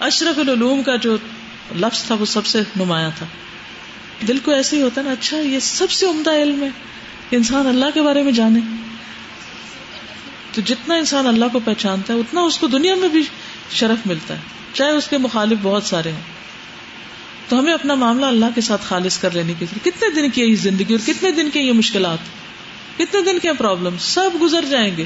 اشرف 0.00 0.38
العلوم 0.38 0.82
کا 0.82 0.96
جو 0.96 1.16
لفظ 1.76 2.02
تھا، 2.02 2.14
وہ 2.14 2.24
سب 2.24 2.46
سے 2.46 2.62
نمایاں 2.76 3.10
تھا۔ 3.16 3.26
دل 4.28 4.38
کو 4.38 4.50
ایسے 4.50 4.76
ہی 4.76 4.82
ہوتا 4.82 5.02
نا 5.02 5.10
اچھا 5.10 5.36
یہ 5.36 5.58
سب 5.58 5.90
سے 5.90 6.06
عمدہ 6.06 6.30
علم 6.30 6.62
ہے 6.62 6.68
کہ 7.30 7.36
انسان 7.36 7.66
اللہ 7.66 7.84
کے 7.94 8.02
بارے 8.02 8.22
میں 8.22 8.32
جانے۔ 8.32 8.60
تو 10.52 10.60
جتنا 10.60 10.94
انسان 10.94 11.26
اللہ 11.26 11.44
کو 11.52 11.60
پہچانتا 11.64 12.14
ہے، 12.14 12.18
اتنا 12.18 12.40
اس 12.40 12.58
کو 12.58 12.66
دنیا 12.66 12.94
میں 12.94 13.08
بھی 13.08 13.22
شرف 13.70 14.06
ملتا 14.06 14.34
ہے۔ 14.34 14.40
چاہے 14.72 14.90
اس 14.90 15.08
کے 15.08 15.18
مخالف 15.18 15.58
بہت 15.62 15.82
سارے 15.82 16.12
ہوں۔ 16.12 16.37
تو 17.48 17.58
ہمیں 17.58 17.72
اپنا 17.72 17.94
معاملہ 17.94 18.26
اللہ 18.26 18.46
کے 18.54 18.60
ساتھ 18.60 18.82
خالص 18.84 19.18
کر 19.18 19.30
لینے 19.30 19.54
کی 19.58 19.66
کتنے 19.82 20.22
دن 20.22 20.30
کی 20.30 20.42
یہ 20.42 20.54
زندگی 20.54 20.94
اور 20.94 21.06
کتنے 21.06 21.30
دن 21.30 21.50
کی 21.50 21.60
یہ 21.60 21.72
مشکلات؟ 21.72 22.18
کتنے 22.98 23.32
دن 23.32 23.38
کے 23.38 23.52
پرابلم 23.52 23.94
سب 24.00 24.30
گزر 24.42 24.64
جائیں 24.70 24.96
گے۔ 24.96 25.04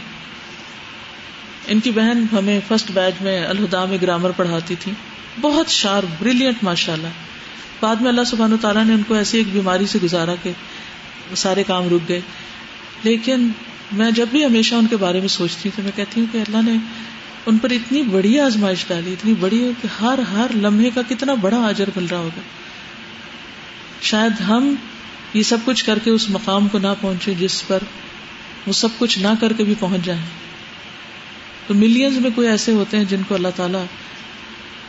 ان 1.66 1.80
کی 1.80 1.90
بہن 1.90 2.24
ہمیں 2.32 2.60
فرسٹ 2.68 2.90
بیچ 2.90 3.22
میں 3.22 3.46
الہدا 3.46 3.84
میں 3.84 3.98
گرامر 4.02 4.30
پڑھاتی 4.30 4.74
تھی۔ 4.80 4.92
بہت 5.40 5.68
شارپ 5.68 6.22
بریلینٹ 6.22 6.56
ماشاء 6.62 6.92
اللہ 6.92 7.08
بعد 7.80 7.96
میں 7.96 8.08
اللہ 8.08 8.24
سبحانہ 8.26 8.54
تعالیٰ 8.60 8.84
نے 8.84 8.94
ان 8.94 9.02
کو 9.02 9.14
ایسی 9.14 9.38
ایک 9.38 9.46
بیماری 9.52 9.86
سے 9.86 9.98
گزارا 10.02 10.34
کہ 10.42 10.52
سارے 11.36 11.62
کام 11.62 11.84
رک 11.84 12.08
گئے۔ 12.08 12.20
لیکن 13.02 13.48
میں 13.92 14.10
جب 14.10 14.26
بھی 14.30 14.44
ہمیشہ 14.44 14.74
ان 14.74 14.86
کے 14.86 14.96
بارے 14.96 15.20
میں 15.20 15.28
سوچتی 15.28 15.68
ہوں 15.68 15.76
تو 15.76 15.82
میں 15.82 15.92
کہتی 15.96 16.20
ہوں 16.20 16.26
کہ 16.32 16.38
اللہ 16.38 16.70
نے 16.70 16.76
ان 17.46 17.58
پر 17.58 17.70
اتنی 17.70 18.02
بڑی 18.02 18.40
آزمائش 18.40 18.84
ڈالی، 18.88 19.12
اتنی 19.12 19.34
بڑی 19.40 19.70
کہ 19.82 20.02
ہر 20.02 20.18
ہر 20.18 20.46
لمحے 20.54 20.90
کا 20.94 21.00
کتنا 21.08 21.34
بڑا 21.34 21.66
اجر 21.66 21.88
مل 21.96 22.06
رہا 22.10 22.18
ہوگا۔ 22.18 22.40
شاید 24.02 24.40
ہم 24.40 24.74
یہ 25.34 25.42
سب 25.42 25.56
کچھ 25.64 25.84
کر 25.84 25.98
کے 25.98 26.10
اس 26.10 26.30
مقام 26.30 26.68
کو 26.68 26.78
نہ 26.78 26.86
پہنچے 27.00 27.34
جس 27.34 27.66
پر 27.66 27.78
وہ 28.66 28.72
سب 28.72 28.88
کچھ 28.98 29.18
نہ 29.18 29.28
کر 29.40 29.52
کے 29.52 29.64
بھی 29.64 29.74
پہنچ 29.78 30.04
جائیں۔ 30.04 30.22
تو 31.66 31.74
ملینز 31.74 32.18
میں 32.18 32.30
کوئی 32.34 32.48
ایسے 32.48 32.72
ہوتے 32.72 32.96
ہیں 32.96 33.04
جن 33.04 33.22
کو 33.28 33.34
اللہ 33.34 33.48
تعالیٰ 33.56 33.84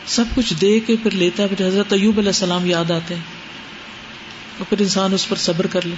سب 0.06 0.26
کچھ 0.36 0.54
دے 0.62 0.80
کے 0.80 0.95
پھر 1.04 1.12
لیتا 1.12 1.43
ہے، 1.43 1.47
پھر 1.47 1.68
حضرت 1.68 1.93
ایوب 1.93 2.18
علیہ 2.18 2.30
السلام 2.30 2.66
یاد 2.66 2.91
آتے 2.91 3.16
ہیں۔ 3.16 3.22
اور 4.58 4.66
پھر 4.70 4.82
انسان 4.82 5.14
اس 5.14 5.30
پر 5.30 5.36
صبر 5.36 5.68
کر 5.68 5.86
لے۔ 5.86 5.95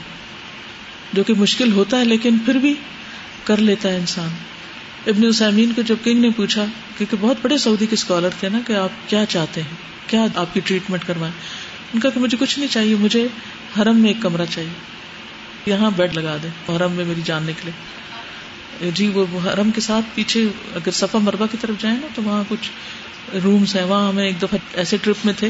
جو 1.14 1.24
کہ 1.24 1.34
مشکل 1.34 1.72
ہوتا 1.72 1.99
ہے 1.99 2.06
لیکن 2.06 2.38
پھر 2.38 2.56
بھی 2.56 2.74
کر 3.43 3.58
لیتا 3.58 3.89
ہے 3.89 3.95
انسان۔ 3.95 4.30
ابن 5.08 5.26
اسامین 5.26 5.74
کو 5.74 5.82
جب 5.82 5.95
کنگ 6.03 6.22
نے 6.22 6.30
پوچھا، 6.30 6.66
کیونکہ 6.97 7.18
بہت 7.20 7.38
بڑے 7.41 7.58
سعودی 7.58 7.86
کے 7.86 7.93
اسکالر 7.93 8.30
تھے 8.39 8.49
نا، 8.49 8.60
کہ 8.68 8.74
آپ 8.74 8.89
کیا 9.08 9.26
چاہتے 9.26 9.62
ہیں؟ 9.62 9.78
کیا 10.08 10.26
آپ 10.36 10.53
کی 10.53 10.60
ٹریٹمنٹ 10.66 11.06
کروائیں؟ 11.08 11.34
ان 11.93 11.99
کا 11.99 12.10
کہ 12.10 12.20
مجھے 12.20 12.38
کچھ 12.39 12.60
نہیں 12.60 12.72
چاہیے، 12.72 12.95
مجھے 12.95 13.28
حرم 13.80 13.97
میں 13.97 14.10
ایک 14.10 14.18
کمرہ 14.22 14.45
چاہیے۔ 14.49 14.70
یہاں 15.66 15.91
بیڈ 15.95 16.18
لگا 16.18 16.38
دیں 16.43 16.76
حرم 16.76 16.91
میں 16.91 17.06
میری 17.06 17.22
جان 17.26 17.43
نکلے۔ 17.43 17.72
جی 18.93 19.08
وہ 19.08 19.26
حرم 19.45 19.72
کے 19.72 19.82
ساتھ 19.82 20.06
پیچھے 20.16 20.43
اگر 20.76 20.91
صفا 20.91 21.20
مربع 21.20 21.45
کی 21.51 21.58
طرف 21.62 21.82
جائیں 21.82 21.97
نا، 22.01 22.08
تو 22.16 22.22
وہاں 22.24 22.43
کچھ 22.47 22.72
رومس 23.43 23.76
ہیں۔ 23.76 23.84
وہاں 23.84 24.10
ہمیں 24.10 24.26
ایک 24.26 24.41
دفعہ 24.41 24.58
ایسے 24.74 24.97
ٹرپ 25.01 25.16
میں 25.26 25.34
تھے، 25.38 25.49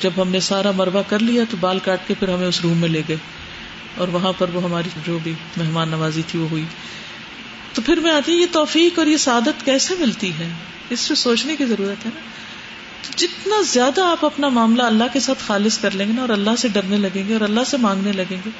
جب 0.00 0.10
ہم 0.22 0.28
نے 0.28 0.40
سارا 0.40 0.70
مربع 0.70 1.02
کر 1.08 1.18
لیا 1.18 1.42
تو 1.50 1.56
بال 1.60 1.78
کاٹ 1.78 1.98
کے 2.06 2.14
پھر 2.18 2.28
ہمیں 2.28 2.46
اس 2.46 2.60
روم 2.60 2.78
میں 2.78 2.88
لے 2.88 3.02
گئے۔ 3.08 3.16
اور 3.96 4.08
وہاں 4.08 4.32
پر 4.38 4.46
وہ 4.52 4.64
ہماری 4.64 4.88
جو 5.06 5.18
بھی 5.22 5.32
مہمان 5.56 5.88
نوازی 5.88 6.22
تھی، 6.26 6.38
وہ 6.38 6.48
ہوئی۔ 6.50 6.64
تو 7.74 7.82
پھر 7.82 7.96
میں 7.96 8.10
آتی 8.10 8.32
یہ 8.32 8.46
توفیق 8.52 8.98
اور 8.98 9.06
یہ 9.06 9.16
سعادت 9.16 9.64
کیسے 9.64 9.94
ملتی 9.98 10.32
ہے؟ 10.38 10.48
اس 10.90 11.00
سے 11.00 11.14
سوچنے 11.14 11.56
کی 11.56 11.64
ضرورت 11.64 12.04
ہے 12.06 12.10
نا۔ 12.14 12.20
جتنا 13.16 13.60
زیادہ 13.62 14.02
آپ 14.02 14.24
اپنا 14.24 14.48
معاملہ 14.48 14.82
اللہ 14.82 15.12
کے 15.12 15.20
ساتھ 15.20 15.42
خالص 15.46 15.78
کر 15.78 15.90
لیں 15.90 16.06
گے 16.08 16.12
نا، 16.12 16.20
اور 16.20 16.28
اللہ 16.28 16.56
سے 16.58 16.68
ڈرنے 16.68 16.96
لگیں 16.96 17.28
گے، 17.28 17.32
اور 17.32 17.40
اللہ 17.40 17.64
سے 17.66 17.76
مانگنے 17.76 18.12
لگیں 18.12 18.36
گے، 18.44 18.50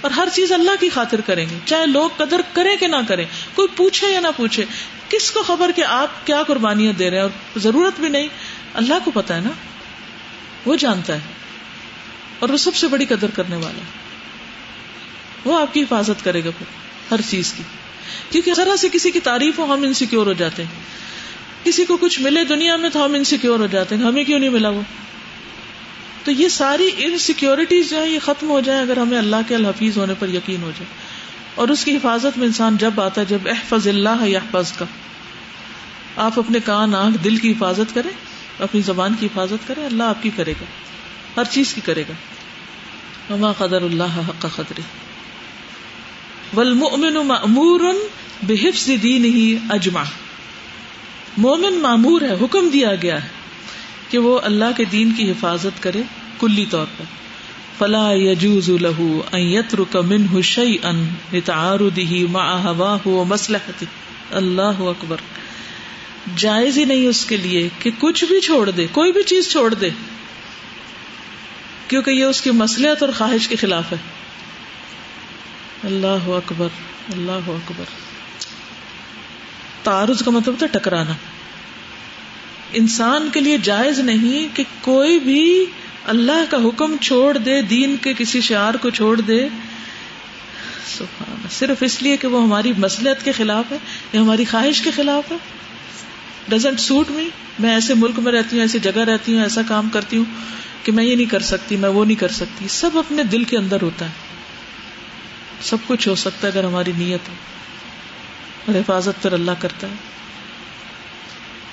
اور 0.00 0.10
ہر 0.10 0.28
چیز 0.32 0.52
اللہ 0.52 0.80
کی 0.80 0.88
خاطر 0.88 1.20
کریں 1.20 1.44
گے، 1.50 1.58
چاہے 1.64 1.86
لوگ 1.86 2.08
قدر 2.16 2.40
کریں 2.52 2.76
کہ 2.76 2.86
نہ 2.86 2.96
کریں، 3.08 3.24
کوئی 3.54 3.68
پوچھے 3.76 4.08
یا 4.08 4.20
نہ 4.20 4.32
پوچھے، 4.36 4.64
کس 5.08 5.30
کو 5.30 5.42
خبر 5.42 5.70
کہ 5.76 5.84
آپ 5.84 6.26
کیا 6.26 6.42
قربانیاں 6.42 6.92
دے 6.92 7.10
رہے 7.10 7.16
ہیں؟ 7.16 7.24
اور 7.24 7.60
ضرورت 7.60 8.00
بھی 8.00 8.08
نہیں۔ 8.08 8.28
اللہ 8.74 9.04
کو 9.04 9.10
پتا 9.10 9.36
ہے 9.36 9.40
نا، 9.40 9.50
وہ 10.66 10.76
جانتا 10.76 11.14
ہے، 11.14 11.40
اور 12.38 12.48
وہ 12.48 12.56
سب 12.56 12.74
سے 12.74 12.88
بڑی 12.88 13.04
قدر 13.04 13.30
کرنے 13.30 13.56
والا 13.56 13.82
وہ 15.44 15.60
آپ 15.60 15.74
کی 15.74 15.82
حفاظت 15.82 16.24
کرے 16.24 16.44
گا 16.44 16.50
پھر 16.58 16.66
ہر 17.10 17.20
چیز 17.30 17.52
کی۔ 17.52 17.62
کیونکہ 18.30 18.54
ذرا 18.54 18.76
سے 18.76 18.88
کسی 18.92 19.10
کی 19.10 19.20
تعریف 19.20 19.58
ہو، 19.58 19.64
ہم 19.64 19.82
انسیکیور 19.82 20.26
ہو 20.26 20.32
جاتے 20.32 20.64
ہیں۔ 20.64 20.70
کسی 21.64 21.84
کو 21.84 21.96
کچھ 21.96 22.20
ملے 22.20 22.44
دنیا 22.44 22.76
میں 22.76 22.90
تو 22.90 23.04
ہم 23.04 23.14
انسیکیور 23.14 23.58
ہو 23.58 23.66
جاتے 23.66 23.96
ہیں۔ 23.96 24.02
ہمیں 24.02 24.24
کیوں 24.24 24.38
نہیں 24.38 24.50
ملا 24.50 24.68
وہ؟ 24.68 24.80
تو 26.24 26.30
یہ 26.30 26.48
ساری 26.48 26.90
انسیکیورٹیز 26.96 27.90
جو 27.90 28.02
ہے 28.02 28.08
یہ 28.08 28.18
ختم 28.18 28.50
ہو 28.50 28.60
جائے 28.60 28.80
اگر 28.80 28.96
ہمیں 28.96 29.18
اللہ 29.18 29.36
کے 29.48 29.54
الحفیظ 29.54 29.98
ہونے 29.98 30.14
پر 30.18 30.28
یقین 30.28 30.62
ہو 30.62 30.70
جائے۔ 30.78 30.86
اور 31.54 31.68
اس 31.68 31.84
کی 31.84 31.96
حفاظت 31.96 32.38
میں 32.38 32.46
انسان 32.46 32.76
جب 32.76 33.00
آتا 33.00 33.20
ہے، 33.20 33.26
جب 33.26 33.38
احفظ 33.46 33.88
اللہ 33.88 34.26
یا 34.26 34.38
کا 34.52 34.84
آپ 36.16 36.38
اپنے 36.38 36.58
کان، 36.64 36.94
آنکھ، 36.94 37.24
دل 37.24 37.36
کی 37.36 37.52
حفاظت 37.52 37.94
کریں، 37.94 38.10
اپنی 38.58 38.80
زبان 38.80 39.14
کی 39.20 39.26
حفاظت 39.26 39.68
کریں، 39.68 39.86
اللہ 39.86 40.02
آپ 40.02 40.22
کی 40.22 40.30
کرے 40.36 40.52
گا۔ 40.52 40.64
ہر 41.36 41.44
چیز 41.44 41.74
کی 41.74 41.80
کرے 41.84 42.04
گا۔ 42.08 42.12
ہما 43.34 43.52
قدر 43.52 43.82
اللہ 43.82 44.20
حق 44.28 44.46
قدری 44.56 44.82
والمؤمن 46.54 47.14
مأمور 47.14 47.80
بحفظ 48.42 48.90
دینه 49.02 49.64
اجمع۔ 49.70 50.02
مومن 51.36 51.74
معمور 51.74 52.20
ہے، 52.20 52.36
حکم 52.40 52.68
دیا 52.68 52.94
گیا 52.94 53.22
ہے 53.22 53.28
کہ 54.10 54.18
وہ 54.18 54.40
اللہ 54.40 54.64
کے 54.76 54.84
دین 54.84 55.10
کی 55.16 55.30
حفاظت 55.30 55.82
کرے 55.82 56.02
کلی 56.40 56.66
طور 56.70 56.86
پر۔ 56.98 57.04
فلا 57.78 58.12
يجوز 58.12 58.68
له 58.68 59.18
ان 59.32 59.40
يترك 59.40 59.96
منه 59.96 60.40
شيئا 60.40 60.92
لتعارضه 61.32 62.16
مع 62.30 62.72
هواه 62.72 63.20
ومصلحته 63.20 63.86
اللہ 64.30 64.80
اکبر۔ 64.80 65.16
جائز 66.36 66.78
ہی 66.78 66.84
نہیں 66.84 67.06
اس 67.06 67.24
کے 67.24 67.36
لیے 67.36 67.68
کہ 67.78 67.90
کچھ 67.98 68.24
بھی 68.24 68.40
چھوڑ 68.40 68.70
دے، 68.70 68.86
کوئی 68.92 69.12
بھی 69.12 69.22
چیز 69.22 69.50
چھوڑ 69.50 69.74
دے۔ 69.74 69.90
کیونکہ 71.88 72.10
یہ 72.10 72.24
اس 72.24 72.40
کی 72.40 72.50
مسلحت 72.50 73.02
اور 73.02 73.12
خواہش 73.18 73.48
کے 73.48 73.56
خلاف 73.56 73.92
ہے۔ 73.92 73.96
اللہ 75.84 76.28
اکبر 76.28 76.68
اللہ 77.12 77.50
اکبر۔ 77.50 77.84
تعارض 79.82 80.22
کا 80.22 80.30
مطلب 80.30 80.54
تھا 80.58 80.66
ٹکرانا۔ 80.66 81.12
انسان 82.72 83.28
کے 83.32 83.40
لیے 83.40 83.58
جائز 83.58 83.98
نہیں 83.98 84.56
کہ 84.56 84.64
کوئی 84.80 85.18
بھی 85.18 85.64
اللہ 86.06 86.44
کا 86.50 86.56
حکم 86.56 86.96
چھوڑ 87.00 87.36
دے، 87.36 87.62
دین 87.62 87.96
کے 88.00 88.14
کسی 88.18 88.40
شعار 88.40 88.74
کو 88.74 88.90
چھوڑ 88.90 89.20
دے۔ 89.20 89.48
سبحان 90.98 91.36
صرف 91.50 91.76
اس 91.80 92.02
لیے 92.02 92.16
کہ 92.16 92.28
وہ 92.28 92.42
ہماری 92.42 92.72
مسلحت 92.78 93.24
کے 93.24 93.32
خلاف 93.32 93.72
ہے 93.72 93.78
یا 94.12 94.20
ہماری 94.20 94.44
خواہش 94.44 94.80
کے 94.80 94.90
خلاف 94.90 95.32
ہے۔ 95.32 95.36
ڈزنٹ 96.48 96.80
سوٹ 96.80 97.10
می 97.10 97.28
میں 97.58 97.74
ایسے 97.74 97.94
ملک 97.94 98.18
میں 98.18 98.32
رہتی 98.32 98.56
ہوں، 98.56 98.62
ایسی 98.62 98.78
جگہ 98.78 98.98
رہتی 98.98 99.36
ہوں، 99.36 99.42
ایسا 99.42 99.60
کام 99.68 99.88
کرتی 99.88 100.16
ہوں 100.16 100.24
کہ 100.82 100.92
میں 100.92 101.04
یہ 101.04 101.16
نہیں 101.16 101.30
کر 101.30 101.40
سکتی، 101.40 101.76
میں 101.76 101.88
وہ 101.88 102.04
نہیں 102.04 102.20
کر 102.20 102.28
سکتی۔ 102.28 102.68
سب 102.68 102.98
اپنے 102.98 103.24
دل 103.24 103.44
کے 103.44 103.56
اندر 103.58 103.82
ہوتا 103.82 104.04
ہے۔ 104.06 104.31
سب 105.62 105.76
کچھ 105.86 106.08
ہو 106.08 106.14
سکتا 106.14 106.48
ہے 106.48 106.52
اگر 106.52 106.64
ہماری 106.64 106.92
نیت 106.96 107.28
ہو 107.28 107.34
اور 108.66 108.74
حفاظت 108.74 109.22
پھر 109.22 109.32
اللہ 109.32 109.50
کرتا 109.58 109.86
ہے۔ 109.86 109.92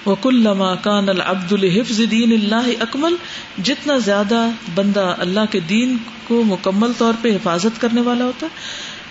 وکل 0.06 0.48
کان 0.82 1.10
العبد 1.10 1.52
الحفظ 1.52 2.02
دین 2.12 2.32
اللہ 2.32 2.70
اکمل 2.80 3.16
جتنا 3.64 3.98
زیادہ 3.98 4.50
بندہ 4.76 5.16
اللہ 5.20 5.40
کے 5.52 5.60
دین 5.60 5.98
کو 6.28 6.44
مکمل 6.44 6.92
طور 6.98 7.14
پہ 7.22 7.36
حفاظت 7.36 7.82
کرنے 7.82 8.02
والا 8.02 8.26
ہوتا 8.26 8.48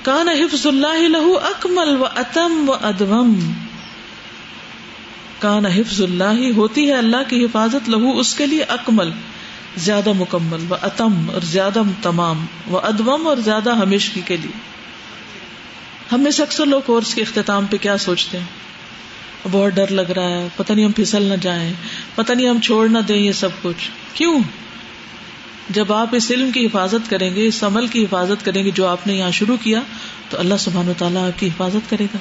کان 0.03 0.29
حفظ 0.29 0.67
اللہ 0.67 1.09
لہو 1.09 1.39
اکمل 1.39 1.97
و 2.01 2.05
اتم 2.17 2.65
و 2.69 2.73
ادم 2.73 3.53
کان 5.39 5.67
حفظ 5.67 6.03
اللہ 6.03 6.53
ہوتی 6.57 6.89
ہے 6.89 6.95
اللہ 6.95 7.17
کی 7.29 7.45
حفاظت 7.45 7.89
لہو 7.89 8.19
اس 8.19 8.35
کے 8.35 8.47
لیے 8.47 8.63
اکمل 8.63 9.11
زیادہ 9.77 10.13
مکمل 10.13 10.73
و 10.73 10.75
اتم 10.83 11.31
اور 11.31 11.41
زیادہ 11.41 11.83
تمام 12.03 12.47
و 12.71 12.79
ادوم 12.79 13.27
اور 13.27 13.37
زیادہ 13.37 13.75
ہمیشگی 13.75 14.21
کے 14.21 14.37
لیے۔ 14.37 14.61
ہم 16.13 16.21
میں 16.21 16.31
سے 16.31 16.43
اکثر 16.43 16.67
لوگ 16.67 16.81
کورس 16.87 17.15
کے 17.15 17.23
اختتام 17.23 17.67
پہ 17.67 17.77
کیا 17.77 17.99
سوچتے 17.99 18.39
ہیں؟ 18.39 18.45
بہت 19.51 19.73
ڈر 19.73 19.91
لگ 19.91 20.01
رہا 20.01 20.29
ہے، 20.29 20.49
پتہ 20.57 20.73
نہیں 20.73 20.85
ہم 20.85 20.93
پھسل 20.93 21.23
نہ 21.23 21.35
جائیں، 21.35 21.73
پتہ 22.15 22.33
نہیں 22.33 22.49
ہم 22.49 22.61
چھوڑ 22.61 22.89
نہ 22.89 22.99
دیں 22.99 23.17
یہ 23.17 23.33
سب 23.33 23.49
کچھ۔ 23.63 23.91
کیوں؟ 24.15 24.41
جب 25.71 25.93
آپ 25.93 26.09
اس 26.13 26.31
علم 26.31 26.51
کی 26.51 26.67
حفاظت 26.67 27.11
کریں 27.11 27.35
گے، 27.35 27.47
اس 27.47 27.65
عمل 27.65 27.87
کی 27.87 28.05
حفاظت 28.05 28.45
کریں 28.45 28.65
گے 28.65 28.71
جو 28.71 28.87
آپ 28.87 29.07
نے 29.07 29.15
یہاں 29.15 29.31
شروع 29.31 29.57
کیا، 29.63 29.81
تو 30.31 30.39
اللہ 30.39 30.55
سبحان 30.59 30.89
و 30.89 30.93
تعالیٰ 30.99 31.27
آپ 31.27 31.41
کی 31.41 31.47
حفاظت 31.47 31.91
کرے 31.91 32.05
گا۔ 32.05 32.19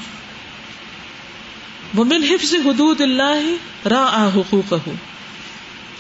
ومن 1.97 2.23
حفظ 2.23 2.53
حدود 2.53 3.01
اللہ 3.01 3.55
را 3.87 4.29
حقوق 4.35 4.73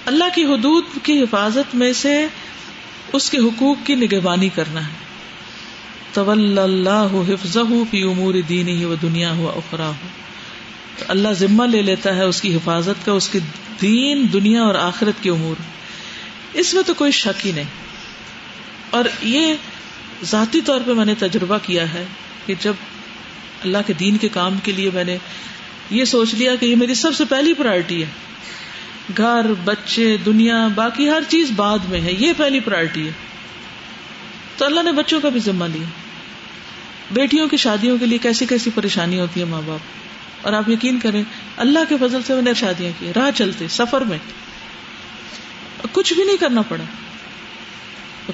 اللہ 0.07 0.23
کی 0.35 0.43
حدود 0.43 0.83
کی 1.03 1.21
حفاظت 1.21 1.75
میں 1.75 1.93
سے 1.93 2.25
اس 3.13 3.29
کے 3.29 3.37
حقوق 3.37 3.77
کی 3.83 3.95
نگہبانی 3.95 4.49
کرنا 4.49 4.87
ہے۔ 4.87 4.91
طول 6.13 6.59
اللہ 6.59 7.07
حفظ 7.27 7.57
فی 7.91 8.03
امور 8.03 8.33
دینی 8.49 8.77
ہی 8.77 8.85
و 8.85 8.95
دنیا 9.01 9.31
ہوا 9.31 9.51
اخرا 9.55 9.87
ہو 9.87 10.07
تو 10.99 11.05
اللہ 11.07 11.27
ذمہ 11.31 11.63
لے 11.63 11.81
لیتا 11.81 12.15
ہے 12.15 12.23
اس 12.23 12.41
کی 12.41 12.55
حفاظت 12.55 13.05
کا، 13.05 13.11
اس 13.11 13.29
کی 13.29 13.39
دین 13.81 14.27
دنیا 14.33 14.61
اور 14.61 14.75
آخرت 14.75 15.23
کے 15.23 15.29
امور۔ 15.29 15.55
اس 16.53 16.73
میں 16.73 16.83
تو 16.85 16.93
کوئی 16.93 17.11
شک 17.11 17.47
ہی 17.47 17.51
نہیں۔ 17.51 17.69
اور 18.89 19.05
یہ 19.21 19.53
ذاتی 20.23 20.61
طور 20.61 20.81
پہ 20.85 20.93
میں 20.93 21.05
نے 21.05 21.13
تجربہ 21.19 21.57
کیا 21.63 21.93
ہے 21.93 22.05
کہ 22.45 22.53
جب 22.59 22.73
اللہ 23.63 23.77
کے 23.87 23.93
دین 23.93 24.17
کے 24.17 24.29
کام 24.29 24.57
کے 24.63 24.71
لیے 24.71 24.89
میں 24.93 25.03
نے 25.03 25.17
یہ 25.89 26.05
سوچ 26.05 26.33
لیا 26.33 26.55
کہ 26.55 26.65
یہ 26.65 26.75
میری 26.75 26.93
سب 26.93 27.15
سے 27.15 27.25
پہلی 27.25 27.53
پرائرٹی 27.53 28.01
ہے۔ 28.01 28.09
گھر، 29.17 29.45
بچے، 29.65 30.17
دنیا، 30.25 30.67
باقی 30.75 31.09
ہر 31.09 31.21
چیز 31.27 31.51
بعد 31.55 31.79
میں 31.89 32.01
ہے۔ 32.01 32.11
یہ 32.11 32.33
پہلی 32.37 32.59
پرائرٹی 32.59 33.05
ہے۔ 33.05 33.11
تو 34.57 34.65
اللہ 34.65 34.83
نے 34.83 34.91
بچوں 34.91 35.21
کا 35.21 35.29
بھی 35.29 35.39
ذمہ 35.39 35.65
لیا۔ 35.65 35.85
بیٹیوں 37.11 37.47
کی 37.47 37.57
شادیوں 37.57 37.97
کے 37.97 38.05
لیے 38.05 38.17
کیسی 38.17 38.45
کیسی 38.45 38.69
پریشانی 38.75 39.19
ہوتی 39.19 39.39
ہے 39.39 39.45
ماں 39.45 39.61
باپ؟ 39.65 39.79
اور 40.41 40.53
آپ 40.53 40.69
یقین 40.69 40.99
کریں، 40.99 41.23
اللہ 41.57 41.79
کے 41.89 41.95
فضل 41.99 42.21
سے 42.23 42.33
میں 42.33 42.41
نے 42.41 42.53
شادیاں 42.53 42.91
کی۔ 42.99 43.11
راہ 43.15 43.29
چلتے، 43.35 43.67
سفر 43.67 44.01
میں۔ 44.01 44.17
کچھ 45.91 46.13
بھی 46.13 46.23
نہیں 46.23 46.37
کرنا 46.37 46.61
پڑا۔ 46.61 46.83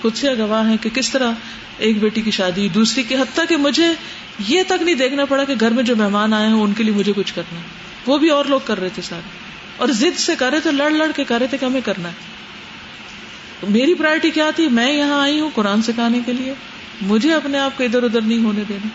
خود 0.01 0.15
سے 0.15 0.37
گواہ 0.37 0.69
ہے 0.69 0.77
کہ 0.81 0.89
کس 0.89 1.09
طرح 1.09 1.31
ایک 1.77 1.99
بیٹی 1.99 2.21
کی 2.21 2.31
شادی 2.31 2.67
دوسری 2.67 3.03
کی، 3.03 3.15
حتیٰ 3.15 3.45
کہ 3.49 3.57
مجھے 3.57 3.87
یہ 4.47 4.63
تک 4.67 4.81
نہیں 4.81 4.95
دیکھنا 4.95 5.25
پڑا 5.25 5.43
کہ 5.43 5.53
گھر 5.59 5.71
میں 5.71 5.83
جو 5.83 5.95
مہمان 5.95 6.33
آئے 6.33 6.47
ہیں 6.47 6.53
ان 6.53 6.73
کے 6.73 6.83
لیے 6.83 6.93
مجھے 6.93 7.13
کچھ 7.15 7.33
کرنا۔ 7.33 7.57
ہے 7.57 7.63
وہ 8.05 8.17
بھی 8.17 8.29
اور 8.29 8.45
لوگ 8.45 8.59
کر 8.65 8.79
رہے 8.79 8.89
تھے 8.89 9.01
سارے۔ 9.01 9.42
اور 9.77 9.87
ضد 9.89 10.19
سے 10.19 10.35
کر 10.35 10.51
رہے 10.51 10.59
تھے، 10.59 10.71
لڑ 10.71 10.89
لڑ 10.89 11.11
کے 11.15 11.23
کر 11.23 11.39
رہے 11.39 11.47
تھے 11.47 11.57
کہ 11.57 11.65
ہمیں 11.65 11.81
کرنا 11.81 12.09
ہے۔ 12.09 12.33
میری 13.69 13.93
پرائرٹی 13.93 14.29
کیا 14.29 14.49
تھی؟ 14.55 14.67
میں 14.67 14.91
یہاں 14.91 15.21
آئی 15.21 15.39
ہوں 15.39 15.49
قرآن 15.55 15.81
سکھانے 15.81 16.19
کے 16.25 16.33
لیے۔ 16.33 16.53
مجھے 17.01 17.33
اپنے 17.33 17.59
آپ 17.59 17.77
کو 17.77 17.83
ادھر 17.83 18.03
ادھر 18.03 18.21
نہیں 18.21 18.43
ہونے 18.43 18.63
دینا۔ 18.69 18.87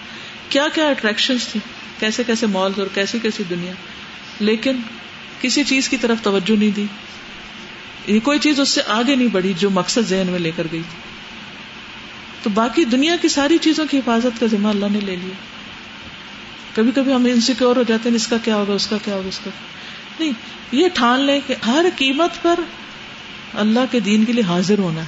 کیا 0.49 0.67
کیا 0.75 0.89
اٹریکشن 0.89 1.37
تھی 1.53 1.61
کیسے 1.99 2.25
کیسے 2.25 2.47
مالز 2.47 2.79
اور 2.79 2.87
کیسی 2.95 3.19
کیسی 3.19 3.43
دنیا۔ 3.51 3.73
لیکن 4.41 4.77
کسی 5.41 5.65
چیز 5.65 5.89
کی 5.89 5.97
طرف 5.97 6.19
توجہ 6.23 6.57
نہیں 6.59 6.71
دی۔ 6.71 6.87
یہ 8.07 8.21
کوئی 8.21 8.39
چیز 8.39 8.61
اس 8.61 8.69
سے 8.69 8.81
آگے 8.87 9.15
نہیں 9.15 9.29
بڑھی 9.29 9.53
جو 9.59 9.71
مقصد 9.71 10.01
ذہن 10.09 10.27
میں 10.31 10.39
لے 10.39 10.51
کر 10.57 10.67
گئی 10.73 10.83
تھی۔ 10.91 11.01
تو 12.43 12.51
باقی 12.51 12.85
دنیا 12.85 13.17
کی 13.23 13.29
ساری 13.29 13.59
چیزوں 13.59 13.87
کی 13.91 13.99
حفاظت 13.99 14.41
کا 14.41 14.47
ذمہ 14.47 14.69
اللہ 14.69 14.87
نے 14.93 15.01
لے 15.01 15.17
لیا۔ 15.17 15.35
کبھی 16.75 16.91
کبھی 16.95 17.13
ہم 17.13 17.25
انسیکیور 17.25 17.77
ہو 17.77 17.83
جاتے 17.83 18.09
ہیں، 18.09 18.17
اس 18.17 18.27
کا 18.27 18.37
کیا 18.45 18.57
ہوگا، 18.57 18.73
اس 18.73 18.87
کا 18.87 18.97
کیا 19.05 19.15
ہوگا، 19.15 19.29
اس 19.29 19.41
کا۔ 19.45 19.51
نہیں، 20.21 20.33
یہ 20.73 20.89
ٹھان 20.95 21.21
لیں 21.21 21.41
کہ 21.47 21.55
ہر 21.67 21.87
قیمت 21.97 22.43
پر 22.43 22.61
اللہ 23.55 23.81
کے 23.91 24.01
دین 24.01 24.25
کے 24.25 24.33
لیے 24.33 24.43
حاضر 24.43 24.79
ہونا 24.79 25.01
ہے۔ 25.01 25.07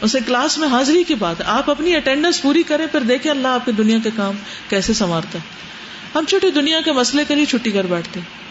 اسے 0.00 0.18
کلاس 0.26 0.58
میں 0.58 0.68
حاضری 0.68 1.02
کی 1.02 1.14
بات 1.14 1.40
ہے 1.40 1.44
آپ 1.44 1.70
اپنی 1.70 1.96
اٹینڈنس 1.96 2.42
پوری 2.42 2.62
کریں، 2.62 2.86
پھر 2.86 3.00
دیکھیں 3.00 3.32
اللہ 3.32 3.48
آپ 3.48 3.64
کے 3.64 3.72
دنیا 3.72 3.98
کے 4.02 4.10
کام 4.16 4.34
کیسے 4.68 4.92
سنوارتا 4.92 5.38
ہے۔ 5.38 5.64
ہم 6.14 6.24
چھوٹی 6.28 6.50
دنیا 6.50 6.80
کے 6.80 6.92
مسئلے 6.92 7.24
کے 7.28 7.34
لیے 7.34 7.44
چھٹی 7.44 7.70
کر 7.70 7.86
بیٹھتے 7.86 8.20
ہیں۔ 8.20 8.44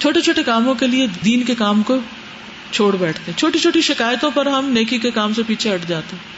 چھوٹے 0.00 0.20
چھوٹے 0.20 0.42
کاموں 0.42 0.74
کے 0.74 0.86
لیے 0.86 1.06
دین 1.24 1.42
کے 1.42 1.54
کام 1.54 1.82
کو 1.82 1.96
چھوڑ 2.70 2.96
بیٹھتے 2.96 3.30
ہیں۔ 3.32 3.38
چھوٹی 3.38 3.58
چھوٹی 3.58 3.80
شکایتوں 3.80 4.30
پر 4.34 4.46
ہم 4.46 4.70
نیکی 4.70 4.98
کے 4.98 5.10
کام 5.10 5.34
سے 5.34 5.42
پیچھے 5.46 5.74
ہٹ 5.74 5.88
جاتے 5.88 6.16
ہیں۔ 6.16 6.36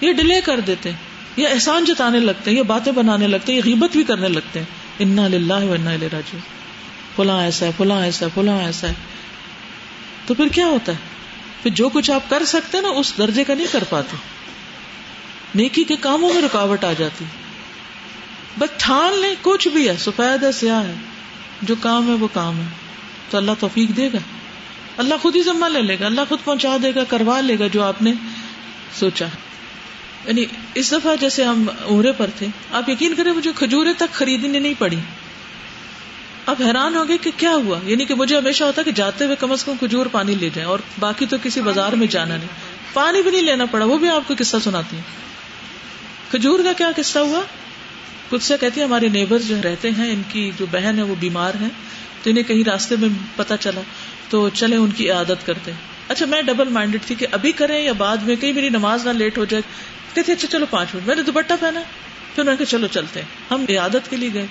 یہ 0.00 0.12
ڈیلے 0.12 0.40
کر 0.40 0.60
دیتے 0.60 0.90
ہیں۔ 0.90 0.96
یہ 1.36 1.48
احسان 1.48 1.84
جتانے 1.84 2.20
لگتے 2.20 2.50
ہیں، 2.50 2.58
یہ 2.58 2.62
باتیں 2.62 2.92
بنانے 2.92 3.26
لگتے 3.26 3.52
ہیں، 3.52 3.58
یہ 3.58 3.62
غیبت 3.64 3.92
بھی 3.92 4.04
کرنے 4.04 4.28
لگتے 4.28 4.58
ہیں۔ 4.58 4.66
انا 4.98 5.28
للہ 5.28 5.54
و 5.54 5.72
انا 5.72 5.90
راجو 6.12 6.38
فلاں 7.16 7.42
ایسا 7.42 7.66
ہے، 7.66 7.70
فلاں 7.76 8.02
ایسا 8.02 8.26
ہے، 8.26 8.30
فلاں 8.34 8.58
ایسا 8.58 8.88
ہے۔ 8.88 8.92
تو 10.26 10.34
پھر 10.34 10.48
کیا 10.48 10.66
ہوتا 10.66 10.92
ہے؟ 10.92 10.96
پھر 11.62 11.70
جو 11.70 11.88
کچھ 11.88 12.10
آپ 12.10 12.30
کر 12.30 12.44
سکتے 12.44 12.80
نا، 12.80 12.88
اس 12.88 13.12
درجے 13.18 13.44
کا 13.44 13.54
نہیں 13.54 13.66
کر 13.72 13.84
پاتے۔ 13.90 14.16
نیکی 15.54 15.84
کے 15.84 15.96
کاموں 15.96 16.34
میں 16.34 16.42
رکاوٹ 16.42 16.84
آ 16.84 16.92
جاتی۔ 16.98 17.24
بس 18.58 18.68
ٹھان 18.76 19.18
لیں، 19.18 19.34
کچھ 19.42 19.68
بھی 19.68 19.88
ہے، 19.88 19.96
سفید 19.98 20.42
ہے، 20.42 20.52
سیاہ 20.52 20.86
ہے۔ 20.86 20.94
جو 21.62 21.74
کام 21.80 22.08
ہے، 22.08 22.14
وہ 22.14 22.28
کام 22.32 22.60
ہے۔ 22.60 22.66
تو 23.30 23.36
اللہ 23.36 23.52
توفیق 23.58 23.96
دے 23.96 24.08
گا۔ 24.12 24.18
اللہ 24.96 25.14
خود 25.22 25.36
ہی 25.36 25.42
ذمہ 25.42 25.66
لے 25.66 25.82
لے 25.82 25.96
گا۔ 26.00 26.06
اللہ 26.06 26.20
خود 26.28 26.38
پہنچا 26.44 26.76
دے 26.82 26.94
گا، 26.94 27.04
کروا 27.04 27.40
لے 27.40 27.58
گا 27.58 27.66
جو 27.66 27.82
آپ 27.82 28.02
نے 28.02 28.12
سوچا۔ 28.98 29.26
یعنی 30.26 30.44
اس 30.74 30.92
دفعہ 30.92 31.16
جیسے 31.16 31.44
ہم 31.44 31.66
عمرے 31.90 32.12
پر 32.12 32.30
تھے، 32.38 32.46
آپ 32.72 32.88
یقین 32.88 33.14
کریں 33.14 33.32
مجھے 33.32 33.50
کھجورے 33.54 33.92
تک 33.92 34.12
خریدنے 34.12 34.58
نہیں 34.58 34.74
پڑی۔ 34.78 34.96
اب 36.46 36.62
حیران 36.66 36.96
ہو 36.96 37.08
گئے 37.08 37.18
کہ 37.18 37.30
کیا 37.36 37.50
ہوا؟ 37.50 37.78
یعنی 37.84 38.04
کہ 38.04 38.14
مجھے 38.14 38.38
ہمیشہ 38.38 38.64
ہوتا 38.64 38.82
کہ 38.82 38.90
جاتے 38.90 39.24
ہوئے 39.24 39.36
کم 39.36 39.52
از 39.52 39.64
کم 39.64 39.72
کھجور 39.78 40.06
پانی 40.06 40.34
لے 40.34 40.50
جائیں 40.54 40.70
اور 40.70 40.78
باقی 40.98 41.26
تو 41.26 41.36
کسی 41.42 41.60
بازار 41.60 41.92
میں 41.92 42.06
جانا 42.06 42.36
نہیں۔ 42.36 42.48
پانی 42.92 43.22
بھی 43.22 43.30
نہیں 43.30 43.42
لینا 43.42 43.64
پڑا، 43.64 43.84
وہ 43.84 43.98
بھی 43.98 44.08
آپ 44.08 44.22
کو 44.26 44.34
قصہ 44.38 44.56
سناتی 44.64 44.96
ہیں۔ 44.96 45.02
کھجور 46.30 46.60
کا 46.64 46.72
کیا 46.72 46.90
قصہ 46.96 47.18
ہوا؟ 47.18 47.40
خود 48.30 48.42
سے 48.42 48.54
کہتی 48.60 48.80
ہیں، 48.80 48.88
ہمارے 48.88 49.08
نیبر 49.08 49.38
جو 49.38 49.56
رہتے 49.64 49.90
ہیں، 49.90 50.12
ان 50.12 50.22
کی 50.28 50.50
جو 50.58 50.66
بہن 50.70 50.94
ہے، 50.98 51.02
وہ 51.02 51.14
بیمار 51.20 51.52
ہے 51.60 51.68
تو 52.22 52.30
انہیں 52.30 52.44
کہیں 52.44 52.64
راستے 52.64 52.96
میں 52.96 53.08
پتا 53.36 53.56
چلا، 53.56 53.80
تو 54.30 54.48
چلے 54.48 54.76
ان 54.76 54.90
کی 54.90 55.10
عادت 55.10 55.46
کرتے 55.46 55.72
اچھا 56.08 56.26
میں 56.26 56.42
ڈبل 56.42 56.68
مائنڈیڈ 56.68 57.00
تھی 57.06 57.14
کہ 57.14 57.26
ابھی 57.32 57.52
کریں 57.52 57.84
یا 57.84 57.92
بعد 57.92 58.16
میں، 58.16 58.36
کہیں 58.36 58.52
میری 58.52 58.68
نماز 58.68 59.06
نہ 59.06 59.12
لیٹ 59.12 59.38
ہو 59.38 59.44
جائے۔ 59.44 59.62
کہتے 60.14 60.32
اچھا 60.32 60.48
چلو 60.48 60.66
پانچ 60.70 60.94
منٹ۔ 60.94 61.06
میں 61.06 61.14
نے 61.14 61.22
دوپٹہ 61.22 61.52
پہنا، 61.60 61.80
پھر 62.34 62.42
میں 62.42 62.56
کہا، 62.56 62.66
چلو، 62.66 62.86
چلتے 62.86 63.20
ہیں۔ 63.20 63.28
ہم 63.50 63.64
عادت 63.78 64.10
کے 64.10 64.16
لیے 64.16 64.30
گئے۔ 64.34 64.46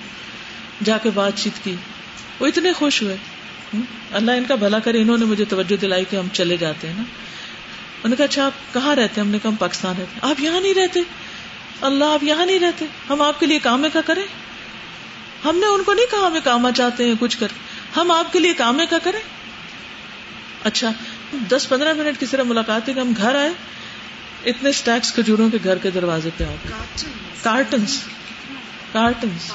جا 0.84 0.98
کے 0.98 1.10
بات 1.10 1.32
چیت 1.36 1.64
کی۔ 1.64 1.74
وہ 2.40 2.46
اتنے 2.46 2.72
خوش 2.72 3.02
ہوئے۔ 3.02 3.16
اللہ 4.12 4.30
ان 4.30 4.44
کا 4.44 4.54
بھلا 4.54 4.78
کرے 4.78 5.02
انہوں 5.02 5.18
نے 5.18 5.24
مجھے 5.24 5.44
توجہ 5.44 5.76
دلائی 5.76 6.04
کہ 6.10 6.16
ہم 6.16 6.28
چلے 6.32 6.56
جاتے 6.56 6.86
ہیں 6.86 6.94
نا۔ 6.94 7.02
انہوں 7.02 8.08
نے 8.08 8.16
کہا 8.16 8.24
اچھا 8.24 8.46
آپ 8.46 8.74
کہاں 8.74 8.96
رہتے 8.96 9.20
ہم 9.20 9.28
نے 9.28 9.38
کہا 9.42 9.50
ہم 9.50 9.56
پاکستان 9.56 9.94
رہتے 9.98 10.18
آپ 10.22 10.40
یہاں 10.40 10.60
نہیں 10.60 10.74
رہتے؟ 10.74 11.00
اللہ 11.80 12.04
آپ 12.04 12.24
یہاں 12.24 12.46
نہیں 12.46 12.58
رہتے؟ 12.58 12.84
ہم 13.10 13.22
آپ 13.22 13.40
کے 13.40 13.46
لیے 13.46 13.58
کام 13.58 13.86
کا 13.92 14.00
کریں؟ 14.06 14.26
ہم 15.44 15.56
نے 15.56 15.66
ان 15.66 15.82
کو 15.82 15.92
نہیں 15.92 16.06
کہا 16.10 16.26
ہمیں 16.26 16.40
کام 16.44 16.70
چاہتے 16.70 17.04
ہیں 17.04 17.14
کچھ 17.20 17.38
کر۔ 17.38 17.46
ہم 17.96 18.10
آپ 18.10 18.32
کے 18.32 18.38
لیے 18.38 18.52
کام 18.52 18.80
کا 18.90 18.98
کریں؟ 18.98 19.20
اچھا 20.64 20.92
دس 21.48 21.66
پندرہ 21.68 21.92
منٹ 21.92 22.20
کی 22.20 22.26
طرح 22.26 22.42
ملاقات 22.42 22.88
ہے 22.88 22.94
کہ 22.94 23.00
ہم 23.00 23.12
گھر 23.16 23.34
آئے۔ 23.34 23.50
اتنے 24.46 24.70
اسٹیکس 24.70 25.12
کھجوروں 25.12 25.50
کے 25.50 25.58
گھر 25.64 25.78
کے 25.78 25.90
دروازے 25.90 26.30
پہ 26.36 26.44
آ 26.44 26.54
کارٹنس 27.42 28.02
کارٹنس 28.92 29.52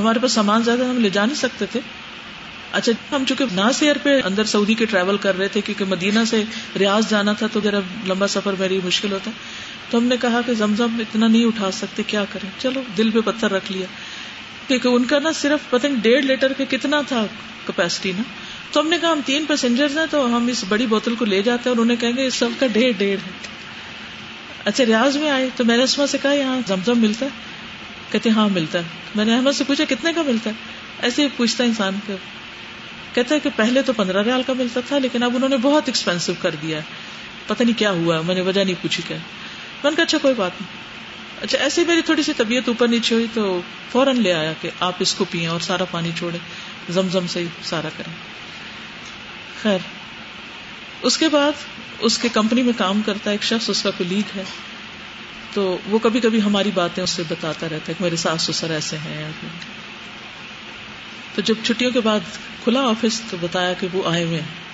ہمارے 0.00 0.18
پاس 0.18 0.32
سامان 0.32 0.62
زیادہ 0.62 0.84
ہم 0.84 0.98
لے 0.98 1.10
جا 1.10 1.24
نہیں 1.24 1.36
سکتے 1.36 1.66
تھے۔ 1.66 1.80
اچھا 2.72 3.16
ہم 3.16 3.24
چونکہ 3.24 3.44
ناس 3.52 3.82
ایئر 3.82 3.96
پہ 4.02 4.20
اندر 4.24 4.44
سعودی 4.44 4.74
کے 4.74 4.84
ٹریول 4.84 5.16
کر 5.16 5.38
رہے 5.38 5.48
تھے، 5.48 5.60
کیونکہ 5.60 5.84
مدینہ 5.84 6.18
سے 6.26 6.44
ریاض 6.78 7.10
جانا 7.10 7.32
تھا 7.32 7.46
تو 7.52 7.60
ذرا 7.64 7.78
لمبا 8.06 8.26
سفر 8.26 8.54
میری 8.58 8.80
مشکل 8.84 9.12
ہوتا۔ 9.12 9.30
تو 9.90 9.98
ہم 9.98 10.04
نے 10.04 10.16
کہا 10.20 10.40
کہ 10.46 10.54
زمزم 10.54 10.96
اتنا 10.98 11.26
نہیں 11.26 11.44
اٹھا 11.44 11.70
سکتے، 11.70 12.02
کیا 12.06 12.24
کریں؟ 12.32 12.50
چلو، 12.58 12.82
دل 12.96 13.10
پہ 13.10 13.18
پتھر 13.24 13.50
رکھ 13.50 13.72
لیا۔ 13.72 13.86
کیونکہ 14.68 14.88
ان 14.88 15.04
کا 15.04 15.18
نا 15.18 15.32
صرف 15.32 15.70
پتہ 15.70 15.86
ڈیڑھ 16.02 16.24
لیٹر 16.24 16.52
کے 16.52 16.64
کتنا 16.64 17.00
تھا 17.08 17.26
کیپیسٹی 17.66 18.12
نا۔ 18.12 18.22
تو 18.72 18.80
ہم 18.80 18.88
نے 18.88 18.98
کہا، 19.00 19.12
ہم 19.12 19.20
تین 19.24 19.44
پیسنجر 19.44 19.86
ہیں 19.98 20.06
تو 20.10 20.36
ہم 20.36 20.46
اس 20.46 20.64
بڑی 20.68 20.86
بوتل 20.86 21.14
کو 21.14 21.24
لے 21.24 21.42
جاتے 21.42 21.70
ہیں 21.70 21.76
اور 21.76 21.82
انہیں 21.82 21.96
کہیں 21.96 22.16
گے، 22.16 22.26
اس 22.26 22.34
سب 22.34 22.48
کا 22.58 22.66
ڈیڑھ 22.66 22.98
ڈیڑھ۔ 22.98 23.20
ہے 23.26 23.32
اچھا 24.64 24.86
ریاض 24.86 25.16
میں 25.16 25.30
آئے 25.30 25.48
تو 25.56 25.64
میں 25.64 25.76
نے 25.76 25.82
اسما 25.82 26.06
سے 26.06 26.18
کہا، 26.22 26.32
یہاں 26.32 26.60
زمزم 26.68 26.98
ملتا 26.98 27.26
ہے۔ 27.26 27.57
کہتے 28.12 28.30
ہاں 28.30 28.48
ملتا 28.48 28.78
ہے۔ 28.78 28.84
میں 29.14 29.24
نے 29.24 29.34
احمد 29.34 29.52
سے 29.52 29.64
پوچھا، 29.64 29.84
کتنے 29.88 30.12
کا 30.12 30.22
ملتا 30.22 30.50
ہے؟ 30.50 30.54
ایسے 31.02 31.22
ہی 31.22 31.28
پوچھتا 31.36 31.64
انسان 31.64 31.94
کو 32.06 32.16
کہتا 33.14 33.34
ہے 33.34 33.40
کہ 33.40 33.50
پہلے 33.56 33.82
تو 33.82 33.92
پندرہ 33.92 34.22
ریال 34.22 34.42
کا 34.46 34.52
ملتا 34.52 34.80
تھا، 34.88 34.98
لیکن 34.98 35.22
اب 35.22 35.36
انہوں 35.36 35.48
نے 35.48 35.56
بہت 35.56 35.82
ایکسپینسو 35.86 36.32
کر 36.42 36.54
دیا 36.62 36.78
ہے۔ 36.78 36.82
پتہ 37.46 37.62
نہیں 37.62 37.78
کیا 37.78 37.90
ہوا 37.90 38.20
میں 38.20 38.34
نے 38.34 38.40
وجہ 38.40 38.64
نہیں 38.64 38.82
پوچھی 38.82 39.02
کیا۔ 39.08 39.16
میں 39.82 39.90
نے 39.90 39.96
کہا 39.96 40.04
اچھا 40.04 40.18
کوئی 40.18 40.34
بات 40.34 40.50
نہیں۔ 40.60 40.88
اچھا 41.42 41.58
ایسے 41.58 41.84
میری 41.86 42.02
تھوڑی 42.02 42.22
سی 42.22 42.32
طبیعت 42.36 42.68
اوپر 42.68 42.88
نیچے 42.88 43.14
ہوئی 43.14 43.26
تو 43.34 43.60
فوراً 43.92 44.16
لے 44.16 44.32
آیا 44.32 44.52
کہ 44.60 44.70
آپ 44.80 44.92
اس 44.98 45.14
کو 45.14 45.24
پیئیں 45.30 45.46
اور 45.46 45.60
سارا 45.60 45.84
پانی 45.84 46.10
چھوڑے 46.18 46.38
زم 46.88 47.08
زم 47.08 47.26
سے 47.26 47.40
ہی 47.40 47.46
سارا 47.62 47.88
کریں۔ 47.96 48.12
خیر، 49.62 49.78
اس 51.02 51.18
کے 51.18 51.28
بعد 51.28 51.52
اس 51.98 52.18
کے 52.18 52.28
کمپنی 52.28 52.62
میں 52.62 52.72
کام 52.76 53.00
کرتا 53.06 53.30
ہے 53.30 53.34
ایک 53.34 53.42
شخص، 53.42 53.70
اس 53.70 53.82
کا 53.82 53.90
کلیگ 53.98 54.38
ہے۔ 54.38 54.42
تو 55.52 55.78
وہ 55.86 55.98
کبھی 55.98 56.20
کبھی 56.20 56.42
ہماری 56.42 56.70
باتیں 56.74 57.04
اس 57.04 57.10
سے 57.10 57.22
بتاتا 57.28 57.66
رہتا 57.66 57.88
ہے 57.88 57.94
کہ 57.98 58.04
میرے 58.04 58.16
ساس 58.16 58.42
سسر 58.42 58.70
ایسے 58.70 58.96
ہیں۔ 58.96 59.32
تو 61.34 61.42
جب 61.42 61.54
چھٹیوں 61.62 61.90
کے 61.90 62.00
بعد 62.00 62.20
کھلا 62.64 62.80
آفس 62.80 63.22
تو 63.30 63.36
بتایا 63.40 63.72
کہ 63.72 63.86
وہ 63.92 64.08
آئے 64.08 64.24
ہوئے 64.24 64.40
ہیں۔ 64.40 64.68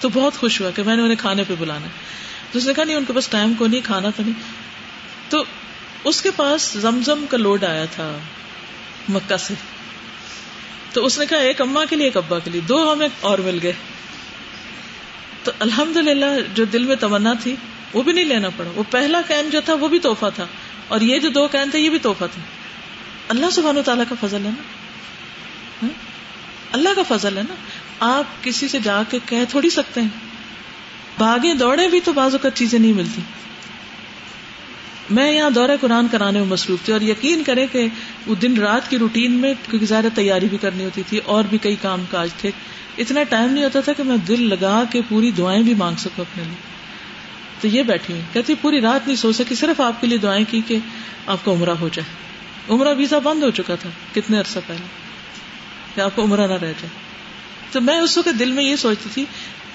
تو 0.00 0.08
بہت 0.08 0.34
خوش 0.34 0.60
ہوا 0.60 0.70
کہ 0.70 0.82
میں 0.82 0.96
نے 0.96 1.02
انہیں 1.02 1.18
کھانے 1.18 1.44
پہ 1.48 1.54
بلانا 1.58 1.86
تو 2.52 2.58
اس 2.58 2.66
نے 2.66 2.74
کہا، 2.74 2.84
نہیں، 2.84 2.96
ان 2.96 3.04
کے 3.04 3.12
پاس 3.12 3.28
ٹائم 3.28 3.54
کو 3.54 3.66
نہیں، 3.66 3.80
کھانا 3.80 4.10
تو 4.16 4.22
نہیں۔ 4.22 4.40
تو 5.28 5.44
اس 6.04 6.22
کے 6.22 6.30
پاس 6.36 6.72
زمزم 6.72 7.24
کا 7.30 7.36
لوڈ 7.36 7.64
آیا 7.64 7.84
تھا 7.84 8.18
مکہ 9.08 9.36
سے۔ 9.36 9.54
تو 10.92 11.04
اس 11.04 11.18
نے 11.18 11.26
کہا، 11.26 11.38
ایک 11.38 11.60
اما 11.60 11.84
کے 11.84 11.96
لیے، 11.96 12.04
ایک 12.04 12.16
ابا 12.16 12.38
کے 12.38 12.50
لیے۔ 12.50 12.60
دو 12.60 12.92
ہمیں 12.92 13.08
اور 13.20 13.38
مل 13.38 13.58
گئے۔ 13.62 13.72
تو 15.44 15.52
الحمد 15.58 15.96
للہ 15.96 16.26
جو 16.54 16.64
دل 16.64 16.84
میں 16.84 16.96
تمنا 16.96 17.32
تھی 17.42 17.56
وہ 17.92 18.02
بھی 18.02 18.12
نہیں 18.12 18.24
لینا 18.24 18.48
پڑا۔ 18.56 18.70
وہ 18.74 18.82
پہلا 18.90 19.20
کین 19.28 19.50
جو 19.50 19.60
تھا 19.64 19.74
وہ 19.74 19.88
بھی 19.88 19.98
توحفہ 19.98 20.26
تھا۔ 20.34 20.46
اور 20.88 21.00
یہ 21.00 21.18
جو 21.18 21.30
دو 21.30 21.48
کین 21.48 21.70
تھے 21.70 21.78
یہ 21.78 21.90
بھی 21.90 21.98
توحفہ 21.98 22.24
تھا 22.34 22.42
اللہ 23.28 23.50
سبحان 23.52 23.76
و 23.76 23.82
تعالیٰ 23.82 24.04
کا 24.08 24.26
فضل 24.26 24.36
ہے 24.36 24.50
نا؟ 24.50 24.62
ہاں؟ 25.82 25.88
اللہ 26.72 26.88
کا 26.96 27.16
فضل 27.16 27.36
ہے 27.36 27.42
نا؟ 27.42 27.54
آپ 28.00 28.44
کسی 28.44 28.68
سے 28.68 28.78
جا 28.78 29.02
کے 29.10 29.18
کہہ 29.26 29.44
تھوڑی 29.48 29.70
سکتے 29.70 30.00
ہیں۔ 30.00 30.08
بھاگے 31.18 31.54
دوڑے 31.54 31.88
بھی 31.88 32.00
تو 32.00 32.12
بازو 32.12 32.38
کا 32.38 32.50
چیزیں 32.50 32.78
نہیں 32.78 32.92
ملتی۔ 32.92 33.20
میں 35.10 35.32
یہاں 35.32 35.50
دورہ 35.50 35.70
قرآن 35.80 36.08
کرانے 36.08 36.38
میں 36.38 36.46
مصروف 36.46 36.84
تھی 36.84 36.92
اور 36.92 37.00
یقین 37.00 37.42
کرے 37.44 37.66
کہ 37.66 37.86
وہ 38.26 38.34
دن 38.34 38.58
رات 38.58 38.90
کی 38.90 38.98
روٹین 38.98 39.32
میں 39.32 39.54
کیونکہ 39.70 39.86
زیادہ 39.86 40.06
تیاری 40.14 40.46
بھی 40.46 40.58
کرنی 40.58 40.84
ہوتی 40.84 41.02
تھی 41.08 41.20
اور 41.24 41.44
بھی 41.44 41.58
کئی 41.58 41.76
کام 41.82 42.04
کاج 42.10 42.28
تھے۔ 42.36 42.50
اتنا 42.98 43.22
ٹائم 43.22 43.52
نہیں 43.52 43.64
ہوتا 43.64 43.80
تھا 43.80 43.92
کہ 43.92 44.02
میں 44.02 44.16
دل 44.16 44.48
لگا 44.48 44.82
کے 44.90 45.00
پوری 45.08 45.30
دعائیں 45.30 45.62
بھی 45.62 45.74
مانگ 45.74 45.96
سکوں 45.96 46.24
اپنے 46.32 46.44
لیے۔ 46.44 46.79
تو 47.60 47.68
یہ 47.68 47.82
بیٹھی 47.82 48.14
ہوئی 48.14 48.24
کہتی 48.32 48.54
پوری 48.54 48.80
رات 48.80 49.06
نہیں 49.06 49.16
سو 49.16 49.32
سکی، 49.32 49.54
صرف 49.54 49.80
آپ 49.80 50.00
کے 50.00 50.06
لیے 50.06 50.18
دعائیں 50.18 50.44
کی 50.50 50.60
کہ 50.66 50.78
آپ 51.26 51.44
کا 51.44 51.52
عمرہ 51.52 51.70
ہو 51.70 51.88
جائے۔ 51.92 52.14
عمرہ 52.74 52.94
ویزا 52.94 53.18
بند 53.18 53.42
ہو 53.42 53.50
چکا 53.50 53.74
تھا، 53.74 53.90
کتنے 54.14 54.38
عرصہ 54.38 54.58
پہلے۔ 54.66 54.86
کہ 55.94 56.00
آپ 56.00 56.16
کو 56.16 56.22
عمرہ 56.22 56.46
نہ 56.46 56.52
رہ 56.52 56.58
جائے۔ 56.58 56.88
تو 57.72 57.80
میں 57.80 57.98
اس 57.98 58.18
وقت 58.18 58.38
دل 58.38 58.52
میں 58.52 58.64
یہ 58.64 58.76
سوچتی 58.76 59.08
تھی، 59.14 59.24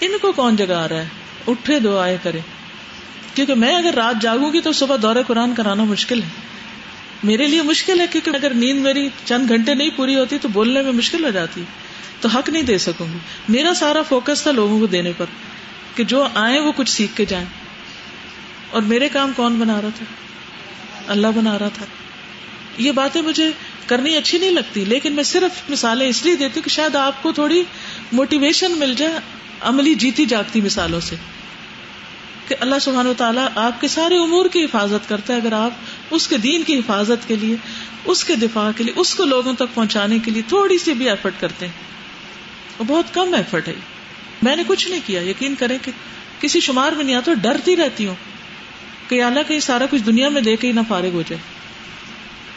ان 0.02 0.12
کو 0.22 0.32
کون 0.32 0.56
جگہ 0.56 0.74
آ 0.74 0.90
رہا 0.90 0.96
ہے؟ 0.96 1.08
اٹھے، 1.48 1.80
دعائیں 1.80 2.18
کرے 2.24 2.40
کیونکہ 3.34 3.54
میں 3.54 3.76
اگر 3.76 3.94
رات 3.96 4.22
جاگوں 4.22 4.54
گی 4.54 4.62
تو 4.62 4.72
صبح 4.72 4.96
دورہ 5.02 5.18
قرآن 5.28 5.56
کرانا 5.56 5.84
مشکل 5.84 6.24
ہے۔ 6.24 6.28
میرے 7.24 7.48
لیے 7.48 7.62
مشکل 7.62 8.00
ہے، 8.00 8.06
کیونکہ 8.12 8.30
اگر 8.30 8.54
نیند 8.54 8.80
میری 8.80 9.10
چند 9.26 9.50
گھنٹے 9.50 9.74
نہیں 9.74 9.90
پوری 9.96 10.16
ہوتی 10.16 10.38
تو 10.38 10.48
بولنے 10.48 10.82
میں 10.82 10.92
مشکل 10.92 11.26
ہو 11.26 11.30
جاتی۔ 11.30 11.64
تو 12.22 12.30
حق 12.30 12.50
نہیں 12.50 12.64
دے 12.64 12.78
سکوں 12.78 13.08
گی۔ 13.14 13.18
میرا 13.50 13.74
سارا 13.74 14.02
فوکس 14.02 14.44
تھا 14.44 14.52
لوگوں 14.52 14.80
کو 14.80 14.86
دینے 14.86 15.12
پر، 15.18 15.26
کہ 15.96 16.04
جو 16.04 16.28
آئے 16.34 16.60
وہ 16.60 16.72
کچھ 16.76 16.90
سیکھ 16.90 17.16
کے 17.16 17.26
جائیں۔ 17.26 17.46
اور 18.76 18.84
میرے 18.84 19.10
کام 19.10 19.32
کون 19.36 19.56
بنا 19.56 19.82
رہا 19.82 19.90
تھا؟ 19.98 20.06
اللہ 21.08 21.28
بنا 21.36 21.60
رہا 21.60 21.70
تھا۔ 21.70 21.86
یہ 22.78 22.92
باتیں 22.92 23.22
مجھے 23.22 23.52
کرنی 23.88 24.18
اچھی 24.18 24.38
نہیں 24.38 24.52
لگتی، 24.52 24.86
لیکن 24.86 25.14
میں 25.14 25.24
صرف 25.24 25.70
مثالیں 25.70 26.08
اس 26.08 26.24
لیے 26.24 26.36
دیتی 26.36 26.54
ہوں 26.56 26.62
کہ 26.62 26.70
شاید 26.70 26.96
آپ 26.96 27.24
کو 27.24 27.32
تھوڑی 27.32 27.64
موٹیویشن 28.12 28.72
مل 28.72 28.94
جائے، 28.98 29.14
عملی 29.62 29.96
جیتی 29.96 30.26
جاگتی 30.26 30.62
مثالوں 30.62 31.00
سے۔ 31.00 31.16
کہ 32.48 32.56
اللہ 32.60 32.76
سبحانہ 32.82 33.10
و 33.10 33.14
تعالیٰ 33.18 33.48
آپ 33.56 33.82
کے 33.82 33.88
سارے 33.88 34.18
امور 34.18 34.46
کی 34.46 34.64
حفاظت 34.64 35.10
کرتا 35.10 35.34
ہے، 35.34 35.40
اگر 35.40 35.52
آپ 35.52 35.72
اس 36.12 36.28
کے 36.28 36.38
دین 36.38 36.64
کی 36.64 36.80
حفاظت 36.80 37.28
کے 37.28 37.36
لیے، 37.36 37.56
اس 38.06 38.24
کے 38.24 38.36
دفاع 38.36 38.72
کے 38.78 38.84
لیے، 38.84 39.00
اس 39.00 39.16
کو 39.16 39.26
لوگوں 39.26 39.54
تک 39.54 39.74
پہنچانے 39.74 40.20
کے 40.20 40.32
لیے 40.32 40.42
تھوڑی 40.48 40.78
سی 40.78 40.94
بھی 40.94 41.10
ایفرٹ 41.10 41.34
کرتے 41.40 41.66
ہیں۔ 41.66 41.74
وہ 42.80 42.84
بہت 42.88 43.14
کم 43.14 43.34
ایفرٹ 43.34 43.68
ہے۔ 43.68 43.74
میں 44.42 44.56
نے 44.56 44.64
کچھ 44.68 44.88
نہیں 44.88 45.00
کیا، 45.06 45.22
یقین 45.22 45.56
کریں 45.56 45.78
کہ 45.82 45.92
کسی 46.40 46.60
شمار 46.60 46.92
میں 46.92 47.04
نہیں 47.04 47.16
آتا، 47.16 47.34
ڈرتی 47.34 47.76
رہتی 47.76 48.08
ہوں۔ 48.08 48.35
کہ 49.10 49.24
اللہ 49.24 49.40
کہیں 49.48 49.60
سارا 49.60 49.86
کچھ 49.90 50.02
دنیا 50.02 50.30
میں 50.30 50.42
دے 50.42 50.56
کے 50.56 50.68
ہی 50.68 50.72
نہ 50.72 50.80
فارغ 50.88 51.14
ہو 51.14 51.22
جائے، 51.22 51.42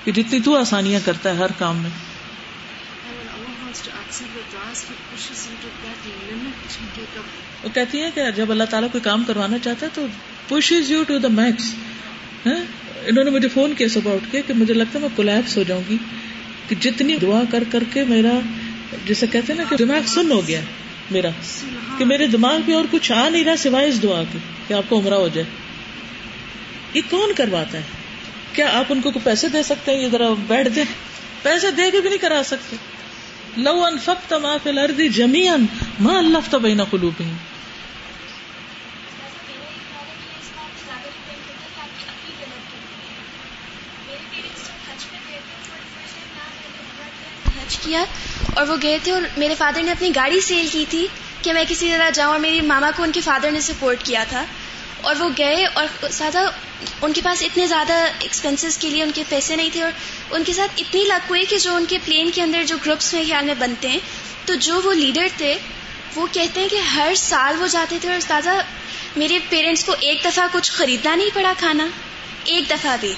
کہ 0.05 0.13
جتنی 0.13 0.41
تو 0.41 0.57
آسانیاں 0.57 1.01
کرتا 1.05 1.31
ہے 1.31 1.37
ہر 1.37 1.53
کام 1.59 1.77
میں۔ 1.77 1.91
وہ 7.65 7.69
کہتی 7.75 8.03
ہے 8.03 8.11
کہ 8.15 8.31
جب 8.37 8.51
اللہ 8.51 8.65
تعالیٰ 8.71 8.89
کوئی 8.93 9.03
کام 9.05 9.25
کروانا 9.25 9.59
چاہتا 9.59 9.87
ہے 9.87 9.91
تو 9.95 10.07
push 10.49 10.73
you 10.89 11.03
to 11.03 11.19
the 11.19 11.29
max 11.29 11.75
انہوں 12.47 13.25
نے 13.25 13.31
مجھے 13.31 13.49
فون 13.49 13.75
کیا 13.75 13.89
صبح 13.89 14.15
اٹھ 14.15 14.33
کے 14.33 14.43
کہ 14.47 14.55
مجھے 14.55 14.75
لگتا 14.75 14.95
ہے 14.95 15.01
میں 15.01 15.17
کولیپس 15.17 15.57
ہو 15.59 15.63
جاؤں 15.63 15.83
گی۔ 15.89 15.97
کہ 16.69 16.75
جتنی 16.81 17.17
دعا 17.17 17.41
کر 17.51 17.65
کر 17.71 17.85
کے 17.93 18.05
میرا 18.05 18.39
جسے 19.07 19.27
کہتے 19.27 19.53
ہیں 19.53 19.61
نا 19.61 19.65
کہ 19.71 19.77
دماغ 19.77 20.01
سن 20.07 20.33
ہو 20.33 20.47
گیا 20.49 20.61
میرا، 21.11 21.29
کہ 21.99 22.05
میرے 22.05 22.27
دماغ 22.27 22.61
میں 22.67 22.75
اور 22.75 22.85
کچھ 22.91 23.13
آ 23.13 23.29
نہیں 23.29 23.45
رہا 23.45 23.57
سوائے 23.57 23.89
اس 23.89 24.03
دعا 24.03 24.23
کے 24.33 24.39
کہ 24.69 24.75
آپ 24.75 24.85
کو 24.89 24.99
عمرہ 24.99 25.15
ہو 25.15 25.29
جائے۔ 25.29 25.68
یہ 26.95 27.01
کون 27.11 27.35
کرواتا 27.35 27.79
ہے؟ 27.79 27.83
کیا 28.53 28.79
آپ 28.79 28.85
ان 28.89 29.01
کو 29.01 29.11
پیسے 29.25 29.49
دے 29.49 29.63
سکتے 29.63 29.95
ہیں؟ 29.95 30.03
یہ 30.03 30.09
ذرا 30.09 30.29
بیٹھ 30.47 30.69
دیں۔ 30.69 30.85
پیسے 31.43 31.71
دے 31.71 31.91
کے 31.91 32.01
بھی 32.01 32.09
نہیں 32.09 32.19
کرا 32.19 32.43
سکتے۔ 32.45 32.77
لو 33.57 33.85
انفقت 33.85 34.33
ما 34.33 34.57
فی 34.63 34.71
الارض 34.71 35.01
جميعا 35.17 35.57
ما 36.01 36.19
الفت 36.19 36.55
بین 36.55 36.85
قلوبهم 36.85 37.37
کیا 47.83 48.05
اور 48.55 48.67
وہ 48.67 48.77
گئے 48.83 48.99
تھے 49.03 49.13
اور 49.13 49.23
میرے 49.37 49.55
فادر 49.55 49.83
نے 49.83 49.91
اپنی 49.91 50.11
گاڑی 50.15 50.41
سیل 50.41 50.67
کی 50.73 50.85
تھی 50.89 51.07
کہ 51.43 51.53
میں 51.53 51.65
کسی 51.69 51.91
طرح 51.91 52.11
جاؤں 52.11 52.33
اور 52.33 52.41
میری 52.41 52.61
ماما 52.61 52.91
کو 52.97 53.03
ان 53.03 53.13
کے 53.13 53.21
فادر 53.21 53.51
نے 53.51 53.61
سپورٹ 53.61 54.03
کیا 54.03 54.25
تھا۔ 54.29 54.45
اور 55.03 55.17
وہ 55.17 55.29
گئے 55.39 55.67
اور 55.67 55.87
سادہ 56.11 56.39
ان 57.03 57.13
کے 57.13 57.21
پاس 57.25 57.43
اتنے 57.43 57.67
زیادہ 57.67 57.93
ایکسپینسز 58.19 58.79
کے 58.79 58.91
لیے 58.91 59.03
ان 59.03 59.11
کے 59.15 59.23
پیسے 59.29 59.57
نہیں 59.57 59.71
تھے 59.73 59.83
اور 59.83 59.93
ان 60.31 60.45
کے 60.45 60.53
ساتھ 60.53 60.73
اتنی 60.79 61.05
لک 61.05 61.31
ہوئی 61.31 61.45
کہ 61.45 61.59
جو 61.59 61.75
ان 61.75 61.85
کے 61.89 61.99
پلین 62.05 62.31
کے 62.31 62.43
اندر 62.43 62.65
جو 62.65 62.77
گروپس 62.87 63.15
میں 63.15 63.23
خیال 63.29 63.45
میں 63.45 63.55
بنتے 63.55 63.89
ہیں 63.89 63.99
تو 64.45 64.55
جو 64.55 64.81
وہ 64.85 64.93
لیڈر 64.93 65.27
تھے 65.37 65.59
وہ 66.17 66.27
کہتے 66.33 66.61
ہیں 66.61 66.69
کہ 66.69 66.77
ہر 66.77 67.13
سال 67.17 67.61
وہ 67.61 67.67
جاتے 67.67 67.99
تھے 68.01 68.09
اور 68.09 68.19
استاذہ 68.19 68.51
میرے 69.17 69.39
پیرنٹس 69.49 69.85
کو 69.85 69.95
ایک 70.01 70.25
دفعہ 70.25 70.47
کچھ 70.53 70.73
خریدنا 70.73 71.15
نہیں 71.15 71.31
پڑا 71.35 71.53
کھانا 71.59 71.87
ایک 72.45 72.71
دفعہ 72.71 72.97
بھی۔ 73.01 73.15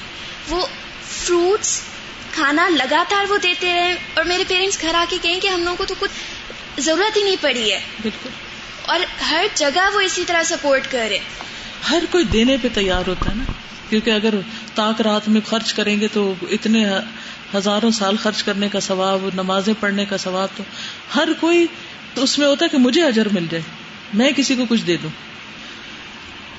وہ 0.48 0.66
فروٹس 1.08 1.80
کھانا 2.32 2.68
لگاتار 2.68 3.30
وہ 3.30 3.38
دیتے 3.38 3.72
رہے 3.74 3.94
اور 4.14 4.24
میرے 4.24 4.44
پیرنٹس 4.48 4.80
گھر 4.80 4.94
آ 4.94 5.04
کے 5.08 5.18
کہیں 5.22 5.40
کہ 5.40 5.48
ہم 5.48 5.60
لوگوں 5.62 5.76
کو 5.76 5.84
تو 5.84 5.94
کچھ 5.98 6.80
ضرورت 6.80 7.16
ہی 7.16 7.22
نہیں 7.22 7.36
پڑی 7.40 7.72
ہے۔ 7.72 7.80
بالکل۔ 8.02 8.28
اور 8.82 9.00
ہر 9.30 9.46
جگہ 9.54 9.90
وہ 9.94 10.00
اسی 10.00 10.24
طرح 10.26 10.42
سپورٹ 10.42 10.86
کر 10.90 11.06
رہے 11.10 11.18
ہر 11.90 12.02
کوئی 12.10 12.24
دینے 12.24 12.56
پہ 12.62 12.68
تیار 12.74 13.08
ہوتا 13.08 13.30
ہے 13.30 13.34
نا۔ 13.34 13.44
کیونکہ 13.88 14.10
اگر 14.10 14.34
تاک 14.74 15.00
رات 15.00 15.28
میں 15.28 15.40
خرچ 15.46 15.72
کریں 15.72 16.00
گے 16.00 16.08
تو 16.12 16.34
اتنے 16.50 16.84
ہزاروں 17.54 17.90
سال 17.90 18.16
خرچ 18.16 18.42
کرنے 18.42 18.68
کا 18.68 18.80
ثواب، 18.80 19.28
نمازیں 19.34 19.74
پڑھنے 19.80 20.04
کا 20.04 20.16
ثواب 20.16 20.48
تو 20.56 20.62
ہر 21.16 21.28
کوئی 21.40 21.66
اس 22.16 22.38
میں 22.38 22.46
ہوتا 22.46 22.64
ہے 22.64 22.70
کہ 22.70 22.78
مجھے 22.78 23.02
اجر 23.02 23.28
مل 23.32 23.46
جائے، 23.50 23.62
میں 24.14 24.32
کسی 24.36 24.54
کو 24.54 24.62
کچھ 24.68 24.82
دے 24.86 24.96
دوں۔ 25.02 25.10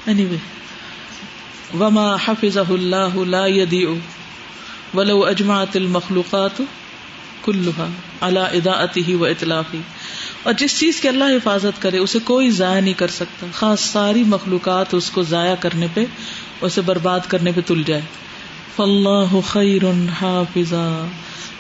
اینی 0.05 0.25
وے 0.25 0.37
وما 1.77 2.15
حفظ 2.15 2.57
اللہ 2.57 3.15
لا 3.15 3.47
يدیع 3.47 3.89
ولو 4.93 5.25
اجماعت 5.25 5.75
المخلوقات 5.75 6.61
كلها 7.45 7.89
على 8.21 8.39
اضاءته 8.39 9.19
واطلاقه 9.19 9.77
اور 10.43 10.53
جس 10.53 10.79
چیز 10.79 11.01
کی 11.01 11.07
اللہ 11.07 11.23
حفاظت 11.23 11.81
کرے، 11.81 11.97
اسے 11.97 12.19
کوئی 12.19 12.51
ضائع 12.51 12.81
نہیں 12.81 12.93
کر 12.93 13.07
سکتا۔ 13.07 13.47
خاص 13.53 13.79
ساری 13.79 14.23
مخلوقات 14.23 14.93
اس 14.93 15.11
کو 15.11 15.23
ضائع 15.23 15.55
کرنے 15.55 15.87
پہ، 15.93 16.05
اسے 16.61 16.81
برباد 16.81 17.19
کرنے 17.27 17.51
پہ 17.55 17.61
تل 17.65 17.83
جائے۔ 17.83 18.01
فلاح 18.75 19.35
خیر 19.47 19.81
حافظا 20.21 21.07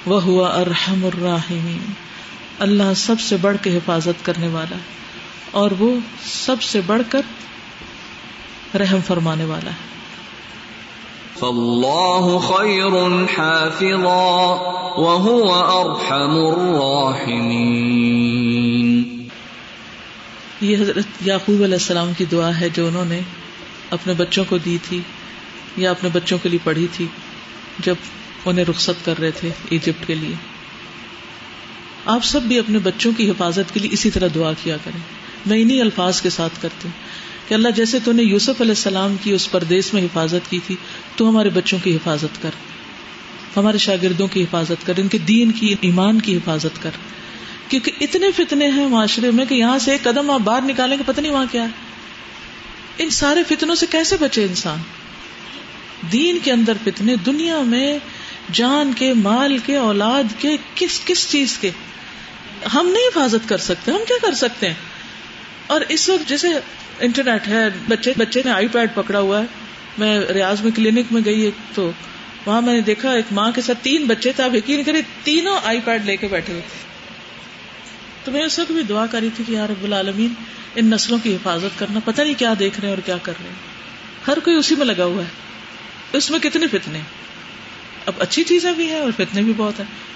وہ 0.05 0.45
ارحم 0.45 1.05
الراحمین۔ 1.05 1.93
اللہ 2.59 2.93
سب 2.95 3.19
سے 3.19 3.37
بڑھ 3.37 3.57
کے 3.61 3.77
حفاظت 3.77 4.25
کرنے 4.25 4.47
والا 4.47 4.75
ہے 4.75 4.81
اور 5.51 5.71
وہ 5.71 5.99
سب 6.25 6.61
سے 6.61 6.81
بڑھ 6.85 7.01
کر 7.09 7.21
رحم 8.75 8.99
فرمانے 9.07 9.45
والا 9.45 9.71
ہے۔ 9.71 10.00
فاللہ 11.41 12.39
خیر 12.39 13.13
حافظا 13.37 14.55
وهو 14.97 15.53
ارحم 15.53 16.45
الراحمین۔ 16.45 19.27
یہ 20.61 20.77
حضرت 20.77 21.27
یعقوب 21.27 21.63
علیہ 21.63 21.73
السلام 21.73 22.11
کی 22.17 22.25
دعا 22.25 22.59
ہے 22.59 22.69
جو 22.69 22.87
انہوں 22.87 23.05
نے 23.05 23.19
اپنے 23.89 24.13
بچوں 24.13 24.43
کو 24.49 24.57
دی 24.57 24.77
تھی 24.83 24.99
یا 25.77 25.91
اپنے 25.91 26.09
بچوں 26.13 26.37
کے 26.43 26.49
لیے 26.49 26.59
پڑھی 26.63 26.87
تھی 26.93 27.05
جب 27.79 27.95
انہیں 28.45 28.65
رخصت 28.65 29.05
کر 29.05 29.19
رہے 29.19 29.31
تھے 29.31 29.49
ایجپٹ 29.69 30.07
کے 30.07 30.15
لیے۔ 30.15 30.35
آپ 32.05 32.23
سب 32.23 32.41
بھی 32.41 32.59
اپنے 32.59 32.79
بچوں 32.79 33.11
کی 33.17 33.29
حفاظت 33.29 33.73
کے 33.73 33.79
لیے 33.79 33.93
اسی 33.93 34.09
طرح 34.09 34.27
دعا 34.35 34.51
کیا 34.63 34.77
کریں۔ 34.83 34.99
میں 35.45 35.61
انہیں 35.61 35.81
الفاظ 35.81 36.21
کے 36.21 36.29
ساتھ 36.29 36.61
کرتی 36.61 36.87
ہوں۔ 36.87 37.30
کہ 37.51 37.55
اللہ 37.55 37.69
جیسے 37.69 37.99
تو 38.03 38.11
نے 38.11 38.23
یوسف 38.23 38.61
علیہ 38.61 38.71
السلام 38.71 39.15
کی 39.23 39.31
اس 39.31 39.51
پردیس 39.51 39.93
میں 39.93 40.01
حفاظت 40.01 40.49
کی 40.49 40.59
تھی، 40.67 40.75
تو 41.15 41.29
ہمارے 41.29 41.49
بچوں 41.49 41.79
کی 41.83 41.95
حفاظت 41.95 42.41
کر۔ 42.41 42.49
ہمارے 43.55 43.77
شاگردوں 43.77 44.27
کی 44.27 44.43
حفاظت 44.43 44.85
کر، 44.85 44.93
ان 44.97 45.07
کے 45.07 45.17
دین 45.17 45.51
کی، 45.51 45.75
ایمان 45.81 46.21
کی 46.21 46.37
حفاظت 46.37 46.83
کر۔ 46.83 46.89
کیونکہ 47.67 47.91
اتنے 48.01 48.31
فتنے 48.31 48.69
ہیں 48.69 48.87
معاشرے 48.87 49.31
میں 49.31 49.45
کہ 49.45 49.55
یہاں 49.55 49.79
سے 49.79 49.91
ایک 49.91 50.03
قدم 50.03 50.31
آپ 50.31 50.39
باہر 50.39 50.61
نکالیں 50.61 50.97
گے، 50.97 51.03
پتہ 51.05 51.21
نہیں 51.21 51.31
وہاں 51.31 51.45
کیا 51.51 51.63
ہے۔ 51.63 51.67
ان 52.97 53.09
سارے 53.09 53.43
فتنوں 53.47 53.75
سے 53.75 53.85
کیسے 53.89 54.15
بچے 54.19 54.43
انسان؟ 54.43 54.77
دین 56.11 56.37
کے 56.43 56.51
اندر 56.51 56.73
فتنے، 56.83 57.15
دنیا 57.15 57.61
میں 57.61 57.97
جان 58.51 58.93
کے، 58.95 59.13
مال 59.13 59.57
کے، 59.57 59.77
اولاد 59.77 60.23
کے، 60.37 60.57
کس 60.75 61.01
کس 61.05 61.31
چیز 61.31 61.57
کے۔ 61.57 61.71
ہم 62.73 62.85
نہیں 62.85 63.07
حفاظت 63.07 63.49
کر 63.49 63.57
سکتے، 63.57 63.91
ہم 63.91 64.03
کیا 64.07 64.17
کر 64.21 64.33
سکتے 64.33 64.67
ہیں؟ 64.67 64.75
اور 65.67 65.81
اس 65.89 66.09
وقت 66.09 66.29
جیسے 66.29 66.47
انٹرنیٹ 67.01 67.47
ہے، 67.47 67.69
بچے 67.87 68.13
بچے 68.17 68.41
نے 68.45 68.51
آئی 68.51 68.67
پیڈ 68.67 68.89
پکڑا 68.95 69.19
ہوا 69.19 69.39
ہے۔ 69.39 69.45
میں 69.97 70.19
ریاض 70.19 70.61
میں 70.61 70.71
کلینک 70.71 71.05
میں 71.11 71.21
گئی 71.25 71.41
ایک 71.41 71.75
تو 71.75 71.91
وہاں 72.45 72.61
میں 72.61 72.73
نے 72.73 72.81
دیکھا 72.81 73.11
ایک 73.11 73.25
ماں 73.31 73.51
کے 73.51 73.61
ساتھ 73.61 73.77
تین 73.81 74.05
بچے 74.05 74.31
تھے۔ 74.31 74.43
آپ 74.43 74.55
یقین 74.55 74.83
کرے 74.83 75.01
تینوں 75.23 75.57
آئی 75.63 75.79
پیڈ 75.85 76.05
لے 76.05 76.17
کے 76.17 76.27
بیٹھے 76.27 76.53
ہوئے۔ 76.53 76.61
تھے 76.67 76.79
تو 78.23 78.31
میں 78.31 78.41
اس 78.41 78.59
وقت 78.59 78.71
بھی 78.71 78.83
دعا 78.83 79.05
کری 79.05 79.29
تھی 79.35 79.43
کہ 79.47 79.51
یار 79.51 79.69
رب 79.69 79.83
العالمین، 79.83 80.33
ان 80.75 80.85
نسلوں 80.89 81.17
کی 81.23 81.35
حفاظت 81.35 81.79
کرنا۔ 81.79 81.99
پتہ 82.05 82.21
نہیں 82.21 82.33
کیا 82.37 82.53
دیکھ 82.59 82.79
رہے 82.79 82.87
ہیں 82.87 82.95
اور 82.95 83.05
کیا 83.05 83.17
کر 83.21 83.33
رہے 83.41 83.49
ہیں۔ 83.49 83.55
ہر 84.27 84.39
کوئی 84.39 84.55
اسی 84.55 84.75
میں 84.75 84.85
لگا 84.85 85.05
ہوا 85.05 85.23
ہے۔ 85.23 85.29
اس 86.13 86.31
میں 86.31 86.39
کتنے 86.39 86.67
فتنے۔ 86.67 86.99
اب 88.05 88.13
اچھی 88.19 88.43
چیزیں 88.43 88.71
بھی 88.71 88.89
ہیں 88.89 88.99
اور 88.99 89.11
فتنے 89.17 89.41
بھی 89.41 89.53
بہت 89.57 89.79
ہیں۔ 89.79 90.10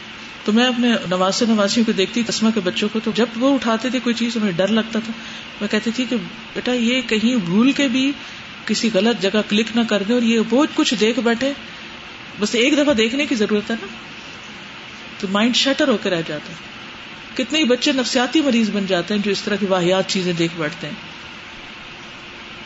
تو 0.46 0.52
میں 0.52 0.66
اپنے 0.66 0.94
نواز 1.10 1.42
نواسیوں 1.42 1.86
کو 1.86 1.92
دیکھتی 1.92 2.24
تسما 2.24 2.50
کے 2.54 2.60
بچوں 2.60 2.90
کو، 2.94 3.00
تو 3.04 3.12
جب 3.16 3.26
وہ 3.36 3.54
اٹھاتے 3.54 3.90
تھے 3.90 4.00
کوئی 4.00 4.16
چیز 4.16 4.38
ڈر 4.56 4.68
لگتا 4.68 5.00
تھا۔ 5.00 5.14
میں 5.62 5.70
کہتی 5.72 5.92
تھی 5.92 6.06
کہ 6.10 6.16
بیٹا، 6.56 6.74
یہ 6.74 7.02
کہیں 7.02 7.36
بھول 7.36 7.72
کے 7.72 7.88
بھی 7.88 8.12
کسی 8.66 8.90
غلط 8.94 9.22
جگہ 9.22 9.42
کلک 9.50 9.66
نہ 9.76 9.82
کر 9.90 10.04
دے 10.08 10.14
اور 10.14 10.22
یہ 10.22 10.40
بہت 10.50 10.70
کچھ 10.76 10.94
دیکھ 11.00 11.20
بیٹھے۔ 11.20 11.54
بس 12.40 12.56
ایک 12.56 12.78
دفعہ 12.78 12.94
دیکھنے 12.94 13.26
کی 13.26 13.36
ضرورت 13.36 13.72
ہے 13.72 13.76
نا۔ 13.82 13.88
تو 15.20 15.28
مائنڈ 15.28 15.56
شٹر 15.56 15.88
ہو 15.88 15.98
کے 15.98 16.10
رہ 16.10 16.22
جاتا 16.28 16.50
ہے۔ 16.50 16.76
کتنے 17.36 17.60
ہی 17.60 17.64
بچے 17.64 17.92
نفسیاتی 17.92 18.42
مریض 18.42 18.70
بن 18.70 18.86
جاتے 18.86 19.14
ہیں 19.14 19.22
جو 19.22 19.32
اس 19.32 19.42
طرح 19.42 19.56
کی 19.56 19.66
واحیات 19.66 20.10
چیزیں 20.10 20.34
دیکھ 20.34 20.54
بیٹھتے 20.58 20.88
ہیں۔ 20.88 20.94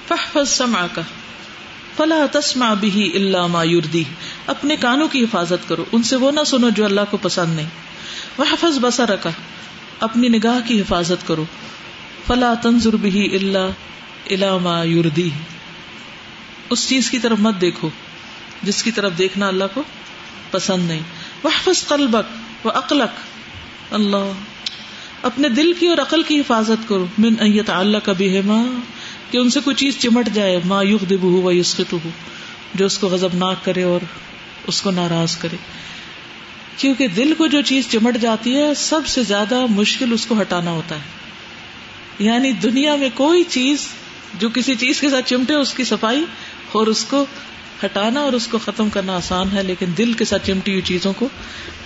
فحفظ 0.08 0.62
کا 0.94 1.02
فلا 2.00 2.26
تسما 2.32 2.74
بھی 2.74 3.12
اللہ 3.16 3.48
ما 3.48 3.64
یوردی 3.64 4.04
اپنے 4.46 4.76
کانوں 4.76 5.08
کی 5.08 5.24
حفاظت 5.24 5.70
کرو۔ 5.70 5.86
ان 5.92 6.04
سے 6.04 6.16
وہ 6.16 6.32
نہ 6.32 6.44
سنو 6.46 6.70
جو 6.70 6.86
اللہ 6.86 7.02
کو 7.10 7.18
پسند 7.18 7.56
نہیں۔ 7.56 7.66
وہ 8.38 8.46
حفظ 8.52 8.80
بسا 8.82 9.06
رکھا 9.06 9.30
اپنی 10.00 10.28
نگاہ 10.28 10.68
کی 10.68 10.82
حفاظت 10.82 11.28
کرو۔ 11.28 11.46
فلا 12.28 12.54
تنظر 12.54 12.96
بھی 12.96 13.36
اللہ 13.36 13.68
علامہ 14.30 14.88
یوردی 14.88 15.30
اس 16.70 16.90
چیز 16.90 17.12
کی 17.12 17.20
طرف 17.20 17.38
مت 17.40 17.62
دیکھو، 17.62 17.90
جس 18.64 18.84
کی 18.84 18.92
طرف 18.92 19.18
دیکھنا 19.18 19.48
اللہ 19.48 19.64
کو 19.74 19.84
پسند 20.52 20.88
نہیں۔ 20.88 21.00
وہ 21.44 21.50
حفظ 21.50 21.88
قلبک 21.88 22.38
وہ 22.66 22.72
اقلق 22.72 23.20
اللہ، 23.94 24.32
اپنے 25.24 25.50
دل 25.50 25.74
کی 25.80 25.88
اور 25.88 25.98
عقل 25.98 26.24
کی 26.24 26.40
حفاظت 26.40 26.90
کرو۔ 26.90 27.06
من 27.18 27.34
ایت 27.40 27.70
اللہ 27.70 27.98
کا 27.98 28.12
بھی 28.12 28.40
کہ 29.32 29.38
ان 29.38 29.50
سے 29.50 29.60
کوئی 29.60 29.76
چیز 29.76 29.98
چمٹ 29.98 30.30
جائے، 30.34 30.60
ما 30.66 30.82
یوگ 30.82 31.06
دب 31.06 31.24
ہو 31.24 31.52
یسکت 31.52 31.94
ہو 31.94 32.10
جو 32.76 32.86
اس 32.86 32.98
کو 32.98 33.08
غزب 33.08 33.30
ناک 33.34 33.66
کرے 33.66 33.84
اور 33.84 34.00
اس 34.68 34.82
کو 34.82 34.92
ناراض 34.92 35.38
کرے۔ 35.38 35.58
کیونکہ 36.78 37.08
دل 37.08 37.34
کو 37.38 37.48
جو 37.48 37.62
چیز 37.62 37.90
چمٹ 37.90 38.18
جاتی 38.22 38.56
ہے، 38.56 38.74
سب 38.74 39.08
سے 39.08 39.24
زیادہ 39.24 39.66
مشکل 39.70 40.14
اس 40.14 40.26
کو 40.26 40.42
ہٹانا 40.42 40.72
ہوتا 40.72 40.96
ہے۔ 40.96 41.02
یعنی 42.20 42.52
دنیا 42.52 42.96
میں 42.96 43.10
کوئی 43.14 43.44
چیز 43.44 43.88
جو 44.40 44.50
کسی 44.50 44.76
چیز 44.76 45.02
کے 45.02 45.10
ساتھ 45.10 45.30
چمٹے، 45.30 45.54
اس 45.54 45.74
کی 45.74 45.84
صفائی 45.84 46.26
اور 46.72 46.88
اس 46.88 47.06
کو 47.06 47.26
ہٹانا 47.86 48.20
اور 48.20 48.34
اس 48.34 48.48
کو 48.48 48.58
ختم 48.58 48.90
کرنا 48.90 49.16
آسان 49.16 49.48
ہے، 49.54 49.64
لیکن 49.64 49.86
دل 49.98 50.14
کے 50.14 50.26
ساتھ 50.26 50.48
چمٹی 50.48 50.72
ہوئی 50.72 50.82
چیزوں 50.82 51.14
کو 51.14 51.30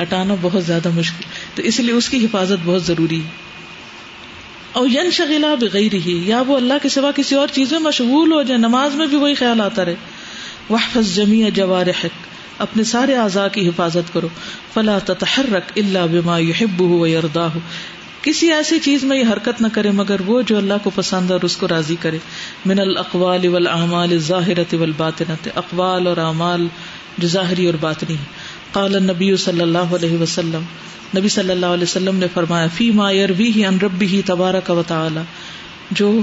ہٹانا 0.02 0.36
بہت 0.42 0.66
زیادہ 0.66 0.90
مشکل۔ 0.90 1.24
تو 1.56 1.62
اس 1.62 1.80
لیے 1.80 1.94
اس 1.94 2.10
کی 2.10 2.26
حفاظت 2.26 2.66
بہت 2.66 2.84
ضروری 2.84 3.20
ہے۔ 3.20 3.53
اور 4.74 4.88
ین 4.90 5.10
شغیلا 5.10 5.56
بغیر 5.56 5.94
ہی 5.94 6.24
یا 6.26 6.44
وہ 6.48 6.56
اللہ 6.56 6.74
کے 6.82 6.90
سوا 6.90 7.12
کسی 7.16 7.36
اور 7.36 7.48
چیز 7.52 7.72
میں 7.72 7.80
مشغول 7.80 8.32
ہو 8.32 8.44
جائے، 8.44 8.58
نماز 8.58 8.96
میں 8.96 9.08
بھی 9.08 9.18
وہی 9.18 9.34
خیال 9.34 9.62
آتا 9.62 9.86
رہے۔ 9.86 9.96
وہ 10.70 11.02
جمی 11.14 11.52
جوار 11.52 12.06
اپنے 12.60 12.84
سارے 12.84 13.16
اعضاء 13.16 13.48
کی 13.48 13.68
حفاظت 13.68 14.14
کرو۔ 14.14 14.28
فلا 14.74 15.00
تتحرک 15.00 15.72
اللہ 15.76 16.08
بما 16.12 16.40
يحب 16.40 16.82
و 16.82 17.08
يرضى 17.08 17.60
کسی 18.22 18.52
ایسی 18.54 18.80
چیز 18.80 19.04
میں 19.04 19.18
یہ 19.18 19.24
حرکت 19.34 19.62
نہ 19.62 19.68
کرے، 19.74 19.92
مگر 19.92 20.22
وہ 20.26 20.42
جو 20.42 20.58
اللہ 20.58 20.74
کو 20.84 20.90
پسند 20.96 21.32
اور 21.32 21.40
اس 21.42 21.58
کو 21.58 21.68
راضی 21.68 21.96
کرے۔ 22.02 22.18
من 22.66 22.80
الاقوال 22.80 23.48
والاعمال 23.48 24.12
الظاہرۃ 24.12 24.74
والباطنۃ 24.74 25.48
اقوال 25.56 26.08
اور 26.08 26.18
اعمال 26.18 26.68
جو 27.18 27.28
ظاہری 27.28 27.66
اور 27.66 27.74
باطنی 27.74 28.16
ہیں۔ 28.16 28.32
قال 28.72 28.96
النبی 28.96 29.36
صلی 29.36 29.62
اللہ 29.62 29.78
علیہ 29.78 30.18
وسلم 30.18 30.64
نبی 31.18 31.30
صلی 31.30 31.52
اللہ 31.52 31.66
علیہ 31.66 31.84
وسلم 31.84 32.16
نے 32.16 32.26
فرمایا، 32.34 32.68
فی 32.68 32.92
ما 32.92 33.12
یرویہ 33.12 33.68
عن 33.68 33.78
ربہ 33.78 34.22
تبارک 34.26 34.70
و 34.70 34.84
تعالی. 34.88 35.22
جو 35.92 36.22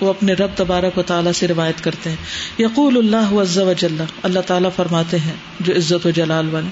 وہ 0.00 0.08
اپنے 0.08 0.32
رب 0.32 0.50
تبارک 0.56 0.98
و 0.98 1.02
تعالیٰ 1.02 1.32
سے 1.32 1.48
روایت 1.48 1.84
کرتے 1.84 2.10
ہیں۔ 2.10 2.16
یقول 2.58 2.96
اللہ 2.96 3.40
عز 3.42 3.58
و 3.58 3.72
جل، 3.72 4.04
اللہ 4.22 4.40
تعالیٰ 4.40 4.70
فرماتے 4.76 5.18
ہیں، 5.18 5.34
جو 5.60 5.72
عزت 5.72 6.06
و 6.06 6.10
جلال 6.10 6.48
والے، 6.48 6.68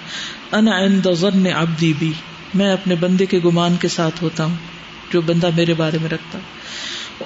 انا 0.52 0.78
عند 0.78 1.06
ظن 1.12 1.46
عبدی 1.46 1.92
بی، 1.98 2.12
میں 2.54 2.72
اپنے 2.72 2.94
بندے 2.94 3.26
کے 3.26 3.40
گمان 3.44 3.76
کے 3.80 3.88
ساتھ 3.88 4.22
ہوتا 4.22 4.44
ہوں، 4.44 4.56
جو 5.12 5.20
بندہ 5.20 5.50
میرے 5.56 5.74
بارے 5.74 5.98
میں 6.02 6.10
رکھتا 6.10 6.38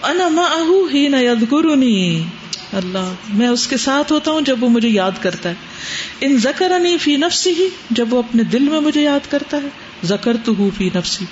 انا 0.02 0.28
معه 0.28 0.88
حين 0.92 1.14
يذكرني 1.14 2.22
اللہ، 2.72 3.12
میں 3.28 3.48
اس 3.48 3.66
کے 3.66 3.76
ساتھ 3.76 4.12
ہوتا 4.12 4.30
ہوں 4.30 4.40
جب 4.40 4.64
وہ 4.64 4.68
مجھے 4.68 4.88
یاد 4.88 5.10
کرتا 5.20 5.48
ہے۔ 5.48 5.54
ان 6.20 6.38
ذکرنی 6.38 6.98
فی 6.98 7.16
نفسی 7.16 7.50
ہی 7.50 7.68
جب 7.90 8.14
وہ 8.14 8.18
اپنے 8.18 8.42
دل 8.42 8.62
میں 8.62 8.80
مجھے 8.80 9.02
یاد 9.02 9.30
کرتا 9.30 9.56
ہے۔ 9.56 9.68
ذکر 10.04 10.36
تو 10.44 10.52
ہوں 10.58 10.70
فی 10.76 10.90
نفسی، 10.94 11.24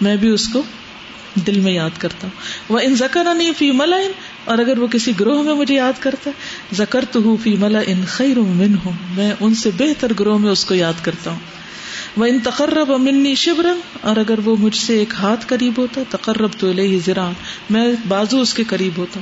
میں 0.00 0.16
بھی 0.16 0.28
اس 0.28 0.48
کو 0.48 0.62
دل 1.46 1.60
میں 1.60 1.72
یاد 1.72 1.90
کرتا 1.98 2.28
ہوں۔ 2.28 2.40
وہ 2.68 2.78
ان 2.78 2.94
زکر 2.94 3.26
فی 3.58 3.70
ملا 3.70 3.96
اور 4.44 4.58
اگر 4.58 4.78
وہ 4.78 4.86
کسی 4.86 5.12
گروہ 5.20 5.42
میں 5.42 5.54
مجھے 5.54 5.74
یاد 5.74 5.92
کرتا 6.00 6.30
ہے 6.30 6.74
زکر 6.74 7.04
تو 7.12 7.20
ہوں 7.20 7.36
فی 7.42 7.56
ملا 7.58 7.78
ان 7.86 8.04
خیر 8.08 8.38
من 8.38 8.74
ہوں 8.84 8.92
میں 9.16 9.32
ان 9.40 9.54
سے 9.54 9.70
بہتر 9.78 10.12
گروہ 10.20 10.38
میں 10.38 10.50
اس 10.50 10.64
کو 10.64 10.74
یاد 10.74 10.92
کرتا 11.02 11.30
ہوں۔ 11.30 11.38
وہ 12.16 12.24
ان 12.24 12.38
تقرب 12.38 12.92
امنی 12.92 13.34
شبر 13.34 13.66
اور 14.00 14.16
اگر 14.16 14.38
وہ 14.44 14.56
مجھ 14.56 14.76
سے 14.76 14.98
ایک 14.98 15.14
ہاتھ 15.18 15.46
قریب 15.48 15.78
ہوتا 15.78 16.00
تقرب 16.10 16.50
تو 16.58 16.72
لئی 16.72 16.98
زرا 16.98 17.30
میں 17.70 17.92
بازو 18.08 18.40
اس 18.40 18.54
کے 18.54 18.64
قریب 18.64 18.92
ہوتا۔ 18.96 19.20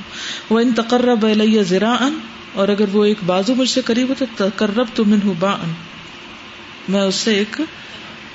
وہ 0.50 0.60
ان 0.60 0.72
تقرب 0.72 1.26
علیہ 1.26 1.62
زرا 1.62 2.08
اور 2.52 2.68
اگر 2.68 2.84
وہ 2.92 3.04
ایک 3.04 3.16
بازو 3.26 3.54
مجھ 3.54 3.70
سے 3.70 3.80
قریب 3.84 4.08
ہوتا 4.08 4.46
تقرب 4.48 4.86
تو 4.94 5.04
من 5.04 5.18
ہوں 5.24 5.34
با 5.38 5.50
ان 5.50 5.72
میں 6.88 7.00
اس 7.00 7.14
سے 7.14 7.34
ایک 7.34 7.60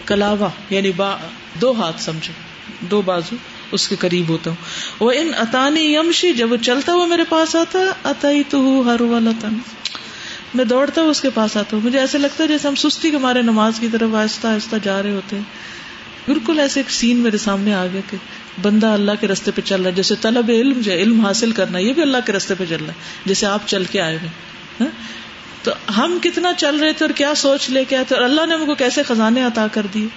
کلاوا 0.05 0.49
یعنی 0.69 0.91
با، 0.91 1.15
دو 1.61 1.81
ہاتھ 1.81 2.01
سمجھو، 2.01 2.33
دو 2.81 3.01
بازو 3.01 3.35
اس 3.71 3.87
کے 3.87 3.95
قریب 3.99 4.29
ہوتا 4.29 4.49
ہوں۔ 4.49 5.03
وہ 5.03 5.11
ان 5.11 5.31
اطانی 5.37 5.93
یمشی 5.93 6.33
جب 6.33 6.51
وہ 6.51 6.57
چلتا 6.57 6.93
ہوا 6.93 7.05
میرے 7.05 7.23
پاس 7.29 7.55
آتا 7.55 7.79
اتائی 8.03 8.43
تو 8.49 8.83
ہر 8.85 9.01
والا 9.01 9.31
تن 9.39 9.57
میں 10.53 10.65
دوڑتا 10.65 11.01
ہوں، 11.01 11.09
اس 11.09 11.21
کے 11.21 11.29
پاس 11.29 11.57
آتا 11.57 11.77
ہوں۔ 11.77 11.83
مجھے 11.83 11.99
ایسے 11.99 12.17
لگتا 12.17 12.43
ہے 12.43 12.49
جیسے 12.49 12.67
ہم 12.67 12.75
سستی 12.75 13.11
کے 13.11 13.17
مارے 13.17 13.41
نماز 13.41 13.79
کی 13.79 13.87
طرف 13.91 14.15
آہستہ 14.15 14.47
آہستہ 14.47 14.75
جا 14.83 15.03
رہے 15.03 15.11
ہوتے 15.11 15.35
ہیں۔ 15.35 15.43
بالکل 16.25 16.59
ایسے 16.59 16.79
ایک 16.79 16.91
سین 16.91 17.17
میرے 17.17 17.37
سامنے 17.37 17.73
آ 17.73 17.85
گیا 17.85 18.01
کہ 18.09 18.17
بندہ 18.61 18.87
اللہ 18.87 19.11
کے 19.19 19.27
رستے 19.27 19.51
پہ 19.51 19.61
چل 19.61 19.81
رہا 19.81 19.89
ہے۔ 19.89 19.95
جیسے 19.95 20.15
طلب 20.21 20.45
علم 20.49 20.81
جو 20.81 20.91
علم 20.91 21.25
حاصل 21.25 21.51
کرنا، 21.51 21.77
یہ 21.77 21.93
بھی 21.93 22.01
اللہ 22.01 22.17
کے 22.25 22.33
رستے 22.33 22.53
پہ 22.57 22.63
چل 22.69 22.77
رہا 22.79 22.87
ہے۔ 22.87 22.99
جیسے 23.25 23.45
آپ 23.45 23.67
چل 23.67 23.83
کے 23.83 24.01
آئے 24.01 24.17
ہوئے۔ 24.17 24.29
ہاں؟ 24.81 25.21
تو 25.63 25.71
ہم 25.97 26.17
کتنا 26.23 26.53
چل 26.53 26.75
رہے 26.75 26.93
تھے 26.93 27.05
اور 27.05 27.13
کیا 27.13 27.35
سوچ 27.35 27.69
لے 27.69 27.85
کے 27.85 27.95
آئے 27.95 28.05
تھے۔ 28.05 28.15
اور 28.15 28.23
اللہ 28.23 28.45
نے 28.45 28.55
ہم 28.55 28.65
کو 28.65 28.75
کیسے 28.75 29.03
خزانے 29.03 29.43
عطا 29.43 29.67
کر 29.71 29.85
دیے؟ 29.93 30.07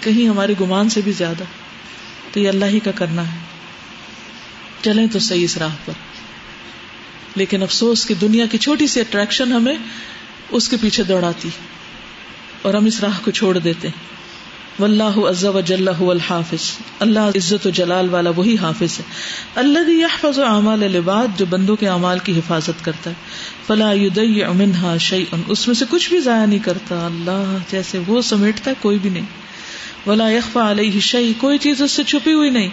کہیں 0.00 0.28
ہمارے 0.28 0.54
گمان 0.60 0.88
سے 0.88 1.00
بھی 1.04 1.12
زیادہ۔ 1.12 1.44
تو 2.32 2.40
یہ 2.40 2.48
اللہ 2.48 2.64
ہی 2.64 2.80
کا 2.80 2.90
کرنا 2.90 3.32
ہے۔ 3.32 3.38
چلیں 4.82 5.06
تو 5.12 5.18
صحیح 5.18 5.44
اس 5.44 5.56
راہ 5.56 5.74
پر۔ 5.84 5.92
لیکن 7.36 7.62
افسوس 7.62 8.06
کی 8.06 8.14
دنیا 8.14 8.46
کی 8.46 8.58
چھوٹی 8.58 8.86
سی 8.86 9.00
اٹریکشن 9.00 9.52
ہمیں 9.52 9.74
اس 10.50 10.68
کے 10.68 10.76
پیچھے 10.80 11.02
دوڑاتی 11.02 11.48
اور 12.62 12.74
ہم 12.74 12.84
اس 12.84 13.00
راہ 13.00 13.18
کو 13.24 13.30
چھوڑ 13.30 13.58
دیتے 13.58 13.88
واللہ 14.78 15.28
عز 15.28 15.44
و 15.44 15.60
جل 15.60 15.88
هو 15.88 16.10
الحافظ۔ 16.10 16.78
اللہ 16.98 17.18
عزت 17.18 17.66
و 17.66 17.70
جلال 17.70 18.08
والا 18.08 18.30
وہی 18.30 18.56
حافظ 18.62 18.98
ہے۔ 18.98 19.02
اللہ 19.54 19.90
يحفظ 19.90 20.38
اعمال 20.38 20.82
العباد، 20.82 21.38
جو 21.38 21.46
بندوں 21.50 21.76
کے 21.76 21.88
اعمال 21.88 22.18
کی 22.18 22.38
حفاظت 22.38 22.84
کرتا 22.84 23.10
ہے۔ 23.10 23.14
فلا 23.66 23.92
يضيع 23.92 24.48
منها 24.48 24.96
شيئا 24.96 25.36
اس 25.48 25.66
میں 25.66 25.74
سے 25.74 25.84
کچھ 25.90 26.10
بھی 26.10 26.20
ضائع 26.20 26.46
نہیں 26.46 26.58
کرتا۔ 26.58 27.06
اللہ 27.06 27.56
جیسے 27.70 28.00
وہ 28.06 28.22
سمیٹتا 28.22 28.70
ہے، 28.70 28.76
کوئی 28.80 28.98
بھی 28.98 29.10
نہیں۔ 29.10 29.26
ولا 30.08 30.30
یخفا 30.30 30.70
علیہ 30.70 31.00
شعی 31.00 31.32
کوئی 31.38 31.58
چیز 31.58 31.82
اس 31.82 31.92
سے 31.92 32.04
چھپی 32.04 32.32
ہوئی 32.32 32.50
نہیں۔ 32.50 32.68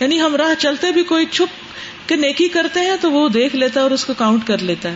یعنی 0.00 0.20
ہم 0.20 0.36
راہ 0.36 0.54
چلتے 0.58 0.92
بھی 0.92 1.02
کوئی 1.02 1.26
چھپ 1.30 1.61
کے 2.06 2.16
نیکی 2.16 2.48
کرتے 2.48 2.80
ہیں 2.80 2.96
تو 3.00 3.12
وہ 3.12 3.28
دیکھ 3.28 3.56
لیتا 3.56 3.80
ہے 3.80 3.82
اور 3.82 3.90
اس 3.90 4.04
کو 4.04 4.14
کاؤنٹ 4.18 4.46
کر 4.46 4.58
لیتا 4.58 4.90
ہے۔ 4.90 4.94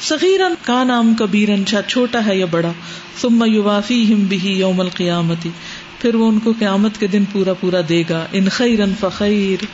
سغیرن 0.00 0.54
کا 0.62 0.84
نام 0.84 1.14
کبیرن 1.14 1.66
چاہ 1.66 1.80
چھوٹا 1.88 2.26
ہے 2.26 2.36
یا 2.36 2.46
بڑا۔ 2.50 2.72
ثم 3.20 3.44
یوافی 3.46 4.14
ہم 4.14 4.24
بھی 4.24 4.38
یوم 4.42 4.80
القیامتی۔ 4.80 5.50
پھر 5.98 6.14
وہ 6.14 6.28
ان 6.28 6.38
کو 6.38 6.52
قیامت 6.58 7.00
کے 7.00 7.06
دن 7.06 7.24
پورا 7.32 7.52
پورا 7.54 7.80
دے 7.88 8.02
گا۔ 8.10 8.26
ان 8.32 8.48
خیرن 8.48 8.92
فخیر۔ 9.00 9.64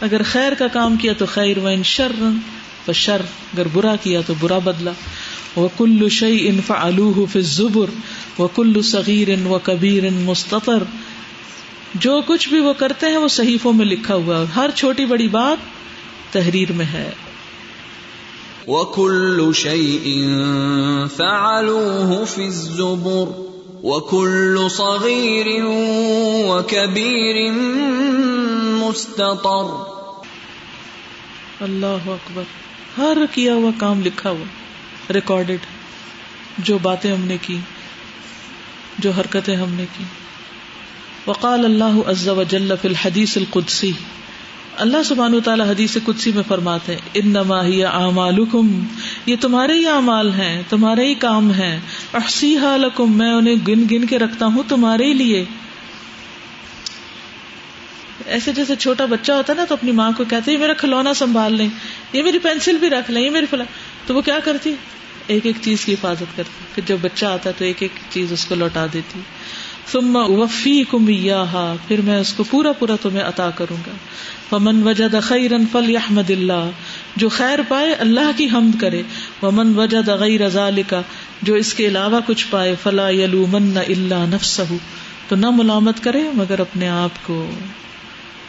اگر 0.00 0.22
خیر 0.22 0.52
کا 0.54 0.68
کام 0.68 0.96
کیا 0.96 1.12
تو 1.12 1.26
خیر 1.26 1.58
و 1.58 1.66
ان 1.66 1.82
شر 1.82 2.12
فشر۔ 2.86 3.22
اگر 3.54 3.66
برا 3.72 3.96
کیا 3.96 4.20
تو 4.26 4.34
برا 4.40 4.58
بدلا 4.58 4.92
وہ 5.56 5.68
کلو 5.78 6.08
شعی 6.08 6.48
ان 6.48 6.60
فعلوہ 6.66 7.26
فی 7.32 7.38
الزبر۔ 7.38 7.90
وہ 8.38 8.48
کلو 8.54 8.82
صغیر 8.82 9.46
و 9.46 9.58
کبیر 9.62 10.10
مستطر۔ 10.10 10.82
جو 11.94 12.20
کچھ 12.26 12.48
بھی 12.48 12.60
وہ 12.60 12.72
کرتے 12.72 13.06
ہیں 13.06 13.16
وہ 13.16 13.28
صحیفوں 13.28 13.72
میں 13.72 13.86
لکھا 13.86 14.14
ہوا 14.14 14.44
ہر 14.56 14.70
چھوٹی 14.74 15.04
بڑی 15.04 15.28
بات 15.28 15.81
تحریر 16.32 16.72
میں 16.72 16.86
ہے۔ 16.86 17.10
وَكُلُّ 18.66 19.52
شَيْءٍ 19.52 20.24
فَعَلُوهُ 21.16 22.26
فِي 22.26 22.44
الزُّبُرِ 22.44 23.52
وَكُلُّ 23.82 24.68
صَغِيرٍ 24.70 25.64
وَكَبِيرٍ 26.48 27.52
مُسْتَطَرٍ۔ 28.62 29.94
اللہ 31.60 32.06
اکبر۔ 32.06 32.42
ہر 32.98 33.16
کیا 33.34 33.54
ہوا 33.54 33.70
کام 33.78 34.02
لکھا 34.02 34.30
ہوا 34.30 34.44
ریکارڈیڈ 35.12 35.58
جو 36.58 36.78
باتیں 36.82 37.12
ہم 37.12 37.20
نے 37.20 37.36
کی 37.42 37.58
جو 38.98 39.10
حرکتیں 39.10 39.56
ہم 39.56 39.68
نے 39.68 39.84
کی۔ 39.98 40.04
وقال 41.26 41.64
اللہ 41.64 42.00
عز 42.06 42.28
و 42.28 42.42
جل 42.42 42.72
فی 42.82 42.88
الحدیث 42.88 43.36
القدسی۔ 43.36 43.92
اللہ 44.76 45.02
سبحانہ 45.04 45.40
تعالی 45.44 45.62
حدیث 45.62 45.96
قدسی 46.04 46.32
میں 46.32 46.42
فرماتے 46.48 46.92
ہیں، 46.92 47.00
انما 47.14 47.64
ہی 47.64 47.84
اعمالکم، 47.84 48.84
یہ 49.26 49.36
تمہارے 49.40 49.72
ہی 49.72 49.86
اعمال 49.86 50.32
ہیں، 50.32 50.62
تمہارے 50.68 51.06
ہی 51.06 51.14
کام 51.14 51.50
ہیں، 51.50 51.80
احصیہا 52.14 52.76
لکم، 52.76 53.18
میں 53.18 53.32
انہیں 53.32 53.56
گن 53.68 53.84
گن 53.90 54.06
کے 54.06 54.18
رکھتا 54.18 54.46
ہوں 54.46 54.62
تمہارے 54.68 55.04
ہی 55.04 55.12
لیے۔ 55.12 55.44
ایسے 58.26 58.52
جیسے 58.52 58.76
چھوٹا 58.76 59.04
بچہ 59.04 59.32
ہوتا 59.32 59.52
ہے 59.52 59.58
نا 59.58 59.64
تو 59.64 59.74
اپنی 59.74 59.92
ماں 59.92 60.10
کو 60.16 60.24
کہتے 60.24 60.50
ہیں 60.50 60.58
میرا 60.58 60.72
کھلونا 60.72 61.14
سنبھال 61.14 61.54
لیں، 61.54 61.68
یہ 62.12 62.22
میری 62.22 62.38
پینسل 62.38 62.76
بھی 62.78 62.90
رکھ 62.90 63.10
لیں، 63.10 63.22
یہ 63.22 63.30
میری 63.30 63.46
فلاں۔ 63.46 63.66
تو 64.06 64.14
وہ 64.14 64.20
کیا 64.20 64.38
کرتی؟ 64.44 64.74
ایک 65.26 65.46
ایک 65.46 65.56
چیز 65.62 65.84
کی 65.84 65.94
حفاظت 65.94 66.36
کرتی۔ 66.36 66.64
پھر 66.74 66.82
جب 66.86 66.96
بچہ 67.02 67.26
آتا 67.26 67.50
ہے 67.50 67.54
تو 67.58 67.64
ایک 67.64 67.76
ایک 67.78 67.92
چیز 68.10 68.32
اس 68.32 68.44
کو 68.44 68.54
لوٹا 68.54 68.86
دیتی۔ 68.92 69.20
ثم 69.92 70.16
وفی 70.16 70.84
کم 70.90 71.06
پھر 71.88 72.00
میں 72.00 72.18
اس 72.18 72.32
کو 72.32 72.44
پورا 72.44 72.72
پورا 72.72 72.96
تمہیں 73.02 73.22
عطا 73.22 73.50
کروں 73.50 73.76
گا۔ 73.86 73.90
ومن 74.52 74.82
وجد 74.82 75.14
خیرن 75.22 75.64
فل 75.72 75.96
احمد 75.96 76.30
اللہ، 76.30 76.70
جو 77.16 77.28
خیر 77.28 77.58
پائے 77.68 77.92
اللہ 77.92 78.30
کی 78.36 78.46
حمد 78.52 78.80
کرے۔ 78.80 79.02
ومن 79.42 79.78
وجد 79.78 80.08
غیر 80.08 80.48
ذالک 80.48 80.94
جو 81.42 81.54
اس 81.54 81.74
کے 81.74 81.86
علاوہ 81.86 82.20
کچھ 82.26 82.46
پائے، 82.50 82.74
فلا 82.82 83.08
یلومن 83.08 83.76
الا 83.76 84.24
نفسہ 84.24 84.62
تو 85.28 85.36
نہ 85.36 85.46
ملامت 85.50 86.02
کرے، 86.02 86.22
مگر 86.34 86.60
اپنے 86.60 86.88
آپ 86.88 87.26
کو۔ 87.26 87.50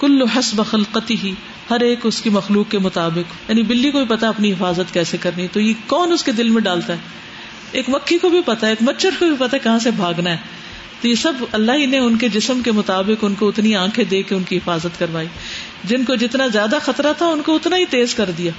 کل 0.00 0.22
حسب 0.28 0.62
خلقتی 0.70 1.16
ہی 1.24 1.32
ہر 1.70 1.80
ایک 1.80 1.98
اس 2.04 2.22
کی 2.22 2.30
مخلوق 2.30 2.70
کے 2.70 2.78
مطابق۔ 2.78 3.50
یعنی 3.50 3.62
بلی 3.62 3.90
کو 3.90 4.04
بھی 4.04 4.16
پتا 4.16 4.28
اپنی 4.28 4.52
حفاظت 4.52 4.94
کیسے 4.94 5.16
کرنی 5.16 5.48
تو 5.52 5.60
یہ 5.60 5.74
کون 5.86 6.12
اس 6.12 6.24
کے 6.24 6.32
دل 6.32 6.48
میں 6.48 6.62
ڈالتا 6.62 6.92
ہے؟ 6.92 6.98
ایک 7.72 7.88
مکھی 7.88 8.18
کو 8.18 8.28
بھی 8.28 8.40
پتا 8.46 8.66
ہے، 8.66 8.72
ایک 8.72 8.88
مچھر 8.88 9.10
کو 9.18 9.26
بھی 9.26 9.36
پتا 9.38 9.56
ہے 9.56 9.58
کہاں 9.58 9.78
سے 9.78 9.90
بھاگنا 9.90 10.30
ہے۔ 10.30 10.36
تو 11.00 11.08
یہ 11.08 11.14
سب 11.14 11.32
اللہ 11.52 11.72
ہی 11.72 11.86
نے 11.86 11.98
ان 11.98 12.18
کے 12.18 12.28
جسم 12.28 12.60
کے 12.62 12.72
مطابق 12.72 13.24
ان 13.24 13.34
کو 13.34 13.48
اتنی 13.48 13.76
آنکھیں 13.76 14.04
دے 14.04 14.22
کے 14.22 14.34
ان 14.34 14.42
کی 14.42 14.56
حفاظت 14.56 14.98
کروائی۔ 14.98 15.28
جن 15.84 16.04
کو 16.04 16.14
جتنا 16.14 16.46
زیادہ 16.46 16.78
خطرہ 16.82 17.12
تھا، 17.12 17.26
ان 17.26 17.42
کو 17.42 17.54
اتنا 17.54 17.76
ہی 17.76 17.84
تیز 17.86 18.14
کر 18.14 18.30
دیا۔ 18.38 18.52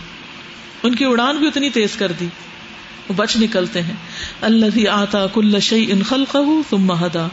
ان 0.84 0.96
کی 0.96 1.06
اڑان 1.06 1.38
بھی 1.38 1.48
اتنی 1.48 1.70
تیز 1.70 1.96
کر 1.96 2.12
دی۔ 2.12 2.28
وہ 3.10 3.14
بچ 3.14 3.38
نکلتے 3.38 3.82
ہیں۔ 3.82 3.94
اللہ 4.42 4.88
آتا 4.88 5.28
کل 5.28 5.60
شعی 5.60 5.92
ان 5.92 6.04
خلق 6.04 6.38
تم 6.70 6.78
مہدا 6.78 7.28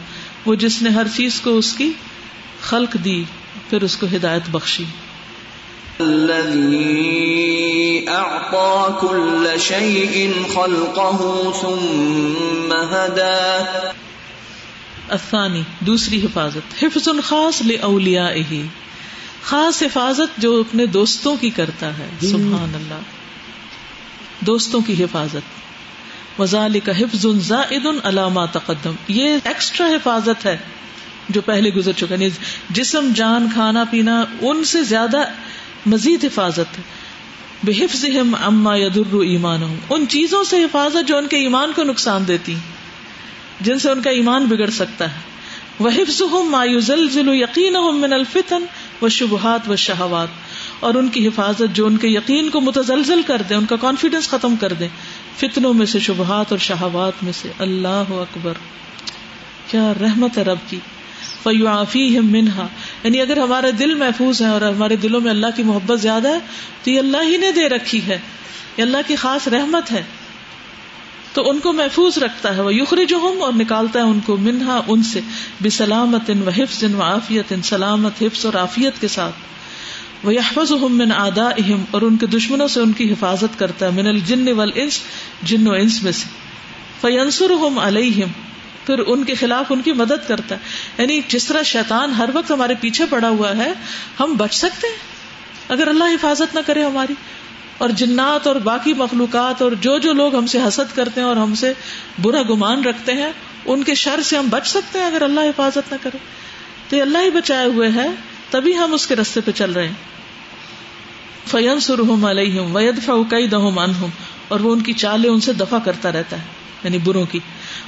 وہ 0.46 0.54
جس 0.54 0.82
نے 0.82 0.90
ہر 0.90 1.06
چیز 1.16 1.40
کو 1.40 1.58
اس 1.58 1.72
کی 1.72 1.92
خلق 2.60 2.96
دی، 3.04 3.24
پھر 3.70 3.82
اس 3.82 3.96
کو 3.96 4.06
ہدایت 4.16 4.42
بخشی۔ 4.50 4.84
الذي 5.98 7.12
أعطى 8.06 8.92
كل 9.00 9.46
شيء 9.60 10.28
خلقه 10.54 11.24
ثم 11.60 12.74
هدى 12.88 13.62
الثانی 15.12 15.62
دوسری 15.80 16.24
حفاظت۔ 16.24 16.84
حفظ 16.84 17.08
خاص 17.24 17.62
لأولیائه 17.62 18.60
خاص 19.42 19.82
حفاظت 19.82 20.40
جو 20.40 20.60
اپنے 20.60 20.86
دوستوں 20.86 21.36
کی 21.40 21.50
کرتا 21.50 21.98
ہے۔ 21.98 22.08
سبحان 22.20 22.72
اللہ۔ 22.74 23.00
دوستوں 24.44 24.80
کی 24.80 25.04
حفاظت۔ 25.04 25.62
وزال 26.40 26.80
کا 26.80 26.98
حفظ 26.98 27.26
زائد 27.38 27.86
علامہ 28.04 28.40
تقدم۔ 28.52 28.94
یہ 29.08 29.36
ایکسٹرا 29.44 29.86
حفاظت 29.86 30.46
ہے 30.46 30.56
جو 31.28 31.40
پہلے 31.40 31.70
گزر 31.70 31.92
چکا 31.92 32.16
نہیں 32.16 32.28
جسم 32.70 33.12
جان 33.14 33.48
کھانا 33.52 33.84
پینا 33.90 34.24
ان 34.40 34.64
سے 34.64 34.84
زیادہ 34.84 35.24
مزید 35.86 36.24
حفاظت۔ 36.24 36.78
ہے 36.78 36.82
بے 37.64 37.72
حفظ 37.72 38.04
اما 38.40 38.76
یدر 38.76 39.14
ایمان 39.14 39.76
ان 39.90 40.04
چیزوں 40.08 40.44
سے 40.44 40.64
حفاظت 40.64 41.08
جو 41.08 41.16
ان 41.16 41.26
کے 41.26 41.36
ایمان 41.36 41.72
کو 41.76 41.82
نقصان 41.82 42.28
دیتی۔ 42.28 42.54
جن 43.62 43.78
سے 43.78 43.90
ان 43.90 44.02
کا 44.02 44.10
ایمان 44.10 44.44
بگڑ 44.44 44.70
سکتا 44.70 45.12
ہے۔ 45.12 45.32
وہ 45.78 45.90
حفظ 45.96 46.22
ہوں 46.22 47.34
یقین 47.34 48.00
من 48.00 48.12
الفتن 48.12 48.64
و 49.02 49.08
شبہات 49.08 49.70
و 49.70 49.76
شہوات 49.76 50.28
اور 50.80 50.94
ان 50.94 51.08
کی 51.08 51.28
حفاظت 51.28 51.62
جو 51.72 51.86
ان 51.86 51.96
کے 51.96 52.08
یقین 52.08 52.50
کو 52.50 52.60
متزلزل 52.60 53.22
کر 53.22 53.42
دے، 53.48 53.54
ان 53.54 53.66
کا 53.66 53.76
کانفیڈینس 53.76 54.28
ختم 54.28 54.56
کر 54.56 54.72
دے۔ 54.72 54.88
فتنوں 55.36 55.74
میں 55.74 55.86
سے 55.86 55.98
شبہات 55.98 56.46
اور 56.50 56.58
شہوات 56.58 57.24
میں 57.24 57.32
سے 57.32 57.48
اللہ 57.58 58.04
اکبر۔ 58.08 58.52
کیا 59.70 59.92
رحمت 60.00 60.38
ہے 60.38 60.42
رب 60.42 60.58
کی۔ 60.68 60.78
فیوافی 61.42 62.20
منہا 62.20 62.66
یعنی 63.04 63.20
اگر 63.20 63.36
ہمارا 63.36 63.66
دل 63.78 63.94
محفوظ 63.94 64.42
ہے 64.42 64.46
اور 64.46 64.60
ہمارے 64.60 64.96
دلوں 64.96 65.20
میں 65.20 65.30
اللہ 65.30 65.46
کی 65.56 65.62
محبت 65.62 66.00
زیادہ 66.00 66.28
ہے، 66.28 66.38
تو 66.84 66.90
یہ 66.90 66.98
اللہ 66.98 67.16
ہی 67.22 67.36
نے 67.36 67.52
دے 67.52 67.68
رکھی 67.68 68.00
ہے۔ 68.06 68.18
یہ 68.76 68.82
اللہ 68.82 68.96
کی 69.06 69.16
خاص 69.16 69.48
رحمت 69.48 69.92
ہے۔ 69.92 70.02
تو 71.32 71.50
ان 71.50 71.58
کو 71.58 71.72
محفوظ 71.72 72.18
رکھتا 72.18 72.56
ہے 72.56 72.62
وہ 72.62 72.74
یخر 72.74 73.04
جو 73.04 73.36
اور 73.42 73.52
نکالتا 73.52 73.98
ہے 73.98 74.04
ان 74.04 74.20
کو 74.20 74.36
منہا 74.36 74.80
ان 74.88 75.02
سے 75.02 75.20
بے 75.60 75.70
سلامت 75.70 76.30
و 76.46 76.48
حفظ 76.48 76.84
و 76.98 77.02
عافیت 77.02 77.52
ان 77.52 77.62
سلامت، 77.62 78.22
حفظ 78.22 78.46
اور 78.46 78.54
عافیت 78.54 79.00
کے 79.00 79.08
ساتھ۔ 79.08 79.34
وہ 80.26 80.34
یحفظ 80.34 80.70
من 80.70 81.12
آدا 81.12 81.44
اہم 81.44 81.84
اور 81.90 82.02
ان 82.02 82.16
کے 82.16 82.26
دشمنوں 82.26 82.68
سے 82.68 82.80
ان 82.80 82.92
کی 82.92 83.12
حفاظت 83.12 83.58
کرتا 83.58 83.86
ہے، 83.86 83.90
من 83.90 84.06
الجن 84.06 84.48
والانس 84.48 85.00
جن 85.42 85.68
و 85.68 85.72
انس 85.72 86.02
میں 86.02 86.12
سے۔ 86.12 86.24
فینسر 87.00 87.50
ہم 87.50 87.78
علیہم 87.78 88.28
پھر 88.86 88.98
ان 89.06 89.24
کے 89.24 89.34
خلاف 89.34 89.72
ان 89.72 89.82
کی 89.82 89.92
مدد 89.92 90.28
کرتا 90.28 90.54
ہے۔ 90.54 90.60
یعنی 90.98 91.20
جس 91.28 91.46
طرح 91.46 91.62
شیطان 91.62 92.12
ہر 92.12 92.28
وقت 92.34 92.50
ہمارے 92.50 92.74
پیچھے 92.80 93.04
پڑا 93.10 93.28
ہوا 93.28 93.56
ہے، 93.56 93.72
ہم 94.20 94.34
بچ 94.36 94.54
سکتے 94.54 94.86
ہیں؟ 94.86 94.96
اگر 95.68 95.88
اللہ 95.88 96.04
حفاظت 96.04 96.54
نہ 96.54 96.60
کرے 96.66 96.84
ہماری۔ 96.84 97.14
اور 97.82 97.90
جنات 97.90 98.46
اور 98.46 98.56
باقی 98.56 98.94
مخلوقات 98.94 99.62
اور 99.62 99.72
جو 99.72 99.98
جو 99.98 100.12
لوگ 100.12 100.36
ہم 100.36 100.46
سے 100.46 100.58
حسد 100.58 100.96
کرتے 100.96 101.20
ہیں 101.20 101.28
اور 101.28 101.36
ہم 101.36 101.54
سے 101.54 101.72
برا 102.22 102.42
گمان 102.50 102.84
رکھتے 102.84 103.12
ہیں، 103.12 103.32
ان 103.64 103.82
کے 103.82 103.94
شر 103.94 104.22
سے 104.22 104.36
ہم 104.36 104.46
بچ 104.50 104.66
سکتے 104.66 104.98
ہیں 104.98 105.06
اگر 105.06 105.22
اللہ 105.22 105.40
حفاظت 105.40 105.92
نہ 105.92 105.96
کرے۔ 106.02 106.18
تو 106.88 106.96
یہ 106.96 107.02
اللہ 107.02 107.18
ہی 107.18 107.30
بچائے 107.30 107.66
ہوئے 107.66 107.88
ہے 107.94 108.06
تبھی 108.50 108.78
ہم 108.78 108.94
اس 108.94 109.06
کے 109.06 109.16
رستے 109.16 109.40
پہ 109.40 109.50
چل 109.50 109.72
رہے 109.72 109.86
ہیں۔ 109.86 109.94
فین 111.46 111.80
سرحم 111.80 112.24
علیہم 112.24 112.76
وید 112.76 113.02
فوقئی 113.02 113.46
دہم 113.46 113.78
انہم 113.78 114.10
اور 114.48 114.60
وہ 114.60 114.72
ان 114.72 114.80
کی 114.80 114.92
چالیں 114.92 115.30
ان 115.30 115.40
سے 115.40 115.52
دفاع 115.52 115.78
کرتا 115.84 116.12
رہتا 116.12 116.36
ہے 116.36 116.44
یعنی 116.84 116.98
بروں 116.98 117.26
کی۔ 117.26 117.38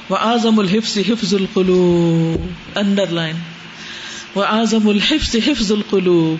وہ 0.09 0.17
اعظم 0.17 0.59
الحفظ 0.59 0.97
حفظ 0.97 1.33
القلوب۔ 1.33 2.47
انڈر 2.77 3.07
لائن 3.07 3.35
وہ 4.35 4.43
اعظم 4.43 4.89
الحفظ 4.89 5.35
حفظ 5.47 5.71
القلوب۔ 5.71 6.37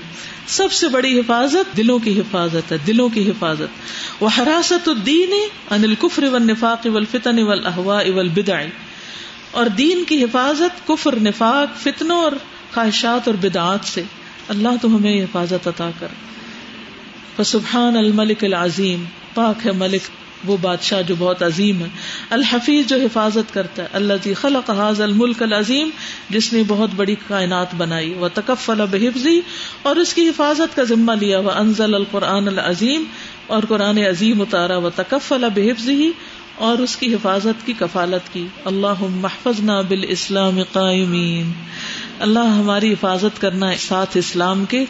سب 0.48 0.72
سے 0.72 0.88
بڑی 0.88 1.20
حفاظت 1.20 1.78
دلوں 1.78 2.00
کی 2.00 2.20
حفاظت 2.20 2.72
ہے، 2.72 2.78
دلوں 2.88 3.10
کی 3.10 3.30
حفاظت۔ 3.30 3.64
وہ 4.20 4.30
حراست 4.38 4.90
الدین 4.90 5.34
ان 5.70 5.84
الکفر 5.84 6.24
والنفاق 6.24 6.88
والفتن 6.94 7.40
والاہواء 7.40 8.04
والبدع۔ 8.16 8.62
اور 9.52 9.66
دین 9.66 10.04
کی 10.04 10.24
حفاظت 10.24 10.88
کفر، 10.88 11.16
نفاق، 11.16 11.80
فتنوں 11.80 12.24
اور 12.24 12.32
خواہشات 12.74 13.28
اور 13.28 13.36
بدعات 13.42 13.80
سے۔ 13.84 14.04
اللہ 14.48 14.70
تو 14.82 14.96
ہمیں 14.96 15.24
حفاظت 15.24 15.68
عطا 15.68 15.90
کر۔ 16.00 16.08
فسبحان 17.38 17.98
الملک 17.98 18.44
العظیم 18.44 19.06
پاک 19.34 19.68
ہے 19.68 19.72
ملک۔ 19.72 20.25
وہ 20.46 20.58
بادشاہ 20.62 21.02
جو 21.02 21.16
بہت 21.18 21.44
عظیم 21.44 21.82
ہے۔ 21.82 21.90
الحفیظ 22.30 22.88
جو 22.88 22.96
حفاظت 22.96 23.54
کرتا 23.54 23.84
ہے۔ 23.84 23.88
اللہ 23.94 24.14
جی 24.24 24.34
خلق 24.34 24.70
حاض 24.70 25.02
الملک 25.02 25.44
العظیم، 25.44 25.90
جس 26.30 26.54
نے 26.54 26.64
بہت 26.68 26.90
بڑی 26.96 27.16
کائنات 27.28 27.76
بنائی۔ 27.76 28.14
وہ 28.14 28.28
تکفل 28.34 28.82
بحفظی، 28.92 29.42
اور 29.82 29.96
اس 29.96 30.14
کی 30.14 30.30
حفاظت 30.30 30.76
کا 30.76 30.84
ذمہ 30.84 31.12
لیا۔ 31.12 31.40
وہ 31.40 31.52
انزل 31.52 31.96
القرآن 31.96 32.48
العظیم، 32.48 33.04
اور 33.48 33.64
قرآن 33.68 33.98
عظیم 33.98 34.42
اتارا۔ 34.42 34.78
و 34.78 34.90
تکفل 34.90 35.46
بحفظی، 35.56 36.12
اور 36.56 36.78
اس 36.78 36.96
کی 36.96 37.14
حفاظت 37.14 37.66
کی 37.66 37.74
کفالت 37.80 38.34
کی۔ 38.34 38.48
اللہ 38.66 39.04
محفظ 39.10 39.60
نا 39.60 39.82
بال 39.82 40.06
اسلام 40.08 40.60
قائمین۔ 40.72 41.52
اللہ 42.20 42.40
ہماری 42.40 42.94
حفاظت 42.94 43.42
کرنا 43.42 43.72
ساتھ 43.80 44.18
اسلام 44.18 44.66
کے 44.66 44.86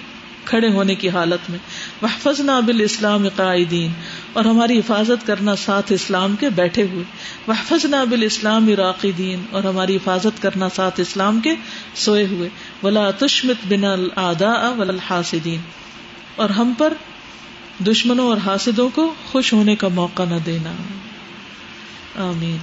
کھڑے 0.46 0.70
ہونے 0.70 0.96
کی 0.96 1.10
حالت 1.10 1.50
میں۔ 1.50 1.60
محفظ 2.02 2.40
نا 2.40 2.60
بال 2.60 2.82
اسلام 2.82 3.28
قائدین 3.36 3.92
اور 4.36 4.46
ہماری 4.46 4.80
حفاظت 4.80 5.28
کرنا 5.28 5.56
ساتھ 5.56 5.94
اسلام 5.94 6.36
کے 6.36 6.50
بیٹھے 6.50 6.84
ہوئے۔ 6.84 7.04
محفظ 7.48 7.86
نابل 7.86 8.24
اسلام 8.24 8.68
عراقی 8.68 9.12
دین 9.12 9.42
اور 9.52 9.64
ہماری 9.64 9.96
حفاظت 9.96 10.42
کرنا 10.42 10.70
ساتھ 10.76 11.00
اسلام 11.00 11.40
کے 11.40 11.56
سوئے 11.96 12.26
ہوئے۔ 12.26 12.50
ولا 12.84 13.12
تشمت 13.12 13.56
بن 13.70 13.84
الدا 13.84 14.68
الحاسدین 14.68 15.62
اور 16.36 16.50
ہم 16.50 16.74
پر 16.78 16.94
دشمنوں 17.80 18.28
اور 18.28 18.38
حاسدوں 18.38 18.90
کو 18.90 19.14
خوش 19.32 19.54
ہونے 19.54 19.76
کا 19.76 19.88
موقع 19.88 20.24
نہ 20.24 20.36
دینا۔ 20.46 20.72
آمین۔ 22.16 22.58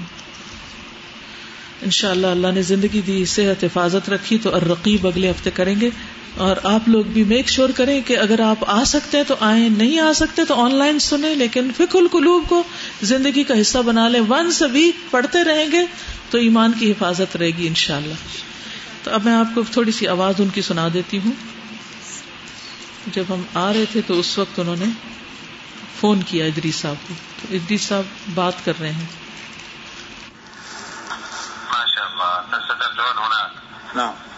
ان 1.82 1.90
شاء 1.90 2.10
اللہ 2.10 2.26
اللہ 2.26 2.46
نے 2.54 2.62
زندگی 2.62 3.00
دی، 3.06 3.24
صحت، 3.24 3.64
حفاظت 3.64 4.10
رکھی 4.10 4.38
تو 4.38 4.54
الرقیب 4.54 5.06
اگلے 5.06 5.30
ہفتے 5.30 5.50
کریں 5.50 5.80
گے۔ 5.80 5.90
اور 6.36 6.56
آپ 6.62 6.88
لوگ 6.88 7.04
بھی 7.04 7.24
میک 7.24 7.48
شور 7.48 7.68
کریں 7.70 8.00
کہ 8.00 8.18
اگر 8.18 8.40
آپ 8.40 8.64
آ 8.66 8.84
سکتے 8.84 9.16
ہیں 9.16 9.24
تو 9.24 9.34
آئیں 9.40 9.68
نہیں 9.68 9.98
آ 9.98 10.12
سکتے 10.12 10.44
تو 10.44 10.64
آن 10.64 10.74
لائن 10.74 10.98
سنیں 10.98 11.34
لیکن 11.34 11.70
فک 11.76 11.96
القلوب 11.96 12.44
کو 12.48 12.62
زندگی 13.02 13.44
کا 13.44 13.60
حصہ 13.60 13.78
بنا 13.78 14.08
لیں۔ 14.08 14.20
ونس 14.28 14.62
ویک 14.62 15.10
پڑھتے 15.10 15.44
رہیں 15.44 15.72
گے 15.72 15.86
تو 16.30 16.38
ایمان 16.38 16.72
کی 16.72 16.90
حفاظت 16.90 17.36
رہے 17.36 17.50
گی 17.50 17.66
انشاءاللہ۔ 17.66 18.14
تو 19.02 19.10
اب 19.10 19.24
میں 19.24 19.32
آپ 19.32 19.46
کو 19.54 19.62
تھوڑی 19.72 19.92
سی 19.92 20.08
آواز 20.08 20.34
ان 20.38 20.48
کی 20.48 20.62
سنا 20.62 20.88
دیتی 20.94 21.18
ہوں۔ 21.24 21.32
جب 23.06 23.24
ہم 23.28 23.42
آ 23.54 23.72
رہے 23.72 23.84
تھے 23.92 24.00
تو 24.06 24.18
اس 24.18 24.38
وقت 24.38 24.58
انہوں 24.58 24.76
نے 24.78 24.84
فون 26.00 26.22
کیا 26.22 26.44
ادریس 26.44 26.76
صاحب 26.76 27.08
کو۔ 27.08 27.14
تو 27.42 27.54
ادریس 27.54 27.82
صاحب 27.82 28.02
بات 28.34 28.64
کر 28.64 28.72
رہے 28.80 28.92
ہیں۔ 28.92 29.06
سبحان 33.94 34.31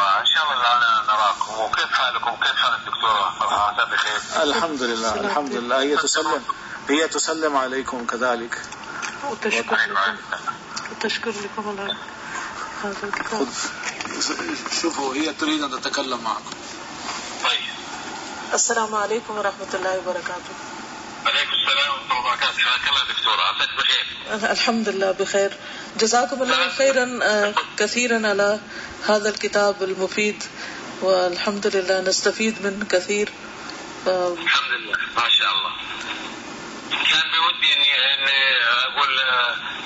الله 0.00 0.20
ان 0.20 0.26
شاء 0.26 0.44
الله 0.52 0.78
لا 0.80 1.02
نراكم 1.12 1.60
وكيف 1.60 1.92
حالكم 1.92 2.36
كيف 2.36 2.56
حال 2.56 2.74
الدكتوره 2.74 3.34
فرحات 3.40 3.88
بخير 3.88 4.42
الحمد 4.42 4.82
لله 4.82 5.14
الحمد 5.14 5.52
لله 5.52 5.80
هي 5.80 5.96
تسلم 5.96 6.42
هي 6.88 7.08
تسلم 7.08 7.56
عليكم 7.56 8.06
كذلك 8.06 8.62
وتشكر 9.30 9.76
لكم 9.76 10.16
وتشكر 10.90 11.30
لكم 11.30 11.68
الله 11.70 11.96
هذا 12.84 12.96
الكتاب 13.02 13.48
شوفوا 14.82 15.14
هي 15.14 15.32
تريد 15.32 15.62
ان 15.62 15.80
تتكلم 15.80 16.20
معكم 16.24 16.50
طيب 17.44 17.60
السلام 18.54 18.94
عليكم 18.94 19.38
ورحمه 19.38 19.68
الله 19.74 19.98
وبركاته 19.98 20.54
عليكم 21.26 21.52
السلام 21.52 21.90
ورحمه 21.90 22.10
الله 22.10 22.18
وبركاته 22.20 22.58
حياك 22.58 22.88
الله 22.88 23.02
دكتوره 23.14 23.42
عساك 23.42 23.68
بخير 23.78 24.50
الحمد 24.52 24.88
لله 24.88 25.10
بخير 25.12 25.56
جزاكم 25.96 26.42
الله 26.42 26.68
خيرا 26.68 27.06
كثيرا 27.76 28.28
على 28.28 28.60
هذا 29.06 29.28
الكتاب 29.28 29.82
المفيد 29.82 30.42
والحمد 31.02 31.66
لله 31.66 32.00
نستفيد 32.00 32.62
من 32.62 32.86
كثير. 32.90 33.28
الحمد 34.06 34.72
لله 34.72 34.98
ما 35.16 35.28
شاء 35.28 35.52
الله. 35.52 35.72
كان 36.90 37.30
بودي 37.42 37.72
اني 37.76 37.92
اني 38.14 38.40
اقول 38.86 39.18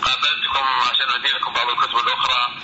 قابلتكم 0.02 0.66
عشان 0.90 1.08
اهدي 1.08 1.28
لكم 1.28 1.52
بعض 1.52 1.68
الكتب 1.68 1.96
الاخرى 1.96 2.54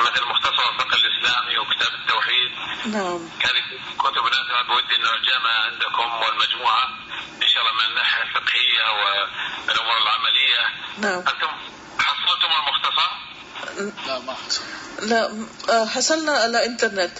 مثل 0.00 0.24
مختصر 0.26 0.70
الفقه 0.72 0.96
الاسلامي 0.96 1.58
وكتاب 1.58 1.94
التوحيد. 1.94 2.50
نعم. 2.86 3.28
هذه 3.44 3.62
كتب 3.98 4.24
نافعه 4.24 4.62
بودي 4.68 4.96
انه 4.96 5.16
عندكم 5.66 6.08
والمجموعه 6.22 6.88
ان 7.42 7.48
شاء 7.48 7.62
الله 7.62 7.72
من 7.72 7.90
الناحيه 7.90 8.22
الفقهيه 8.22 8.84
والامور 8.92 9.96
العمليه 10.02 10.62
نعم. 10.98 11.18
انتم 11.18 11.48
حصلتم 11.98 12.50
المختصر؟ 12.58 13.10
لا 14.06 14.18
ما 14.18 14.34
حصل 14.34 14.62
لا 14.62 14.85
حصلنا 15.94 16.32
على 16.32 16.66
انترنت 16.66 17.18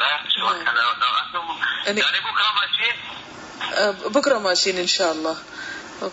لا 0.00 0.22
شو 0.36 0.48
انتم 0.50 0.72
يعني- 1.86 2.00
بكره 2.00 2.52
ماشيين؟ 2.60 2.96
ماشيين 4.42 4.78
إن 4.78 4.86
شاء 4.86 5.12
الله. 5.12 5.36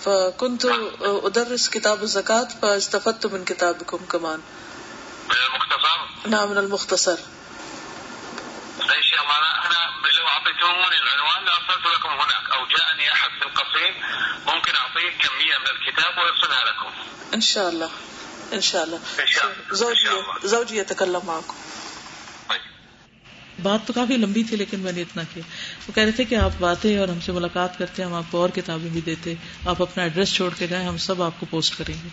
فكنت 0.05 0.65
أدرس 1.01 1.69
كتاب 1.69 2.03
الزكاة 2.03 2.47
فاستفدت 2.61 3.25
من 3.25 3.45
كتابكم 3.45 4.05
كمان. 4.05 4.41
من 5.29 5.35
المختصر؟ 5.35 5.99
نعم 6.27 6.49
من 6.51 6.57
المختصر. 6.57 7.17
ان 8.81 9.03
شاء 9.09 9.21
الله. 9.23 9.37
انا 9.65 9.79
لو 10.19 10.27
اعطيتموني 10.27 10.97
العنوان 11.03 11.45
لارسلت 11.45 11.85
لكم 11.95 12.09
هناك 12.09 12.49
او 12.55 12.65
جاءني 12.67 13.13
احد 13.13 13.29
في 13.39 13.45
القصيم 13.45 13.93
ممكن 14.55 14.75
اعطيه 14.75 15.09
كميه 15.19 15.57
من 15.57 15.67
الكتاب 15.67 16.17
ويرسلها 16.17 16.63
لكم. 16.65 16.91
إن 17.33 17.41
شاء 17.41 17.69
الله. 17.69 17.89
ان 18.51 18.61
شاء 18.61 18.81
ان 18.81 18.89
زوجي 19.75 20.05
شاء 20.05 20.11
الله 20.11 20.47
زوجي 20.49 20.77
يتكلم 20.77 21.19
معكم 21.25 21.53
بات 23.63 23.79
تو 23.85 23.93
کافی 23.93 24.17
لمبی 24.17 24.43
تھی 24.43 24.57
لیکن 24.57 24.79
میں 24.79 24.91
نے 24.91 25.01
اتنا 25.01 25.23
کیا۔ 25.33 25.43
وہ 25.87 25.95
کہہ 25.95 26.03
رہے 26.03 26.11
تھے 26.11 26.23
کہ 26.23 26.35
آپ 26.35 26.51
باتیں 26.59 26.97
اور 26.97 27.07
ہم 27.07 27.19
سے 27.19 27.31
ملاقات 27.31 27.77
کرتے 27.77 28.01
ہیں 28.01 28.09
ہم 28.09 28.15
آپ 28.15 28.23
کو 28.31 28.37
اور 28.37 28.49
کتابیں 28.49 28.89
بھی 28.89 29.01
دیتے۔ 29.01 29.33
آپ 29.65 29.81
اپنا 29.81 30.03
ایڈریس 30.03 30.33
چھوڑ 30.33 30.49
کے 30.57 30.67
جائیں 30.67 30.87
ہم 30.87 30.97
سب 30.97 31.21
آپ 31.23 31.39
کو 31.39 31.45
پوسٹ 31.49 31.77
کریں 31.77 31.95
گے۔ 32.03 32.09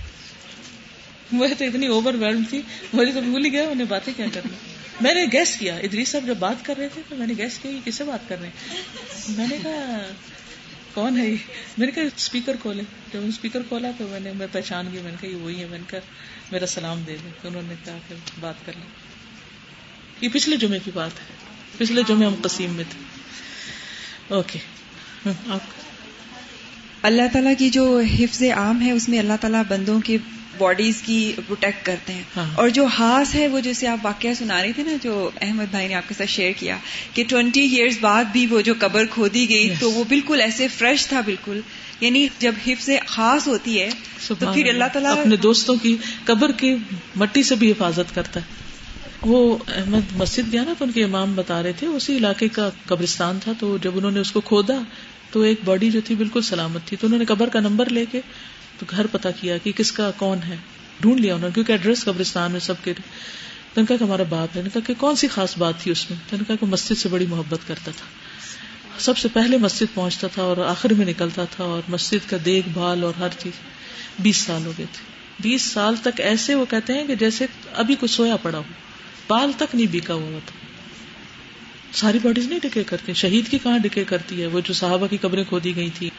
وہ 1.32 1.46
تو 1.58 1.64
اتنی 1.64 1.86
اوور 1.86 2.14
ویلڈ 2.14 2.48
تھی۔ 2.50 2.62
مجھے 2.92 3.12
تو 3.12 3.20
بھول 3.20 3.44
ہی 3.44 3.52
گیا 3.52 3.62
انہیں 3.62 3.86
باتیں 3.88 4.12
کیا 4.16 4.26
کرنا 4.32 4.56
میں 5.00 5.14
نے 5.14 5.24
گیس 5.32 5.56
کیا۔ 5.56 5.76
ادریس 5.76 6.08
صاحب 6.08 6.26
جب 6.26 6.36
بات 6.36 6.64
کر 6.64 6.74
رہے 6.76 6.88
تھے 6.88 7.02
تو 7.08 7.16
میں 7.16 7.26
نے 7.26 7.34
گیس 7.38 7.58
کیا 7.62 7.70
یہ 7.70 7.80
کس 7.84 7.94
سے 7.94 8.04
بات 8.04 8.28
کر 8.28 8.36
رہے 8.40 8.46
ہیں؟ 8.46 8.82
میں 9.28 9.46
نے 9.50 9.58
کہا 9.62 10.02
کون 10.94 11.18
ہے 11.18 11.26
یہ؟ 11.26 11.36
میں 11.78 11.86
نے 11.86 11.92
کہا 11.92 12.02
اسپیکر 12.16 12.56
کھولے۔ 12.62 12.82
جب 13.12 13.20
اسپیکر 13.28 13.62
کھولا 13.68 13.90
تو 13.98 14.08
میں 14.10 14.20
نے 14.20 14.32
میں 14.32 14.46
پہچان 14.52 14.88
گئی، 14.92 15.02
میں 15.02 15.10
نے 15.10 15.16
کہا، 15.20 15.30
یہ 15.30 15.34
وہی 15.34 15.60
ہے 15.60 15.66
میں 15.66 15.78
نے 15.78 15.84
کہا، 15.88 15.98
میرا 16.52 16.66
سلام 16.66 17.02
دے 17.06 17.16
دیں۔ 17.24 17.30
تو 17.42 17.48
انہوں 17.48 17.62
نے 17.66 17.74
کہا 17.84 17.98
کہ 18.08 18.14
بات 18.40 18.54
کر 18.66 18.72
لیں۔ 18.76 18.86
یہ 20.20 20.28
پچھلے 20.32 20.56
جمعے 20.56 20.78
کی 20.84 20.90
بات 20.94 21.10
ہے۔ 21.20 21.34
پچھلے 21.78 22.02
جمعے 22.08 22.26
ہم 22.26 22.34
قسیم 22.42 22.74
میں 22.74 22.84
تھے۔ 22.90 23.00
اوکے۔ 24.34 24.58
آپ 25.46 25.60
اللہ 27.02 27.22
تعالیٰ 27.32 27.52
کی 27.58 27.70
جو 27.70 28.00
حفظ 28.14 28.42
عام 28.42 28.82
ہے، 28.82 28.90
اس 28.90 29.08
میں 29.08 29.18
اللہ 29.18 29.32
تعالیٰ 29.40 29.62
بندوں 29.68 30.00
کے 30.00 30.18
باڈیز 30.62 31.02
کی 31.02 31.20
پروٹیکٹ 31.38 31.84
کرتے 31.86 32.12
ہیں 32.12 32.22
ہاں۔ 32.36 32.46
اور 32.54 32.68
جو 32.70 32.86
ہاس 32.98 33.34
ہے 33.34 33.46
وہ 33.48 33.60
جیسے 33.60 33.86
آپ 33.88 34.04
واقعہ 34.04 34.34
سنا 34.38 34.62
رہے 34.62 34.72
تھے 34.72 34.82
نا 34.82 34.96
جو 35.02 35.14
احمد 35.40 35.70
بھائی 35.70 35.88
نے 35.88 35.94
آپ 35.94 36.08
کے 36.08 36.14
ساتھ 36.14 36.30
شیئر 36.30 36.52
کیا 36.58 36.76
کہ 37.14 37.24
ٹوینٹی 37.28 37.66
ایئرز 37.66 37.98
بعد 38.00 38.24
بھی 38.32 38.46
وہ 38.46 38.60
جو 38.62 38.74
قبر 38.78 39.06
کھودی 39.10 39.48
گئی 39.48 39.68
Yes. 39.68 39.80
تو 39.80 39.90
وہ 39.92 40.04
بالکل 40.08 40.40
ایسے 40.40 40.68
فریش 40.70 41.06
تھا 41.06 41.20
بالکل 41.22 41.60
یعنی 42.00 42.26
جب 42.38 42.54
حفظ 42.66 42.88
خاص 43.06 43.46
ہوتی 43.48 43.80
ہے 43.80 43.88
تو 44.28 44.34
پھر 44.44 44.68
اللہ 44.68 44.84
تعالیٰ 44.92 45.16
اپنے 45.18 45.36
دوستوں 45.38 45.74
کی 45.82 45.96
قبر 46.24 46.52
کی 46.56 46.74
مٹی 47.16 47.42
سے 47.42 47.54
بھی 47.54 47.70
حفاظت 47.70 48.14
کرتا 48.14 48.40
ہے 48.40 48.60
وہ 49.24 49.56
احمد 49.70 50.12
مسجد 50.16 50.52
گیا 50.52 50.62
نا 50.64 50.72
تو 50.78 50.84
ان 50.84 50.92
کے 50.92 51.04
امام 51.04 51.34
بتا 51.34 51.62
رہے 51.62 51.72
تھے 51.72 51.86
اسی 51.88 52.16
علاقے 52.16 52.48
کا 52.48 52.68
قبرستان 52.86 53.38
تھا 53.42 53.52
تو 53.58 53.76
جب 53.82 53.96
انہوں 53.96 54.10
نے 54.10 54.20
اس 54.20 54.32
کو 54.32 54.40
کھودا 54.42 54.78
تو 55.30 55.40
ایک 55.40 55.60
باڈی 55.64 55.90
جو 55.90 56.00
تھی 56.04 56.14
بالکل 56.14 56.42
سلامت 56.44 56.86
تھی 56.86 56.96
تو 56.96 57.06
انہوں 57.06 57.18
نے 57.18 57.24
قبر 57.24 57.48
کا 57.48 57.60
نمبر 57.60 57.90
لے 57.90 58.04
کے 58.12 58.20
تو 58.78 58.86
گھر 58.90 59.06
پتا 59.06 59.30
کیا 59.30 59.58
کہ 59.58 59.72
کس 59.72 59.92
کا 59.92 60.10
کون 60.16 60.38
ہے۔ 60.48 60.56
ڈھونڈ 61.00 61.20
لیا 61.20 61.34
انہوں 61.34 61.48
نے، 61.48 61.54
کیونکہ 61.54 61.72
ایڈریس 61.72 62.04
قبرستان 62.04 62.52
میں 62.52 62.60
سب 62.60 62.74
کے 62.84 62.92
تو 62.94 63.80
ان 63.80 63.86
کا 63.86 63.96
کہ 63.96 64.04
ہمارا 64.04 64.22
باپ 64.22 64.56
ہے۔ 64.56 64.62
ان 64.62 64.80
کہ 64.86 64.94
کون 64.98 65.16
سی 65.16 65.28
خاص 65.28 65.58
بات 65.58 65.74
تھی 65.78 65.90
اس 65.90 66.10
میں؟ 66.10 66.18
تو 66.30 66.36
ان 66.36 66.56
کہ 66.56 66.66
مسجد 66.66 66.98
سے 66.98 67.08
بڑی 67.08 67.26
محبت 67.26 67.58
کرتا 67.66 67.90
تھا۔ 67.90 68.06
سب 68.98 69.18
سے 69.18 69.28
پہلے 69.32 69.56
مسجد 69.56 69.94
پہنچتا 69.94 70.26
تھا 70.26 70.42
اور 70.42 70.56
آخر 70.56 70.92
میں 70.92 71.06
نکلتا 71.06 71.44
تھا 71.44 71.64
اور 71.64 71.82
مسجد 71.88 72.30
کا 72.30 72.36
دیکھ 72.44 72.68
بھال 72.68 73.04
اور 73.04 73.12
ہر 73.18 73.28
چیز۔ 73.38 73.52
بیس 74.18 74.36
سال 74.36 74.66
ہو 74.66 74.72
گئے 74.78 74.86
تھے۔ 74.92 75.12
بیس 75.40 75.62
سال 75.62 75.94
تک 75.96 76.20
ایسے 76.20 76.54
وہ 76.54 76.64
کہتے 76.70 76.92
ہیں 76.92 77.06
کہ 77.06 77.14
جیسے 77.14 77.46
ابھی 77.74 77.94
کچھ 78.00 78.10
سویا 78.10 78.36
پڑا 78.36 78.58
ہو۔ 78.58 78.62
بال 79.28 79.52
تک 79.56 79.74
نہیں 79.74 79.86
بیکا 79.86 80.14
ہوا 80.14 80.38
تھا۔ 80.46 80.66
ساری 81.92 82.18
باڈیز 82.22 82.46
نہیں 82.46 82.58
ڈکے 82.62 82.84
کرتی 82.84 83.12
شہید 83.12 83.48
کی 83.48 83.58
کہاں 83.58 83.78
ڈکے 83.78 84.04
کرتی 84.04 84.42
ہے؟ 84.42 84.46
وہ 84.46 84.60
جو 84.64 84.74
صحابہ 84.74 85.06
کی 85.06 85.16
قبریں 85.16 85.44
کھودی 85.44 85.76
گئی 85.76 85.90
تھی 85.98 86.10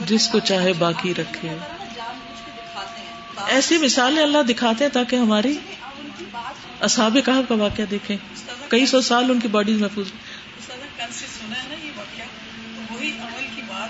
جس 0.00 0.28
کو 0.28 0.38
چاہے 0.38 0.72
باقی 0.72 1.14
رکھے۔ 1.14 1.56
ایسی 3.46 3.78
مثالیں 3.78 4.22
اللہ 4.22 4.42
دکھاتے 4.48 4.84
ہیں 4.84 4.90
تاکہ 4.90 5.16
ہماری 5.16 5.58
اصحاب 6.80 7.18
کہا 7.26 7.40
کا 7.48 7.54
واقعہ 7.54 7.84
دیکھیں۔ 7.84 8.16
کئی 8.68 8.86
سو 8.86 9.00
سال 9.00 9.30
ان 9.30 9.40
کی 9.40 9.48
باڈی 9.48 9.72
محفوظ۔ 9.72 10.06
وہی 12.90 13.10
عمل 13.10 13.46
کی 13.56 13.62
بات 13.68 13.88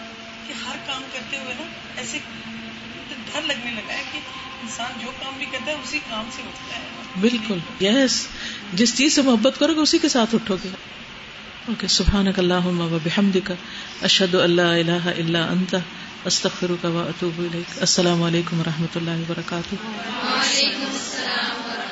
کہ 0.49 0.53
ہر 0.67 0.77
کام 0.87 1.03
کرتے 1.13 1.39
ہوئے 1.39 1.55
نا 1.55 1.65
ایسے 1.97 2.19
ڈر 3.33 3.41
لگنے 3.43 3.71
لگا 3.71 3.93
ہے 3.93 4.03
کہ 4.13 4.19
انسان 4.63 4.93
جو 5.01 5.11
کام 5.23 5.35
بھی 5.39 5.47
کرتا 5.53 5.73
ہے 5.73 5.77
اسی 5.77 5.99
کام 6.11 6.25
سے 6.37 6.43
اٹھتا 6.43 6.77
ہے۔ 6.77 6.81
بالکل 7.21 7.85
یس 7.85 8.27
جس 8.73 8.97
چیز 8.99 9.15
سے 9.15 9.23
محبت 9.23 9.55
کرو 9.59 9.75
گے 9.75 9.81
اسی 9.81 9.99
کے 9.99 10.09
ساتھ 10.09 10.35
اٹھو 10.35 10.57
گے۔ 10.65 10.69
اوکے 11.69 11.89
سبحانک 11.89 12.39
اللہم 12.39 12.81
و 12.81 12.99
بحمدک، 13.03 13.53
اشہد 14.03 14.35
اللہ 14.35 14.63
الہ 14.63 15.07
الا 15.07 15.45
انت، 15.45 15.75
استغفرک 16.25 16.85
و 16.85 16.99
اتوب 16.99 17.39
الیک۔ 17.39 17.79
السلام 17.81 18.23
علیکم 18.23 18.61
و 18.61 18.63
رحمۃ 18.67 18.97
اللہ 18.97 19.11
وبرکاتہ۔ 19.11 19.75
وعلیکم 19.75 20.85
السلام 20.93 21.67
ورحمۃ 21.67 21.88